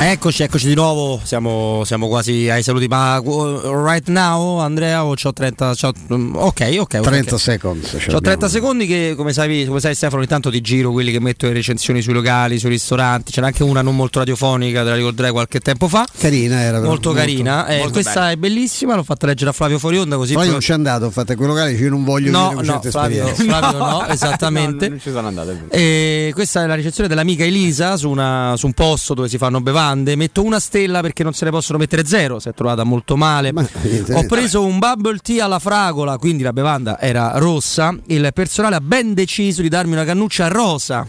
Eccoci, 0.02 0.44
eccoci 0.44 0.66
di 0.66 0.76
nuovo, 0.76 1.20
siamo, 1.24 1.84
siamo, 1.84 2.08
quasi 2.08 2.50
ai 2.50 2.64
saluti, 2.64 2.88
ma 2.88 3.20
uh, 3.20 3.86
right 3.86 4.08
now 4.08 4.58
Andrea 4.60 5.04
o 5.04 5.14
c'ho 5.14 5.34
30, 5.34 5.74
c'ho, 5.76 5.92
mm, 6.14 6.36
ok, 6.36 6.78
ok. 6.80 7.00
30 7.02 7.18
okay. 7.18 7.38
secondi. 7.38 7.86
C'ho 7.86 8.22
30 8.22 8.48
secondi 8.48 8.88
che 8.88 9.14
come 9.18 9.34
sai, 9.34 9.66
come 9.66 9.82
sai 9.82 9.96
Stefano 9.96 10.20
ogni 10.20 10.28
tanto 10.28 10.50
ti 10.50 10.62
giro 10.62 10.94
quelli 10.94 11.12
che 11.12 11.20
metto 11.20 11.48
le 11.48 11.54
recensioni 11.54 12.02
sui 12.02 12.14
locali, 12.14 12.60
sui 12.60 12.70
ristoranti, 12.70 13.34
c'era 13.34 13.48
anche 13.48 13.64
una 13.64 13.82
non 13.82 13.94
molto 13.94 14.20
radiofonica, 14.20 14.84
te 14.84 14.90
la 14.90 14.96
ricorderai 14.96 15.32
qualche 15.32 15.60
tempo 15.60 15.90
fa. 15.90 16.08
Carina 16.18 16.62
era. 16.62 16.80
Molto, 16.80 16.88
molto 16.88 17.12
carina, 17.12 17.68
eh, 17.68 17.78
molto 17.80 17.92
questa 17.92 18.14
bella. 18.14 18.32
è 18.32 18.36
bellissima, 18.38 18.96
l'ho 18.96 19.04
fatta 19.04 19.26
leggere 19.28 19.50
a 19.50 19.54
Flavio 19.54 19.80
Forionda 19.80 20.16
così. 20.16 20.34
Poi 20.34 20.50
non 20.50 20.60
c'è 20.60 20.74
andato, 20.74 21.06
ho 21.08 21.12
fatto 21.12 21.36
quei 21.36 21.48
locali, 21.48 21.76
io 21.76 21.90
non 21.90 22.06
voglio 22.06 22.32
no, 22.32 22.52
no, 22.64 22.82
Flavio, 22.82 23.28
Flavio 23.28 23.78
no, 23.78 24.08
esattamente. 24.08 24.86
no, 24.86 24.92
non 24.92 25.02
ci 25.02 25.12
sono 25.12 25.28
andato. 25.28 25.58
E 25.70 26.32
questa 26.34 26.64
è 26.64 26.68
la 26.68 26.76
recensione 26.76 27.10
dell'amica 27.10 27.44
Elisa 27.44 27.98
su, 27.98 28.10
una, 28.10 28.54
su 28.56 28.66
un 28.66 28.74
posto 28.74 29.14
dove 29.14 29.28
si 29.28 29.38
fanno 29.38 29.60
bevande, 29.60 29.88
metto 29.96 30.44
una 30.44 30.60
stella 30.60 31.02
perché 31.02 31.24
non 31.24 31.34
se 31.34 31.46
ne 31.46 31.52
possono 31.52 31.78
mettere 31.78 32.06
zero, 32.06 32.40
si 32.40 32.50
è 32.50 32.54
trovata 32.54 32.84
molto 32.84 33.16
male. 33.16 33.52
Ma, 33.52 33.68
Ho 34.14 34.26
preso 34.26 34.66
un 34.66 34.80
bubble 34.80 35.20
tea 35.20 35.46
alla 35.46 35.60
fragola, 35.60 36.18
quindi 36.18 36.44
la 36.44 36.54
bevanda 36.54 37.00
era 37.00 37.34
rossa, 37.36 37.96
il 38.08 38.30
personale 38.34 38.76
ha 38.76 38.82
ben 38.82 39.14
deciso 39.14 39.62
di 39.62 39.70
darmi 39.70 39.94
una 39.94 40.06
cannuccia 40.06 40.48
rosa 40.48 41.08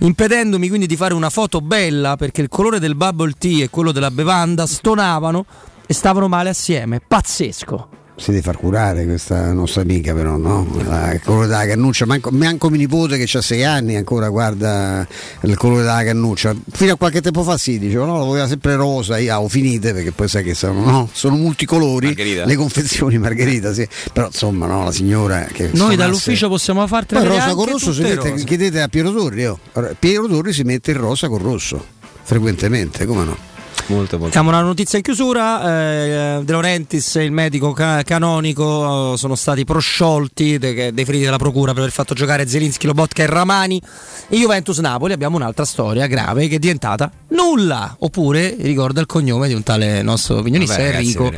impedendomi 0.00 0.68
quindi 0.68 0.86
di 0.86 0.94
fare 0.94 1.12
una 1.12 1.28
foto 1.28 1.60
bella 1.60 2.16
perché 2.16 2.40
il 2.40 2.48
colore 2.48 2.78
del 2.78 2.94
bubble 2.94 3.32
tea 3.36 3.64
e 3.64 3.68
quello 3.68 3.90
della 3.90 4.12
bevanda 4.12 4.64
stonavano 4.64 5.44
e 5.86 5.92
stavano 5.92 6.28
male 6.28 6.50
assieme. 6.50 7.00
Pazzesco 7.00 7.88
si 8.18 8.30
deve 8.30 8.42
far 8.42 8.56
curare 8.56 9.04
questa 9.04 9.52
nostra 9.52 9.82
amica 9.82 10.12
però 10.12 10.36
no? 10.36 10.66
il 10.74 11.20
colore 11.22 11.46
della 11.46 11.66
cannuccia 11.66 12.04
manco, 12.04 12.30
manco 12.30 12.68
mio 12.68 12.78
nipote 12.78 13.16
che 13.16 13.38
ha 13.38 13.40
6 13.40 13.64
anni 13.64 13.94
ancora 13.94 14.28
guarda 14.28 15.06
il 15.42 15.56
colore 15.56 15.82
della 15.82 16.02
cannuccia 16.02 16.54
fino 16.72 16.94
a 16.94 16.96
qualche 16.96 17.20
tempo 17.20 17.44
fa 17.44 17.56
si 17.56 17.78
diceva 17.78 18.06
no, 18.06 18.18
lo 18.18 18.24
voleva 18.24 18.48
sempre 18.48 18.74
rosa 18.74 19.18
io 19.18 19.38
ho 19.38 19.48
finite 19.48 19.92
perché 19.92 20.10
poi 20.10 20.26
sai 20.26 20.42
che 20.42 20.54
sono, 20.54 20.84
no? 20.84 21.08
sono 21.12 21.36
multicolori 21.36 22.06
Margherita. 22.06 22.44
le 22.44 22.56
confezioni 22.56 23.18
Margherita 23.18 23.72
sì. 23.72 23.86
però 24.12 24.26
insomma 24.26 24.66
no, 24.66 24.84
la 24.84 24.92
signora 24.92 25.46
che 25.52 25.70
noi 25.74 25.94
dall'ufficio 25.94 26.48
possiamo 26.48 26.84
farti 26.88 27.14
poi 27.14 27.24
rosa 27.24 27.54
con 27.54 27.66
rosso 27.66 27.92
si 27.92 28.02
mette, 28.02 28.34
chiedete 28.34 28.80
a 28.80 28.88
Piero 28.88 29.12
Torri 29.12 29.46
oh. 29.46 29.60
Piero 29.96 30.26
Torri 30.26 30.52
si 30.52 30.64
mette 30.64 30.90
il 30.90 30.96
rosa 30.96 31.28
con 31.28 31.38
rosso 31.38 31.84
frequentemente 32.22 33.06
come 33.06 33.24
no 33.24 33.57
Molto, 33.88 34.18
molto. 34.18 34.32
Siamo 34.32 34.50
una 34.50 34.60
notizia 34.60 34.98
in 34.98 35.04
chiusura. 35.04 35.62
Eh, 35.62 36.44
De 36.44 36.52
Laurentiis 36.52 37.16
e 37.16 37.24
il 37.24 37.32
medico 37.32 37.72
ca- 37.72 38.02
canonico 38.02 39.16
sono 39.16 39.34
stati 39.34 39.64
prosciolti, 39.64 40.58
de- 40.58 40.92
definiti 40.92 41.24
dalla 41.24 41.38
procura 41.38 41.72
per 41.72 41.82
aver 41.82 41.92
fatto 41.92 42.12
giocare 42.12 42.46
Zelinski, 42.46 42.86
Lobotka 42.86 43.22
e 43.22 43.26
Ramani. 43.26 43.80
In 44.28 44.40
Juventus 44.40 44.78
Napoli 44.78 45.14
abbiamo 45.14 45.36
un'altra 45.36 45.64
storia 45.64 46.06
grave 46.06 46.48
che 46.48 46.56
è 46.56 46.58
diventata 46.58 47.10
nulla. 47.28 47.96
Oppure 48.00 48.56
ricorda 48.60 49.00
il 49.00 49.06
cognome 49.06 49.48
di 49.48 49.54
un 49.54 49.62
tale 49.62 50.02
nostro 50.02 50.38
opinionista 50.38 50.76
Vabbè, 50.76 50.96
Enrico. 50.96 51.32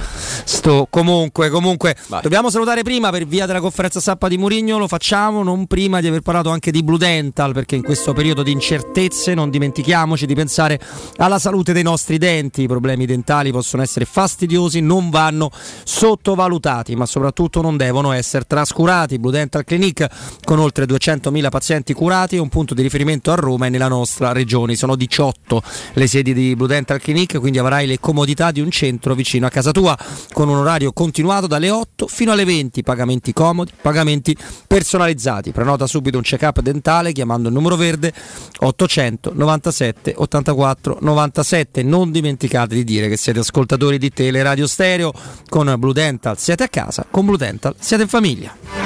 Sto, 0.44 0.88
comunque, 0.90 1.50
comunque 1.50 1.96
dobbiamo 2.20 2.50
salutare 2.50 2.82
prima 2.82 3.10
per 3.10 3.26
via 3.26 3.46
della 3.46 3.60
conferenza 3.60 4.00
stampa 4.00 4.26
di 4.26 4.38
Murigno. 4.38 4.76
Lo 4.76 4.88
facciamo 4.88 5.44
non 5.44 5.66
prima 5.66 6.00
di 6.00 6.08
aver 6.08 6.22
parlato 6.22 6.50
anche 6.50 6.72
di 6.72 6.82
Blue 6.82 6.98
Dental, 6.98 7.52
perché 7.52 7.76
in 7.76 7.82
questo 7.82 8.12
periodo 8.12 8.42
di 8.42 8.50
incertezze 8.50 9.34
non 9.34 9.50
dimentichiamoci 9.50 10.26
di 10.26 10.34
pensare 10.34 10.80
alla 11.18 11.38
salute 11.38 11.72
dei 11.72 11.84
nostri 11.84 12.18
denti 12.18 12.38
denti, 12.40 12.62
i 12.62 12.66
problemi 12.66 13.04
dentali 13.04 13.52
possono 13.52 13.82
essere 13.82 14.06
fastidiosi, 14.06 14.80
non 14.80 15.10
vanno 15.10 15.50
sottovalutati, 15.84 16.96
ma 16.96 17.04
soprattutto 17.06 17.60
non 17.60 17.76
devono 17.76 18.12
essere 18.12 18.44
trascurati. 18.46 19.18
Blue 19.18 19.32
Dental 19.32 19.64
Clinic 19.64 20.06
con 20.44 20.58
oltre 20.58 20.86
200.000 20.86 21.48
pazienti 21.50 21.92
curati 21.92 22.36
è 22.36 22.40
un 22.40 22.48
punto 22.48 22.74
di 22.74 22.82
riferimento 22.82 23.30
a 23.30 23.34
Roma 23.34 23.66
e 23.66 23.68
nella 23.68 23.88
nostra 23.88 24.32
regione. 24.32 24.74
Sono 24.74 24.96
18 24.96 25.62
le 25.94 26.06
sedi 26.06 26.32
di 26.32 26.56
Blue 26.56 26.68
Dental 26.68 27.00
Clinic, 27.00 27.38
quindi 27.38 27.58
avrai 27.58 27.86
le 27.86 28.00
comodità 28.00 28.50
di 28.50 28.60
un 28.60 28.70
centro 28.70 29.14
vicino 29.14 29.46
a 29.46 29.50
casa 29.50 29.70
tua 29.70 29.96
con 30.32 30.48
un 30.48 30.56
orario 30.56 30.92
continuato 30.92 31.46
dalle 31.46 31.70
8 31.70 32.06
fino 32.06 32.32
alle 32.32 32.44
20, 32.44 32.82
pagamenti 32.82 33.32
comodi, 33.32 33.72
pagamenti 33.80 34.36
personalizzati. 34.66 35.52
Prenota 35.52 35.86
subito 35.86 36.16
un 36.16 36.22
check-up 36.22 36.60
dentale 36.60 37.12
chiamando 37.12 37.48
il 37.48 37.54
numero 37.54 37.76
verde 37.76 38.12
897 38.58 40.14
84 40.16 40.98
97. 41.00 41.82
Non 41.82 42.10
dimenticare 42.10 42.29
dimenticate 42.30 42.74
di 42.74 42.84
dire 42.84 43.08
che 43.08 43.16
siete 43.16 43.40
ascoltatori 43.40 43.98
di 43.98 44.10
Teleradio 44.10 44.66
Stereo. 44.66 45.12
Con 45.48 45.74
Blue 45.78 45.92
Dental 45.92 46.38
siete 46.38 46.64
a 46.64 46.68
casa, 46.68 47.06
con 47.10 47.24
Blue 47.24 47.36
Dental 47.36 47.74
siete 47.78 48.04
in 48.04 48.08
famiglia. 48.08 48.79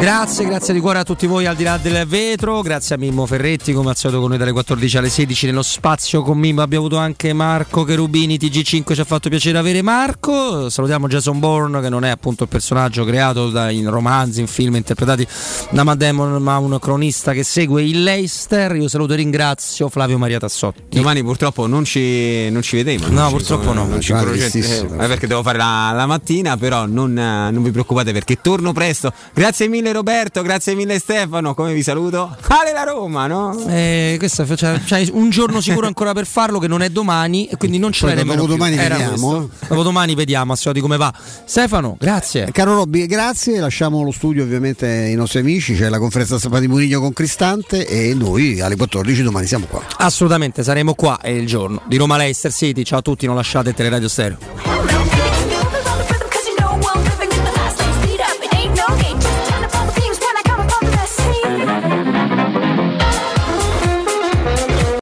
Grazie, 0.00 0.44
grazie 0.44 0.72
di 0.72 0.78
cuore 0.78 1.00
a 1.00 1.02
tutti 1.02 1.26
voi 1.26 1.46
al 1.46 1.56
di 1.56 1.64
là 1.64 1.76
del 1.76 2.06
vetro, 2.06 2.62
grazie 2.62 2.94
a 2.94 2.98
Mimmo 2.98 3.26
Ferretti 3.26 3.72
come 3.72 3.90
al 3.90 3.96
solito 3.96 4.20
con 4.20 4.28
noi 4.28 4.38
dalle 4.38 4.52
14 4.52 4.96
alle 4.96 5.08
16 5.08 5.46
nello 5.46 5.62
spazio 5.62 6.22
con 6.22 6.38
Mimmo 6.38 6.62
abbiamo 6.62 6.86
avuto 6.86 7.00
anche 7.00 7.32
Marco 7.32 7.82
Cherubini 7.82 8.36
TG5 8.36 8.94
ci 8.94 9.00
ha 9.00 9.04
fatto 9.04 9.28
piacere 9.28 9.58
avere 9.58 9.82
Marco, 9.82 10.70
salutiamo 10.70 11.08
Jason 11.08 11.40
Bourne 11.40 11.80
che 11.80 11.88
non 11.88 12.04
è 12.04 12.10
appunto 12.10 12.44
il 12.44 12.48
personaggio 12.48 13.04
creato 13.04 13.50
da, 13.50 13.70
in 13.70 13.90
romanzi, 13.90 14.38
in 14.38 14.46
film 14.46 14.76
interpretati 14.76 15.26
da 15.70 15.82
Matt 15.82 15.98
Damon 15.98 16.40
ma 16.40 16.58
un 16.58 16.78
cronista 16.78 17.32
che 17.32 17.42
segue 17.42 17.82
il 17.82 18.04
Leicester, 18.04 18.76
io 18.76 18.86
saluto 18.86 19.14
e 19.14 19.16
ringrazio 19.16 19.88
Flavio 19.88 20.16
Maria 20.16 20.38
Tassotti. 20.38 20.96
Domani 20.96 21.24
purtroppo 21.24 21.66
non 21.66 21.84
ci, 21.84 22.48
non 22.50 22.62
ci 22.62 22.76
vedremo. 22.76 23.08
No 23.08 23.28
purtroppo 23.30 23.72
no. 23.72 23.84
Non 23.84 24.00
ci 24.00 24.12
eh, 24.12 24.86
perché 24.96 25.26
devo 25.26 25.42
fare 25.42 25.58
la, 25.58 25.90
la 25.92 26.06
mattina 26.06 26.56
però 26.56 26.86
non, 26.86 27.12
non 27.12 27.62
vi 27.64 27.72
preoccupate 27.72 28.12
perché 28.12 28.38
torno 28.40 28.72
presto, 28.72 29.12
grazie 29.34 29.66
mille 29.66 29.86
mille 29.88 29.92
Roberto, 29.92 30.42
grazie 30.42 30.74
mille 30.74 30.98
Stefano, 30.98 31.54
come 31.54 31.72
vi 31.72 31.82
saluto? 31.82 32.36
Ale 32.48 32.72
la 32.72 32.82
Roma, 32.82 33.26
no? 33.26 33.58
Eh, 33.68 34.16
questo, 34.18 34.44
cioè, 34.56 34.80
cioè, 34.84 35.06
un 35.12 35.30
giorno 35.30 35.60
sicuro 35.60 35.86
ancora 35.86 36.12
per 36.12 36.26
farlo 36.26 36.58
che 36.58 36.68
non 36.68 36.82
è 36.82 36.90
domani 36.90 37.46
e 37.46 37.56
quindi 37.56 37.78
non 37.78 37.92
ce 37.92 38.06
l'hai 38.06 38.16
nemmeno 38.16 38.46
domani 38.46 38.76
vediamo. 38.76 39.48
Dopo 39.66 39.82
domani 39.82 40.14
vediamo, 40.14 40.54
di 40.72 40.80
come 40.80 40.96
va. 40.96 41.12
Stefano, 41.44 41.96
grazie. 41.98 42.46
Eh, 42.46 42.52
caro 42.52 42.74
Robby, 42.74 43.06
grazie, 43.06 43.58
lasciamo 43.60 44.02
lo 44.02 44.10
studio 44.10 44.42
ovviamente 44.42 44.86
ai 44.86 45.14
nostri 45.14 45.40
amici, 45.40 45.74
c'è 45.74 45.88
la 45.88 45.98
conferenza 45.98 46.38
stampa 46.38 46.60
di 46.60 46.68
Murigno 46.68 47.00
con 47.00 47.12
Cristante 47.12 47.86
e 47.86 48.14
noi 48.14 48.60
alle 48.60 48.76
14 48.76 49.22
domani 49.22 49.46
siamo 49.46 49.66
qua. 49.66 49.82
Assolutamente, 49.98 50.62
saremo 50.62 50.94
qua, 50.94 51.18
è 51.20 51.28
il 51.28 51.46
giorno 51.46 51.82
di 51.86 51.96
Roma 51.96 52.16
Leicester 52.16 52.52
City. 52.52 52.82
Ciao 52.82 52.98
a 52.98 53.02
tutti, 53.02 53.26
non 53.26 53.36
lasciate 53.36 53.72
Teleradio 53.72 54.08
Stereo. 54.08 55.17